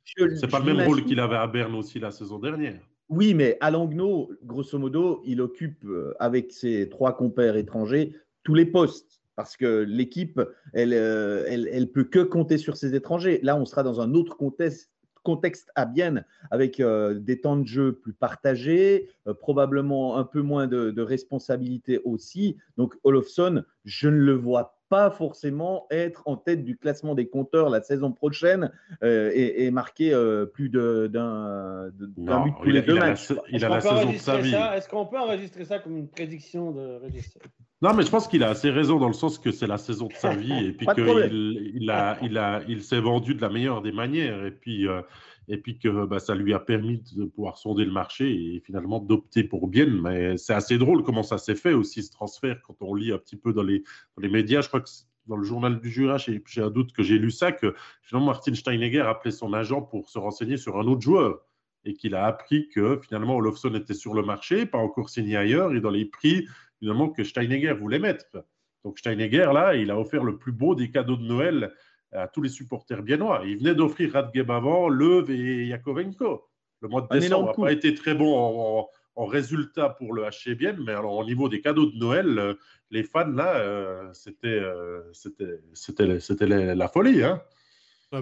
c'est 0.04 0.50
pas 0.50 0.58
le 0.58 0.74
même 0.74 0.86
rôle 0.86 1.02
qu'il 1.02 1.18
avait 1.18 1.36
à 1.36 1.46
Berne 1.46 1.74
aussi 1.76 1.98
la 1.98 2.10
saison 2.10 2.38
dernière. 2.38 2.80
Oui, 3.10 3.34
mais 3.34 3.56
à 3.60 3.72
Langnau, 3.72 4.30
grosso 4.44 4.78
modo, 4.78 5.20
il 5.26 5.40
occupe 5.40 5.84
euh, 5.84 6.14
avec 6.20 6.52
ses 6.52 6.88
trois 6.88 7.16
compères 7.16 7.56
étrangers 7.56 8.14
tous 8.44 8.54
les 8.54 8.64
postes 8.64 9.20
parce 9.34 9.56
que 9.56 9.82
l'équipe, 9.82 10.40
elle, 10.74 10.92
euh, 10.94 11.44
elle, 11.48 11.90
peut 11.90 12.04
que 12.04 12.20
compter 12.20 12.56
sur 12.56 12.76
ses 12.76 12.94
étrangers. 12.94 13.40
Là, 13.42 13.56
on 13.56 13.64
sera 13.64 13.82
dans 13.82 14.00
un 14.00 14.14
autre 14.14 14.36
contexte, 14.36 14.92
contexte 15.24 15.72
à 15.74 15.86
Bienne 15.86 16.24
avec 16.52 16.78
euh, 16.78 17.14
des 17.14 17.40
temps 17.40 17.56
de 17.56 17.66
jeu 17.66 17.94
plus 17.94 18.12
partagés, 18.12 19.08
probablement 19.40 20.16
un 20.16 20.24
peu 20.24 20.40
moins 20.40 20.68
de, 20.68 20.92
de 20.92 21.02
responsabilité 21.02 22.00
aussi. 22.04 22.58
Donc, 22.76 22.94
Olofsson, 23.02 23.64
je 23.84 24.08
ne 24.08 24.18
le 24.18 24.34
vois 24.34 24.79
pas 24.90 25.10
forcément 25.10 25.86
être 25.90 26.22
en 26.26 26.36
tête 26.36 26.64
du 26.64 26.76
classement 26.76 27.14
des 27.14 27.28
compteurs 27.28 27.70
la 27.70 27.80
saison 27.80 28.10
prochaine 28.10 28.72
euh, 29.04 29.30
et, 29.32 29.70
marquer 29.70 30.12
euh, 30.12 30.46
plus 30.46 30.68
d'un 30.68 31.90
but 31.96 32.54
tous 32.62 32.70
les 32.70 32.82
deux 32.82 32.98
matchs. 32.98 33.32
il 33.50 33.64
a 33.64 33.68
la 33.68 33.80
saison 33.80 34.12
de 34.12 34.18
sa 34.18 34.38
vie. 34.38 34.52
Est-ce 34.52 34.88
qu'on 34.88 35.06
peut 35.06 35.18
enregistrer 35.18 35.64
ça 35.64 35.78
comme 35.78 35.96
une 35.96 36.08
prédiction 36.08 36.72
de 36.72 36.98
registre 37.04 37.38
Non, 37.80 37.94
mais 37.94 38.02
je 38.02 38.10
pense 38.10 38.26
qu'il 38.26 38.42
a 38.42 38.48
assez 38.48 38.68
raison 38.68 38.98
dans 38.98 39.06
le 39.06 39.14
sens 39.14 39.38
que 39.38 39.52
c'est 39.52 39.68
la 39.68 39.78
saison 39.78 40.08
de 40.08 40.14
sa 40.14 40.34
vie 40.34 40.66
et 40.66 40.72
puis 40.76 40.86
qu'il 40.88 41.72
il, 41.74 41.90
a, 41.90 42.18
il, 42.20 42.36
a, 42.36 42.60
il 42.66 42.82
s'est 42.82 43.00
vendu 43.00 43.34
de 43.34 43.40
la 43.40 43.48
meilleure 43.48 43.82
des 43.82 43.92
manières. 43.92 44.44
Et 44.44 44.50
puis, 44.50 44.88
euh, 44.88 45.02
et 45.50 45.58
puis 45.58 45.78
que 45.78 46.06
bah, 46.06 46.20
ça 46.20 46.34
lui 46.36 46.54
a 46.54 46.60
permis 46.60 47.02
de 47.16 47.24
pouvoir 47.24 47.58
sonder 47.58 47.84
le 47.84 47.90
marché 47.90 48.30
et 48.30 48.60
finalement 48.60 49.00
d'opter 49.00 49.42
pour 49.42 49.66
bien. 49.66 49.86
Mais 49.86 50.36
c'est 50.36 50.54
assez 50.54 50.78
drôle 50.78 51.02
comment 51.02 51.24
ça 51.24 51.38
s'est 51.38 51.56
fait 51.56 51.72
aussi 51.72 52.04
ce 52.04 52.12
transfert 52.12 52.62
quand 52.62 52.76
on 52.80 52.94
lit 52.94 53.12
un 53.12 53.18
petit 53.18 53.36
peu 53.36 53.52
dans 53.52 53.64
les, 53.64 53.82
médias. 54.16 54.60
Je 54.60 54.68
crois 54.68 54.80
que 54.80 54.88
dans 55.26 55.36
le 55.36 55.44
journal 55.44 55.80
du 55.80 55.90
Jura, 55.90 56.18
j'ai 56.18 56.62
un 56.62 56.70
doute 56.70 56.92
que 56.92 57.02
j'ai 57.02 57.18
lu 57.18 57.32
ça, 57.32 57.50
que 57.50 57.74
finalement 58.02 58.28
Martin 58.28 58.54
Steinegger 58.54 59.00
a 59.00 59.10
appelé 59.10 59.32
son 59.32 59.52
agent 59.52 59.82
pour 59.82 60.08
se 60.08 60.18
renseigner 60.18 60.56
sur 60.56 60.78
un 60.78 60.86
autre 60.86 61.02
joueur 61.02 61.40
et 61.84 61.94
qu'il 61.94 62.14
a 62.14 62.26
appris 62.26 62.68
que 62.68 63.00
finalement 63.02 63.36
Olofsson 63.36 63.74
était 63.74 63.94
sur 63.94 64.14
le 64.14 64.22
marché, 64.22 64.66
pas 64.66 64.78
encore 64.78 65.10
signé 65.10 65.36
ailleurs, 65.36 65.74
et 65.74 65.80
dans 65.80 65.90
les 65.90 66.04
prix 66.04 66.46
finalement 66.78 67.08
que 67.10 67.24
Steinegger 67.24 67.72
voulait 67.72 67.98
mettre. 67.98 68.44
Donc 68.84 68.98
Steinegger, 68.98 69.50
là, 69.52 69.74
il 69.74 69.90
a 69.90 69.98
offert 69.98 70.22
le 70.22 70.38
plus 70.38 70.52
beau 70.52 70.74
des 70.74 70.90
cadeaux 70.90 71.16
de 71.16 71.24
Noël 71.24 71.72
à 72.12 72.28
tous 72.28 72.42
les 72.42 72.48
supporters 72.48 73.02
biennois. 73.02 73.42
Il 73.44 73.58
venait 73.58 73.74
d'offrir 73.74 74.12
Radgeb 74.12 74.50
avant, 74.50 74.88
Löw 74.88 75.24
et 75.28 75.66
Yakovenko. 75.66 76.46
Le 76.82 76.88
mois 76.88 77.02
de 77.02 77.18
décembre 77.18 77.48
n'a 77.48 77.52
pas 77.52 77.72
été 77.72 77.94
très 77.94 78.14
bon 78.14 78.88
en, 79.16 79.26
résultat 79.26 79.90
pour 79.90 80.14
le 80.14 80.22
HC 80.22 80.56
Bienne, 80.56 80.82
mais 80.82 80.92
alors 80.92 81.12
au 81.12 81.24
niveau 81.24 81.50
des 81.50 81.60
cadeaux 81.60 81.90
de 81.90 81.96
Noël, 81.98 82.38
euh, 82.38 82.54
les 82.90 83.02
fans 83.02 83.26
là, 83.26 83.54
euh, 83.56 84.10
euh, 84.44 85.02
c'était 85.12 85.60
c'était 85.74 86.46
la, 86.46 86.88
folie. 86.88 87.22
Hein. 87.22 87.42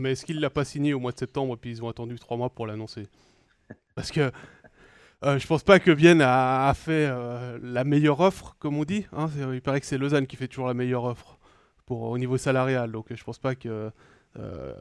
mais 0.00 0.12
est-ce 0.12 0.26
qu'il 0.26 0.40
l'a 0.40 0.50
pas 0.50 0.64
signé 0.64 0.94
au 0.94 0.98
mois 0.98 1.12
de 1.12 1.18
septembre 1.18 1.54
et 1.54 1.56
puis 1.56 1.70
ils 1.70 1.84
ont 1.84 1.88
attendu 1.88 2.18
trois 2.18 2.36
mois 2.36 2.50
pour 2.50 2.66
l'annoncer? 2.66 3.06
Parce 3.94 4.10
que 4.10 4.32
euh, 5.24 5.38
je 5.38 5.46
pense 5.48 5.64
pas 5.64 5.80
que 5.80 5.90
Vienne 5.90 6.22
a, 6.22 6.72
fait 6.74 7.08
euh, 7.10 7.58
la 7.60 7.82
meilleure 7.82 8.20
offre, 8.20 8.54
comme 8.60 8.76
on 8.78 8.84
dit. 8.84 9.06
Hein. 9.12 9.28
il 9.52 9.60
paraît 9.60 9.80
que 9.80 9.86
c'est 9.86 9.98
Lausanne 9.98 10.26
qui 10.26 10.36
fait 10.36 10.46
toujours 10.46 10.68
la 10.68 10.74
meilleure 10.74 11.04
offre 11.04 11.37
pour, 11.88 12.02
au 12.02 12.18
niveau 12.18 12.36
salarial. 12.36 12.92
Donc 12.92 13.06
je 13.10 13.24
pense 13.24 13.38
pas 13.38 13.54
que, 13.54 13.90
euh, 14.38 14.74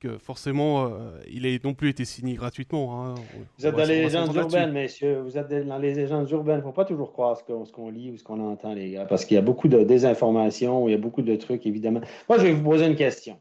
que 0.00 0.16
forcément 0.16 0.90
il 1.28 1.44
ait 1.44 1.60
non 1.62 1.74
plus 1.74 1.90
été 1.90 2.06
signé 2.06 2.34
gratuitement. 2.34 3.04
Hein. 3.04 3.14
Vous 3.58 3.66
êtes 3.66 3.76
dans 3.76 3.84
les 3.84 4.02
légendes 4.02 4.34
urbaines, 4.34 4.72
messieurs. 4.72 5.20
Vous 5.20 5.36
êtes 5.36 5.66
dans 5.66 5.78
les 5.78 5.94
légendes 5.94 6.30
urbaines. 6.30 6.56
Il 6.56 6.58
ne 6.58 6.64
faut 6.64 6.72
pas 6.72 6.86
toujours 6.86 7.12
croire 7.12 7.36
ce 7.36 7.44
qu'on, 7.70 7.90
lit 7.90 8.10
ou 8.10 8.16
ce 8.16 8.24
qu'on 8.24 8.40
entend, 8.40 8.72
les 8.72 8.92
gars, 8.92 9.04
parce 9.04 9.26
qu'il 9.26 9.34
y 9.34 9.38
a 9.38 9.42
beaucoup 9.42 9.68
de 9.68 9.82
désinformations, 9.84 10.88
il 10.88 10.92
y 10.92 10.94
a 10.94 10.98
beaucoup 10.98 11.22
de 11.22 11.36
trucs, 11.36 11.66
évidemment. 11.66 12.00
Moi, 12.28 12.38
je 12.38 12.44
vais 12.44 12.52
vous 12.52 12.64
poser 12.64 12.86
une 12.86 12.96
question. 12.96 13.38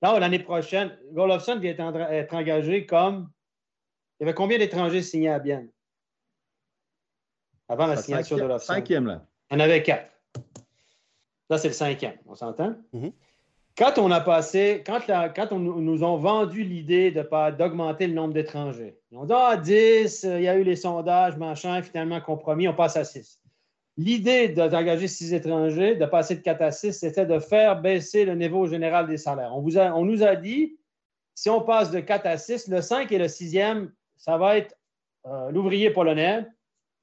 Là, 0.00 0.18
l'année 0.20 0.38
prochaine, 0.38 0.96
Golofsson 1.12 1.58
vient 1.58 1.74
être 2.10 2.34
engagé 2.34 2.86
comme 2.86 3.28
il 4.18 4.22
y 4.22 4.28
avait 4.28 4.34
combien 4.34 4.58
d'étrangers 4.58 5.02
signés 5.02 5.28
à 5.28 5.38
Bienne? 5.38 5.68
Avant 7.68 7.86
la 7.86 7.96
signature 7.96 8.38
de 8.38 8.44
la 8.44 8.58
Cinquième, 8.58 9.06
là. 9.06 9.26
Il 9.50 9.54
y 9.54 9.56
en 9.56 9.60
avait 9.60 9.82
quatre. 9.82 10.10
Là, 11.48 11.58
c'est 11.58 11.68
le 11.68 11.74
cinquième. 11.74 12.16
On 12.26 12.34
s'entend? 12.34 12.74
Mm-hmm. 12.94 13.12
Quand 13.76 13.98
on 13.98 14.10
a 14.10 14.20
passé, 14.20 14.82
quand, 14.86 15.00
quand 15.06 15.48
on, 15.50 15.58
nous 15.58 16.02
ont 16.02 16.16
vendu 16.16 16.62
l'idée 16.62 17.10
d'augmenter 17.10 18.06
le 18.06 18.14
nombre 18.14 18.32
d'étrangers, 18.32 18.98
ils 19.10 19.18
ont 19.18 19.26
dit 19.26 19.34
Ah, 19.36 19.56
10, 19.56 20.26
il 20.38 20.42
y 20.42 20.48
a 20.48 20.56
eu 20.56 20.62
les 20.62 20.76
sondages, 20.76 21.36
machin, 21.36 21.82
finalement 21.82 22.20
compromis, 22.20 22.68
on 22.68 22.74
passe 22.74 22.96
à 22.96 23.04
6. 23.04 23.42
L'idée 23.98 24.48
d'engager 24.48 25.08
six 25.08 25.32
étrangers, 25.32 25.96
de 25.96 26.04
passer 26.04 26.36
de 26.36 26.40
4 26.40 26.62
à 26.62 26.70
6, 26.70 26.92
c'était 26.92 27.24
de 27.24 27.38
faire 27.38 27.80
baisser 27.80 28.26
le 28.26 28.34
niveau 28.34 28.66
général 28.66 29.06
des 29.06 29.16
salaires. 29.16 29.54
On, 29.54 29.62
vous 29.62 29.78
on 29.78 30.04
nous 30.04 30.22
a 30.22 30.36
dit 30.36 30.76
si 31.34 31.48
on 31.50 31.62
passe 31.62 31.90
de 31.90 32.00
4 32.00 32.26
à 32.26 32.36
6, 32.38 32.68
le 32.68 32.80
5 32.82 33.10
et 33.12 33.18
le 33.18 33.26
6e 33.26 33.88
ça 34.16 34.38
va 34.38 34.58
être 34.58 34.74
euh, 35.26 35.50
l'ouvrier 35.50 35.90
polonais, 35.90 36.46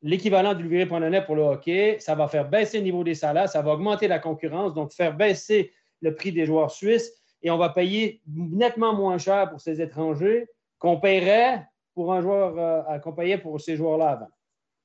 l'équivalent 0.04 0.54
l'ouvrier 0.54 0.86
polonais 0.86 1.24
pour 1.26 1.36
le 1.36 1.42
hockey. 1.42 1.98
Ça 2.00 2.14
va 2.14 2.28
faire 2.28 2.48
baisser 2.48 2.78
le 2.78 2.84
niveau 2.84 3.04
des 3.04 3.16
salaires, 3.16 3.50
ça 3.50 3.62
va 3.62 3.74
augmenter 3.74 4.08
la 4.08 4.20
concurrence, 4.20 4.74
donc 4.74 4.94
faire 4.94 5.16
baisser 5.16 5.74
le 6.02 6.14
prix 6.14 6.32
des 6.32 6.46
joueurs 6.46 6.72
suisses 6.72 7.12
et 7.42 7.50
on 7.50 7.58
va 7.58 7.70
payer 7.70 8.22
nettement 8.28 8.94
moins 8.94 9.18
cher 9.18 9.50
pour 9.50 9.60
ces 9.60 9.82
étrangers 9.82 10.48
qu'on 10.78 11.00
paierait 11.00 11.66
pour 11.94 12.14
un 12.14 12.22
joueur, 12.22 12.58
euh, 12.58 13.00
qu'on 13.00 13.14
payait 13.14 13.38
pour 13.38 13.60
ces 13.60 13.76
joueurs-là 13.76 14.10
avant. 14.12 14.30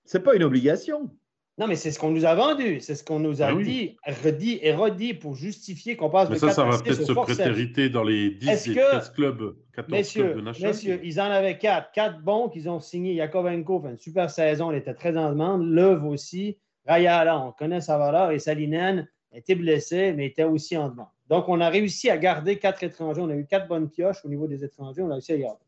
Ce 0.05 0.17
n'est 0.17 0.25
pas 0.25 0.35
une 0.35 0.43
obligation. 0.45 1.11
Non, 1.59 1.67
mais 1.67 1.75
c'est 1.75 1.91
ce 1.91 1.99
qu'on 1.99 2.13
nous 2.13 2.25
a 2.25 2.37
vendu. 2.37 2.81
C'est 2.81 2.95
ce 2.95 3.03
qu'on 3.03 3.19
nous 3.19 3.43
a 3.43 3.53
ben 3.53 3.61
dit, 3.61 3.97
redit 4.07 4.61
et 4.63 4.73
redit 4.73 5.13
pour 5.13 5.35
justifier 5.35 5.97
qu'on 5.97 6.09
passe 6.09 6.29
mais 6.29 6.37
de 6.37 6.41
ça, 6.41 6.51
ça 6.51 6.65
va 6.65 6.79
peut-être 6.79 7.03
se 7.03 7.13
prétériter 7.13 7.91
dans 7.91 8.05
les 8.05 8.31
10 8.31 8.69
et 8.69 8.75
13 8.75 9.11
clubs, 9.11 9.57
14 9.75 9.91
messieurs, 9.91 10.25
clubs 10.25 10.37
de 10.37 10.41
National. 10.43 10.71
Messieurs, 10.71 11.01
ils 11.03 11.21
en 11.21 11.25
avaient 11.25 11.59
4. 11.59 11.91
4 11.91 12.21
bons 12.23 12.49
qu'ils 12.49 12.69
ont 12.69 12.79
signé. 12.79 13.15
Yakovenko 13.15 13.81
fait 13.81 13.91
une 13.91 13.99
super 13.99 14.31
saison. 14.31 14.71
Il 14.71 14.79
était 14.79 14.95
très 14.95 15.17
en 15.17 15.31
demande. 15.31 15.69
Leuve 15.69 16.07
aussi. 16.07 16.59
Rayala, 16.87 17.41
on 17.41 17.51
connaît 17.51 17.81
sa 17.81 17.99
valeur. 17.99 18.31
Et 18.31 18.39
Salinen 18.39 19.09
était 19.33 19.57
blessé, 19.57 20.13
mais 20.13 20.27
était 20.27 20.45
aussi 20.45 20.77
en 20.77 20.89
demande. 20.89 21.09
Donc, 21.29 21.49
on 21.49 21.61
a 21.61 21.69
réussi 21.69 22.09
à 22.09 22.19
garder 22.19 22.59
4 22.59 22.85
étrangers. 22.85 23.21
On 23.21 23.31
a 23.31 23.35
eu 23.35 23.47
4 23.47 23.67
bonnes 23.67 23.91
pioches 23.91 24.25
au 24.25 24.29
niveau 24.29 24.47
des 24.47 24.63
étrangers. 24.65 25.03
On 25.03 25.11
a 25.11 25.15
réussi 25.15 25.33
à 25.33 25.39
garder. 25.39 25.65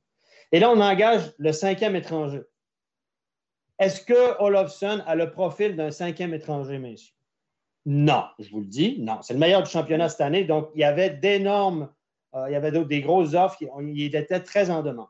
Et 0.53 0.61
là, 0.61 0.71
on 0.71 0.81
engage 0.81 1.33
le 1.39 1.51
cinquième 1.51 1.97
étranger. 1.97 2.43
Est-ce 3.81 4.03
que 4.03 4.39
Olofsson 4.43 5.03
a 5.07 5.15
le 5.15 5.31
profil 5.31 5.75
d'un 5.75 5.91
cinquième 5.91 6.35
étranger, 6.35 6.79
messieurs? 6.79 7.15
Non, 7.87 8.25
je 8.39 8.51
vous 8.51 8.61
le 8.61 8.67
dis, 8.67 9.01
non. 9.01 9.23
C'est 9.23 9.33
le 9.33 9.39
meilleur 9.39 9.63
du 9.63 9.71
championnat 9.71 10.11
cette 10.11 10.21
année, 10.21 10.45
donc 10.45 10.69
il 10.75 10.83
y 10.83 10.85
avait 10.85 11.09
d'énormes, 11.09 11.89
euh, 12.35 12.45
il 12.49 12.53
y 12.53 12.57
avait 12.57 12.73
des 12.85 13.01
grosses 13.01 13.33
offres, 13.33 13.57
il 13.81 14.15
était 14.15 14.41
très 14.41 14.69
en 14.71 14.83
demande. 14.83 15.09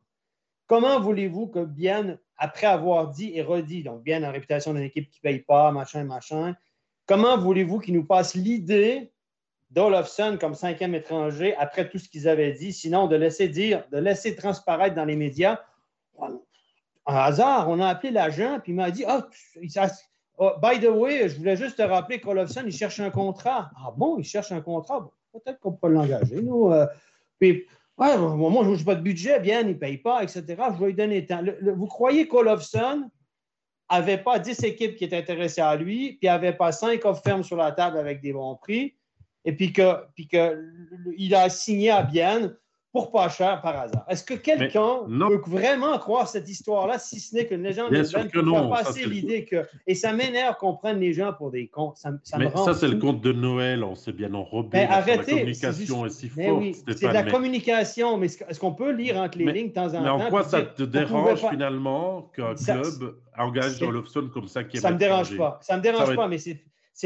Comment 0.68 1.01
voulez-vous 1.01 1.49
que 1.49 1.64
Bien, 1.64 2.16
après 2.37 2.68
avoir 2.68 3.09
dit 3.09 3.33
et 3.35 3.43
redit, 3.43 3.83
donc 3.83 4.05
Bien 4.05 4.23
en 4.23 4.31
réputation 4.31 4.73
d'une 4.73 4.85
équipe 4.85 5.11
qui 5.11 5.18
ne 5.18 5.31
paye 5.31 5.41
pas, 5.41 5.73
machin, 5.73 6.05
machin, 6.05 6.55
comment 7.07 7.37
voulez-vous 7.37 7.81
qu'il 7.81 7.95
nous 7.95 8.07
passe 8.07 8.37
l'idée 8.37 9.11
d'Olofsson 9.71 10.39
comme 10.41 10.55
cinquième 10.55 10.95
étranger 10.95 11.57
après 11.57 11.91
tout 11.91 11.99
ce 11.99 12.09
qu'ils 12.09 12.29
avaient 12.29 12.53
dit, 12.53 12.73
sinon 12.73 13.09
de 13.09 13.16
laisser 13.16 13.49
dire, 13.49 13.83
de 13.91 13.99
laisser 13.99 14.37
transparaître 14.37 14.95
dans 14.95 15.05
les 15.05 15.16
médias, 15.16 15.59
un 17.11 17.22
hasard, 17.22 17.68
on 17.68 17.80
a 17.80 17.88
appelé 17.88 18.12
l'agent, 18.12 18.61
puis 18.62 18.72
il 18.72 18.76
m'a 18.76 18.90
dit 18.90 19.04
Ah, 19.06 19.26
oh, 20.38 20.52
by 20.62 20.80
the 20.80 20.88
way, 20.88 21.28
je 21.28 21.36
voulais 21.36 21.56
juste 21.56 21.76
te 21.76 21.82
rappeler 21.82 22.20
qu'Olofsson, 22.20 22.62
il 22.66 22.72
cherche 22.72 23.00
un 23.00 23.11
contrat. 23.11 23.70
Ah 23.76 23.92
bon, 23.96 24.18
il 24.18 24.24
cherche 24.24 24.52
un 24.52 24.61
contrat? 24.61 25.11
Peut-être 25.32 25.61
qu'on 25.61 25.72
peut 25.72 25.88
l'engager, 25.88 26.40
nous. 26.42 26.72
Euh. 26.72 26.86
puis, 27.38 27.66
ouais, 27.98 28.16
moi, 28.18 28.64
je 28.64 28.70
n'ai 28.70 28.84
pas 28.84 28.94
de 28.94 29.02
budget, 29.02 29.40
bien, 29.40 29.61
il 29.61 29.68
ne 29.68 29.74
paye 29.74 29.98
pas, 29.98 30.22
etc. 30.22 30.44
Je 30.48 30.80
vais 30.80 30.86
lui 30.86 30.94
donner 30.94 31.20
le 31.20 31.26
temps. 31.26 31.42
vous 31.76 31.86
croyez 31.86 32.26
qu'Olofsson 32.26 33.11
n'avait 33.90 34.18
pas 34.18 34.38
10 34.38 34.64
équipes 34.64 34.96
qui 34.96 35.04
étaient 35.04 35.18
intéressées 35.18 35.61
à 35.61 35.76
lui, 35.76 36.14
puis 36.14 36.28
n'avait 36.28 36.52
pas 36.52 36.72
5 36.72 37.04
offres 37.04 37.22
fermes 37.22 37.44
sur 37.44 37.56
la 37.56 37.72
table 37.72 37.98
avec 37.98 38.20
des 38.20 38.32
bons 38.32 38.56
prix, 38.56 38.96
et 39.44 39.52
puis 39.54 39.72
qu'il 39.72 39.96
puis 40.14 40.28
que, 40.28 40.62
il 41.16 41.34
a 41.34 41.48
signé 41.48 41.90
à 41.90 42.02
Bienne 42.02 42.56
pour 42.93 43.12
pas 43.12 43.28
cher 43.28 43.61
par 43.61 43.78
hasard. 43.78 44.05
Est-ce 44.09 44.24
que 44.24 44.34
quelqu'un 44.34 45.05
peut 45.07 45.41
vraiment 45.47 45.97
croire 45.99 46.28
cette 46.28 46.49
histoire-là, 46.49 46.99
si 46.99 47.20
ce 47.20 47.34
n'est 47.34 47.47
que 47.47 47.55
les 47.55 47.72
gens 47.72 47.88
Bien 47.88 48.05
sûr 48.05 48.28
que 48.28 48.38
non. 48.41 48.68
passer 48.70 49.07
l'idée 49.07 49.45
que. 49.45 49.66
Et 49.86 49.95
ça 49.95 50.12
m'énerve 50.12 50.57
qu'on 50.57 50.74
prenne 50.74 50.99
les 50.99 51.12
gens 51.12 51.32
pour 51.32 51.51
des 51.51 51.68
cons. 51.68 51.93
Ça, 51.95 52.11
ça 52.24 52.38
mais 52.38 52.51
ça, 52.51 52.74
c'est 52.74 52.88
le 52.88 52.99
conte 52.99 53.20
de 53.20 53.32
Noël. 53.32 53.84
On 53.84 53.95
s'est 53.95 54.12
bien 54.12 54.32
enrobé. 54.34 54.70
Mais 54.72 54.86
arrêtez. 54.86 55.32
La 55.32 55.38
communication 55.38 56.07
est 56.07 56.11
si 56.11 56.28
forte. 56.28 56.59
Oui, 56.59 56.76
c'est 56.86 57.09
de 57.09 57.12
la 57.12 57.22
communication. 57.24 58.16
Mais 58.16 58.26
est-ce 58.26 58.59
qu'on 58.59 58.74
peut 58.74 58.93
lire 58.93 59.16
entre 59.16 59.38
les 59.38 59.53
lignes 59.53 59.68
de 59.68 59.72
temps 59.72 59.88
en 59.88 59.93
temps? 59.93 60.03
Mais 60.03 60.09
en 60.09 60.30
quoi 60.30 60.43
ça 60.43 60.62
te 60.62 60.82
dérange 60.82 61.41
finalement 61.49 62.30
qu'un 62.34 62.55
club 62.55 63.16
engage 63.38 63.82
Olofsson 63.82 64.30
comme 64.32 64.49
ça 64.49 64.64
qui 64.64 64.76
est 64.76 64.80
Ça 64.80 64.88
ne 64.88 64.95
me 64.95 64.99
dérange 64.99 65.36
pas. 65.36 65.59
Ça 65.62 65.74
ne 65.74 65.78
me 65.78 65.82
dérange 65.82 66.16
pas, 66.16 66.28
mais 66.28 66.38
c'est 66.38 66.62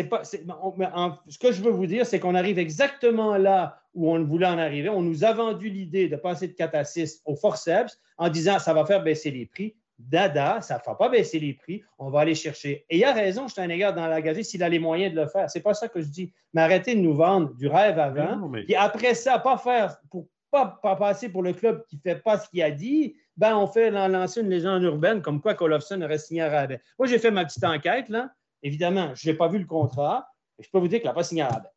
pas, 0.08 0.24
ce 0.24 1.38
que 1.38 1.52
je 1.52 1.62
veux 1.62 1.70
vous 1.70 1.86
dire, 1.86 2.06
c'est 2.06 2.20
qu'on 2.20 2.34
arrive 2.34 2.58
exactement 2.58 3.36
là 3.36 3.78
où 3.94 4.10
on 4.10 4.24
voulait 4.24 4.46
en 4.46 4.58
arriver. 4.58 4.88
On 4.88 5.02
nous 5.02 5.24
a 5.24 5.32
vendu 5.32 5.68
l'idée 5.68 6.08
de 6.08 6.16
passer 6.16 6.48
de 6.48 6.52
4 6.52 6.74
à 6.74 6.84
6 6.84 7.22
au 7.24 7.36
forceps 7.36 8.00
en 8.18 8.28
disant 8.28 8.58
ça 8.58 8.74
va 8.74 8.84
faire 8.84 9.02
baisser 9.02 9.30
les 9.30 9.46
prix. 9.46 9.74
Dada, 9.96 10.60
ça 10.60 10.74
ne 10.74 10.80
fera 10.80 10.98
pas 10.98 11.08
baisser 11.08 11.38
les 11.38 11.54
prix, 11.54 11.84
on 12.00 12.10
va 12.10 12.20
aller 12.20 12.34
chercher. 12.34 12.84
Et 12.90 12.98
il 12.98 13.04
a 13.04 13.12
raison, 13.12 13.46
je 13.46 13.60
un 13.60 13.68
égard 13.68 13.94
dans 13.94 14.08
la 14.08 14.20
gazette, 14.20 14.44
s'il 14.44 14.62
a 14.64 14.68
les 14.68 14.80
moyens 14.80 15.14
de 15.14 15.20
le 15.20 15.28
faire. 15.28 15.48
C'est 15.48 15.60
pas 15.60 15.72
ça 15.72 15.88
que 15.88 16.00
je 16.00 16.08
dis. 16.08 16.32
Mais 16.52 16.62
arrêtez 16.62 16.96
de 16.96 17.00
nous 17.00 17.14
vendre 17.14 17.54
du 17.54 17.68
rêve 17.68 18.00
avant. 18.00 18.50
Et 18.68 18.74
après 18.74 19.14
ça, 19.14 19.38
pas 19.38 19.56
faire, 19.56 19.96
pour 20.10 20.26
pas, 20.50 20.78
pas 20.82 20.96
passer 20.96 21.28
pour 21.28 21.42
le 21.42 21.52
club 21.52 21.84
qui 21.88 21.96
ne 21.96 22.00
fait 22.00 22.20
pas 22.20 22.38
ce 22.38 22.48
qu'il 22.48 22.62
a 22.62 22.70
dit, 22.70 23.14
ben 23.36 23.56
on 23.56 23.66
fait 23.66 23.90
lancer 23.90 24.40
une 24.40 24.50
légende 24.50 24.82
urbaine 24.82 25.22
comme 25.22 25.40
quoi 25.40 25.54
Colofson 25.54 26.00
aurait 26.02 26.18
signé 26.18 26.42
à 26.42 26.50
rabais. 26.50 26.80
Moi, 26.98 27.06
j'ai 27.08 27.18
fait 27.18 27.30
ma 27.30 27.44
petite 27.44 27.64
enquête, 27.64 28.08
là. 28.08 28.30
Évidemment, 28.64 29.14
je 29.14 29.30
n'ai 29.30 29.36
pas 29.36 29.46
vu 29.46 29.58
le 29.58 29.66
contrat, 29.66 30.26
mais 30.58 30.64
je 30.64 30.70
peux 30.70 30.78
vous 30.78 30.88
dire 30.88 30.98
qu'il 30.98 31.08
n'a 31.08 31.14
pas 31.14 31.22
signé 31.22 31.42
à 31.42 31.48
rabais. 31.48 31.68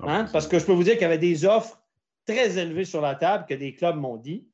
Ah, 0.00 0.20
hein? 0.20 0.26
Parce 0.32 0.46
que 0.46 0.58
je 0.58 0.64
peux 0.64 0.72
vous 0.72 0.84
dire 0.84 0.94
qu'il 0.94 1.02
y 1.02 1.06
avait 1.06 1.18
des 1.18 1.44
offres 1.44 1.82
très 2.24 2.58
élevées 2.58 2.84
sur 2.84 3.00
la 3.00 3.16
table 3.16 3.44
que 3.48 3.54
des 3.54 3.74
clubs 3.74 3.96
m'ont 3.96 4.16
dit. 4.16 4.48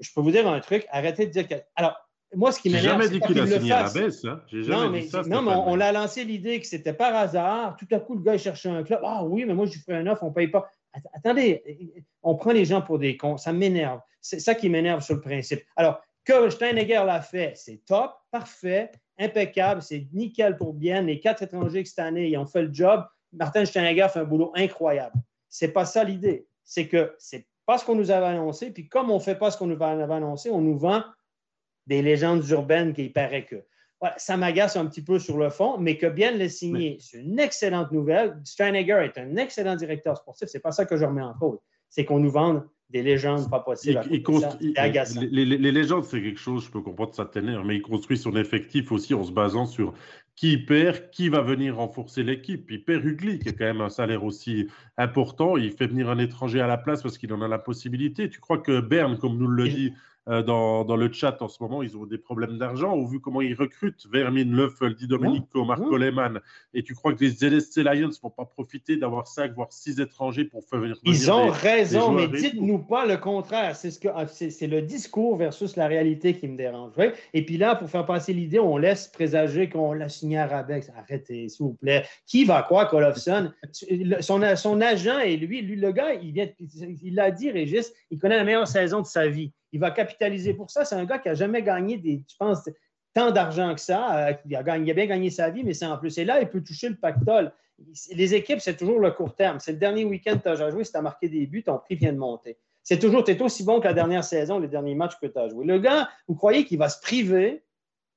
Je 0.00 0.10
peux 0.14 0.20
vous 0.20 0.30
dire 0.30 0.46
un 0.46 0.60
truc, 0.60 0.86
arrêtez 0.90 1.26
de 1.26 1.32
dire 1.32 1.48
que. 1.48 1.54
Alors, 1.74 1.96
moi, 2.34 2.52
ce 2.52 2.60
qui 2.60 2.68
m'énerve. 2.68 3.00
jamais 3.00 3.08
dit 3.08 3.20
qu'il 3.20 3.40
a 3.40 3.46
signé 3.46 3.72
à 3.72 3.84
rabais, 3.84 4.10
ça. 4.10 4.44
non, 4.52 4.90
mais, 4.90 5.08
non, 5.26 5.40
mais 5.40 5.54
on, 5.54 5.76
l'a 5.76 5.92
lancé 5.92 6.24
l'idée 6.24 6.60
que 6.60 6.66
c'était 6.66 6.92
par 6.92 7.16
hasard. 7.16 7.76
Tout 7.76 7.88
à 7.90 8.00
coup, 8.00 8.14
le 8.14 8.20
gars, 8.20 8.34
il 8.34 8.38
cherchait 8.38 8.68
un 8.68 8.82
club. 8.82 9.00
Ah 9.02 9.24
oui, 9.24 9.46
mais 9.46 9.54
moi, 9.54 9.64
je 9.64 9.72
lui 9.72 9.80
ferai 9.80 9.96
un 9.96 10.06
offre, 10.08 10.24
on 10.24 10.28
ne 10.28 10.34
paye 10.34 10.48
pas. 10.48 10.70
Attendez, 11.14 12.04
on 12.22 12.34
prend 12.34 12.52
les 12.52 12.66
gens 12.66 12.82
pour 12.82 12.98
des 12.98 13.16
cons. 13.16 13.38
Ça 13.38 13.54
m'énerve. 13.54 14.00
C'est 14.20 14.40
ça 14.40 14.54
qui 14.54 14.68
m'énerve 14.68 15.00
sur 15.00 15.14
le 15.14 15.22
principe. 15.22 15.62
Alors, 15.74 16.02
que 16.22 16.50
Steinegger 16.50 17.02
l'a 17.06 17.22
fait, 17.22 17.54
c'est 17.56 17.82
top, 17.86 18.12
parfait 18.30 18.90
impeccable, 19.18 19.82
c'est 19.82 20.06
nickel 20.12 20.56
pour 20.56 20.74
bien. 20.74 21.02
Les 21.02 21.20
quatre 21.20 21.42
étrangers 21.42 21.82
que 21.82 21.88
cette 21.88 21.98
année, 21.98 22.28
ils 22.28 22.36
ont 22.36 22.46
fait 22.46 22.62
le 22.62 22.72
job. 22.72 23.04
Martin 23.32 23.64
Steinegger 23.64 24.08
fait 24.12 24.20
un 24.20 24.24
boulot 24.24 24.52
incroyable. 24.54 25.14
C'est 25.48 25.72
pas 25.72 25.84
ça 25.84 26.04
l'idée. 26.04 26.46
C'est 26.64 26.88
que 26.88 27.14
c'est 27.18 27.46
pas 27.66 27.78
ce 27.78 27.84
qu'on 27.84 27.94
nous 27.94 28.10
avait 28.10 28.26
annoncé. 28.26 28.70
Puis 28.70 28.88
comme 28.88 29.10
on 29.10 29.16
ne 29.16 29.22
fait 29.22 29.34
pas 29.34 29.50
ce 29.50 29.58
qu'on 29.58 29.66
nous 29.66 29.82
avait 29.82 30.12
annoncé, 30.12 30.50
on 30.50 30.60
nous 30.60 30.78
vend 30.78 31.02
des 31.86 32.02
légendes 32.02 32.46
urbaines 32.48 32.92
qui 32.92 33.08
paraît 33.08 33.44
que. 33.44 33.64
ça 34.16 34.36
m'agace 34.36 34.76
un 34.76 34.86
petit 34.86 35.02
peu 35.02 35.18
sur 35.18 35.38
le 35.38 35.50
fond, 35.50 35.78
mais 35.78 35.98
que 35.98 36.06
bien 36.06 36.32
le 36.32 36.48
signer, 36.48 36.98
c'est 37.00 37.18
une 37.18 37.40
excellente 37.40 37.90
nouvelle. 37.92 38.40
Steinegger 38.44 39.04
est 39.04 39.18
un 39.18 39.36
excellent 39.36 39.76
directeur 39.76 40.16
sportif. 40.16 40.48
C'est 40.48 40.60
pas 40.60 40.72
ça 40.72 40.84
que 40.84 40.96
je 40.96 41.04
remets 41.04 41.22
en 41.22 41.34
cause. 41.34 41.58
C'est 41.88 42.04
qu'on 42.04 42.20
nous 42.20 42.30
vende 42.30 42.66
des 42.90 43.02
légendes 43.02 43.50
pas 43.50 43.60
possibles. 43.60 44.00
les, 44.08 45.72
légendes, 45.72 46.04
c'est 46.04 46.22
quelque 46.22 46.40
chose, 46.40 46.64
je 46.64 46.70
peux 46.70 46.80
comprendre 46.80 47.14
ça 47.14 47.26
ténère, 47.26 47.64
mais 47.64 47.76
il 47.76 47.82
construit 47.82 48.16
son 48.16 48.34
effectif 48.36 48.92
aussi 48.92 49.14
en 49.14 49.24
se 49.24 49.32
basant 49.32 49.66
sur 49.66 49.92
qui 50.36 50.56
perd, 50.56 51.10
qui 51.10 51.28
va 51.28 51.42
venir 51.42 51.76
renforcer 51.76 52.22
l'équipe. 52.22 52.70
Il 52.70 52.84
perd 52.84 53.04
Ugly, 53.04 53.40
qui 53.40 53.48
a 53.48 53.52
quand 53.52 53.64
même 53.64 53.80
un 53.80 53.90
salaire 53.90 54.24
aussi 54.24 54.68
important. 54.96 55.56
Il 55.56 55.72
fait 55.72 55.88
venir 55.88 56.08
un 56.08 56.18
étranger 56.18 56.60
à 56.60 56.66
la 56.66 56.78
place 56.78 57.02
parce 57.02 57.18
qu'il 57.18 57.32
en 57.32 57.42
a 57.42 57.48
la 57.48 57.58
possibilité. 57.58 58.30
Tu 58.30 58.40
crois 58.40 58.58
que 58.58 58.80
Berne, 58.80 59.18
comme 59.18 59.36
nous 59.36 59.48
le 59.48 59.68
dit 59.68 59.92
dans, 60.28 60.84
dans, 60.84 60.96
le 60.96 61.10
chat 61.12 61.40
en 61.40 61.48
ce 61.48 61.62
moment, 61.62 61.82
ils 61.82 61.96
ont 61.96 62.06
des 62.06 62.18
problèmes 62.18 62.58
d'argent. 62.58 62.92
Au 62.92 63.06
vu 63.06 63.20
comment 63.20 63.40
ils 63.40 63.54
recrutent 63.54 64.06
Vermin, 64.12 64.44
Leufel, 64.44 64.94
Di 64.94 65.06
Domenico, 65.06 65.64
Marco 65.64 65.96
Lehmann, 65.96 66.40
et 66.74 66.82
tu 66.82 66.94
crois 66.94 67.14
que 67.14 67.24
les 67.24 67.44
LSC 67.44 67.78
Lions 67.78 68.08
ne 68.08 68.22
vont 68.22 68.30
pas 68.30 68.44
profiter 68.44 68.96
d'avoir 68.96 69.26
5 69.26 69.54
voire 69.54 69.72
6 69.72 70.00
étrangers 70.00 70.44
pour 70.44 70.64
faire 70.64 70.80
venir 70.80 70.96
Ils 71.04 71.30
ont 71.30 71.48
raison, 71.48 72.12
mais 72.12 72.28
dites-nous 72.28 72.78
pas 72.78 73.06
le 73.06 73.16
contraire. 73.16 73.76
C'est 73.76 73.90
ce 73.90 73.98
que 73.98 74.08
ah, 74.14 74.26
c'est 74.26 74.66
le 74.66 74.82
discours 74.82 75.36
versus 75.36 75.76
la 75.76 75.86
réalité 75.86 76.34
qui 76.34 76.48
me 76.48 76.56
dérange. 76.56 76.92
Et 77.32 77.44
puis 77.44 77.56
là, 77.56 77.74
pour 77.76 77.88
faire 77.88 78.06
passer 78.06 78.32
l'idée, 78.32 78.58
on 78.58 78.76
laisse 78.76 79.08
présager 79.08 79.68
qu'on 79.68 79.92
l'a 79.92 80.08
signé 80.08 80.38
à 80.38 80.46
Rabex. 80.46 80.90
Arrêtez, 80.96 81.48
s'il 81.48 81.64
vous 81.64 81.74
plaît. 81.74 82.04
Qui 82.26 82.44
va 82.44 82.62
croire 82.62 82.88
qu'Olofsson, 82.88 83.52
son, 84.20 84.42
son 84.56 84.80
agent 84.80 85.18
et 85.20 85.36
lui, 85.36 85.62
lui, 85.62 85.76
le 85.76 85.92
gars, 85.92 86.14
il 86.14 86.32
vient, 86.32 86.48
il 87.02 87.14
l'a 87.14 87.30
dit, 87.30 87.50
Régis, 87.50 87.92
il 88.10 88.18
connaît 88.18 88.36
la 88.36 88.44
meilleure 88.44 88.68
saison 88.68 89.00
de 89.00 89.06
sa 89.06 89.28
vie. 89.28 89.52
Il 89.72 89.80
va 89.80 89.90
capitaliser 89.90 90.54
pour 90.54 90.70
ça. 90.70 90.84
C'est 90.84 90.94
un 90.94 91.04
gars 91.04 91.18
qui 91.18 91.28
n'a 91.28 91.34
jamais 91.34 91.62
gagné 91.62 91.98
des, 91.98 92.22
je 92.28 92.36
pense, 92.38 92.68
tant 93.14 93.30
d'argent 93.30 93.74
que 93.74 93.80
ça. 93.80 94.28
Euh, 94.28 94.32
il, 94.46 94.56
a 94.56 94.62
bien 94.62 95.06
gagné 95.06 95.30
sa 95.30 95.50
vie, 95.50 95.64
mais 95.64 95.74
c'est 95.74 95.86
en 95.86 95.98
plus. 95.98 96.16
Et 96.18 96.24
là, 96.24 96.40
il 96.40 96.48
peut 96.48 96.62
toucher 96.62 96.88
le 96.88 96.96
pactole. 96.96 97.52
Les 98.12 98.34
équipes, 98.34 98.60
c'est 98.60 98.76
toujours 98.76 99.00
le 99.00 99.10
court 99.10 99.34
terme. 99.34 99.60
C'est 99.60 99.72
le 99.72 99.78
dernier 99.78 100.04
week-end 100.04 100.38
que 100.38 100.42
tu 100.42 100.48
as 100.48 100.70
joué, 100.70 100.84
si 100.84 100.92
tu 100.92 100.98
as 100.98 101.02
marqué 101.02 101.28
des 101.28 101.46
buts, 101.46 101.62
ton 101.62 101.78
prix 101.78 101.96
vient 101.96 102.12
de 102.12 102.18
monter. 102.18 102.58
C'est 102.82 102.98
toujours, 102.98 103.22
tu 103.22 103.32
es 103.32 103.42
aussi 103.42 103.64
bon 103.64 103.80
que 103.80 103.84
la 103.84 103.92
dernière 103.92 104.24
saison, 104.24 104.58
les 104.58 104.68
derniers 104.68 104.94
matchs 104.94 105.18
que 105.20 105.26
tu 105.26 105.38
as 105.38 105.48
joué. 105.48 105.66
Le 105.66 105.78
gars, 105.78 106.08
vous 106.26 106.34
croyez 106.34 106.64
qu'il 106.64 106.78
va 106.78 106.88
se 106.88 107.00
priver 107.00 107.62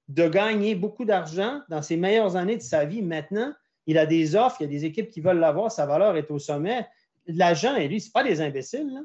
de 0.07 0.27
gagner 0.27 0.75
beaucoup 0.75 1.05
d'argent 1.05 1.61
dans 1.69 1.81
ses 1.81 1.97
meilleures 1.97 2.35
années 2.35 2.57
de 2.57 2.61
sa 2.61 2.85
vie 2.85 3.01
maintenant? 3.01 3.53
Il 3.87 3.97
a 3.97 4.05
des 4.05 4.35
offres, 4.35 4.57
il 4.61 4.63
y 4.63 4.67
a 4.67 4.69
des 4.69 4.85
équipes 4.85 5.09
qui 5.09 5.21
veulent 5.21 5.39
l'avoir, 5.39 5.71
sa 5.71 5.85
valeur 5.85 6.15
est 6.15 6.29
au 6.31 6.39
sommet. 6.39 6.87
L'agent, 7.27 7.77
lui, 7.77 7.99
ce 7.99 8.11
pas 8.11 8.23
des 8.23 8.41
imbéciles. 8.41 8.93
Là. 8.93 9.01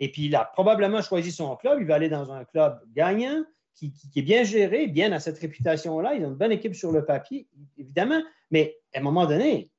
Et 0.00 0.10
puis, 0.10 0.26
il 0.26 0.34
a 0.34 0.44
probablement 0.44 1.02
choisi 1.02 1.30
son 1.30 1.54
club. 1.56 1.78
Il 1.80 1.86
va 1.86 1.94
aller 1.94 2.08
dans 2.08 2.32
un 2.32 2.44
club 2.44 2.80
gagnant, 2.94 3.44
qui, 3.74 3.92
est 4.16 4.22
bien 4.22 4.42
géré, 4.44 4.86
bien 4.88 5.12
à 5.12 5.20
cette 5.20 5.38
réputation-là. 5.38 6.14
Il 6.14 6.24
a 6.24 6.28
une 6.28 6.34
bonne 6.34 6.52
équipe 6.52 6.74
sur 6.74 6.92
le 6.92 7.04
papier, 7.04 7.48
évidemment. 7.78 8.20
Mais 8.50 8.76
à 8.94 8.98
un 8.98 9.02
moment 9.02 9.26
donné, 9.26 9.70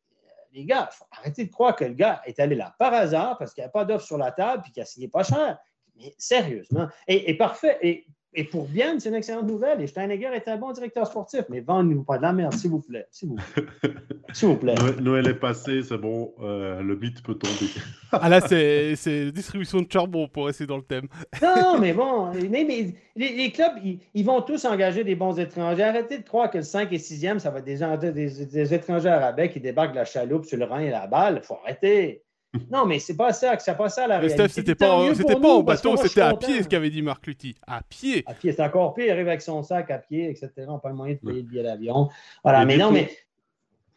les 0.54 0.66
gars, 0.66 0.90
faut 0.92 1.06
arrêter 1.12 1.46
de 1.46 1.52
croire 1.52 1.76
que 1.76 1.86
le 1.86 1.94
gars 1.94 2.22
est 2.26 2.40
allé 2.40 2.56
là 2.56 2.76
par 2.80 2.94
hasard 2.94 3.38
parce 3.38 3.54
qu'il 3.54 3.62
n'y 3.62 3.68
a 3.68 3.70
pas 3.70 3.86
d'offre 3.86 4.06
sur 4.06 4.18
la 4.18 4.32
table 4.32 4.64
et 4.68 4.72
qu'il 4.72 4.82
a 4.82 4.86
signé 4.86 5.08
pas 5.08 5.24
cher. 5.24 5.58
Mais 5.96 6.14
sérieusement. 6.18 6.88
Et, 7.08 7.30
et 7.30 7.38
parfait. 7.38 8.06
Et 8.34 8.46
pour 8.46 8.66
bien, 8.66 8.98
c'est 8.98 9.10
une 9.10 9.16
excellente 9.16 9.46
nouvelle. 9.46 9.82
Et 9.82 9.88
Steinegger 9.88 10.30
est 10.34 10.48
un 10.48 10.56
bon 10.56 10.72
directeur 10.72 11.06
sportif. 11.06 11.42
Mais 11.50 11.60
vendez-nous 11.60 12.04
pas 12.04 12.18
de 12.18 12.22
la 12.22 12.32
merde, 12.32 12.54
s'il 12.54 12.70
vous 12.70 12.80
plaît. 12.80 13.06
S'il 13.12 13.30
vous 13.30 13.36
plaît. 13.36 13.92
S'il 14.34 14.48
vous 14.48 14.56
plaît. 14.56 14.76
Noël 15.02 15.28
est 15.28 15.34
passé, 15.34 15.82
c'est 15.84 15.98
bon. 15.98 16.34
Euh, 16.42 16.82
le 16.82 16.96
beat 16.96 17.22
peut 17.24 17.36
tomber. 17.36 17.70
ah 18.14 18.30
là, 18.30 18.40
c'est 18.40 19.32
distribution 19.34 19.82
de 19.82 19.92
charbon 19.92 20.30
pour 20.30 20.46
rester 20.46 20.66
dans 20.66 20.78
le 20.78 20.84
thème. 20.84 21.08
non, 21.42 21.78
mais 21.78 21.92
bon. 21.92 22.32
Mais, 22.50 22.94
les, 23.18 23.52
clubs, 23.52 23.74
ils, 24.14 24.24
vont 24.24 24.42
tous 24.42 24.64
engager 24.64 25.04
des 25.04 25.16
bons 25.16 25.38
étrangers. 25.38 25.84
Arrêtez 25.84 26.20
de 26.20 26.24
croire 26.24 26.50
que 26.50 26.60
le 26.60 26.64
5 26.64 26.92
et 26.94 26.98
6e, 26.98 27.40
ça 27.40 27.50
va 27.50 27.60
être 27.60 27.66
des, 27.66 28.12
des, 28.14 28.46
des 28.46 28.74
étrangers 28.74 29.10
arabais 29.10 29.50
qui 29.50 29.60
débarquent 29.60 29.92
de 29.92 29.98
la 29.98 30.06
chaloupe 30.06 30.46
sur 30.46 30.58
le 30.58 30.64
Rhin 30.64 30.80
et 30.80 30.90
la 30.90 31.08
balle. 31.08 31.42
Il 31.44 31.46
faut 31.46 31.58
arrêter. 31.66 32.24
Non, 32.70 32.86
mais 32.86 33.00
c'est 33.00 33.16
pas 33.16 33.32
ça, 33.32 33.58
c'est 33.60 33.78
pas 33.78 33.88
ça 33.88 34.08
la 34.08 34.20
réalité. 34.20 34.44
Steph, 34.44 34.50
c'était 34.50 34.76
pas, 34.76 35.16
c'était 35.16 35.36
pas 35.36 35.54
en 35.54 35.64
bateau, 35.64 35.96
c'était 35.96 36.22
à 36.22 36.36
pied 36.36 36.62
ce 36.64 36.68
qu'avait 36.68 36.90
dit 36.90 37.02
Marc 37.02 37.26
Lutti. 37.26 37.56
À 37.66 37.82
pied. 37.82 38.24
À 38.26 38.34
pied, 38.34 38.52
c'est 38.52 38.64
encore 38.64 38.94
pire. 38.94 39.06
Il 39.06 39.12
arrive 39.12 39.28
avec 39.30 39.42
son 39.42 39.64
sac 39.64 39.90
à 39.90 39.98
pied, 39.98 40.30
etc. 40.30 40.50
On 40.68 40.74
n'a 40.74 40.80
pas 40.80 40.90
le 40.90 40.96
moyen 40.96 41.14
de 41.14 41.20
payer 41.20 41.42
le 41.42 41.48
billet 41.48 41.64
d'avion. 41.64 42.10
Voilà, 42.44 42.66
mais 42.66 42.78
non, 42.78 42.92
mais. 42.92 43.10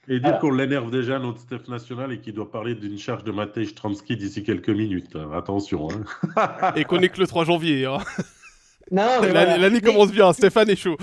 Et 0.06 0.20
dire 0.20 0.38
qu'on 0.38 0.52
l'énerve 0.52 0.90
déjà, 0.90 1.18
notre 1.18 1.40
Steph 1.40 1.68
national, 1.68 2.12
et 2.12 2.20
qu'il 2.20 2.34
doit 2.34 2.50
parler 2.50 2.74
d'une 2.74 2.98
charge 2.98 3.24
de 3.24 3.32
Matej 3.32 3.74
Transky 3.74 4.16
d'ici 4.16 4.44
quelques 4.44 4.68
minutes. 4.68 5.16
Attention. 5.34 5.88
Hein. 5.90 6.72
et 6.76 6.84
qu'on 6.84 7.00
est 7.00 7.08
que 7.08 7.20
le 7.20 7.26
3 7.26 7.46
janvier. 7.46 7.86
Hein. 7.86 7.98
Non, 8.90 9.20
L'année 9.22 9.80
commence 9.80 10.12
bien, 10.12 10.32
Stéphane 10.32 10.70
est 10.70 10.76
chaud. 10.76 10.96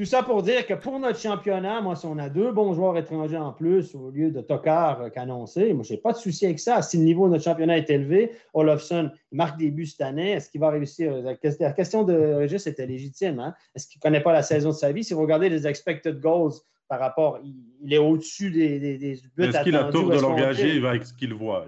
Tout 0.00 0.06
ça, 0.06 0.22
pour 0.22 0.42
dire 0.42 0.66
que 0.66 0.72
pour 0.72 0.98
notre 0.98 1.18
championnat, 1.18 1.82
moi, 1.82 1.94
si 1.94 2.06
on 2.06 2.16
a 2.16 2.30
deux 2.30 2.52
bons 2.52 2.72
joueurs 2.72 2.96
étrangers 2.96 3.36
en 3.36 3.52
plus 3.52 3.94
au 3.94 4.10
lieu 4.10 4.30
de 4.30 4.40
Tokar 4.40 5.02
euh, 5.02 5.08
qu'annoncé, 5.10 5.74
moi, 5.74 5.84
je 5.86 5.92
n'ai 5.92 5.98
pas 6.00 6.12
de 6.12 6.16
souci 6.16 6.46
avec 6.46 6.58
ça. 6.58 6.80
Si 6.80 6.96
le 6.96 7.04
niveau 7.04 7.26
de 7.26 7.32
notre 7.32 7.44
championnat 7.44 7.76
est 7.76 7.90
élevé, 7.90 8.32
Olofsson 8.54 9.10
marque 9.30 9.58
des 9.58 9.70
buts 9.70 9.84
cette 9.84 10.00
année, 10.00 10.30
est-ce 10.32 10.48
qu'il 10.48 10.62
va 10.62 10.70
réussir? 10.70 11.12
La 11.22 11.34
question 11.72 12.04
de 12.04 12.14
Régis 12.14 12.66
était 12.66 12.86
légitime. 12.86 13.40
Hein? 13.40 13.54
Est-ce 13.74 13.88
qu'il 13.88 13.98
ne 13.98 14.00
connaît 14.02 14.22
pas 14.22 14.32
la 14.32 14.42
saison 14.42 14.70
de 14.70 14.74
sa 14.74 14.90
vie? 14.90 15.04
Si 15.04 15.12
vous 15.12 15.20
regardez 15.20 15.50
les 15.50 15.66
expected 15.66 16.18
goals 16.18 16.54
par 16.90 16.98
rapport, 16.98 17.38
il, 17.44 17.92
est 17.92 17.98
au-dessus 17.98 18.50
des, 18.50 18.80
des, 18.80 18.98
des 18.98 19.20
buts 19.36 19.44
Est-ce 19.44 19.62
qu'il 19.62 19.76
a 19.76 19.84
tort 19.84 20.10
de 20.10 20.18
l'engager 20.18 20.84
avec 20.84 21.04
ce 21.04 21.14
qu'il 21.14 21.32
voit? 21.32 21.64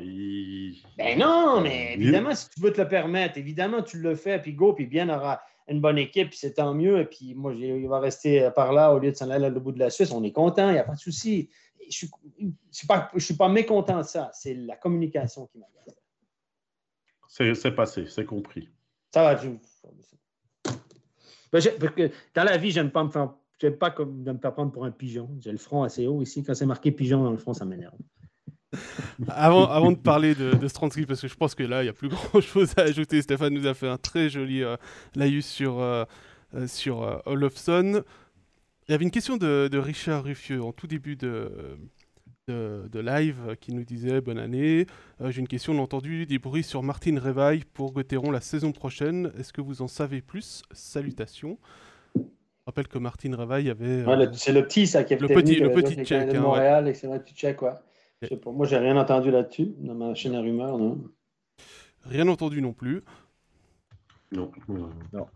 Ben 0.99 1.17
non, 1.17 1.61
mais 1.61 1.95
évidemment, 1.95 2.35
si 2.35 2.51
tu 2.51 2.61
veux 2.61 2.73
te 2.73 2.81
le 2.81 2.89
permettre, 2.89 3.39
évidemment, 3.39 3.83
tu 3.83 3.99
le 3.99 4.17
fais, 4.17 4.43
puis 4.43 4.53
go, 4.53 4.73
puis 4.73 4.87
bien 4.87 5.09
aura 5.09 5.41
une 5.69 5.81
bonne 5.81 5.99
équipe, 5.99 6.31
puis 6.31 6.39
c'est 6.39 6.55
tant 6.55 6.75
mieux. 6.75 6.99
Et 6.99 7.05
puis 7.05 7.35
moi, 7.37 7.55
il 7.55 7.87
va 7.87 8.01
rester 8.01 8.51
par 8.57 8.73
là 8.73 8.93
au 8.93 8.99
lieu 8.99 9.13
de 9.13 9.17
s'en 9.17 9.31
aller 9.31 9.47
au 9.47 9.61
bout 9.61 9.71
de 9.71 9.79
la 9.79 9.91
Suisse. 9.91 10.11
On 10.11 10.25
est 10.25 10.33
content, 10.33 10.71
il 10.71 10.73
n'y 10.73 10.81
a 10.81 10.85
pas 10.85 10.95
de 10.95 10.99
souci. 10.99 11.49
Je 11.89 12.07
ne 12.41 12.51
suis, 12.73 12.89
pas, 12.89 13.09
je 13.15 13.25
suis 13.25 13.37
pas 13.37 13.49
mécontent 13.49 13.99
de 13.99 14.03
ça. 14.03 14.29
C'est 14.35 14.55
la 14.55 14.75
communication 14.75 15.47
qui 15.47 15.59
m'agace. 15.59 16.01
C'est 17.55 17.77
passé, 17.77 18.07
c'est 18.09 18.25
compris. 18.25 18.69
Ça 19.15 19.23
va. 19.23 19.37
Je... 19.37 19.51
Ben, 21.53 22.11
dans 22.35 22.45
la 22.45 22.57
vie, 22.57 22.73
je 22.73 22.81
n'aime 22.81 22.91
pas 22.91 23.05
me 23.05 23.11
faire 23.11 23.35
je 23.63 23.69
pas 23.69 23.91
comme 23.91 24.25
de 24.25 24.33
me 24.33 24.39
faire 24.39 24.53
prendre 24.53 24.73
pour 24.73 24.85
un 24.85 24.91
pigeon. 24.91 25.31
J'ai 25.39 25.53
le 25.53 25.59
front 25.59 25.85
assez 25.85 26.07
haut 26.07 26.21
ici. 26.21 26.43
Quand 26.43 26.55
c'est 26.55 26.67
marqué 26.67 26.91
pigeon 26.91 27.23
dans 27.23 27.31
le 27.31 27.39
front, 27.39 27.55
ça 27.55 27.65
m'énerve. 27.65 27.95
avant, 29.29 29.93
de 29.93 29.97
parler 29.97 30.35
de, 30.35 30.51
de 30.53 31.07
parce 31.07 31.21
que 31.21 31.29
je 31.29 31.35
pense 31.35 31.55
que 31.55 31.63
là, 31.63 31.83
il 31.83 31.85
n'y 31.85 31.91
a 31.91 31.93
plus 31.93 32.09
grand 32.31 32.41
chose 32.41 32.73
à 32.77 32.83
ajouter. 32.83 33.23
Stéphane 33.23 33.55
nous 33.55 33.67
a 33.67 33.75
fait 33.75 33.89
un 33.89 33.99
très 33.99 34.29
joli 34.29 34.63
euh, 34.63 34.77
laïus 35.15 35.47
sur, 35.47 35.79
euh, 35.79 36.05
euh, 36.55 36.67
sur 36.67 37.23
Olofsson. 37.27 38.03
Il 38.89 38.93
y 38.93 38.95
avait 38.95 39.05
une 39.05 39.11
question 39.11 39.37
de, 39.37 39.79
Richard 39.79 40.25
Ruffieux 40.25 40.63
en 40.63 40.73
tout 40.73 40.89
début 40.89 41.17
de, 41.17 41.79
live 42.49 43.57
qui 43.61 43.73
nous 43.73 43.85
disait 43.85 44.21
Bonne 44.21 44.39
année. 44.39 44.87
J'ai 45.21 45.41
une 45.41 45.49
question, 45.49 45.73
on 45.73 45.79
a 45.79 45.83
entendu 45.83 46.27
des 46.27 46.41
bruits 46.41 46.65
sur 46.65 46.83
Martine 46.83 47.19
Réveil 47.19 47.63
pour 47.75 47.93
Gauthieron 47.93 48.33
la 48.33 48.41
saison 48.41 48.73
prochaine. 48.73 49.31
Est-ce 49.39 49.53
que 49.53 49.61
vous 49.61 49.83
en 49.83 49.89
savez 49.89 50.21
plus? 50.21 50.63
Salutations. 50.73 51.59
Je 52.73 52.81
rappelle 52.81 52.89
que 52.89 52.99
Martine 52.99 53.35
Réveil 53.35 53.69
avait. 53.69 54.03
c'est 54.33 54.53
le 54.53 54.63
petit, 54.63 54.87
ça, 54.87 55.05
qui 55.05 55.13
a 55.13 55.19
le 55.19 55.29
petit, 55.29 55.57
le 55.57 55.73
petit 55.73 55.95
tchèque. 56.05 56.31
De 56.31 56.39
hein, 56.39 56.41
Montréal, 56.41 56.89
et 56.89 56.95
c'est 56.95 57.07
le 57.07 57.19
petit 57.19 57.35
tchèque, 57.35 57.59
quoi. 57.59 57.83
Je 58.23 58.29
sais 58.29 58.37
pas, 58.37 58.51
moi, 58.51 58.65
j'ai 58.67 58.79
rien 58.79 58.97
entendu 58.97 59.31
là-dessus, 59.31 59.75
dans 59.79 59.95
ma 59.95 60.15
chaîne 60.15 60.35
à 60.35 60.41
rumeurs, 60.41 60.79
non. 60.79 61.05
Rien 62.07 62.27
entendu 62.29 62.63
non 62.63 62.73
plus. 62.73 63.03
Non. 64.31 64.51
non. 64.69 65.27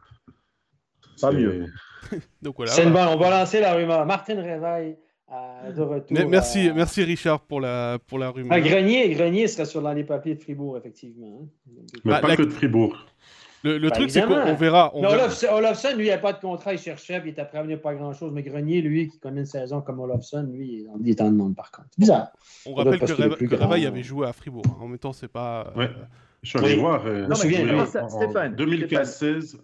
Pas 1.21 1.31
mieux. 1.33 1.67
Donc 2.43 2.57
voilà. 2.57 2.73
C'est 2.73 2.87
bonne, 2.87 3.09
on 3.09 3.19
va 3.19 3.29
lancer 3.29 3.61
la 3.61 3.75
rumeur. 3.75 4.07
Martine 4.07 4.39
Réveil. 4.39 4.97
Euh, 5.31 5.73
de 5.73 5.83
retour. 5.83 6.29
merci, 6.29 6.71
merci 6.73 7.03
Richard 7.03 7.41
pour 7.41 7.61
la, 7.61 7.99
pour 8.07 8.19
la 8.19 8.31
rumeur. 8.31 8.53
Ah, 8.53 8.61
Grenier, 8.61 9.11
Grenier 9.11 9.49
sera 9.49 9.67
sur 9.67 9.83
dans 9.83 9.93
les 9.93 10.05
papiers 10.05 10.37
de 10.37 10.41
Fribourg, 10.41 10.79
effectivement. 10.79 11.41
Hein. 11.43 11.73
Mais 12.05 12.13
bah, 12.13 12.21
pas 12.21 12.37
que 12.37 12.43
de 12.45 12.51
Fribourg. 12.51 13.07
Le, 13.67 13.79
le 13.79 13.89
ben, 13.89 13.97
truc, 13.97 14.11
c'est 14.11 14.23
qu'on 14.23 14.55
verra. 14.55 14.93
On 14.95 15.03
Olofsson, 15.03 15.97
lui, 15.97 16.07
il 16.07 16.11
n'a 16.11 16.19
pas 16.19 16.33
de 16.33 16.41
contrat, 16.41 16.73
il 16.73 16.79
cherchait, 16.79 17.21
puis 17.21 17.31
il 17.31 17.33
était 17.33 17.45
venir 17.61 17.81
pas 17.81 17.95
grand-chose. 17.95 18.31
Mais 18.33 18.43
Grenier, 18.43 18.81
lui, 18.81 19.09
qui 19.09 19.19
connaît 19.19 19.41
une 19.41 19.47
saison 19.47 19.81
comme 19.81 19.99
Olofsson, 19.99 20.49
lui, 20.53 20.87
il 21.01 21.11
est 21.11 21.21
en 21.21 21.31
demande 21.31 21.57
par 21.57 21.73
contre. 21.73 21.89
Bizarre. 21.99 22.29
On 22.65 22.75
rappelle 22.75 23.01
que 23.01 23.57
Réveil 23.57 23.87
avait 23.87 24.05
joué 24.05 24.29
à 24.29 24.33
Fribourg. 24.33 24.65
Hein. 24.69 24.77
En 24.81 24.89
même 24.89 24.99
temps, 24.99 25.13
c'est 25.13 25.29
pas. 25.29 25.73
Euh, 25.75 25.79
ouais. 25.81 25.91
Je 26.43 26.51
suis 26.51 26.59
allé 26.59 26.77
voir. 26.77 27.05
Euh, 27.07 27.27
non, 27.27 27.37
mais 27.43 28.09
Stéphane. 28.09 28.55
2015-16. 28.55 29.57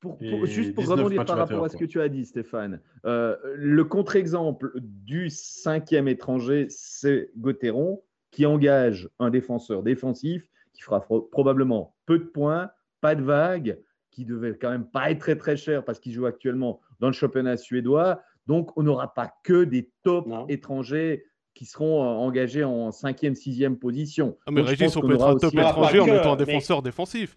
Pour, 0.00 0.16
juste 0.46 0.74
pour 0.74 0.86
rebondir 0.86 1.26
par 1.26 1.36
rapport 1.36 1.62
à 1.62 1.68
ce 1.68 1.76
que 1.76 1.84
tu 1.84 2.00
as 2.00 2.08
dit, 2.08 2.24
Stéphane, 2.24 2.80
euh, 3.04 3.36
le 3.54 3.84
contre-exemple 3.84 4.72
du 4.80 5.28
cinquième 5.28 6.08
étranger, 6.08 6.68
c'est 6.70 7.28
Gauthieron, 7.36 8.02
qui 8.30 8.46
engage 8.46 9.10
un 9.18 9.28
défenseur 9.28 9.82
défensif 9.82 10.42
qui 10.72 10.80
fera 10.80 11.06
probablement 11.30 11.94
peu 12.06 12.18
de 12.18 12.24
points, 12.24 12.70
pas 13.00 13.14
de 13.14 13.22
vague, 13.22 13.78
qui 14.10 14.24
devait 14.24 14.56
quand 14.60 14.70
même 14.70 14.86
pas 14.86 15.10
être 15.10 15.20
très 15.20 15.36
très 15.36 15.56
cher 15.56 15.84
parce 15.84 16.00
qu'il 16.00 16.12
joue 16.12 16.26
actuellement 16.26 16.80
dans 16.98 17.06
le 17.06 17.12
championnat 17.12 17.56
suédois. 17.56 18.20
Donc, 18.46 18.76
on 18.76 18.82
n'aura 18.82 19.14
pas 19.14 19.32
que 19.44 19.64
des 19.64 19.90
top 20.02 20.28
étrangers 20.48 21.24
qui 21.54 21.66
seront 21.66 22.02
euh, 22.02 22.06
engagés 22.06 22.64
en 22.64 22.90
cinquième, 22.92 23.34
sixième 23.34 23.76
position. 23.76 24.36
Ah, 24.46 24.50
mais 24.50 24.62
Régis, 24.62 24.96
on 24.96 25.00
peut 25.02 25.14
être 25.14 25.26
un 25.26 25.36
top 25.36 25.54
étranger 25.54 26.00
en 26.00 26.06
étant 26.06 26.32
un 26.32 26.36
défenseur 26.36 26.82
défensif. 26.82 27.36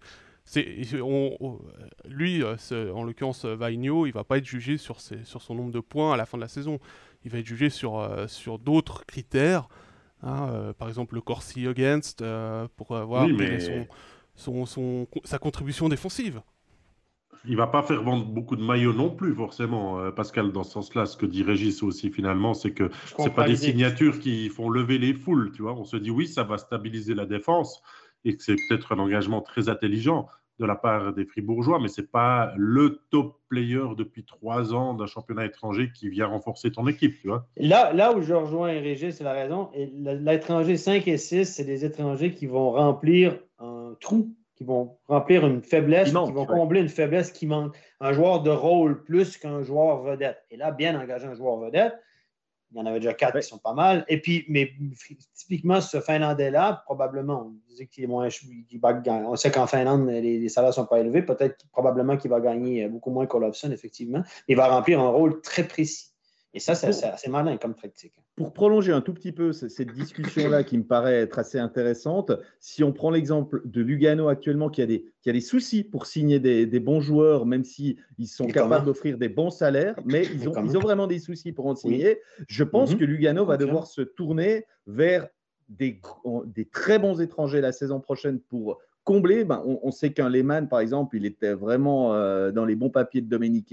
lui, 2.06 2.42
euh, 2.42 2.92
en 2.92 3.04
l'occurrence 3.04 3.44
Vaigno, 3.44 4.06
il 4.06 4.12
va 4.12 4.24
pas 4.24 4.38
être 4.38 4.46
jugé 4.46 4.78
sur, 4.78 5.00
sur, 5.00 5.42
son 5.42 5.54
nombre 5.54 5.72
de 5.72 5.80
points 5.80 6.14
à 6.14 6.16
la 6.16 6.26
fin 6.26 6.38
de 6.38 6.42
la 6.42 6.48
saison. 6.48 6.78
Il 7.24 7.30
va 7.30 7.38
être 7.38 7.46
jugé 7.46 7.70
sur, 7.70 7.98
euh, 7.98 8.26
sur 8.26 8.58
d'autres 8.58 9.04
critères. 9.06 9.68
Hein, 10.22 10.72
par 10.78 10.88
exemple, 10.88 11.16
le 11.16 11.20
Corsi 11.20 11.66
Against, 11.66 12.24
pour 12.76 12.96
voir 13.04 13.28
son, 13.28 13.86
son, 14.34 15.06
sa 15.24 15.38
contribution 15.38 15.88
défensive. 15.88 16.42
Il 17.46 17.56
va 17.56 17.66
pas 17.66 17.82
faire 17.82 18.02
vendre 18.02 18.24
beaucoup 18.24 18.56
de 18.56 18.64
maillots 18.64 18.94
non 18.94 19.10
plus, 19.10 19.34
forcément, 19.34 20.00
euh, 20.00 20.10
Pascal, 20.10 20.50
dans 20.50 20.64
ce 20.64 20.72
sens-là. 20.72 21.04
Ce 21.04 21.16
que 21.16 21.26
dit 21.26 21.42
Régis 21.42 21.82
aussi, 21.82 22.10
finalement, 22.10 22.54
c'est 22.54 22.72
que 22.72 22.90
ce 23.18 23.22
n'est 23.22 23.30
pas 23.30 23.46
des 23.46 23.56
signatures 23.56 24.18
qui 24.18 24.48
font 24.48 24.70
lever 24.70 24.96
les 24.96 25.12
foules. 25.12 25.52
Tu 25.52 25.60
vois 25.60 25.74
On 25.74 25.84
se 25.84 25.98
dit, 25.98 26.10
oui, 26.10 26.26
ça 26.26 26.42
va 26.42 26.56
stabiliser 26.56 27.14
la 27.14 27.26
défense 27.26 27.82
et 28.24 28.34
que 28.34 28.42
c'est 28.42 28.56
peut-être 28.68 28.92
un 28.92 28.98
engagement 28.98 29.42
très 29.42 29.68
intelligent. 29.68 30.26
de 30.60 30.66
la 30.66 30.76
part 30.76 31.12
des 31.12 31.24
Fribourgeois, 31.24 31.80
mais 31.80 31.88
ce 31.88 32.00
n'est 32.00 32.06
pas 32.06 32.52
le 32.56 33.00
top 33.10 33.40
player 33.48 33.82
depuis 33.98 34.24
trois 34.24 34.72
ans 34.72 34.94
d'un 34.94 35.06
championnat 35.06 35.46
étranger 35.46 35.90
qui 35.92 36.08
vient 36.08 36.26
renforcer 36.26 36.70
ton 36.70 36.86
équipe. 36.86 37.18
Tu 37.20 37.26
vois 37.26 37.48
là, 37.56 37.92
là 37.92 38.12
où 38.16 38.22
je 38.22 38.32
rejoins 38.32 38.68
Régis, 38.68 39.16
c'est 39.16 39.24
la 39.24 39.32
raison. 39.32 39.70
L'étranger 39.74 40.76
5 40.76 41.08
et 41.08 41.18
6, 41.18 41.46
c'est 41.46 41.64
des 41.64 41.84
étrangers 41.84 42.30
qui 42.30 42.46
vont 42.46 42.70
remplir 42.70 43.36
un 43.58 43.73
trou, 43.94 44.34
qui 44.56 44.64
vont 44.64 44.96
remplir 45.08 45.46
une 45.46 45.62
faiblesse, 45.62 46.08
qui, 46.08 46.14
vont 46.14 46.46
combler 46.46 46.80
une 46.80 46.88
faiblesse 46.88 47.32
qui 47.32 47.46
manque. 47.46 47.76
Un 48.00 48.12
joueur 48.12 48.42
de 48.42 48.50
rôle 48.50 49.02
plus 49.02 49.36
qu'un 49.36 49.62
joueur 49.62 50.02
vedette. 50.02 50.38
Et 50.50 50.56
là, 50.56 50.70
bien 50.70 50.98
engager 51.00 51.26
un 51.26 51.34
joueur 51.34 51.56
vedette, 51.58 51.94
il 52.74 52.78
y 52.78 52.80
en 52.80 52.86
avait 52.86 52.98
déjà 52.98 53.14
quatre 53.14 53.38
qui 53.38 53.46
sont 53.46 53.58
pas 53.58 53.72
mal. 53.72 54.04
Et 54.08 54.20
puis, 54.20 54.44
mais 54.48 54.72
typiquement, 55.34 55.80
ce 55.80 56.00
Finlandais-là, 56.00 56.82
probablement, 56.84 57.46
on 57.46 57.54
disait 57.68 57.86
qu'il 57.86 58.02
est 58.02 58.08
moins. 58.08 58.28
On 59.06 59.36
sait 59.36 59.52
qu'en 59.52 59.66
Finlande, 59.66 60.08
les, 60.08 60.48
salaires 60.48 60.70
ne 60.70 60.74
sont 60.74 60.86
pas 60.86 60.98
élevés. 60.98 61.22
Peut-être 61.22 61.66
probablement 61.70 62.16
qu'il 62.16 62.30
va 62.30 62.40
gagner 62.40 62.88
beaucoup 62.88 63.10
moins 63.10 63.26
qu'Olofsson, 63.26 63.70
effectivement. 63.70 64.22
Il 64.48 64.56
va 64.56 64.68
remplir 64.68 65.00
un 65.00 65.08
rôle 65.08 65.40
très 65.40 65.64
précis. 65.64 66.10
Et 66.52 66.60
ça, 66.60 66.74
c'est 66.74 67.04
assez 67.04 67.30
malin 67.30 67.56
comme 67.58 67.74
pratique. 67.74 68.14
Pour 68.36 68.52
prolonger 68.52 68.90
un 68.90 69.00
tout 69.00 69.14
petit 69.14 69.30
peu 69.30 69.52
cette 69.52 69.92
discussion-là 69.92 70.64
qui 70.64 70.76
me 70.76 70.82
paraît 70.82 71.20
être 71.20 71.38
assez 71.38 71.58
intéressante, 71.58 72.32
si 72.58 72.82
on 72.82 72.92
prend 72.92 73.10
l'exemple 73.10 73.62
de 73.64 73.80
Lugano 73.80 74.26
actuellement 74.26 74.70
qui 74.70 74.82
a 74.82 74.86
des, 74.86 75.04
qui 75.22 75.30
a 75.30 75.32
des 75.32 75.40
soucis 75.40 75.84
pour 75.84 76.06
signer 76.06 76.40
des, 76.40 76.80
bons 76.80 77.00
joueurs, 77.00 77.46
même 77.46 77.62
s'ils 77.62 77.96
sont 78.26 78.46
capables 78.46 78.86
d'offrir 78.86 79.18
des 79.18 79.28
bons 79.28 79.50
salaires, 79.50 79.94
mais 80.04 80.24
ils 80.34 80.48
ont, 80.48 80.64
ils 80.64 80.76
ont, 80.76 80.80
vraiment 80.80 81.06
des 81.06 81.20
soucis 81.20 81.52
pour 81.52 81.66
en 81.66 81.76
signer, 81.76 82.20
je 82.48 82.64
pense 82.64 82.92
mhm. 82.92 82.98
que 82.98 83.04
Lugano 83.04 83.44
va 83.44 83.56
devoir 83.56 83.86
se 83.86 84.02
tourner 84.02 84.66
vers 84.88 85.28
des, 85.68 86.00
des, 86.46 86.64
très 86.64 86.98
bons 86.98 87.20
étrangers 87.20 87.60
la 87.60 87.72
saison 87.72 88.00
prochaine 88.00 88.40
pour 88.40 88.78
comblé. 89.04 89.44
Ben, 89.44 89.62
on, 89.64 89.90
sait 89.90 90.12
qu'un 90.12 90.28
Lehmann, 90.28 90.68
par 90.68 90.80
exemple, 90.80 91.16
il 91.16 91.26
était 91.26 91.52
vraiment 91.52 92.14
euh, 92.14 92.50
dans 92.50 92.64
les 92.64 92.74
bons 92.74 92.90
papiers 92.90 93.20
de 93.20 93.28
Dominique 93.28 93.70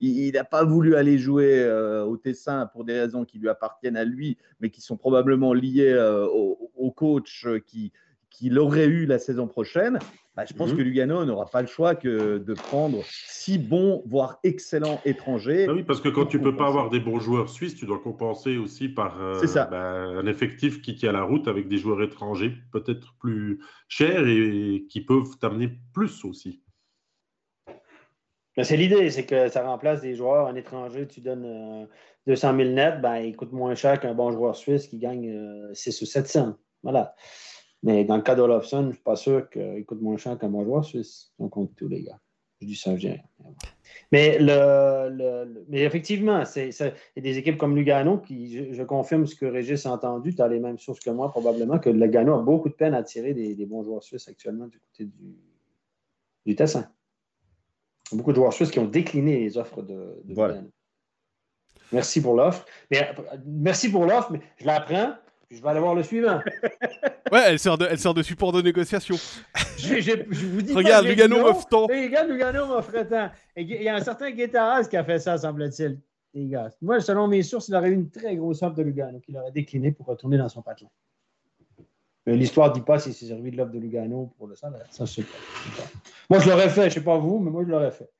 Il 0.00 0.32
n'a 0.32 0.44
pas 0.44 0.64
voulu 0.64 0.96
aller 0.96 1.18
jouer 1.18 1.62
euh, 1.62 2.04
au 2.04 2.16
Tessin 2.16 2.66
pour 2.66 2.84
des 2.84 2.98
raisons 2.98 3.24
qui 3.24 3.38
lui 3.38 3.48
appartiennent 3.48 3.96
à 3.96 4.04
lui, 4.04 4.38
mais 4.60 4.70
qui 4.70 4.80
sont 4.80 4.96
probablement 4.96 5.52
liées 5.52 5.92
euh, 5.92 6.26
au, 6.26 6.90
coach 6.90 7.46
qui, 7.66 7.92
qui 8.30 8.48
l'aurait 8.48 8.86
eu 8.86 9.06
la 9.06 9.18
saison 9.18 9.46
prochaine, 9.46 9.98
bah, 10.36 10.44
je 10.48 10.54
pense 10.54 10.70
mhm. 10.70 10.78
que 10.78 10.82
Lugano 10.82 11.24
n'aura 11.24 11.46
pas 11.46 11.60
le 11.60 11.66
choix 11.66 11.94
que 11.94 12.38
de 12.38 12.54
prendre 12.54 13.02
six 13.04 13.58
bons, 13.58 14.02
voire 14.06 14.38
excellents 14.44 15.00
étrangers. 15.04 15.66
Ah 15.68 15.72
oui, 15.72 15.82
parce 15.82 16.00
que 16.00 16.08
quand 16.08 16.26
tu 16.26 16.38
ne 16.38 16.44
peux 16.44 16.56
pas 16.56 16.68
avoir 16.68 16.88
des 16.88 17.00
bons 17.00 17.18
joueurs 17.18 17.48
suisses, 17.48 17.74
tu 17.74 17.84
dois 17.84 17.98
compenser 17.98 18.56
aussi 18.56 18.88
par 18.88 19.20
euh, 19.20 19.40
bah, 19.70 19.80
un 19.80 20.26
effectif 20.26 20.80
qui 20.80 20.94
tient 20.94 21.12
la 21.12 21.24
route 21.24 21.48
avec 21.48 21.68
des 21.68 21.78
joueurs 21.78 22.02
étrangers 22.02 22.54
peut-être 22.72 23.14
plus 23.18 23.60
chers 23.88 24.26
et, 24.26 24.86
qui 24.88 25.00
peuvent 25.00 25.36
t'amener 25.40 25.70
plus 25.92 26.24
aussi. 26.24 26.62
C'est 28.62 28.76
l'idée, 28.76 29.10
c'est 29.10 29.26
que 29.26 29.48
ça 29.48 29.62
remplace 29.64 30.02
des 30.02 30.14
joueurs, 30.14 30.46
un 30.46 30.54
étranger, 30.54 31.06
tu 31.06 31.20
donnes 31.20 31.88
200 32.26 32.56
000 32.56 32.70
net, 32.70 33.00
ben, 33.00 33.16
il 33.16 33.34
coûte 33.36 33.52
moins 33.52 33.74
cher 33.74 33.98
qu'un 33.98 34.14
bon 34.14 34.30
joueur 34.32 34.54
suisse 34.54 34.86
qui 34.86 34.98
gagne 34.98 35.72
6 35.72 36.02
euh, 36.02 36.04
ou 36.04 36.06
700. 36.06 36.56
Voilà. 36.82 37.14
Mais 37.82 38.04
dans 38.04 38.16
le 38.16 38.22
cas 38.22 38.34
d'Olofsson, 38.34 38.82
je 38.82 38.86
ne 38.88 38.92
suis 38.92 39.02
pas 39.02 39.16
sûr 39.16 39.48
qu'il 39.48 39.84
coûte 39.86 40.02
moins 40.02 40.16
cher 40.16 40.38
qu'un 40.38 40.48
bon 40.48 40.64
joueur 40.64 40.84
suisse. 40.84 41.32
On 41.38 41.48
compte 41.48 41.74
tous 41.76 41.88
les 41.88 42.02
gars. 42.02 42.20
Je 42.60 42.66
dis 42.66 42.76
ça, 42.76 42.94
je 42.94 43.00
dis 43.00 43.08
rien. 43.08 43.22
Mais, 44.12 44.38
le, 44.38 45.64
mais 45.68 45.82
effectivement, 45.82 46.42
il 46.56 46.62
y 46.62 46.82
a 46.82 47.22
des 47.22 47.38
équipes 47.38 47.56
comme 47.56 47.74
Lugano 47.74 48.18
qui, 48.18 48.74
je, 48.74 48.82
confirme 48.82 49.26
ce 49.26 49.34
que 49.34 49.46
Régis 49.46 49.86
a 49.86 49.92
entendu, 49.92 50.34
tu 50.34 50.42
as 50.42 50.48
les 50.48 50.60
mêmes 50.60 50.78
sources 50.78 51.00
que 51.00 51.10
moi 51.10 51.30
probablement, 51.30 51.78
que 51.78 51.88
Lugano 51.88 52.34
a 52.34 52.42
beaucoup 52.42 52.68
de 52.68 52.74
peine 52.74 52.92
à 52.92 53.02
tirer 53.02 53.32
des, 53.32 53.66
bons 53.66 53.82
joueurs 53.82 54.02
suisses 54.02 54.28
actuellement 54.28 54.66
du 54.66 54.78
côté 54.78 55.04
du, 55.04 55.36
du 56.44 56.54
Tessin. 56.54 56.90
Beaucoup 58.12 58.32
de 58.32 58.36
joueurs 58.36 58.52
suisses 58.52 58.70
qui 58.70 58.78
ont 58.78 58.88
décliné 58.88 59.38
les 59.38 59.56
offres 59.56 59.82
de, 59.82 60.20
Lugano. 60.26 60.70
Merci 61.92 62.20
pour 62.20 62.34
l'offre. 62.34 62.66
Merci 63.46 63.90
pour 63.90 64.04
l'offre, 64.04 64.32
mais 64.32 64.40
je 64.58 64.66
la 64.66 64.80
prends 64.80 65.14
je 65.50 65.60
vais 65.60 65.68
aller 65.68 65.80
voir 65.80 65.94
le 65.94 66.02
suivant. 66.02 66.40
ouais, 67.32 67.42
elle 67.46 67.58
sert 67.58 67.76
de, 67.76 67.86
elle 67.90 67.98
sert 67.98 68.14
de 68.14 68.22
support 68.22 68.52
de 68.52 68.62
négociation. 68.62 69.16
je, 69.78 70.46
vous 70.46 70.62
dis 70.62 70.72
Regarde, 70.72 71.06
Lugano 71.06 71.40
m'offre 71.40 71.66
tant. 71.66 71.86
Regarde, 71.86 72.28
Lugano 72.28 72.66
m'offre 72.66 73.02
tant. 73.08 73.30
Il 73.56 73.70
y 73.70 73.88
a 73.88 73.96
un 73.96 74.00
certain 74.00 74.30
Guetaras 74.30 74.84
qui 74.84 74.96
a 74.96 75.04
fait 75.04 75.18
ça, 75.18 75.38
semble-t-il. 75.38 75.98
Les 76.34 76.46
gars. 76.46 76.70
Moi, 76.80 77.00
selon 77.00 77.26
mes 77.26 77.42
sources, 77.42 77.68
il 77.68 77.74
aurait 77.74 77.90
eu 77.90 77.94
une 77.94 78.10
très 78.10 78.36
grosse 78.36 78.62
offre 78.62 78.76
de 78.76 78.82
Lugano 78.82 79.18
qu'il 79.18 79.36
aurait 79.36 79.50
décliné 79.50 79.90
pour 79.90 80.06
retourner 80.06 80.38
dans 80.38 80.48
son 80.48 80.62
patelin. 80.62 80.90
L'histoire 82.26 82.68
ne 82.68 82.74
dit 82.74 82.82
pas 82.82 83.00
s'il 83.00 83.14
s'est 83.14 83.26
servi 83.26 83.50
de 83.50 83.56
l'offre 83.56 83.72
de 83.72 83.78
Lugano 83.80 84.32
pour 84.38 84.46
le 84.46 84.54
salaire. 84.54 84.86
Ça, 84.90 85.04
je 85.04 85.14
sais 85.14 85.22
pas. 85.22 85.82
Moi, 86.28 86.38
je 86.38 86.48
l'aurais 86.48 86.68
fait. 86.68 86.82
Je 86.82 86.86
ne 86.86 86.90
sais 86.90 87.04
pas 87.04 87.18
vous, 87.18 87.40
mais 87.40 87.50
moi, 87.50 87.64
je 87.64 87.70
l'aurais 87.70 87.90
fait. 87.90 88.10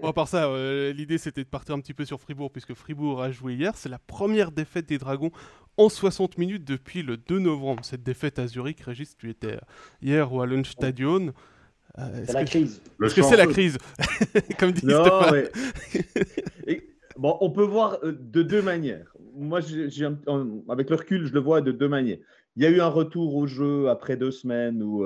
Bon, 0.00 0.08
à 0.08 0.12
part 0.12 0.28
ça, 0.28 0.46
euh, 0.46 0.92
l'idée 0.92 1.18
c'était 1.18 1.44
de 1.44 1.48
partir 1.48 1.74
un 1.74 1.80
petit 1.80 1.94
peu 1.94 2.04
sur 2.04 2.20
Fribourg, 2.20 2.50
puisque 2.50 2.74
Fribourg 2.74 3.22
a 3.22 3.30
joué 3.30 3.54
hier. 3.54 3.76
C'est 3.76 3.88
la 3.88 3.98
première 3.98 4.52
défaite 4.52 4.88
des 4.88 4.98
Dragons 4.98 5.30
en 5.76 5.88
60 5.88 6.38
minutes 6.38 6.64
depuis 6.64 7.02
le 7.02 7.16
2 7.16 7.38
novembre. 7.38 7.84
Cette 7.84 8.02
défaite 8.02 8.38
à 8.38 8.46
Zurich, 8.46 8.80
Régis, 8.80 9.16
tu 9.16 9.30
étais 9.30 9.58
hier 10.00 10.32
au 10.32 10.40
Hallenstadion. 10.42 11.32
Euh, 11.98 12.24
c'est 12.26 12.32
la 12.32 12.44
crise. 12.44 12.82
Est-ce 13.02 13.14
que 13.14 13.22
c'est 13.22 13.36
la 13.36 13.46
crise 13.46 13.78
Comme 14.58 14.72
dit 14.72 14.86
non, 14.86 15.04
bon, 17.16 17.36
on 17.40 17.50
peut 17.50 17.64
voir 17.64 17.98
euh, 18.02 18.12
de 18.12 18.42
deux 18.42 18.62
manières. 18.62 19.14
Moi, 19.34 19.60
avec 20.68 20.90
le 20.90 20.96
recul, 20.96 21.26
je 21.26 21.32
le 21.32 21.40
vois 21.40 21.60
de 21.60 21.72
deux 21.72 21.88
manières. 21.88 22.18
Il 22.56 22.62
y 22.62 22.66
a 22.66 22.70
eu 22.70 22.80
un 22.80 22.88
retour 22.88 23.34
au 23.34 23.46
jeu 23.46 23.88
après 23.88 24.16
deux 24.16 24.30
semaines 24.30 24.82
où 24.82 25.04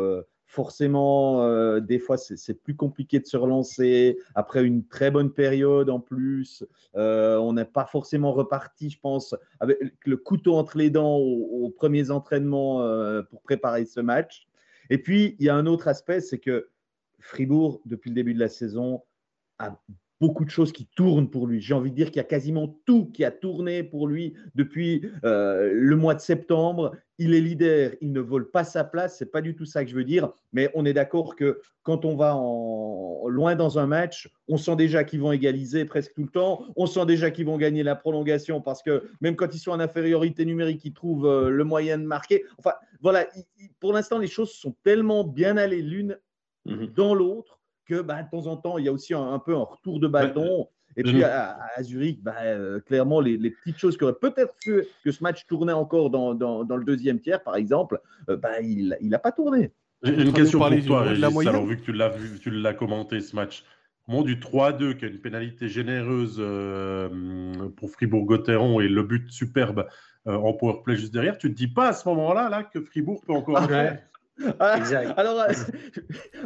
forcément, 0.56 1.42
euh, 1.42 1.80
des 1.80 1.98
fois, 1.98 2.16
c'est 2.16 2.62
plus 2.62 2.74
compliqué 2.74 3.20
de 3.20 3.26
se 3.26 3.36
relancer. 3.36 4.18
Après 4.34 4.64
une 4.64 4.86
très 4.86 5.10
bonne 5.10 5.30
période 5.30 5.90
en 5.90 6.00
plus, 6.00 6.64
euh, 6.96 7.36
on 7.36 7.52
n'est 7.52 7.66
pas 7.66 7.84
forcément 7.84 8.32
reparti, 8.32 8.88
je 8.88 8.98
pense, 8.98 9.34
avec 9.60 9.78
le 10.06 10.16
couteau 10.16 10.56
entre 10.56 10.78
les 10.78 10.88
dents 10.88 11.18
aux, 11.18 11.68
premiers 11.68 12.10
entraînements 12.10 12.80
euh, 12.80 13.22
pour 13.22 13.42
préparer 13.42 13.84
ce 13.84 14.00
match. 14.00 14.48
Et 14.88 14.96
puis, 14.96 15.36
il 15.38 15.44
y 15.44 15.50
a 15.50 15.54
un 15.54 15.66
autre 15.66 15.88
aspect, 15.88 16.22
c'est 16.22 16.38
que 16.38 16.70
Fribourg, 17.20 17.82
depuis 17.84 18.08
le 18.08 18.14
début 18.14 18.32
de 18.32 18.40
la 18.40 18.48
saison, 18.48 19.02
a 19.58 19.78
beaucoup 20.20 20.44
de 20.44 20.50
choses 20.50 20.72
qui 20.72 20.86
tournent 20.86 21.28
pour 21.28 21.46
lui. 21.46 21.60
J'ai 21.60 21.74
envie 21.74 21.90
de 21.90 21.96
dire 21.96 22.06
qu'il 22.06 22.16
y 22.16 22.20
a 22.20 22.24
quasiment 22.24 22.68
tout 22.86 23.10
qui 23.12 23.24
a 23.24 23.30
tourné 23.30 23.82
pour 23.82 24.08
lui 24.08 24.34
depuis 24.54 25.02
euh, 25.24 25.70
le 25.72 25.96
mois 25.96 26.14
de 26.14 26.20
septembre. 26.20 26.92
Il 27.18 27.34
est 27.34 27.40
leader, 27.40 27.92
il 28.00 28.12
ne 28.12 28.20
vole 28.20 28.50
pas 28.50 28.64
sa 28.64 28.84
place, 28.84 29.18
c'est 29.18 29.30
pas 29.30 29.40
du 29.40 29.54
tout 29.54 29.64
ça 29.64 29.84
que 29.84 29.90
je 29.90 29.96
veux 29.96 30.04
dire, 30.04 30.30
mais 30.52 30.70
on 30.74 30.84
est 30.84 30.92
d'accord 30.92 31.34
que 31.34 31.60
quand 31.82 32.04
on 32.04 32.14
va 32.14 32.36
en, 32.36 33.26
loin 33.28 33.54
dans 33.56 33.78
un 33.78 33.86
match, 33.86 34.30
on 34.48 34.56
sent 34.56 34.76
déjà 34.76 35.04
qu'ils 35.04 35.20
vont 35.20 35.32
égaliser 35.32 35.84
presque 35.84 36.12
tout 36.14 36.24
le 36.24 36.28
temps, 36.28 36.64
on 36.76 36.86
sent 36.86 37.06
déjà 37.06 37.30
qu'ils 37.30 37.46
vont 37.46 37.56
gagner 37.56 37.82
la 37.82 37.96
prolongation 37.96 38.60
parce 38.60 38.82
que 38.82 39.08
même 39.20 39.36
quand 39.36 39.54
ils 39.54 39.58
sont 39.58 39.70
en 39.70 39.80
infériorité 39.80 40.44
numérique, 40.44 40.84
ils 40.84 40.92
trouvent 40.92 41.26
euh, 41.26 41.48
le 41.48 41.64
moyen 41.64 41.98
de 41.98 42.04
marquer. 42.04 42.44
Enfin, 42.58 42.72
voilà, 43.00 43.26
pour 43.80 43.92
l'instant, 43.92 44.18
les 44.18 44.28
choses 44.28 44.52
sont 44.52 44.74
tellement 44.82 45.24
bien 45.24 45.56
allées 45.56 45.82
l'une 45.82 46.18
mhm. 46.66 46.86
dans 46.94 47.14
l'autre 47.14 47.60
que 47.86 48.00
bah, 48.00 48.22
de 48.22 48.30
temps 48.30 48.46
en 48.46 48.56
temps, 48.56 48.78
il 48.78 48.84
y 48.84 48.88
a 48.88 48.92
aussi 48.92 49.14
un, 49.14 49.38
peu 49.38 49.54
un 49.54 49.62
retour 49.62 50.00
de 50.00 50.08
bâton. 50.08 50.68
Et 50.98 51.02
puis 51.02 51.22
à, 51.24 51.58
Zurich, 51.82 52.22
bah, 52.22 52.34
euh, 52.42 52.80
clairement, 52.80 53.20
les, 53.20 53.50
petites 53.50 53.78
choses 53.78 53.98
qui 53.98 54.04
auraient 54.04 54.14
peut-être 54.14 54.54
fait 54.64 54.88
que 55.04 55.12
ce 55.12 55.22
match 55.22 55.46
tournait 55.46 55.72
encore 55.72 56.10
dans, 56.10 56.34
dans, 56.34 56.76
le 56.76 56.84
deuxième 56.84 57.20
tiers, 57.20 57.42
par 57.42 57.56
exemple, 57.56 58.00
euh, 58.30 58.36
bah, 58.36 58.60
il 58.62 58.96
n'a 59.02 59.18
pas 59.18 59.32
tourné. 59.32 59.72
J'ai 60.02 60.22
une 60.22 60.32
question 60.32 60.58
pour 60.58 60.84
toi, 60.84 61.02
Régis, 61.02 61.46
alors 61.46 61.66
vu 61.66 61.78
que 61.78 61.84
tu 61.84 61.92
l'as 61.92 62.08
vu, 62.08 62.38
tu 62.38 62.50
l'as 62.50 62.74
commenté 62.74 63.20
ce 63.20 63.34
match. 63.36 63.64
Au 64.08 64.12
moment 64.12 64.24
du 64.24 64.36
3-2, 64.36 64.96
qui 64.96 65.04
a 65.04 65.08
une 65.08 65.18
pénalité 65.18 65.68
généreuse 65.68 66.36
euh, 66.38 67.08
pour 67.76 67.90
Fribourg-Gotteron 67.90 68.80
et 68.80 68.88
le 68.88 69.02
but 69.02 69.30
superbe 69.30 69.86
en 70.24 70.52
powerplay 70.54 70.96
juste 70.96 71.12
derrière, 71.12 71.38
tu 71.38 71.46
ne 71.46 71.52
te 71.52 71.56
dis 71.56 71.68
pas 71.68 71.88
à 71.90 71.92
ce 71.92 72.08
moment-là 72.08 72.48
là, 72.48 72.64
que 72.64 72.80
Fribourg 72.80 73.22
peut 73.24 73.32
encore 73.32 73.60
ah, 74.58 74.80
alors, 75.16 75.40
euh, 75.40 75.52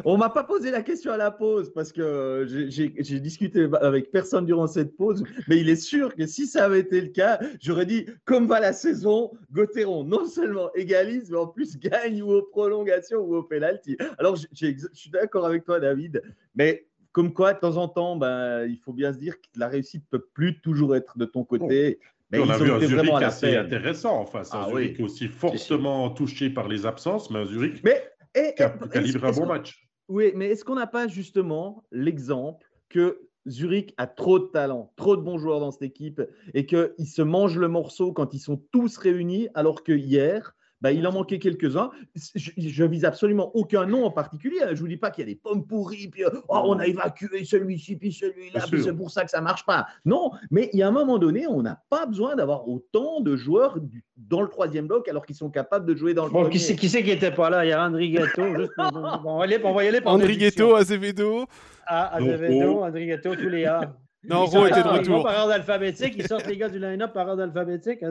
on 0.05 0.17
m'a 0.17 0.31
pas 0.31 0.45
posé 0.45 0.71
la 0.71 0.83
question 0.83 1.13
à 1.13 1.17
la 1.17 1.31
pause 1.31 1.73
parce 1.73 1.93
que 1.93 2.47
j'ai 2.47 3.21
discuté 3.21 3.69
avec 3.81 4.11
personne 4.11 4.47
durant 4.47 4.67
cette 4.67 4.97
pause, 4.97 5.25
mais 5.49 5.59
il 5.59 5.69
est 5.69 5.77
sûr 5.77 6.15
que 6.15 6.27
si 6.27 6.47
ça 6.47 6.65
avait 6.65 6.81
été 6.81 7.01
le 7.01 7.09
cas, 7.09 7.41
j'aurais 7.61 7.87
dit 7.87 8.07
comme 8.25 8.47
va 8.47 8.61
la 8.61 8.73
saison, 8.73 9.33
Gauthieron 9.53 10.05
non 10.05 10.27
seulement 10.27 10.73
égalise, 10.75 11.31
mais 11.31 11.39
en 11.39 11.47
plus 11.47 11.79
gagne 11.79 12.23
ou 12.23 12.33
aux 12.33 12.43
prolongations 12.43 13.19
ou 13.19 13.37
au 13.37 13.43
penalty. 13.43 13.97
Alors, 14.19 14.37
je 14.37 14.47
suis 14.93 15.11
d'accord 15.11 15.47
avec 15.47 15.65
toi, 15.65 15.81
David, 15.81 16.23
mais 16.55 16.87
comme 17.13 17.33
quoi, 17.33 17.55
de 17.55 17.59
temps 17.59 17.77
en 17.77 17.89
temps, 17.89 18.17
ben, 18.17 18.67
il 18.67 18.79
faut 18.79 18.93
bien 18.93 19.13
se 19.13 19.19
dire 19.19 19.41
que 19.41 19.47
la 19.57 19.69
réussite 19.69 20.05
peut 20.11 20.25
plus 20.33 20.61
toujours 20.61 20.95
être 20.95 21.19
de 21.19 21.25
ton 21.25 21.45
côté. 21.45 21.99
Mais 22.31 22.39
on 22.39 22.49
a 22.49 22.59
vu 22.59 22.71
un 22.71 22.81
Zurich 22.81 23.11
assez 23.23 23.57
intéressant 23.57 24.21
en 24.21 24.27
face. 24.27 24.55
Un 24.55 24.63
ah 24.63 24.69
Zurich 24.69 25.01
aussi 25.01 25.29
fortement 25.29 26.11
touché 26.11 26.51
par 26.51 26.69
les 26.69 26.87
absences, 26.87 27.31
mais 27.31 27.41
un 27.41 27.45
Zurich 27.45 27.83
mais, 27.85 28.09
qui 28.35 28.63
a, 28.63 29.01
livré 29.01 29.29
un 29.29 29.33
bon 29.33 29.47
match. 29.47 29.89
Oui, 30.09 30.33
mais 30.35 30.47
est-ce 30.47 30.65
qu'on 30.65 30.77
n'a 30.77 30.87
pas 30.87 31.09
justement 31.09 31.85
l'exemple 31.91 32.67
que 32.89 33.21
Zurich 33.49 33.95
a 33.97 34.07
trop 34.07 34.39
de 34.39 34.47
talent, 34.47 34.93
trop 34.97 35.17
de 35.17 35.23
bons 35.23 35.39
joueurs 35.39 35.61
dans 35.61 35.71
cette 35.71 35.83
équipe 35.83 36.23
et 36.55 36.67
qu'ils 36.67 37.07
se 37.07 37.23
mangent 37.23 37.59
le 37.59 37.69
morceau 37.69 38.13
quand 38.13 38.35
ils 38.35 38.41
sont 38.41 38.63
tous 38.71 38.97
réunis, 38.97 39.49
alors 39.55 39.83
que 39.83 39.93
hier, 39.93 40.55
bah, 40.81 40.93
il 40.93 41.07
en 41.07 41.13
manquait 41.13 41.39
quelques-uns. 41.39 41.91
Je, 42.35 42.51
je 42.57 42.85
vise 42.85 43.05
absolument 43.05 43.51
aucun 43.55 43.87
nom 43.87 44.05
en 44.05 44.11
particulier. 44.11 44.59
Hein. 44.63 44.71
Je 44.73 44.81
vous 44.81 44.89
dis 44.89 44.97
pas 44.97 45.11
qu'il 45.11 45.23
y 45.25 45.29
a 45.29 45.31
des 45.31 45.39
pommes 45.39 45.67
pourries, 45.67 46.09
puis 46.09 46.25
euh, 46.25 46.31
oh, 46.49 46.63
on 46.65 46.79
a 46.79 46.87
évacué 46.87 47.45
celui-ci, 47.45 47.97
puis 47.97 48.13
celui-là, 48.13 48.65
puis 48.71 48.83
c'est 48.83 48.95
pour 48.95 49.11
ça 49.11 49.25
que 49.25 49.31
ça 49.31 49.41
marche 49.41 49.65
pas. 49.67 49.87
Non, 50.05 50.31
mais 50.51 50.71
il 50.73 50.79
y 50.79 50.83
a 50.83 50.89
un 50.89 50.93
moment 50.93 51.19
donné, 51.19 51.47
on 51.47 51.63
n'a 51.63 51.83
pas 51.91 52.07
besoin 52.07 52.37
d'avoir 52.37 52.69
autant 52.69 53.21
de 53.21 53.37
joueurs 53.37 53.79
dans 54.17 54.43
le 54.43 54.49
troisième 54.49 54.87
bloc 54.87 55.09
alors 55.09 55.25
qu'ils 55.27 55.37
sont 55.37 55.51
capables 55.51 55.87
de 55.87 55.95
jouer 55.95 56.15
dans 56.15 56.25
le 56.25 56.31
bon, 56.31 56.43
premier. 56.43 56.53
Qui 56.53 56.61
c'est 56.61 56.77
qui, 56.77 56.89
qui 56.89 57.11
était 57.11 57.31
pas 57.31 57.51
là? 57.51 57.65
Il 57.65 57.69
y 57.69 57.73
a 57.73 57.85
André 57.85 58.09
Ghetto. 58.09 58.43
on 58.43 59.39
va 59.39 59.47
y 59.47 59.55
aller, 59.55 59.61
on 59.65 59.75
va 59.75 59.85
y 59.85 59.89
aller 59.89 60.01
André 60.05 60.37
Ghetto, 60.37 60.75
Azevedo. 60.77 61.47
Ah, 61.87 62.17
Azevedo, 62.17 62.83
André 62.83 63.07
Ghetto, 63.07 63.35
tous 63.35 63.49
les 63.49 63.65
A. 63.65 63.95
Non, 64.23 64.45
Ro 64.45 64.67
était 64.67 64.83
de 64.83 64.89
Ils 64.89 64.99
retour. 64.99 65.23
par 65.23 65.41
ordre 65.41 65.53
alphabétique, 65.53 66.15
ils 66.19 66.27
sortent 66.27 66.47
les 66.47 66.57
gars 66.59 66.69
du 66.69 66.79
line-up 66.79 67.13
par 67.13 67.27
ordre 67.29 67.43
alphabétique. 67.43 68.03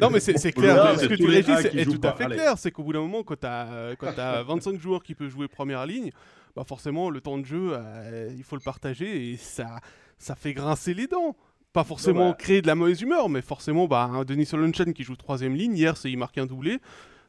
Non, 0.00 0.10
mais 0.10 0.20
c'est 0.20 0.52
clair. 0.52 0.76
Non, 0.76 0.98
ce 0.98 1.06
que 1.06 1.14
tu 1.14 1.72
c'est 1.72 1.84
tout 1.84 2.06
à 2.06 2.12
pas. 2.12 2.16
fait 2.16 2.26
clair. 2.26 2.58
C'est 2.58 2.70
qu'au 2.70 2.82
bout 2.82 2.92
d'un 2.92 3.00
moment, 3.00 3.22
quand 3.22 3.40
tu 3.40 3.46
as, 3.46 4.42
25 4.42 4.78
joueurs 4.78 5.02
qui 5.02 5.14
peuvent 5.14 5.30
jouer 5.30 5.48
première 5.48 5.86
ligne, 5.86 6.10
bah 6.54 6.64
forcément, 6.66 7.08
le 7.08 7.20
temps 7.20 7.38
de 7.38 7.46
jeu, 7.46 7.70
euh, 7.72 8.30
il 8.36 8.42
faut 8.42 8.56
le 8.56 8.62
partager 8.62 9.30
et 9.32 9.36
ça, 9.36 9.80
ça 10.18 10.34
fait 10.34 10.52
grincer 10.52 10.92
les 10.92 11.06
dents. 11.06 11.34
Pas 11.72 11.84
forcément 11.84 12.34
créer 12.34 12.60
de 12.60 12.66
la 12.66 12.74
mauvaise 12.74 13.00
humeur, 13.00 13.30
mais 13.30 13.40
forcément, 13.40 13.86
bah, 13.86 14.02
un 14.12 14.24
Denis 14.24 14.44
Solenchen 14.44 14.92
qui 14.92 15.04
joue 15.04 15.16
troisième 15.16 15.54
ligne, 15.54 15.74
hier, 15.74 15.96
c'est 15.96 16.10
il 16.10 16.18
marque 16.18 16.36
un 16.36 16.44
doublé. 16.44 16.78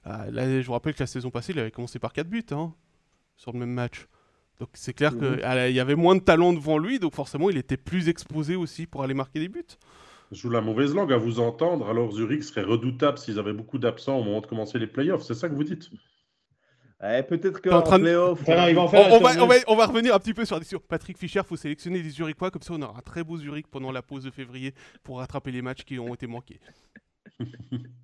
Euh, 0.05 0.31
là, 0.31 0.59
je 0.59 0.65
vous 0.67 0.73
rappelle 0.73 0.93
que 0.93 0.99
la 1.03 1.07
saison 1.07 1.29
passée, 1.29 1.53
il 1.53 1.59
avait 1.59 1.71
commencé 1.71 1.97
par 1.97 2.11
4 2.11 2.27
buts 2.27 2.43
hein, 2.51 2.73
sur 3.37 3.53
le 3.53 3.59
même 3.59 3.71
match. 3.71 4.07
Donc 4.59 4.69
c'est 4.73 4.93
clair 4.93 5.13
Mhm. 5.13 5.37
qu'il 5.37 5.75
y 5.75 5.79
avait 5.79 5.95
moins 5.95 6.15
de 6.15 6.21
talent 6.21 6.53
devant 6.53 6.77
lui, 6.77 6.99
donc 6.99 7.13
forcément, 7.15 7.49
il 7.49 7.57
était 7.57 7.77
plus 7.77 8.07
exposé 8.09 8.55
aussi 8.55 8.85
pour 8.87 9.03
aller 9.03 9.13
marquer 9.13 9.39
des 9.39 9.49
buts. 9.49 9.63
Je 10.31 10.37
joue 10.39 10.49
la 10.49 10.61
mauvaise 10.61 10.95
langue 10.95 11.11
à 11.13 11.17
vous 11.17 11.39
entendre. 11.39 11.87
Alors 11.89 12.11
Zurich 12.11 12.43
serait 12.43 12.63
redoutable 12.63 13.17
s'ils 13.17 13.37
avaient 13.39 13.53
beaucoup 13.53 13.77
d'absents 13.77 14.17
au 14.17 14.23
moment 14.23 14.41
de 14.41 14.47
commencer 14.47 14.79
les 14.79 14.87
playoffs. 14.87 15.23
C'est 15.23 15.33
ça 15.35 15.49
que 15.49 15.53
vous 15.55 15.63
dites? 15.63 15.89
Eh, 17.05 17.21
Peut-être 17.23 17.59
T'es 17.61 17.73
en 17.73 17.81
train 17.81 17.97
de- 17.99 18.03
playoff, 18.03 18.39
Enfin, 18.41 18.69
ils 18.69 18.75
vont 18.75 18.83
On, 18.83 18.87
va, 18.87 19.09
tournoi. 19.09 19.31
on, 19.43 19.47
va, 19.47 19.55
on 19.67 19.75
va 19.75 19.85
revenir 19.87 20.15
un 20.15 20.19
petit 20.19 20.33
peu 20.33 20.45
sur 20.45 20.55
la 20.55 20.61
question. 20.61 20.81
Patrick 20.87 21.17
Fischer, 21.17 21.41
faut 21.45 21.57
sélectionner 21.57 22.01
des 22.01 22.09
Zurichois, 22.09 22.49
comme 22.49 22.61
ça 22.61 22.73
on 22.73 22.81
aura 22.81 22.97
un 22.97 23.01
très 23.01 23.23
beau 23.25 23.37
Zurich 23.37 23.67
pendant 23.67 23.91
la 23.91 24.01
pause 24.01 24.23
de 24.23 24.31
février 24.31 24.73
pour 25.03 25.17
rattraper 25.19 25.51
les 25.51 25.61
matchs 25.61 25.83
qui 25.83 25.99
ont 25.99 26.13
été 26.13 26.27
manqués. 26.27 26.61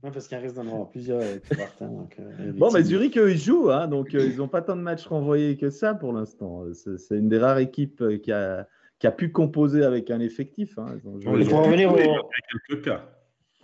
Non, 0.04 0.12
parce 0.12 0.28
qu'il 0.28 0.38
risque 0.38 0.56
d'en 0.56 0.66
avoir 0.68 0.90
plusieurs 0.90 1.20
euh, 1.22 1.38
qui 1.38 1.56
partent, 1.56 1.82
hein, 1.82 1.90
donc, 1.90 2.16
euh, 2.20 2.52
Bon, 2.54 2.72
mais. 2.72 2.84
Zurich, 2.84 3.18
eux, 3.18 3.32
ils 3.32 3.38
jouent, 3.38 3.70
hein, 3.70 3.88
donc 3.88 4.14
euh, 4.16 4.26
ils 4.26 4.38
n'ont 4.38 4.48
pas 4.48 4.62
tant 4.62 4.76
de 4.76 4.82
matchs 4.82 5.06
renvoyés 5.08 5.58
que 5.58 5.70
ça 5.70 5.94
pour 5.94 6.14
l'instant. 6.14 6.64
C'est 6.74 7.18
une 7.18 7.28
des 7.30 7.38
rares 7.38 7.60
équipes 7.60 8.02
euh, 8.02 8.18
qui 8.18 8.32
a, 8.32 8.68
qui 8.98 9.08
a 9.08 9.12
pu 9.12 9.32
composer 9.32 9.84
avec 9.84 10.10
un 10.12 10.20
effectif. 10.20 10.78
hein. 10.78 10.86
Ils 11.04 11.08
ont 11.08 11.20
joué- 11.20 11.44
revenir 11.44 11.92
au- 11.92 12.30
quelques 12.68 12.86
cas. 12.86 13.06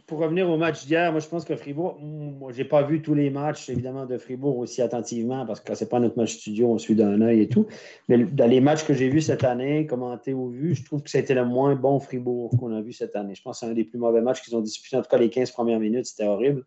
Pour 0.07 0.19
revenir 0.19 0.49
au 0.49 0.57
match 0.57 0.86
d'hier, 0.86 1.11
moi 1.11 1.19
je 1.19 1.27
pense 1.27 1.45
que 1.45 1.56
Fribourg, 1.56 1.98
mm, 1.99 2.38
moi 2.38 2.52
j'ai 2.52 2.65
pas 2.65 2.84
vu 2.84 3.02
tous 3.02 3.15
les 3.15 3.30
matchs 3.30 3.69
évidemment 3.69 4.06
de 4.06 4.18
Fribourg 4.18 4.57
aussi 4.57 4.82
attentivement 4.82 5.45
parce 5.45 5.60
que 5.60 5.73
c'est 5.73 5.90
pas 5.90 5.99
notre 5.99 6.18
match 6.18 6.36
studio, 6.36 6.68
on 6.68 6.77
suit 6.77 6.95
d'un 6.95 7.22
œil 7.22 7.41
et 7.41 7.48
tout. 7.48 7.65
Mais 8.07 8.19
dans 8.19 8.48
les 8.48 8.61
matchs 8.61 8.86
que 8.86 8.94
j'ai 8.94 9.10
vus 9.10 9.22
cette 9.22 9.44
année, 9.44 9.88
commentés 9.88 10.34
ou 10.34 10.49
vus, 10.49 10.76
je 10.76 10.86
trouve 10.86 11.02
que 11.02 11.10
c'était 11.10 11.34
le 11.34 11.45
moins 11.45 11.76
bon 11.76 11.99
Fribourg 11.99 12.52
qu'on 12.60 12.76
a 12.76 12.82
vu 12.82 12.94
cette 12.94 13.15
année. 13.15 13.36
Je 13.36 13.41
pense 13.41 13.60
que 13.60 13.65
c'est 13.65 13.72
un 13.72 13.76
des 13.76 13.84
plus 13.84 13.98
mauvais 13.98 14.22
matchs 14.22 14.41
qu'ils 14.41 14.56
ont 14.56 14.61
disputé. 14.61 14.95
En 14.98 15.02
tout 15.02 15.10
cas, 15.10 15.18
les 15.18 15.30
15 15.30 15.52
premières 15.52 15.80
minutes, 15.80 16.06
c'était 16.06 16.27
horrible. 16.27 16.64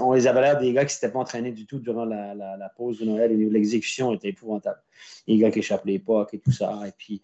On 0.00 0.12
les 0.12 0.26
avait 0.26 0.40
l'air 0.40 0.58
des 0.58 0.72
gars 0.72 0.82
qui 0.82 0.86
ne 0.86 0.90
s'étaient 0.92 1.12
pas 1.12 1.18
entraînés 1.18 1.52
du 1.52 1.66
tout 1.66 1.78
durant 1.78 2.04
la, 2.04 2.72
pause 2.76 3.00
de 3.00 3.04
Noël. 3.04 3.36
L'exécution 3.50 4.12
était 4.12 4.28
épouvantable. 4.28 4.80
Les 5.26 5.36
gars 5.36 5.50
qui 5.50 5.58
échappent 5.58 5.84
les 5.84 5.98
pucks 5.98 6.32
et 6.32 6.38
tout 6.38 6.52
ça. 6.52 6.80
Et 6.86 6.92
puis, 6.96 7.20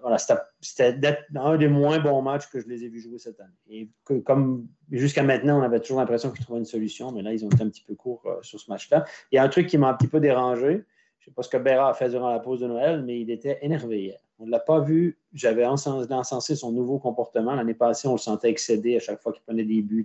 voilà, 0.00 0.18
c'était- 0.18 1.18
un 1.34 1.56
des 1.56 1.68
moins 1.68 1.98
bons 1.98 2.22
matchs 2.22 2.48
que 2.48 2.60
je 2.60 2.66
les 2.68 2.84
ai 2.84 2.88
vus 2.88 3.00
jouer 3.00 3.18
cette 3.18 3.40
année. 3.40 3.52
Et 3.68 3.90
que, 4.04 4.14
comme 4.14 4.68
jusqu'à 4.90 5.22
maintenant, 5.22 5.58
on 5.60 5.62
avait 5.62 5.80
toujours 5.80 6.00
l'impression 6.00 6.30
qu'ils 6.30 6.44
trouvaient 6.44 6.60
une 6.60 6.64
solution, 6.64 7.12
mais 7.12 7.22
là, 7.22 7.32
ils 7.32 7.44
ont 7.44 7.50
été 7.50 7.62
un 7.62 7.68
petit 7.68 7.84
peu 7.84 7.94
courts 7.94 8.22
euh, 8.26 8.42
sur 8.42 8.58
ce 8.60 8.70
match-là. 8.70 9.04
Il 9.30 9.36
y 9.36 9.38
a 9.38 9.42
un 9.44 9.48
truc 9.48 9.66
qui 9.66 9.78
m'a 9.78 9.88
un 9.90 9.94
petit 9.94 10.08
peu 10.08 10.20
dérangé. 10.20 10.84
Je 11.18 11.24
ne 11.28 11.32
sais 11.32 11.34
pas 11.34 11.42
ce 11.42 11.50
que 11.50 11.58
Béra 11.58 11.90
a 11.90 11.94
fait 11.94 12.08
durant 12.08 12.30
la 12.30 12.40
pause 12.40 12.60
de 12.60 12.66
Noël, 12.66 13.04
mais 13.04 13.20
il 13.20 13.30
était 13.30 13.58
énervé 13.60 14.00
hier. 14.02 14.20
On 14.38 14.46
ne 14.46 14.50
l'a 14.50 14.60
pas 14.60 14.80
vu. 14.80 15.19
J'avais 15.32 15.64
encens- 15.64 16.12
encensé 16.12 16.56
son 16.56 16.72
nouveau 16.72 16.98
comportement. 16.98 17.54
L'année 17.54 17.74
passée, 17.74 18.08
on 18.08 18.12
le 18.12 18.18
sentait 18.18 18.50
excédé 18.50 18.96
à 18.96 19.00
chaque 19.00 19.20
fois 19.22 19.32
qu'il 19.32 19.42
prenait 19.42 19.64
des 19.64 19.80
buts. 19.80 20.04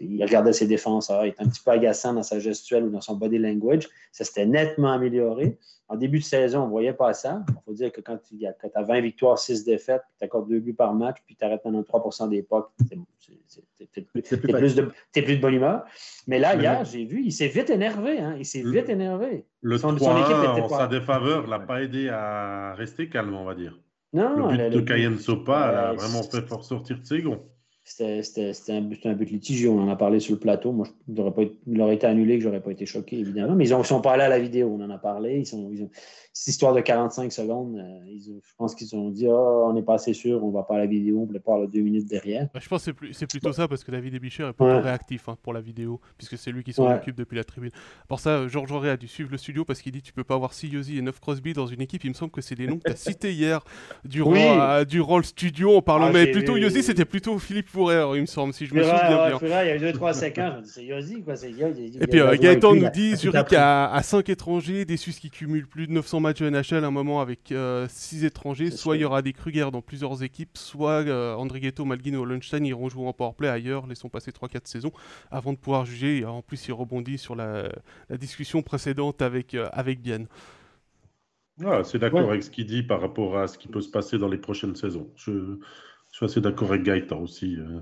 Il 0.00 0.22
regardait 0.24 0.52
ses 0.54 0.66
défenseurs. 0.66 1.24
Il 1.26 1.30
était 1.30 1.42
un 1.42 1.48
petit 1.48 1.60
peu 1.62 1.70
agaçant 1.70 2.14
dans 2.14 2.22
sa 2.22 2.38
gestuelle 2.38 2.84
ou 2.84 2.90
dans 2.90 3.00
son 3.02 3.16
body 3.16 3.38
language. 3.38 3.88
Ça 4.10 4.24
s'était 4.24 4.46
nettement 4.46 4.92
amélioré. 4.92 5.58
En 5.90 5.96
début 5.96 6.18
de 6.18 6.24
saison, 6.24 6.60
on 6.62 6.66
ne 6.66 6.70
voyait 6.70 6.92
pas 6.92 7.12
ça. 7.14 7.44
Il 7.48 7.54
faut 7.64 7.72
dire 7.72 7.90
que 7.92 8.00
quand 8.02 8.18
tu 8.22 8.36
as 8.46 8.82
20 8.82 9.00
victoires, 9.00 9.38
6 9.38 9.64
défaites, 9.64 10.02
tu 10.18 10.24
accordes 10.24 10.48
2 10.48 10.60
buts 10.60 10.74
par 10.74 10.92
match, 10.94 11.16
puis 11.26 11.34
tu 11.36 11.44
arrêtes 11.44 11.62
pendant 11.62 11.82
3% 11.82 12.28
des 12.28 12.42
pucks, 12.42 12.66
tu 12.90 14.02
plus, 14.02 14.22
plus 14.22 14.74
de, 14.74 14.90
t'es 15.12 15.22
plus 15.22 15.36
de 15.36 15.40
bonne 15.40 15.54
humeur. 15.54 15.84
Mais 16.26 16.38
là, 16.38 16.54
hier, 16.60 16.84
j'ai 16.84 17.04
vu, 17.04 17.22
il 17.24 17.32
s'est 17.32 17.48
vite 17.48 17.70
énervé. 17.70 18.18
Hein. 18.18 18.36
Il 18.38 18.44
s'est 18.44 18.62
vite 18.62 18.88
énervé. 18.88 19.44
Le 19.62 19.78
Son- 19.78 19.94
3 19.94 20.12
son 20.14 20.18
équipe 20.20 20.50
était 20.52 20.62
en 20.62 20.68
pas- 20.68 20.78
sa 20.78 20.86
défaveur 20.88 21.46
l'a 21.46 21.58
pas 21.58 21.82
aidé 21.82 22.08
à 22.10 22.74
rester 22.74 23.08
calme, 23.08 23.34
on 23.34 23.44
va 23.44 23.54
dire. 23.54 23.78
Non, 24.12 24.50
Le 24.50 24.56
but 24.56 24.70
de 24.70 24.80
Cayenne 24.80 25.18
Sopa 25.18 25.72
l'a 25.72 25.90
Ouais, 25.90 25.96
vraiment 25.96 26.22
fait 26.22 26.46
fort 26.46 26.64
sortir 26.64 26.98
de 26.98 27.04
ses 27.04 27.22
gonds. 27.22 27.44
C'était 27.88 28.72
un, 28.72 28.90
un 29.10 29.14
but 29.14 29.30
litigieux. 29.30 29.70
On 29.70 29.80
en 29.80 29.88
a 29.88 29.96
parlé 29.96 30.20
sur 30.20 30.34
le 30.34 30.38
plateau. 30.40 30.72
Moi, 30.72 30.86
je- 30.86 31.12
il 31.12 31.20
aurait, 31.20 31.32
pas 31.32 31.42
été, 31.42 31.56
il 31.66 31.80
aurait 31.80 31.94
été 31.94 32.06
annulé, 32.06 32.36
que 32.36 32.44
je 32.44 32.48
n'aurais 32.48 32.60
pas 32.62 32.70
été 32.70 32.84
choqué, 32.86 33.18
évidemment. 33.18 33.54
Mais 33.56 33.66
ils 33.68 33.76
ne 33.76 33.82
sont 33.82 34.00
pas 34.02 34.12
allés 34.12 34.24
à 34.24 34.28
la 34.28 34.38
vidéo. 34.38 34.68
On 34.78 34.82
en 34.84 34.90
a 34.90 34.98
parlé. 34.98 35.38
Ils 35.38 35.46
sont, 35.46 35.70
ils 35.72 35.82
ont- 35.82 35.90
cette 36.34 36.48
histoire 36.48 36.72
de 36.72 36.80
45 36.80 37.32
secondes, 37.32 37.76
euh, 37.78 37.98
ils 38.06 38.30
ont- 38.30 38.40
je 38.46 38.54
pense 38.56 38.74
qu'ils 38.76 38.94
ont 38.94 39.08
dit 39.10 39.26
Ah, 39.26 39.32
on 39.32 39.72
n'est 39.72 39.82
pas 39.82 39.94
assez 39.94 40.12
sûr, 40.12 40.44
on 40.44 40.48
ne 40.48 40.52
va 40.52 40.62
pas 40.62 40.76
à 40.76 40.78
la 40.78 40.86
vidéo, 40.86 41.18
on 41.20 41.24
voulait 41.24 41.40
pas 41.40 41.56
aller 41.56 41.66
deux 41.66 41.80
minutes 41.80 42.06
derrière. 42.08 42.48
Bah, 42.54 42.60
je 42.62 42.68
pense 42.68 42.84
que 42.84 42.92
c'est 43.12 43.26
plutôt 43.26 43.52
ça 43.52 43.66
parce 43.66 43.82
que 43.82 43.90
David 43.90 44.14
Ebicher 44.14 44.44
est 44.44 44.52
plutôt 44.52 44.66
Ouais. 44.66 44.78
réactif 44.78 45.28
hein, 45.28 45.36
pour 45.42 45.52
la 45.52 45.60
vidéo, 45.60 46.00
puisque 46.16 46.38
c'est 46.38 46.52
lui 46.52 46.62
qui 46.62 46.72
s'en 46.72 46.86
Ouais. 46.86 46.94
occupe 46.94 47.16
depuis 47.16 47.34
la 47.36 47.42
tribune. 47.44 47.70
Pour 48.06 48.20
ça, 48.20 48.46
Georges 48.46 48.70
Auré 48.70 48.90
a 48.90 48.96
dû 48.96 49.08
suivre 49.08 49.30
le 49.32 49.38
studio 49.38 49.64
parce 49.64 49.80
qu'il 49.82 49.90
dit 49.90 50.00
tu 50.02 50.12
peux 50.12 50.22
pas 50.22 50.34
avoir 50.34 50.52
Siyosi 50.52 50.98
et 50.98 51.02
Neuf 51.02 51.18
Crosby 51.18 51.54
dans 51.54 51.66
une 51.66 51.80
équipe. 51.80 52.04
Il 52.04 52.10
me 52.10 52.14
semble 52.14 52.30
que 52.30 52.40
c'est 52.42 52.54
des 52.54 52.66
noms 52.68 52.76
que 52.76 52.84
tu 52.84 52.92
as 52.92 52.96
cités 52.96 53.32
hier 53.32 53.64
durant, 54.04 54.32
Oui. 54.32 54.40
euh, 54.44 54.84
durant 54.84 55.16
le 55.16 55.24
studio 55.24 55.74
en 55.76 55.82
parlant. 55.82 56.06
Ah, 56.08 56.12
mais 56.12 56.30
plutôt. 56.30 56.56
Yosi, 56.56 56.82
c'était 56.84 57.04
plutôt 57.06 57.36
Philippe 57.40 57.68
Fourrer, 57.78 58.16
il 58.16 58.20
me 58.22 58.26
semble, 58.26 58.52
si 58.52 58.66
je 58.66 58.74
me 58.74 58.82
souviens 58.82 59.22
ouais, 59.22 59.28
bien. 59.28 59.38
Fura, 59.38 59.64
il 59.64 59.68
y 59.68 59.70
a 59.70 59.76
eu 59.76 59.78
deux, 59.78 59.92
trois 59.92 60.12
séquences. 60.12 60.52
Je 60.54 60.58
me 60.58 60.62
dis, 60.62 60.70
C'est 60.70 60.84
Yossi, 60.84 61.22
quoi. 61.22 61.36
c'est. 61.36 61.50
Et 61.50 62.06
puis 62.06 62.20
euh, 62.20 62.36
Gaëtan 62.36 62.74
nous 62.74 62.88
dit 62.90 63.16
Zurich 63.16 63.52
a 63.52 64.00
5 64.02 64.28
étrangers, 64.28 64.84
des 64.84 64.96
Suisses 64.96 65.20
qui 65.20 65.30
cumulent 65.30 65.66
plus 65.68 65.86
de 65.86 65.92
900 65.92 66.20
matchs 66.20 66.40
de 66.40 66.50
NHL 66.50 66.84
à 66.84 66.88
un 66.88 66.90
moment 66.90 67.20
avec 67.20 67.52
6 67.88 68.24
étrangers. 68.24 68.70
C'est 68.70 68.76
Soit 68.76 68.96
il 68.96 69.02
y 69.02 69.04
aura 69.04 69.22
des 69.22 69.32
Kruger 69.32 69.68
dans 69.72 69.82
plusieurs 69.82 70.22
équipes, 70.22 70.56
soit 70.56 71.04
euh, 71.06 71.34
André 71.34 71.60
Ghetto, 71.60 71.84
Malguin 71.84 72.14
ou 72.14 72.24
Lunstein 72.24 72.64
iront 72.64 72.88
jouer 72.88 73.06
en 73.06 73.12
powerplay 73.12 73.48
ailleurs, 73.48 73.86
laissons 73.86 74.08
passer 74.08 74.30
3-4 74.30 74.60
saisons 74.64 74.92
avant 75.30 75.52
de 75.52 75.58
pouvoir 75.58 75.84
juger. 75.84 76.18
Et 76.18 76.24
en 76.24 76.42
plus, 76.42 76.68
il 76.68 76.72
rebondit 76.72 77.18
sur 77.18 77.34
la, 77.34 77.68
la 78.08 78.16
discussion 78.16 78.62
précédente 78.62 79.22
avec, 79.22 79.54
euh, 79.54 79.68
avec 79.72 80.00
Bienne. 80.00 80.26
Ah, 81.64 81.82
c'est 81.84 81.98
d'accord 81.98 82.20
Ouais. 82.22 82.28
avec 82.28 82.42
ce 82.44 82.50
qu'il 82.50 82.66
dit 82.66 82.82
par 82.84 83.00
rapport 83.00 83.36
à 83.36 83.48
ce 83.48 83.58
qui 83.58 83.66
peut 83.68 83.80
se 83.80 83.90
passer 83.90 84.16
dans 84.16 84.28
les 84.28 84.38
prochaines 84.38 84.76
saisons. 84.76 85.08
Je 85.16 85.58
suis 86.18 86.26
assez 86.26 86.40
d'accord 86.40 86.70
avec 86.70 86.82
Gaëtan 86.82 87.20
aussi 87.20 87.56
euh, 87.56 87.80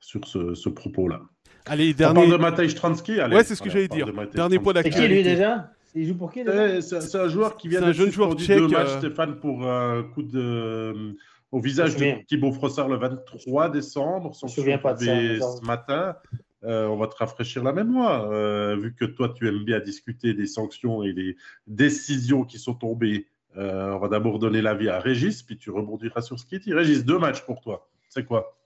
sur 0.00 0.26
ce, 0.26 0.54
ce 0.54 0.68
propos-là. 0.68 1.20
Allez, 1.66 1.92
On 1.92 1.96
dernier. 1.96 2.14
parle 2.20 2.32
de 2.32 2.36
Matej 2.36 2.70
Stransky 2.70 3.20
allez, 3.20 3.36
Ouais, 3.36 3.44
c'est 3.44 3.54
ce 3.54 3.62
que 3.62 3.70
j'allais 3.70 3.88
on 3.90 3.94
dire. 3.94 4.06
de 4.06 4.12
Dernier 4.34 4.58
point 4.58 4.72
Stransky. 4.72 4.92
C'est 4.92 5.02
qui, 5.02 5.08
lui, 5.08 5.22
d'actualité. 5.22 5.30
déjà? 5.30 5.70
Il 5.94 6.06
joue 6.06 6.14
pour 6.16 6.32
qui, 6.32 6.42
déjà? 6.42 6.80
C'est 6.80 7.18
un 7.18 7.28
joueur 7.28 7.56
qui 7.56 7.68
vient 7.68 7.80
d'être 7.82 7.92
jeune 7.92 8.10
joueur 8.10 8.34
tchèque, 8.34 8.58
deux 8.58 8.68
matchs, 8.68 8.88
euh, 8.88 8.98
Stéphane, 8.98 9.36
pour 9.38 9.68
un 9.70 10.02
coup 10.02 10.22
de, 10.22 10.40
euh, 10.40 11.12
au 11.52 11.60
visage 11.60 11.96
de 11.96 12.24
Thibaut 12.26 12.52
Frossard 12.52 12.88
le 12.88 12.96
23 12.96 13.68
décembre. 13.68 14.32
Je 14.40 14.46
me 14.46 14.50
souviens 14.50 14.78
pas 14.78 14.94
de 14.94 15.04
ça, 15.38 15.56
ce 15.60 15.64
matin. 15.66 16.16
Euh, 16.64 16.86
on 16.86 16.96
va 16.96 17.08
te 17.08 17.16
rafraîchir 17.16 17.62
la 17.64 17.72
mémoire, 17.72 18.30
euh, 18.30 18.76
vu 18.76 18.94
que 18.94 19.04
toi, 19.04 19.34
tu 19.36 19.48
aimes 19.48 19.64
bien 19.64 19.80
discuter 19.80 20.32
des 20.32 20.46
sanctions 20.46 21.02
et 21.02 21.12
des 21.12 21.36
décisions 21.66 22.44
qui 22.44 22.58
sont 22.58 22.74
tombées. 22.74 23.26
Euh, 23.56 23.90
on 23.92 23.98
va 23.98 24.08
d'abord 24.08 24.38
donner 24.38 24.62
l'avis 24.62 24.88
à 24.88 24.98
Régis, 24.98 25.42
puis 25.42 25.58
tu 25.58 25.70
rebondiras 25.70 26.22
sur 26.22 26.38
ce 26.38 26.46
qu'il 26.46 26.60
dit. 26.60 26.72
Régis, 26.72 27.04
deux 27.04 27.18
matchs 27.18 27.42
pour 27.42 27.60
toi. 27.60 27.88
C'est 28.08 28.24
quoi? 28.24 28.58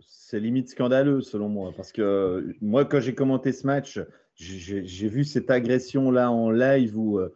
C'est 0.00 0.40
limite 0.40 0.68
scandaleux 0.68 1.20
selon 1.20 1.48
moi, 1.48 1.72
parce 1.76 1.92
que 1.92 2.54
moi, 2.60 2.84
quand 2.84 3.00
j'ai 3.00 3.14
commenté 3.14 3.52
ce 3.52 3.66
match, 3.66 4.00
j'ai 4.34 5.08
vu 5.08 5.24
cette 5.24 5.50
agression-là 5.50 6.30
en 6.30 6.50
live 6.50 6.98
où 6.98 7.18
euh, 7.18 7.32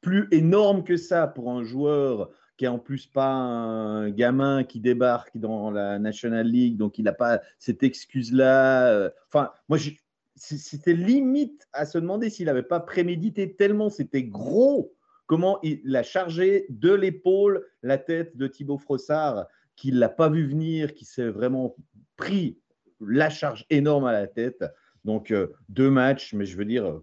plus 0.00 0.28
énorme 0.30 0.84
que 0.84 0.96
ça 0.96 1.26
pour 1.26 1.50
un 1.50 1.64
joueur 1.64 2.30
qui 2.58 2.64
est 2.64 2.68
en 2.68 2.78
plus 2.78 3.06
pas 3.06 3.30
un 3.30 4.10
gamin 4.10 4.64
qui 4.64 4.80
débarque 4.80 5.38
dans 5.38 5.70
la 5.70 5.98
National 5.98 6.46
League, 6.46 6.76
donc 6.76 6.98
il 6.98 7.04
n'a 7.04 7.12
pas 7.12 7.40
cette 7.58 7.82
excuse-là. 7.84 8.88
euh. 8.90 9.10
Enfin, 9.28 9.50
moi, 9.68 9.78
c'était 10.38 10.94
limite 10.94 11.66
à 11.72 11.84
se 11.86 11.98
demander 11.98 12.30
s'il 12.30 12.46
n'avait 12.46 12.62
pas 12.62 12.80
prémédité 12.80 13.54
tellement 13.54 13.90
c'était 13.90 14.22
gros 14.22 14.94
comment 15.26 15.58
il 15.62 15.94
a 15.94 16.02
chargé 16.02 16.66
de 16.70 16.92
l'épaule 16.92 17.66
la 17.82 17.98
tête 17.98 18.36
de 18.36 18.46
Thibaut 18.46 18.78
Frossard 18.78 19.46
qui 19.78 19.92
ne 19.92 19.98
l'a 20.00 20.08
pas 20.08 20.28
vu 20.28 20.48
venir, 20.48 20.92
qui 20.92 21.04
s'est 21.04 21.28
vraiment 21.28 21.76
pris 22.16 22.58
la 23.00 23.30
charge 23.30 23.64
énorme 23.70 24.06
à 24.06 24.12
la 24.12 24.26
tête. 24.26 24.64
Donc, 25.04 25.30
euh, 25.30 25.52
deux 25.68 25.88
matchs, 25.88 26.34
mais 26.34 26.46
je 26.46 26.56
veux 26.56 26.64
dire, 26.64 27.00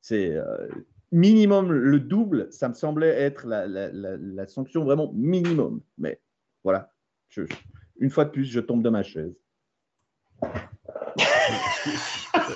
c'est 0.00 0.36
euh, 0.36 0.68
minimum 1.10 1.72
le 1.72 1.98
double. 1.98 2.46
Ça 2.52 2.68
me 2.68 2.74
semblait 2.74 3.08
être 3.08 3.46
la, 3.46 3.66
la- 3.66 3.90
la- 3.90 4.46
sanction 4.46 4.84
vraiment 4.84 5.12
minimum. 5.14 5.82
Mais 5.98 6.20
voilà, 6.62 6.92
une 7.98 8.10
fois 8.10 8.24
de 8.24 8.30
plus, 8.30 8.44
je 8.44 8.60
tombe 8.60 8.84
de 8.84 8.90
ma 8.90 9.02
chaise. 9.02 9.34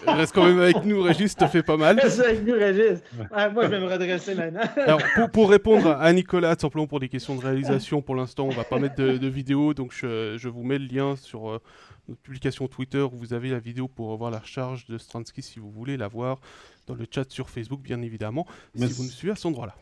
Reste 0.06 0.34
quand 0.34 0.44
même 0.44 0.60
avec 0.60 0.84
nous, 0.84 1.02
Régis, 1.02 1.34
te 1.34 1.46
fait 1.46 1.62
pas 1.62 1.76
mal. 1.76 1.98
Reste 2.00 2.20
avec 2.20 2.44
nous, 2.46 2.54
Régis. 2.54 3.00
Ah, 3.32 3.48
moi, 3.48 3.64
je 3.64 3.70
vais 3.70 3.80
me 3.80 3.86
redresser 3.86 4.34
maintenant. 4.34 4.60
Alors, 4.76 5.00
pour, 5.32 5.50
répondre 5.50 5.90
à 5.90 6.12
Nicolas, 6.12 6.56
simplement 6.58 6.86
pour 6.86 7.00
des 7.00 7.08
questions 7.08 7.34
de 7.34 7.40
réalisation, 7.40 8.02
pour 8.02 8.14
l'instant, 8.14 8.44
on 8.46 8.50
va 8.50 8.64
pas 8.64 8.78
mettre 8.78 8.96
de, 8.96 9.26
vidéo, 9.26 9.74
donc 9.74 9.92
je, 9.92 10.48
vous 10.48 10.62
mets 10.62 10.78
le 10.78 10.86
lien 10.86 11.16
sur 11.16 11.50
euh, 11.50 11.60
notre 12.08 12.20
publication 12.20 12.68
Twitter 12.68 13.00
où 13.00 13.16
vous 13.16 13.34
avez 13.34 13.50
la 13.50 13.58
vidéo 13.58 13.88
pour 13.88 14.16
voir 14.16 14.30
la 14.30 14.42
charge 14.44 14.86
de 14.86 14.98
Stransky 14.98 15.42
si 15.42 15.58
vous 15.58 15.70
voulez 15.70 15.96
la 15.96 16.08
voir 16.08 16.38
dans 16.86 16.94
le 16.94 17.06
chat 17.10 17.30
sur 17.30 17.50
Facebook, 17.50 17.80
bien 17.82 18.00
évidemment, 18.02 18.46
si 18.76 18.86
vous 18.86 19.04
nous 19.04 19.10
suivez 19.10 19.32
à 19.32 19.36
cet 19.36 19.46
endroit-là. 19.46 19.74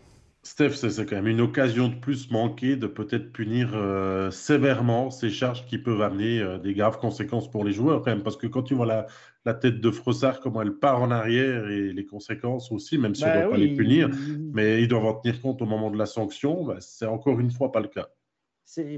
Steph, 0.45 0.73
c'est 0.73 1.07
quand 1.07 1.17
même 1.17 1.27
une 1.27 1.41
occasion 1.41 1.89
de 1.89 1.95
plus 1.95 2.31
manquée 2.31 2.77
de 2.77 2.87
peut-être 2.87 3.33
punir 3.33 3.71
euh, 3.73 4.31
sévèrement 4.31 5.11
ces 5.11 5.31
charges 5.31 5.65
qui 5.65 5.79
peuvent 5.79 6.03
amener 6.03 6.39
euh, 6.39 6.59
des 6.59 6.75
graves 6.75 6.99
conséquences 6.99 7.51
pour 7.51 7.65
les 7.65 7.73
joueurs 7.73 8.03
quand 8.03 8.11
même. 8.11 8.23
Parce 8.23 8.37
que 8.37 8.47
quand 8.47 8.63
tu 8.63 8.75
vois 8.75 8.85
la, 8.85 9.07
la 9.45 9.55
tête 9.55 9.81
de 9.81 9.91
Frossard, 9.91 10.41
comment 10.41 10.63
elle 10.63 10.75
part 10.75 11.03
en 11.03 11.11
arrière 11.11 11.69
et 11.69 11.93
les 11.93 12.07
conséquences 12.07 12.73
aussi, 12.73 12.97
même 12.97 13.15
si 13.15 13.25
on 13.25 13.29
ne 13.29 13.33
bah 13.33 13.43
doit 13.43 13.51
pas 13.51 13.57
les 13.59 13.75
punir, 13.75 14.09
mais 14.53 14.83
ils 14.83 14.89
doivent 14.89 15.05
en 15.05 15.15
tenir 15.15 15.41
compte 15.43 15.61
au 15.61 15.67
moment 15.67 15.91
de 15.91 15.99
la 15.99 16.07
sanction, 16.07 16.65
bah, 16.65 16.77
c'est 16.81 17.07
encore 17.07 17.39
une 17.41 17.51
fois 17.51 17.71
pas 17.71 17.81
le 17.81 17.89
cas. 17.89 18.09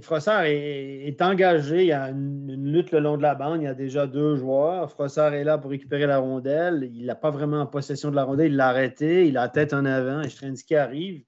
Frossard 0.00 0.44
est, 0.44 1.20
engagé, 1.20 1.82
il 1.82 1.88
y 1.88 1.92
a 1.92 2.10
une, 2.10 2.72
lutte 2.72 2.92
le 2.92 3.00
long 3.00 3.16
de 3.16 3.22
la 3.22 3.34
bande, 3.34 3.62
il 3.62 3.64
y 3.64 3.68
a 3.68 3.74
déjà 3.74 4.06
deux 4.06 4.36
joueurs. 4.36 4.90
Frossard 4.90 5.34
est 5.34 5.42
là 5.42 5.58
pour 5.58 5.72
récupérer 5.72 6.06
la 6.06 6.18
rondelle, 6.18 6.88
il 6.94 7.06
n'a 7.06 7.16
pas 7.16 7.30
vraiment 7.30 7.60
en 7.60 7.66
possession 7.66 8.10
de 8.10 8.16
la 8.16 8.22
rondelle, 8.22 8.52
il 8.52 8.56
l'a 8.56 8.68
arrêté, 8.68 9.26
il 9.26 9.36
a 9.36 9.42
la 9.42 9.48
tête 9.48 9.74
en 9.74 9.84
avant, 9.84 10.22
et 10.22 10.28
Strensky 10.28 10.76
arrive. 10.76 11.24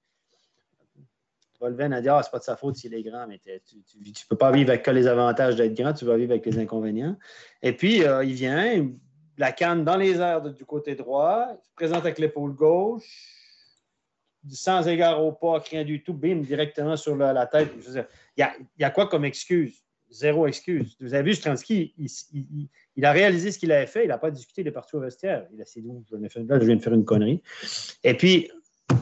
Volven 1.59 1.91
a 1.91 2.01
dit 2.01 2.07
Ah, 2.07 2.21
c'est 2.23 2.31
pas 2.31 2.39
de 2.39 2.43
sa 2.43 2.55
faute 2.55 2.77
s'il 2.77 2.93
est 2.93 3.03
grand, 3.03 3.27
mais 3.27 3.39
tu 3.39 3.75
ne 3.97 4.27
peux 4.29 4.37
pas 4.37 4.51
vivre 4.51 4.69
avec 4.69 4.83
que 4.83 4.91
les 4.91 5.07
avantages 5.07 5.57
d'être 5.57 5.75
grand, 5.75 5.93
tu 5.93 6.05
vas 6.05 6.15
vivre 6.15 6.31
avec 6.31 6.45
les 6.45 6.57
inconvénients. 6.57 7.17
Et 7.61 7.73
puis, 7.73 8.03
euh, 8.03 8.23
il 8.23 8.33
vient, 8.33 8.89
la 9.39 9.53
canne 9.53 9.85
dans 9.85 9.95
les 9.95 10.19
airs 10.19 10.41
du 10.41 10.65
côté 10.65 10.95
droit, 10.95 11.47
il 11.49 11.65
se 11.65 11.73
présente 11.73 12.01
avec 12.01 12.19
l'épaule 12.19 12.53
gauche, 12.53 13.05
sans 14.49 14.85
égard 14.87 15.23
au 15.23 15.31
pas, 15.31 15.59
rien 15.59 15.85
du 15.85 16.03
tout, 16.03 16.13
bim, 16.13 16.41
directement 16.41 16.97
sur 16.97 17.15
la, 17.15 17.47
tête. 17.47 17.71
Il 18.35 18.47
y, 18.77 18.83
a, 18.83 18.89
quoi 18.89 19.07
comme 19.07 19.23
excuse? 19.23 19.81
Zéro 20.09 20.45
excuse. 20.45 20.97
Vous 20.99 21.13
avez 21.13 21.23
vu, 21.23 21.35
Stransky, 21.35 21.93
il, 21.97 23.05
a 23.05 23.11
réalisé 23.13 23.53
ce 23.53 23.59
qu'il 23.59 23.71
avait 23.71 23.87
fait, 23.87 24.03
il 24.03 24.09
n'a 24.09 24.17
pas 24.17 24.29
discuté, 24.29 24.61
il 24.61 24.67
est 24.67 24.71
parti 24.71 24.97
au 24.97 24.99
vestiaire. 24.99 25.47
Il 25.53 25.61
a 25.61 25.63
dit, 25.63 25.71
je 26.09 26.17
viens 26.65 26.75
de 26.75 26.81
faire 26.81 26.93
une 26.93 27.05
connerie. 27.05 27.41
Et 28.03 28.15
puis, 28.15 28.51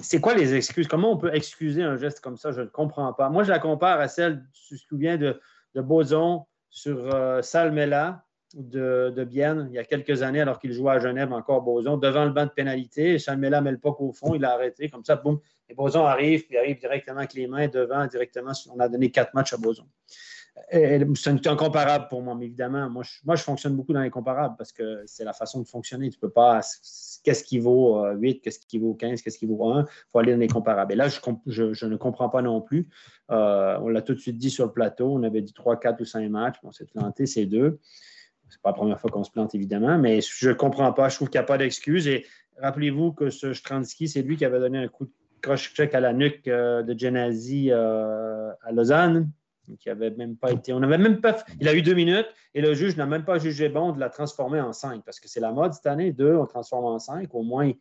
c'est 0.03 0.22
quoi 0.22 0.35
les 0.35 0.53
excuses? 0.53 0.88
Comment 0.88 1.14
on 1.14 1.18
peut 1.18 1.34
excuser 1.34 1.81
un 1.81 1.95
geste 1.95 2.19
comme 2.19 2.38
ça? 2.38 2.51
Je 2.51 2.61
ne 2.61 2.68
comprends 2.68 3.11
pas. 3.14 3.30
Moi, 3.30 3.43
je 3.43 3.49
la 3.49 3.59
compare 3.59 3.99
à 3.99 4.07
celle, 4.07 4.43
tu 4.53 4.76
te 4.76 4.81
souviens, 4.81 5.18
de, 5.18 5.39
de 5.73 5.81
Boson 5.81 6.45
sur 6.69 7.15
euh, 7.15 7.41
Salmela 7.41 8.26
de, 8.53 9.24
Bienne 9.24 9.68
il 9.69 9.76
y 9.76 9.80
a 9.80 9.84
quelques 9.84 10.22
années, 10.22 10.41
alors 10.41 10.60
qu'il 10.60 10.72
jouait 10.72 10.94
à 10.94 10.99
Genève, 10.99 11.32
encore 11.34 11.61
Boson, 11.61 11.98
devant 11.98 12.26
le 12.26 12.32
banc 12.32 12.45
de 12.45 12.52
pénalité. 12.52 13.19
Salmela 13.19 13.61
met 13.61 13.72
le 13.72 13.78
puck 13.78 13.99
au 14.02 14.11
fond, 14.11 14.36
il 14.36 14.45
a 14.45 14.53
arrêté, 14.53 14.90
comme 14.90 15.03
ça, 15.03 15.15
boum. 15.15 15.40
Et 15.69 15.74
Boson 15.74 16.06
arrive, 16.06 16.45
puis 16.45 16.56
il 16.56 16.57
arrive 16.57 16.80
directement 16.80 17.19
avec 17.19 17.34
les 17.34 17.48
mains 17.48 17.68
devant, 17.68 18.06
directement. 18.07 18.52
On 18.74 18.80
a 18.80 18.88
donné 18.88 19.11
quatre 19.11 19.34
matchs 19.34 19.53
à 19.53 19.57
Boson. 19.57 19.86
C'est 21.15 21.48
incomparable 21.48 22.07
pour 22.10 22.22
moi, 22.22 22.36
mais 22.36 22.45
évidemment, 22.45 22.90
moi 22.90 23.03
je, 23.03 23.19
moi, 23.26 23.36
je 23.36 23.44
fonctionne 23.44 23.76
beaucoup 23.76 23.94
dans 23.94 24.02
les 24.02 24.10
comparables 24.10 24.56
parce 24.57 24.72
que 24.72 25.03
c'est 25.06 25.24
la 25.24 25.34
façon 25.34 25.61
de 25.61 25.68
fonctionner. 25.68 26.10
Tu 26.10 26.18
ne 26.18 26.22
peux 26.22 26.32
pas. 26.32 26.61
Qu'est-ce 27.24 27.44
qui 27.44 27.60
vaut 27.60 28.03
8, 28.14 28.38
euh, 28.38 28.40
qu'est-ce 28.41 28.60
qui 28.60 28.80
vaut 28.80 28.94
15, 28.94 29.22
qu'est-ce 29.22 29.38
qui 29.38 29.45
vaut 29.45 29.72
1 29.72 29.82
Il 29.82 29.86
faut 30.11 30.19
aller 30.19 30.32
dans 30.34 30.40
les 30.40 30.48
comparables. 30.48 30.94
Et 30.94 30.95
là, 30.95 31.10
je, 31.10 31.74
je, 31.74 31.86
ne 31.86 31.95
comprends 31.95 32.30
pas 32.30 32.41
non 32.41 32.61
plus. 32.61 32.88
Euh, 33.32 33.78
on 33.82 33.90
l'a 33.90 34.02
tout 34.02 34.14
de 34.14 34.19
suite 34.19 34.38
dit 34.38 34.49
sur 34.49 34.65
le 34.65 34.72
plateau. 34.72 35.14
On 35.14 35.24
avait 35.24 35.41
dit 35.41 35.53
3, 35.53 35.80
4 35.80 36.02
ou 36.02 36.06
5 36.06 36.30
matchs. 36.30 36.57
On 36.64 36.72
s'est 36.72 36.86
planté, 36.86 37.26
c'est 37.26 37.45
deux. 37.45 37.80
Ce 38.49 38.56
n'est 38.56 38.61
pas 38.61 38.69
la 38.69 38.76
première 38.76 38.99
fois 38.99 39.10
qu'on 39.10 39.24
se 39.24 39.32
plante, 39.32 39.53
évidemment, 39.56 39.98
mais 39.98 40.22
je 40.22 40.49
ne 40.49 40.53
comprends 40.53 40.94
pas. 40.94 41.10
Je 41.10 41.15
trouve 41.15 41.30
qu'il 41.30 41.40
n'y 41.40 41.44
a 41.44 41.48
pas 41.48 41.57
d'excuse. 41.57 42.07
Et 42.07 42.26
rappelez-vous 42.61 43.11
que 43.14 43.30
ce 43.30 43.53
Stransky, 43.53 44.07
c'est 44.07 44.22
lui 44.22 44.38
qui 44.38 44.45
avait 44.45 44.60
donné 44.60 44.78
un 44.80 44.88
coup 44.88 45.06
de 45.06 45.11
croche-check 45.41 45.94
à 45.94 45.99
la 45.99 46.14
nuque 46.14 46.48
euh, 46.48 46.84
de 46.84 46.98
Genazi 46.98 47.72
à 47.72 48.72
Lausanne 48.72 49.30
qui 49.76 49.90
avait 49.90 50.11
même 50.11 50.38
pas 50.38 50.52
été. 50.52 50.72
On 50.74 50.82
avait 50.82 50.98
même 50.98 51.19
pas. 51.19 51.44
Il 51.60 51.68
a 51.68 51.74
eu 51.74 51.82
deux 51.82 51.94
minutes 51.94 52.28
et 52.53 52.61
le 52.61 52.74
juge 52.74 52.95
n'a 52.95 53.06
même 53.06 53.26
pas 53.26 53.38
jugé 53.38 53.69
bon 53.69 53.91
de 53.91 53.99
la 53.99 54.10
transformer 54.10 54.61
en 54.61 54.74
cinq 54.74 55.03
parce 55.03 55.19
que 55.19 55.28
c'est 55.28 55.40
la 55.40 55.52
mode 55.52 55.74
cette 55.74 55.88
année. 55.88 56.11
Deux, 56.11 56.36
on 56.36 56.45
transforme 56.45 56.86
en 56.86 56.99
cinq. 56.99 57.34
Au 57.36 57.44
moins, 57.44 57.72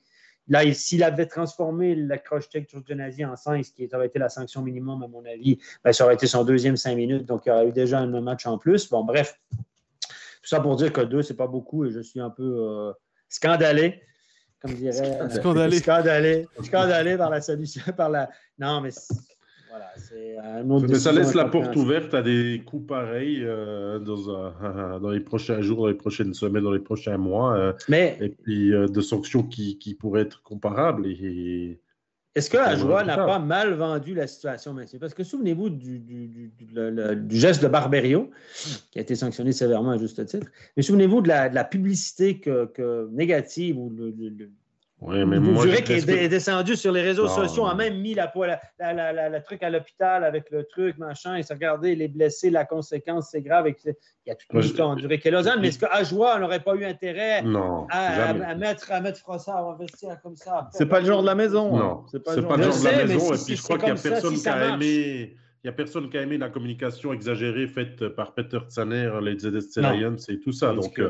là, 0.49 0.73
s'il 0.73 1.05
avait 1.05 1.27
transformé 1.27 1.95
la 1.95 2.19
croche-check 2.19 2.69
sur 2.69 2.85
Genazi 2.85 3.25
en 3.25 3.37
cinq, 3.37 3.65
ce 3.65 3.73
qui 3.73 3.89
aurait 3.95 4.07
été 4.07 4.19
la 4.19 4.29
sanction 4.29 4.63
minimum, 4.63 5.03
à 5.03 5.09
mon 5.09 5.25
avis, 5.25 5.59
ben, 5.85 5.93
ça 5.93 6.05
aurait 6.05 6.15
été 6.15 6.27
son 6.27 6.45
deuxième 6.45 6.77
cinq 6.77 6.97
minutes. 6.97 7.25
Donc, 7.25 7.47
il 7.47 7.51
y 7.51 7.53
aurait 7.53 7.69
eu 7.69 7.73
déjà 7.73 8.01
un 8.01 8.21
match 8.21 8.47
en 8.47 8.59
plus. 8.59 8.89
Bon, 8.89 9.05
bref. 9.05 9.39
Tout 10.47 10.55
ça 10.55 10.61
pour 10.61 10.77
dire 10.77 10.93
que 10.93 11.01
deux, 11.01 11.23
c'est 11.23 11.35
pas 11.35 11.49
beaucoup 11.49 11.85
et 11.85 11.91
je 11.91 12.01
suis 12.01 12.21
un 12.21 12.31
peu 12.31 12.43
euh, 12.45 12.93
scandalé 13.29 14.01
comme 14.61 14.75
dirait. 14.75 15.19
Scandalé. 15.31 15.79
Scandalé. 15.79 16.47
Scandalé 16.63 17.17
par 17.17 17.31
la 17.31 17.41
solution. 17.41 17.83
Par 17.97 18.09
la... 18.09 18.31
Non, 18.59 18.81
mais 18.81 18.91
mais 20.65 20.95
ça 20.95 21.13
laisse 21.13 21.35
la 21.35 21.47
porte 21.47 21.77
ouverte 21.77 22.15
à 22.15 22.23
des 22.23 22.63
coups 22.65 22.87
pareils 22.87 23.43
euh, 23.43 23.99
dans, 23.99 24.99
dans, 25.01 25.11
les 25.11 25.21
prochains 25.21 25.61
jours, 25.61 25.81
dans 25.81 25.89
les 25.89 25.95
prochaines 25.95 26.35
semaines, 26.35 26.65
dans 26.65 26.73
les 26.73 26.81
prochains 26.81 27.19
mois. 27.19 27.57
Euh, 27.57 27.73
mais, 27.89 28.17
et 28.21 28.31
puis 28.31 28.73
euh, 28.73 28.87
de 28.87 29.01
sanctions 29.01 29.43
qui, 29.43 29.79
qui, 29.79 29.95
pourraient 29.95 30.23
être 30.23 30.43
comparables. 30.43 31.07
Et, 31.07 31.81
est-ce 32.37 32.51
que 32.51 32.59
Ajoie 32.59 33.03
n'a 33.03 33.17
pas 33.17 33.39
mal 33.39 33.73
vendu 33.73 34.15
la 34.15 34.27
situation 34.27 34.75
maintenant? 34.75 34.99
Parce 35.01 35.15
que 35.15 35.25
souvenez-vous 35.25 35.71
du, 35.71 35.99
du, 35.99 36.29
du, 36.29 36.53
du, 36.53 37.37
geste 37.37 37.63
de 37.63 37.69
Barberio, 37.69 38.31
qui 38.91 38.99
a 38.99 39.03
été 39.03 39.15
sanctionné 39.15 39.53
sévèrement 39.53 39.93
à 39.93 39.99
juste 39.99 40.23
titre, 40.27 40.47
mais 40.77 40.83
souvenez-vous 40.83 41.23
de 41.23 41.29
la, 41.29 41.49
de 41.49 41.55
la 41.55 41.65
publicité 41.65 42.39
que, 42.39 42.67
que 42.67 43.09
négative 43.11 43.79
ou 43.79 43.89
le, 43.89 44.13
oui, 45.03 45.27
mais 45.27 45.39
moi, 45.39 45.67
qui 45.67 45.93
est, 45.93 46.29
descendu 46.29 46.75
sur 46.75 46.91
les 46.91 47.03
réseaux 47.03 47.29
sociaux, 47.29 47.67
a 47.67 47.75
même 47.75 48.01
mis 48.01 48.15
la, 48.15 48.33
la, 48.81 49.29
la, 49.29 49.41
truc 49.41 49.63
à 49.63 49.69
l'hôpital 49.69 50.25
avec 50.25 50.51
le 50.51 50.65
truc, 50.65 50.97
machin, 50.97 51.37
et 51.37 51.43
s'est 51.43 51.53
regardé 51.53 51.95
les 51.95 52.09
blessés, 52.09 52.49
la 52.49 52.65
conséquence, 52.65 53.29
c'est 53.31 53.43
grave. 53.43 53.69
il 53.69 53.95
y 54.27 54.31
a 54.31 54.35
tout 54.35 54.47
le 54.57 54.71
temps 54.71 54.95
duré 54.95 55.21
que 55.21 55.29
Lausanne, 55.29 55.61
mais 55.61 55.69
est-ce 55.69 55.81
qu'Ajoie 55.81 56.39
n'aurait 56.39 56.61
pas 56.61 56.75
eu 56.77 56.85
intérêt 56.87 57.45
à, 57.91 58.31
à, 58.31 58.55
mettre, 58.55 58.91
à 58.91 59.03
mettre 59.03 59.19
Frossard 59.19 59.69
à 59.69 59.73
investir 59.75 60.17
comme 60.23 60.37
ça? 60.37 60.71
C'est 60.73 60.87
pas 60.87 61.01
le 61.01 61.07
genre 61.07 61.21
de 61.21 61.27
la 61.27 61.35
maison. 61.35 61.77
Non, 61.77 62.05
c'est 62.11 62.23
pas, 62.23 62.35
le 62.35 62.43
genre 62.43 62.57
de 62.57 62.85
la 62.85 63.05
maison. 63.05 63.35
et 63.35 63.45
puis 63.45 63.57
je 63.57 63.63
crois 63.63 63.77
qu'il 63.77 63.93
n'y 63.93 63.99
a 63.99 64.03
personne 64.03 64.35
qui 64.35 64.49
a 64.49 64.75
aimé. 64.75 65.37
Il 65.63 65.69
n'y 65.69 65.71
a 65.71 65.77
personne 65.77 66.09
qui 66.09 66.17
a 66.17 66.23
aimé 66.23 66.39
la 66.39 66.49
communication 66.49 67.13
exagérée 67.13 67.67
faite 67.67 68.09
par 68.11 68.35
Peter 68.35 68.61
Zanner, 68.71 69.11
les 69.21 69.37
ZSC 69.37 69.79
Lions 69.79 70.17
et 70.29 70.39
tout 70.39 70.53
ça. 70.53 70.73
Donc, 70.73 71.01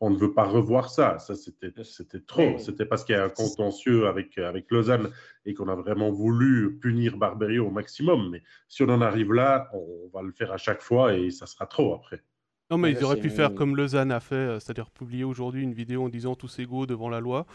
on 0.00 0.10
ne 0.10 0.16
veut 0.16 0.32
pas 0.32 0.44
revoir 0.44 0.90
ça. 0.90 1.18
Ça, 1.18 1.34
c'était, 1.34 1.72
c'était 1.82 2.20
trop. 2.20 2.58
C'était 2.58 2.86
parce 2.86 3.04
qu'il 3.04 3.14
y 3.14 3.18
a 3.18 3.24
un 3.24 3.28
contentieux 3.28 4.06
avec, 4.06 4.38
avec 4.38 4.70
Lausanne 4.70 5.10
et 5.44 5.54
qu'on 5.54 5.68
a 5.68 5.74
vraiment 5.74 6.10
voulu 6.10 6.78
punir 6.80 7.16
Barberio 7.16 7.66
au 7.66 7.70
maximum. 7.70 8.30
Mais 8.30 8.42
si 8.68 8.82
on 8.82 8.88
en 8.88 9.00
arrive 9.00 9.32
là, 9.32 9.68
on 9.72 10.08
va 10.12 10.22
le 10.22 10.32
faire 10.32 10.52
à 10.52 10.56
chaque 10.56 10.82
fois 10.82 11.14
et 11.14 11.30
ça 11.30 11.46
sera 11.46 11.66
trop 11.66 11.94
après. 11.94 12.22
Non, 12.70 12.76
mais 12.76 12.92
ils 12.92 13.02
auraient 13.02 13.20
pu 13.20 13.30
faire 13.30 13.54
comme 13.54 13.76
Lausanne 13.76 14.12
a 14.12 14.20
fait, 14.20 14.34
euh, 14.34 14.60
c'est-à-dire 14.60 14.90
publier 14.90 15.24
aujourd'hui 15.24 15.62
une 15.62 15.72
vidéo 15.72 16.04
en 16.04 16.08
disant 16.10 16.34
tous 16.34 16.58
égaux 16.58 16.84
devant 16.84 17.08
la 17.08 17.18
loi, 17.18 17.46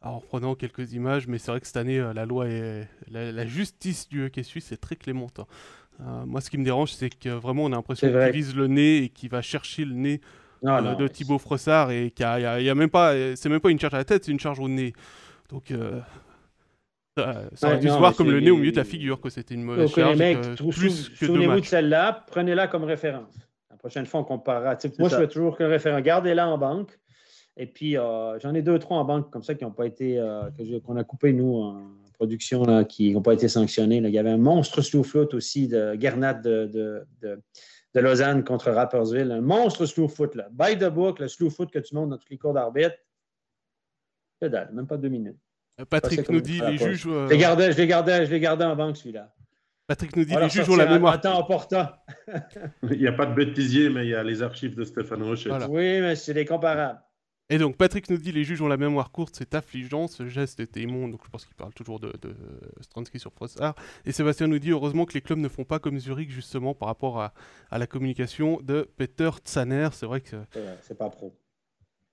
en 0.00 0.18
prenant 0.20 0.54
quelques 0.54 0.94
images. 0.94 1.28
Mais 1.28 1.36
c'est 1.36 1.50
vrai 1.50 1.60
que 1.60 1.66
cette 1.66 1.76
année, 1.76 1.98
euh, 1.98 2.14
la 2.14 2.24
loi 2.24 2.48
et 2.48 2.86
la, 3.10 3.46
justice 3.46 4.08
du 4.08 4.24
hockey 4.24 4.42
suisse 4.42 4.72
est 4.72 4.78
très 4.78 4.96
clémente. 4.96 5.40
Hein. 5.40 5.46
Euh, 6.00 6.24
moi, 6.24 6.40
ce 6.40 6.48
qui 6.48 6.56
me 6.56 6.64
dérange, 6.64 6.92
c'est 6.92 7.10
que 7.10 7.28
vraiment, 7.28 7.64
on 7.64 7.72
a 7.72 7.76
l'impression 7.76 8.08
qu'il 8.08 8.32
vise 8.32 8.56
le 8.56 8.66
nez 8.66 9.04
et 9.04 9.08
qu'il 9.10 9.28
va 9.28 9.42
chercher 9.42 9.84
le 9.84 9.94
nez 9.94 10.22
euh, 10.64 10.94
de 10.94 11.08
Thibaut 11.08 11.38
Frossard 11.38 11.90
et 11.90 12.10
qui 12.10 12.22
a, 12.22 12.60
y 12.60 12.68
a, 12.68 12.74
même 12.74 12.90
pas, 12.90 13.14
c'est 13.36 13.48
même 13.48 13.60
pas 13.60 13.70
une 13.70 13.78
charge 13.78 13.94
à 13.94 13.98
la 13.98 14.04
tête, 14.04 14.24
c'est 14.24 14.32
une 14.32 14.40
charge 14.40 14.60
au 14.60 14.68
nez. 14.68 14.92
Donc 15.48 15.70
euh, 15.70 16.00
ça, 17.16 17.68
aurait 17.68 17.78
dû 17.78 17.88
se 17.88 17.94
voir 17.94 18.14
comme 18.14 18.30
le 18.30 18.40
nez 18.40 18.50
au 18.50 18.56
milieu 18.56 18.72
de 18.72 18.76
la 18.76 18.84
figure 18.84 19.20
que 19.20 19.30
c'était 19.30 19.54
une 19.54 19.62
mauvaise 19.62 19.90
charge. 19.90 20.18
Mecs, 20.18 20.38
euh, 20.38 20.54
plus 20.70 21.12
Souvenez-vous 21.14 21.60
de 21.60 21.64
celle-là, 21.64 22.24
prenez-la 22.30 22.66
comme 22.66 22.84
référence. 22.84 23.34
La 23.70 23.76
prochaine 23.76 24.06
fois, 24.06 24.20
on 24.20 24.24
comparera. 24.24 24.76
Moi, 24.98 25.08
je 25.08 25.16
fais 25.16 25.28
toujours 25.28 25.56
que 25.56 25.64
référence. 25.64 26.02
Gardez-la 26.02 26.48
en 26.48 26.58
banque. 26.58 26.98
Et 27.56 27.66
puis, 27.66 27.94
j'en 27.94 28.54
ai 28.54 28.62
deux, 28.62 28.78
trois 28.78 28.98
en 28.98 29.04
banque 29.04 29.30
comme 29.30 29.42
ça 29.42 29.54
qui 29.54 29.64
n'ont 29.64 29.70
pas 29.70 29.86
été, 29.86 30.22
qu'on 30.84 30.96
a 30.96 31.04
coupé, 31.04 31.32
nous, 31.32 31.56
en 31.56 31.90
production, 32.12 32.64
là, 32.64 32.84
qui 32.84 33.12
n'ont 33.12 33.22
pas 33.22 33.32
été 33.32 33.48
sanctionnés. 33.48 33.96
Il 33.96 34.10
y 34.10 34.18
avait 34.18 34.30
un 34.30 34.36
monstre 34.36 34.82
sous 34.82 35.02
flotte 35.02 35.32
aussi 35.32 35.66
de 35.66 35.96
Gernat 35.98 36.34
de, 36.34 36.66
de 36.66 37.06
de 37.22 37.40
Lausanne 37.94 38.44
contre 38.44 38.70
Rappersville. 38.70 39.32
Un 39.32 39.40
monstre 39.40 39.86
slow 39.86 40.08
foot. 40.08 40.34
Là. 40.34 40.48
By 40.52 40.78
the 40.78 40.88
book, 40.88 41.18
le 41.18 41.28
slow 41.28 41.50
foot 41.50 41.70
que 41.70 41.78
tu 41.80 41.94
montes 41.94 42.10
dans 42.10 42.18
tous 42.18 42.30
les 42.30 42.38
cours 42.38 42.52
d'arbitre. 42.52 42.96
dalle, 44.40 44.70
même 44.72 44.86
pas 44.86 44.96
deux 44.96 45.08
minutes. 45.08 45.38
Euh, 45.80 45.84
Patrick 45.84 46.28
nous 46.28 46.40
dit 46.40 46.60
les 46.60 46.78
juges. 46.78 47.06
Euh, 47.06 47.26
je 47.26 47.32
l'ai 47.32 47.38
gardé, 47.38 47.72
je 47.72 47.82
gardé, 47.82 48.26
je 48.26 48.36
gardé 48.36 48.64
en 48.64 48.76
banque 48.76 48.96
celui-là. 48.96 49.34
Patrick 49.86 50.14
nous 50.14 50.24
dit 50.24 50.36
les 50.36 50.48
juges 50.48 50.68
ont 50.68 50.76
la 50.76 50.86
mémoire. 50.86 51.14
Attends, 51.14 51.42
portant. 51.44 51.88
il 52.90 52.98
n'y 52.98 53.08
a 53.08 53.12
pas 53.12 53.26
de 53.26 53.34
bêtisier, 53.34 53.90
mais 53.90 54.06
il 54.06 54.10
y 54.10 54.14
a 54.14 54.22
les 54.22 54.42
archives 54.42 54.76
de 54.76 54.84
Stéphane 54.84 55.22
Rocher. 55.22 55.50
Oui, 55.68 56.00
mais 56.00 56.14
c'est 56.14 56.34
des 56.34 56.44
comparables. 56.44 57.00
Et 57.52 57.58
donc 57.58 57.76
Patrick 57.76 58.08
nous 58.08 58.16
dit 58.16 58.30
les 58.30 58.44
juges 58.44 58.62
ont 58.62 58.68
la 58.68 58.76
mémoire 58.76 59.10
courte, 59.10 59.34
c'est 59.36 59.56
affligeant, 59.56 60.06
ce 60.06 60.28
geste 60.28 60.60
était 60.60 60.82
immonde, 60.82 61.10
donc 61.10 61.22
je 61.24 61.30
pense 61.30 61.44
qu'il 61.44 61.56
parle 61.56 61.74
toujours 61.74 61.98
de, 61.98 62.12
de 62.22 62.32
Stransky 62.80 63.18
sur 63.18 63.32
Frossard. 63.32 63.74
Et 64.06 64.12
Sébastien 64.12 64.46
nous 64.46 64.60
dit 64.60 64.70
heureusement 64.70 65.04
que 65.04 65.14
les 65.14 65.20
clubs 65.20 65.38
ne 65.40 65.48
font 65.48 65.64
pas 65.64 65.80
comme 65.80 65.98
Zurich 65.98 66.30
justement 66.30 66.74
par 66.74 66.86
rapport 66.86 67.20
à, 67.20 67.32
la 67.72 67.88
communication 67.88 68.60
de 68.62 68.88
Peter 68.96 69.30
Tsaner, 69.44 69.88
c'est 69.92 70.06
vrai 70.06 70.20
que... 70.20 70.36
C'est 70.82 70.96
pas 70.96 71.10
pro. 71.10 71.36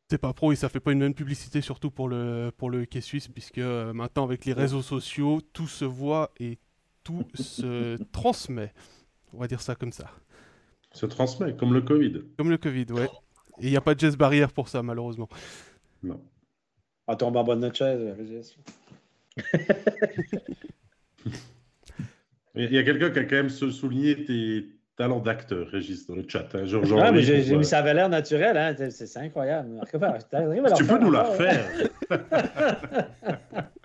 C'est 0.10 0.18
pas 0.18 0.34
pro 0.34 0.52
et 0.54 0.56
ça 0.56 0.70
fait 0.70 0.80
pas 0.80 0.92
une 0.92 1.00
bonne 1.00 1.14
publicité 1.14 1.62
surtout 1.62 1.92
pour 1.92 2.10
le, 2.10 2.52
pour 2.58 2.72
le 2.72 2.82
hockey 2.82 3.02
suisse 3.02 3.28
puisque 3.28 3.60
euh, 3.60 3.94
maintenant 3.94 4.24
avec 4.24 4.44
les 4.46 4.54
réseaux 4.54 4.82
sociaux, 4.82 5.42
tout 5.54 5.68
se 5.68 5.86
voit 5.86 6.32
et 6.40 6.58
tout 7.04 7.26
se 7.36 8.02
transmet. 8.12 8.74
On 9.34 9.38
va 9.38 9.48
dire 9.48 9.62
ça 9.62 9.76
comme 9.76 9.92
ça. 9.92 10.10
Se 10.94 11.06
transmet, 11.06 11.56
comme 11.56 11.76
le 11.76 11.82
Covid. 11.82 12.22
Comme 12.38 12.50
le 12.50 12.58
Covid, 12.58 12.88
ouais. 12.92 13.08
Et 13.60 13.66
il 13.66 13.72
n'y 13.72 13.78
a 13.78 13.82
pas 13.82 13.96
de 13.96 14.00
geste 14.00 14.18
barrière 14.18 14.52
pour 14.52 14.68
ça, 14.68 14.84
malheureusement. 14.84 15.30
Non. 16.04 16.22
Tombe 17.18 17.38
en 17.38 17.44
bas 17.44 17.56
de 17.56 17.62
notre 17.62 17.78
chaise, 17.78 18.00
Il 22.56 22.74
y 22.74 22.78
a 22.78 22.84
quelqu'un 22.84 23.12
qui 23.12 23.20
a 23.20 23.24
quand 23.24 23.36
même 23.36 23.50
souligné 23.50 24.26
tes 24.26 24.66
talents 24.98 25.20
d'acteur, 25.20 25.68
Régis, 25.68 26.08
dans 26.08 26.16
le 26.16 26.26
chat. 26.28 26.50
Hein. 26.56 26.66
ah, 27.00 27.12
mais 27.12 27.22
j'ai 27.22 27.56
mis 27.56 27.66
ça 27.66 27.82
valeur 27.82 28.10
naturelle, 28.10 28.58
hein. 28.58 28.76
c'est 28.90 29.18
incroyable. 29.18 29.80
tu 30.76 30.86
peux 30.86 30.98
nous 30.98 31.12
la 31.12 31.24
refaire. 31.24 31.66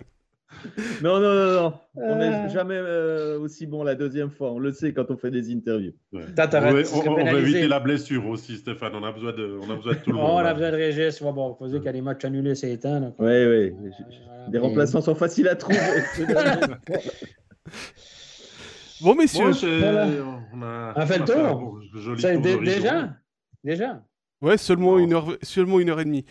Non, 1.01 1.19
non, 1.19 1.33
non, 1.33 1.53
non. 1.61 1.73
On 1.95 2.15
n'est 2.15 2.33
euh. 2.33 2.49
jamais 2.49 2.77
euh, 2.77 3.39
aussi 3.39 3.65
bon 3.65 3.83
la 3.83 3.95
deuxième 3.95 4.29
fois. 4.31 4.51
On 4.51 4.59
le 4.59 4.71
sait 4.71 4.93
quand 4.93 5.09
on 5.09 5.17
fait 5.17 5.31
des 5.31 5.53
interviews. 5.53 5.93
on, 6.13 6.19
va 7.15 7.33
éviter 7.33 7.67
la 7.67 7.79
blessure 7.79 8.25
aussi, 8.27 8.57
Stéphane. 8.57 8.93
On 8.95 9.03
a 9.03 9.11
besoin 9.11 9.33
de, 9.33 9.59
on 9.61 9.69
a 9.69 9.75
besoin 9.75 9.93
de 9.93 9.97
tout 9.99 10.11
le 10.11 10.15
monde. 10.19 10.31
on 10.31 10.37
a 10.37 10.53
besoin 10.53 10.71
de 10.71 10.75
Régis. 10.75 11.21
Bon, 11.21 11.55
faut 11.55 11.67
dire 11.67 11.77
qu'il 11.77 11.85
y 11.85 11.89
a 11.89 11.93
des 11.93 12.01
matchs 12.01 12.25
annulés 12.25 12.55
ces 12.55 12.79
temps. 12.79 13.13
Oui, 13.19 13.45
oui. 13.45 13.73
des 14.49 14.57
remplaçants 14.57 15.01
sont 15.01 15.15
faciles 15.15 15.47
à 15.47 15.55
trouver. 15.55 15.79
bon, 19.01 19.15
messieurs. 19.15 19.51
on, 20.53 20.61
a, 20.61 21.05
fait 21.05 21.19
le 21.19 21.25
tour. 21.25 21.79
déjà? 22.61 23.09
Déjà? 23.63 24.03
Ouais, 24.41 24.57
seulement, 24.57 24.99
une 24.99 25.13
heure, 25.13 25.37
seulement 25.41 25.79
une 25.79 25.89
heure 25.89 26.01
et 26.01 26.05
demie. 26.05 26.25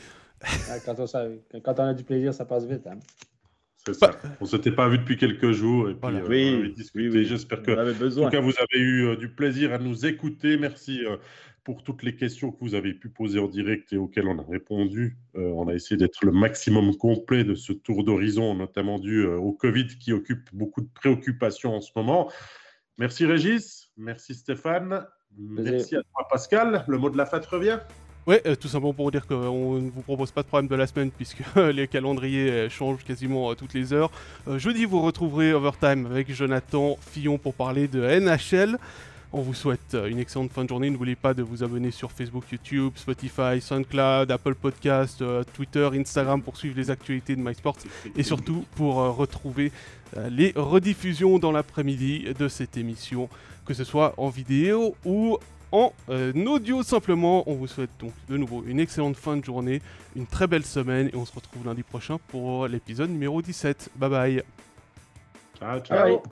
quand, 0.84 0.98
on, 0.98 1.06
quand 1.60 1.80
on 1.80 1.84
a 1.84 1.94
du 1.94 2.04
plaisir, 2.04 2.34
ça 2.34 2.44
passe 2.44 2.66
vite. 2.66 2.86
Hein. 2.86 2.98
C'est 3.84 3.94
ça. 3.94 4.12
On 4.40 4.44
ne 4.44 4.48
s'était 4.48 4.70
pas 4.70 4.88
vu 4.88 4.98
depuis 4.98 5.16
quelques 5.16 5.50
jours 5.50 5.88
et 5.90 5.94
puis 5.94 6.14
euh, 6.14 6.26
oui, 6.28 6.74
oui, 6.94 7.24
J'espère 7.24 7.62
que 7.62 7.72
en 7.72 8.24
tout 8.24 8.30
cas, 8.30 8.40
vous 8.40 8.52
avez 8.58 8.78
eu 8.78 9.06
euh, 9.06 9.16
du 9.16 9.28
plaisir 9.28 9.72
à 9.72 9.78
nous 9.78 10.06
écouter. 10.06 10.56
Merci 10.56 11.04
euh, 11.04 11.16
pour 11.64 11.82
toutes 11.82 12.04
les 12.04 12.14
questions 12.14 12.52
que 12.52 12.58
vous 12.60 12.74
avez 12.76 12.94
pu 12.94 13.08
poser 13.08 13.40
en 13.40 13.48
direct 13.48 13.92
et 13.92 13.96
auxquelles 13.96 14.28
on 14.28 14.38
a 14.38 14.44
répondu. 14.48 15.16
on 15.34 15.68
a 15.68 15.74
essayé 15.74 15.96
d'être 15.96 16.24
le 16.24 16.32
maximum 16.32 16.96
complet 16.96 17.44
de 17.44 17.54
ce 17.54 17.72
tour 17.72 18.02
d'horizon, 18.02 18.54
notamment 18.54 18.98
dû 18.98 19.24
au 19.24 19.52
Covid 19.52 19.86
qui 19.86 20.12
occupe 20.12 20.48
beaucoup 20.52 20.80
de 20.80 20.88
préoccupations 20.92 21.76
en 21.76 21.80
ce 21.80 21.92
moment. 21.94 22.32
Merci 22.98 23.26
Régis, 23.26 23.92
merci 23.96 24.34
Stéphane, 24.34 25.06
merci 25.38 25.94
à 25.94 26.02
toi 26.02 26.26
Pascal. 26.28 26.84
Le 26.88 26.98
mot 26.98 27.10
de 27.10 27.16
la 27.16 27.26
fête 27.26 27.46
revient 27.46 27.78
Ouais, 28.24 28.40
euh, 28.46 28.54
tout 28.54 28.68
simplement 28.68 28.92
pour 28.92 29.10
dire 29.10 29.26
qu'on 29.26 29.80
ne 29.80 29.90
vous 29.90 30.02
propose 30.02 30.30
pas 30.30 30.42
de 30.42 30.46
problème 30.46 30.68
de 30.68 30.76
la 30.76 30.86
semaine 30.86 31.10
puisque 31.10 31.42
les 31.56 31.88
calendriers 31.88 32.50
euh, 32.50 32.68
changent 32.68 33.02
quasiment 33.04 33.50
euh, 33.50 33.54
toutes 33.54 33.74
les 33.74 33.92
heures. 33.92 34.12
jeudi, 34.58 34.84
vous 34.84 35.02
retrouverez 35.02 35.52
Overtime 35.52 36.06
avec 36.06 36.32
Jonathan 36.32 36.96
Fillon 37.00 37.36
pour 37.36 37.54
parler 37.54 37.88
de 37.88 38.00
NHL. 38.20 38.78
On 39.32 39.40
vous 39.40 39.54
souhaite 39.54 39.96
une 40.08 40.18
excellente 40.18 40.52
fin 40.52 40.62
de 40.62 40.68
journée. 40.68 40.90
N'oubliez 40.90 41.16
pas 41.16 41.34
de 41.34 41.42
vous 41.42 41.64
abonner 41.64 41.90
sur 41.90 42.12
Facebook, 42.12 42.44
YouTube, 42.52 42.92
Spotify, 42.96 43.60
SoundCloud, 43.60 44.30
Apple 44.30 44.54
Podcast, 44.54 45.24
Twitter, 45.54 45.88
Instagram 45.94 46.42
pour 46.42 46.58
suivre 46.58 46.76
les 46.76 46.90
actualités 46.90 47.34
de 47.34 47.40
MySports 47.40 47.78
et 48.14 48.22
surtout 48.22 48.66
pour 48.76 48.96
retrouver 48.96 49.72
les 50.28 50.52
rediffusions 50.54 51.38
dans 51.38 51.50
l'après-midi 51.50 52.26
de 52.38 52.46
cette 52.46 52.76
émission, 52.76 53.30
que 53.64 53.72
ce 53.72 53.84
soit 53.84 54.12
en 54.18 54.28
vidéo 54.28 54.94
ou 55.06 55.38
en 55.72 55.92
euh, 56.08 56.32
audio 56.46 56.82
simplement. 56.82 57.42
On 57.48 57.54
vous 57.54 57.66
souhaite 57.66 57.90
donc 57.98 58.12
de 58.28 58.36
nouveau 58.36 58.62
une 58.66 58.78
excellente 58.78 59.16
fin 59.16 59.36
de 59.36 59.44
journée, 59.44 59.82
une 60.14 60.26
très 60.26 60.46
belle 60.46 60.64
semaine 60.64 61.10
et 61.12 61.16
on 61.16 61.24
se 61.24 61.34
retrouve 61.34 61.66
lundi 61.66 61.82
prochain 61.82 62.18
pour 62.28 62.68
l'épisode 62.68 63.10
numéro 63.10 63.42
17. 63.42 63.90
Bye 63.96 64.10
bye. 64.10 64.42
Ciao, 65.58 65.80
ciao. 65.80 66.22